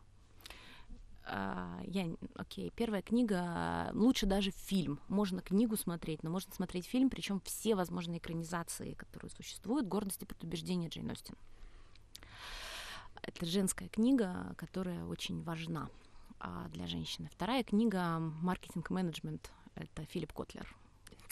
А, 1.26 1.80
я, 1.86 2.16
окей, 2.36 2.72
первая 2.76 3.02
книга, 3.02 3.90
лучше 3.94 4.26
даже 4.26 4.52
фильм. 4.52 5.00
Можно 5.08 5.42
книгу 5.42 5.78
смотреть, 5.78 6.24
но 6.24 6.30
можно 6.30 6.54
смотреть 6.54 6.86
фильм, 6.86 7.10
причем 7.10 7.42
все 7.46 7.76
возможные 7.76 8.20
экранизации, 8.20 8.94
которые 8.94 9.32
существуют. 9.32 9.88
«Гордость 9.88 10.22
и 10.22 10.26
предубеждение» 10.26 10.90
Джейн 10.90 11.10
Остин. 11.10 11.36
Это 13.22 13.46
женская 13.46 13.88
книга, 13.88 14.54
которая 14.58 15.06
очень 15.06 15.42
важна 15.44 15.90
а, 16.40 16.68
для 16.70 16.88
женщины. 16.88 17.30
Вторая 17.32 17.64
книга 17.64 18.20
«Маркетинг-менеджмент»— 18.20 19.52
это 19.76 20.06
Филипп 20.06 20.34
Котлер. 20.34 20.68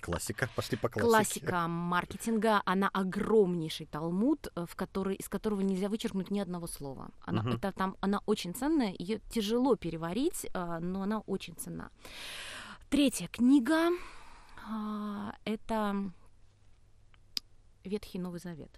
Классика. 0.02 0.50
Пошли 0.56 0.78
по 0.78 0.90
классике. 0.90 1.10
Классика 1.10 1.68
маркетинга, 1.68 2.62
она 2.66 2.90
огромнейший 2.90 3.86
талмуд, 3.86 4.48
э, 4.56 4.66
в 4.66 4.76
который, 4.76 5.16
из 5.16 5.30
которого 5.30 5.62
нельзя 5.62 5.90
вычеркнуть 5.90 6.32
ни 6.32 6.40
одного 6.40 6.68
слова. 6.68 7.10
Она, 7.22 7.44
Мгм. 7.44 7.54
это, 7.56 7.72
там, 7.72 7.96
она 8.02 8.22
очень 8.26 8.54
ценная, 8.54 8.96
ее 8.98 9.20
тяжело 9.30 9.76
переварить, 9.76 10.48
а, 10.54 10.80
но 10.80 11.04
она 11.04 11.20
очень 11.20 11.56
ценна. 11.56 11.90
Третья 12.90 13.28
книга 13.28 13.90
а, 14.68 15.34
это 15.46 16.12
Ветхий 17.84 18.20
Новый 18.20 18.40
Завет. 18.40 18.72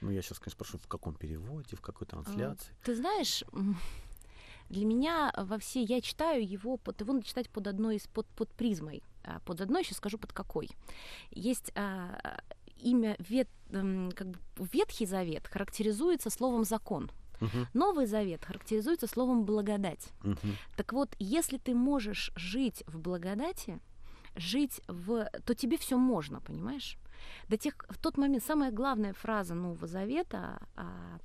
Ну, 0.00 0.10
я 0.10 0.22
сейчас, 0.22 0.38
конечно, 0.38 0.64
спрошу, 0.64 0.78
в 0.78 0.86
каком 0.86 1.14
переводе, 1.14 1.76
в 1.76 1.80
какой 1.80 2.06
трансляции. 2.06 2.74
Ты 2.82 2.94
знаешь, 2.94 3.42
для 4.68 4.84
меня 4.84 5.32
во 5.36 5.58
все 5.58 5.82
я 5.82 6.00
читаю 6.00 6.46
его, 6.46 6.76
под, 6.76 7.00
его 7.00 7.12
надо 7.14 7.26
читать 7.26 7.48
под 7.50 7.66
одной 7.66 7.96
из 7.96 8.06
под, 8.06 8.26
под 8.28 8.50
призмой. 8.54 9.02
А, 9.24 9.40
Под 9.40 9.60
одной, 9.60 9.84
сейчас 9.84 9.98
скажу 9.98 10.18
под 10.18 10.32
какой. 10.32 10.68
Есть 11.30 11.72
а, 11.74 12.40
имя 12.78 13.16
вет, 13.18 13.48
как 13.70 14.28
бы 14.28 14.38
Ветхий 14.72 15.06
Завет 15.06 15.46
характеризуется 15.48 16.30
словом 16.30 16.64
закон. 16.64 17.10
Мгм, 17.40 17.66
Новый 17.74 18.06
Завет 18.06 18.44
характеризуется 18.44 19.06
словом 19.06 19.44
благодать. 19.44 20.08
мгм. 20.22 20.56
Так 20.76 20.92
вот, 20.92 21.10
если 21.18 21.58
ты 21.58 21.74
можешь 21.74 22.30
жить 22.36 22.84
в 22.86 22.98
благодати, 22.98 23.80
жить 24.36 24.80
в, 24.88 25.28
то 25.44 25.54
тебе 25.54 25.76
все 25.76 25.96
можно, 25.98 26.40
понимаешь? 26.40 26.96
До 27.48 27.56
тех, 27.56 27.74
в 27.88 27.98
тот 27.98 28.18
момент 28.18 28.44
самая 28.44 28.70
главная 28.70 29.12
фраза 29.14 29.54
Нового 29.54 29.86
Завета 29.86 30.60
а, 30.76 31.18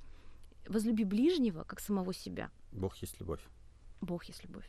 возлюби 0.68 1.04
ближнего 1.04 1.64
как 1.64 1.80
самого 1.80 2.12
себя. 2.14 2.50
Бог 2.72 2.96
есть 2.96 3.20
любовь. 3.20 3.40
Бог 4.00 4.24
есть 4.24 4.42
любовь. 4.44 4.68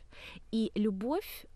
И 0.50 0.70
любовь 0.74 1.46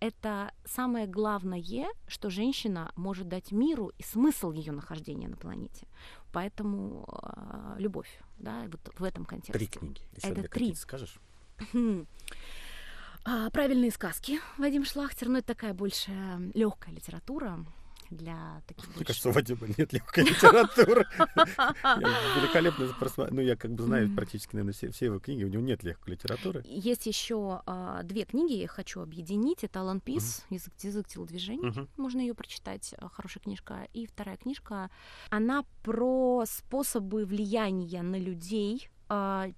это 0.00 0.52
самое 0.64 1.06
главное, 1.06 1.62
что 2.06 2.30
женщина 2.30 2.92
может 2.96 3.28
дать 3.28 3.52
миру 3.52 3.92
и 3.98 4.02
смысл 4.02 4.52
ее 4.52 4.72
нахождения 4.72 5.28
на 5.28 5.36
планете. 5.36 5.86
Поэтому 6.32 7.04
а, 7.08 7.74
любовь, 7.78 8.20
да, 8.38 8.64
вот 8.70 8.80
в 8.98 9.04
этом 9.04 9.24
контексте. 9.24 9.52
Три 9.52 9.66
книги. 9.66 10.00
Еще 10.16 10.28
Это 10.28 10.48
три. 10.48 10.74
скажешь? 10.74 11.18
А, 13.24 13.50
Правильные 13.50 13.90
сказки 13.90 14.40
Вадим 14.56 14.84
Шлахтер, 14.84 15.28
но 15.28 15.38
это 15.38 15.48
такая 15.48 15.74
больше 15.74 16.10
легкая 16.54 16.94
литература 16.94 17.64
для 18.10 18.62
таких 18.66 18.86
Мне 18.86 18.94
больше- 18.96 19.04
кажется, 19.06 19.28
у 19.28 19.32
Вадима 19.32 19.66
нет 19.78 19.92
легкой 19.92 20.24
литературы. 20.24 21.06
Великолепно 22.36 22.84
просма- 23.00 23.28
Ну, 23.30 23.40
я 23.40 23.56
как 23.56 23.72
бы 23.72 23.82
знаю 23.84 24.14
практически, 24.14 24.56
наверное, 24.56 24.72
все 24.92 25.04
его 25.06 25.18
книги, 25.18 25.44
у 25.44 25.48
него 25.48 25.62
нет 25.62 25.82
легкой 25.82 26.10
литературы. 26.14 26.62
Есть 26.66 27.06
еще 27.06 27.62
а, 27.66 28.02
две 28.02 28.24
книги, 28.24 28.54
я 28.54 28.64
их 28.64 28.70
хочу 28.72 29.00
объединить. 29.00 29.64
Это 29.64 29.80
Алан 29.80 30.00
Пис, 30.00 30.44
язык, 30.50 31.06
телодвижений. 31.06 31.88
Можно 31.96 32.20
ее 32.20 32.34
прочитать, 32.34 32.94
а, 32.98 33.08
хорошая 33.08 33.42
книжка. 33.42 33.88
И 33.92 34.06
вторая 34.06 34.36
книжка, 34.36 34.90
она 35.30 35.64
про 35.82 36.44
способы 36.46 37.24
влияния 37.24 38.02
на 38.02 38.16
людей 38.16 38.88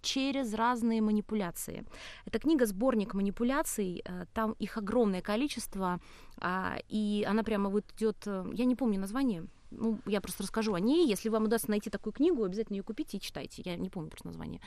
через 0.01 0.55
разные 0.55 1.03
манипуляции. 1.03 1.85
Это 2.25 2.39
книга 2.39 2.67
сборник 2.67 3.15
манипуляций, 3.15 4.03
а, 4.05 4.27
там 4.33 4.53
их 4.59 4.77
огромное 4.79 5.23
количество, 5.23 6.01
а, 6.39 6.79
и 6.89 7.25
она 7.29 7.43
прямо 7.43 7.69
вот 7.71 7.85
идет, 7.97 8.23
э, 8.27 8.45
я 8.55 8.65
не 8.65 8.77
помню 8.77 8.99
название, 8.99 9.47
ну, 9.71 9.99
я 10.07 10.21
просто 10.21 10.43
расскажу 10.43 10.75
о 10.75 10.81
ней. 10.81 11.09
Если 11.09 11.29
вам 11.29 11.45
удастся 11.45 11.71
найти 11.71 11.91
такую 11.91 12.13
книгу, 12.13 12.45
обязательно 12.45 12.77
ее 12.77 12.83
купите 12.83 13.17
и 13.17 13.21
читайте. 13.21 13.63
Я 13.65 13.77
не 13.77 13.89
помню 13.89 14.11
просто 14.11 14.29
название 14.29 14.61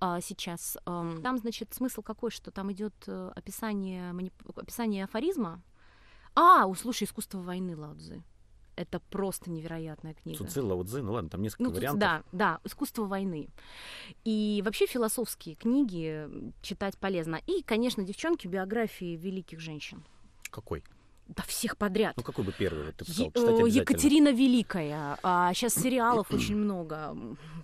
а, 0.00 0.20
сейчас. 0.20 0.76
Ам, 0.84 1.22
Там, 1.22 1.38
значит, 1.38 1.72
смысл 1.72 2.02
какой, 2.02 2.30
что 2.30 2.50
там 2.50 2.70
идет 2.72 2.94
э, 3.06 3.32
описание, 3.34 4.14
описание 4.56 5.04
афоризма. 5.04 5.62
А, 6.34 6.66
у, 6.66 6.74
слушай, 6.74 7.04
искусство 7.04 7.38
войны 7.38 7.76
Лаудзы. 7.76 8.22
Это 8.74 9.00
просто 9.10 9.50
невероятная 9.50 10.14
книга. 10.14 10.38
Цуци, 10.38 10.62
Лао 10.62 10.82
Цзы, 10.82 11.02
ну 11.02 11.12
ладно, 11.12 11.28
там 11.28 11.42
несколько 11.42 11.64
Ну, 11.64 11.70
вариантов. 11.72 12.00
да, 12.00 12.22
да, 12.32 12.60
искусство 12.64 13.04
войны. 13.04 13.48
И 14.24 14.62
вообще 14.64 14.86
философские 14.86 15.56
книги 15.56 16.26
читать 16.62 16.96
полезно. 16.98 17.40
И, 17.46 17.62
конечно, 17.62 18.02
девчонки, 18.02 18.46
биографии 18.46 19.16
великих 19.16 19.60
женщин. 19.60 20.02
Какой? 20.50 20.82
Да 21.34 21.42
всех 21.46 21.76
подряд. 21.76 22.14
Ну, 22.16 22.22
какой 22.22 22.44
бы 22.44 22.52
первый 22.52 22.84
вот 22.84 22.96
ты 22.96 23.04
писал? 23.04 23.26
Е- 23.26 23.30
э, 23.34 23.38
обязательно. 23.40 23.66
Екатерина 23.80 24.32
Великая. 24.32 25.18
А, 25.22 25.52
сейчас 25.54 25.74
сериалов 25.74 26.26
очень 26.32 26.56
много 26.56 27.16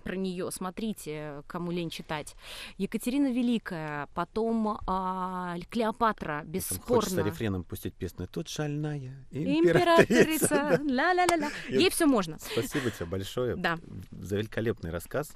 про 0.03 0.15
нее. 0.15 0.49
Смотрите, 0.51 1.43
кому 1.47 1.71
лень 1.71 1.89
читать. 1.89 2.35
Екатерина 2.77 3.31
Великая, 3.31 4.07
потом 4.13 4.79
а, 4.87 5.57
Клеопатра, 5.69 6.43
бесспорно. 6.45 7.01
Хочется 7.01 7.21
рефреном 7.21 7.63
пустить 7.63 7.93
песню. 7.93 8.27
Тут 8.27 8.47
шальная 8.49 9.25
Императрица. 9.31 10.79
Ла-ла-ла-ла. 10.83 11.49
Ей 11.69 11.89
все 11.89 12.05
можно. 12.05 12.37
Спасибо 12.39 12.89
тебе 12.91 13.05
большое 13.05 13.55
Да. 13.55 13.77
за 14.11 14.37
великолепный 14.37 14.91
рассказ. 14.91 15.31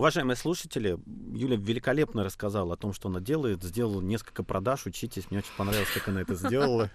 Уважаемые 0.00 0.34
слушатели, 0.34 0.98
Юля 1.34 1.56
великолепно 1.58 2.24
рассказала 2.24 2.72
о 2.72 2.76
том, 2.78 2.94
что 2.94 3.10
она 3.10 3.20
делает, 3.20 3.62
сделала 3.62 4.00
несколько 4.00 4.42
продаж, 4.42 4.86
учитесь, 4.86 5.30
мне 5.30 5.40
очень 5.40 5.52
понравилось, 5.58 5.90
как 5.92 6.08
она 6.08 6.22
это 6.22 6.34
сделала. 6.36 6.90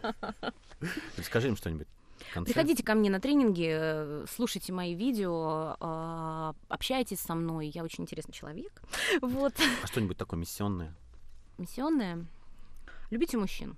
Скажи 1.24 1.50
им 1.50 1.56
что-нибудь. 1.56 1.86
в 2.18 2.34
конце. 2.34 2.52
Приходите 2.52 2.82
ко 2.82 2.96
мне 2.96 3.12
на 3.12 3.20
тренинги, 3.20 4.26
слушайте 4.26 4.74
мои 4.74 4.96
видео, 4.96 5.76
а, 5.80 6.56
общайтесь 6.68 7.20
со 7.20 7.36
мной. 7.36 7.68
Я 7.68 7.84
очень 7.84 8.06
интересный 8.06 8.34
человек. 8.34 8.82
Вот. 9.22 9.54
А 9.84 9.86
что-нибудь 9.86 10.18
такое 10.18 10.40
миссионное? 10.40 10.96
Миссионная. 11.60 12.26
Любите 13.12 13.38
мужчин. 13.38 13.78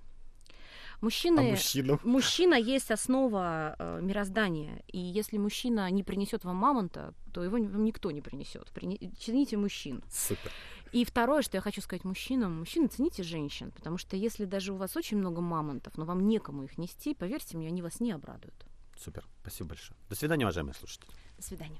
А 1.00 1.04
Мужчины... 1.04 1.42
мужчинам? 1.42 2.00
Мужчина 2.02 2.54
есть 2.54 2.90
основа 2.90 3.76
э, 3.78 4.00
мироздания, 4.02 4.82
и 4.88 4.98
если 4.98 5.36
мужчина 5.38 5.90
не 5.90 6.02
принесет 6.02 6.44
вам 6.44 6.56
мамонта, 6.56 7.14
то 7.38 7.44
его 7.44 7.52
вам 7.56 7.84
никто 7.84 8.10
не 8.10 8.20
принесет. 8.20 8.68
Прини- 8.74 9.14
Цените 9.16 9.56
мужчин. 9.56 10.02
Супер. 10.10 10.50
И 10.90 11.04
второе, 11.04 11.42
что 11.42 11.56
я 11.56 11.60
хочу 11.60 11.80
сказать 11.80 12.02
мужчинам, 12.04 12.58
мужчины 12.58 12.88
цените 12.88 13.22
женщин, 13.22 13.70
потому 13.70 13.96
что 13.96 14.16
если 14.16 14.44
даже 14.44 14.72
у 14.72 14.76
вас 14.76 14.96
очень 14.96 15.18
много 15.18 15.40
мамонтов, 15.40 15.96
но 15.96 16.04
вам 16.04 16.26
некому 16.26 16.64
их 16.64 16.78
нести, 16.78 17.14
поверьте 17.14 17.56
мне, 17.56 17.68
они 17.68 17.80
вас 17.80 18.00
не 18.00 18.10
обрадуют. 18.10 18.66
Супер. 18.98 19.24
Спасибо 19.42 19.68
большое. 19.68 19.96
До 20.08 20.16
свидания, 20.16 20.44
уважаемые 20.46 20.74
слушатели. 20.74 21.08
До 21.36 21.42
свидания. 21.44 21.78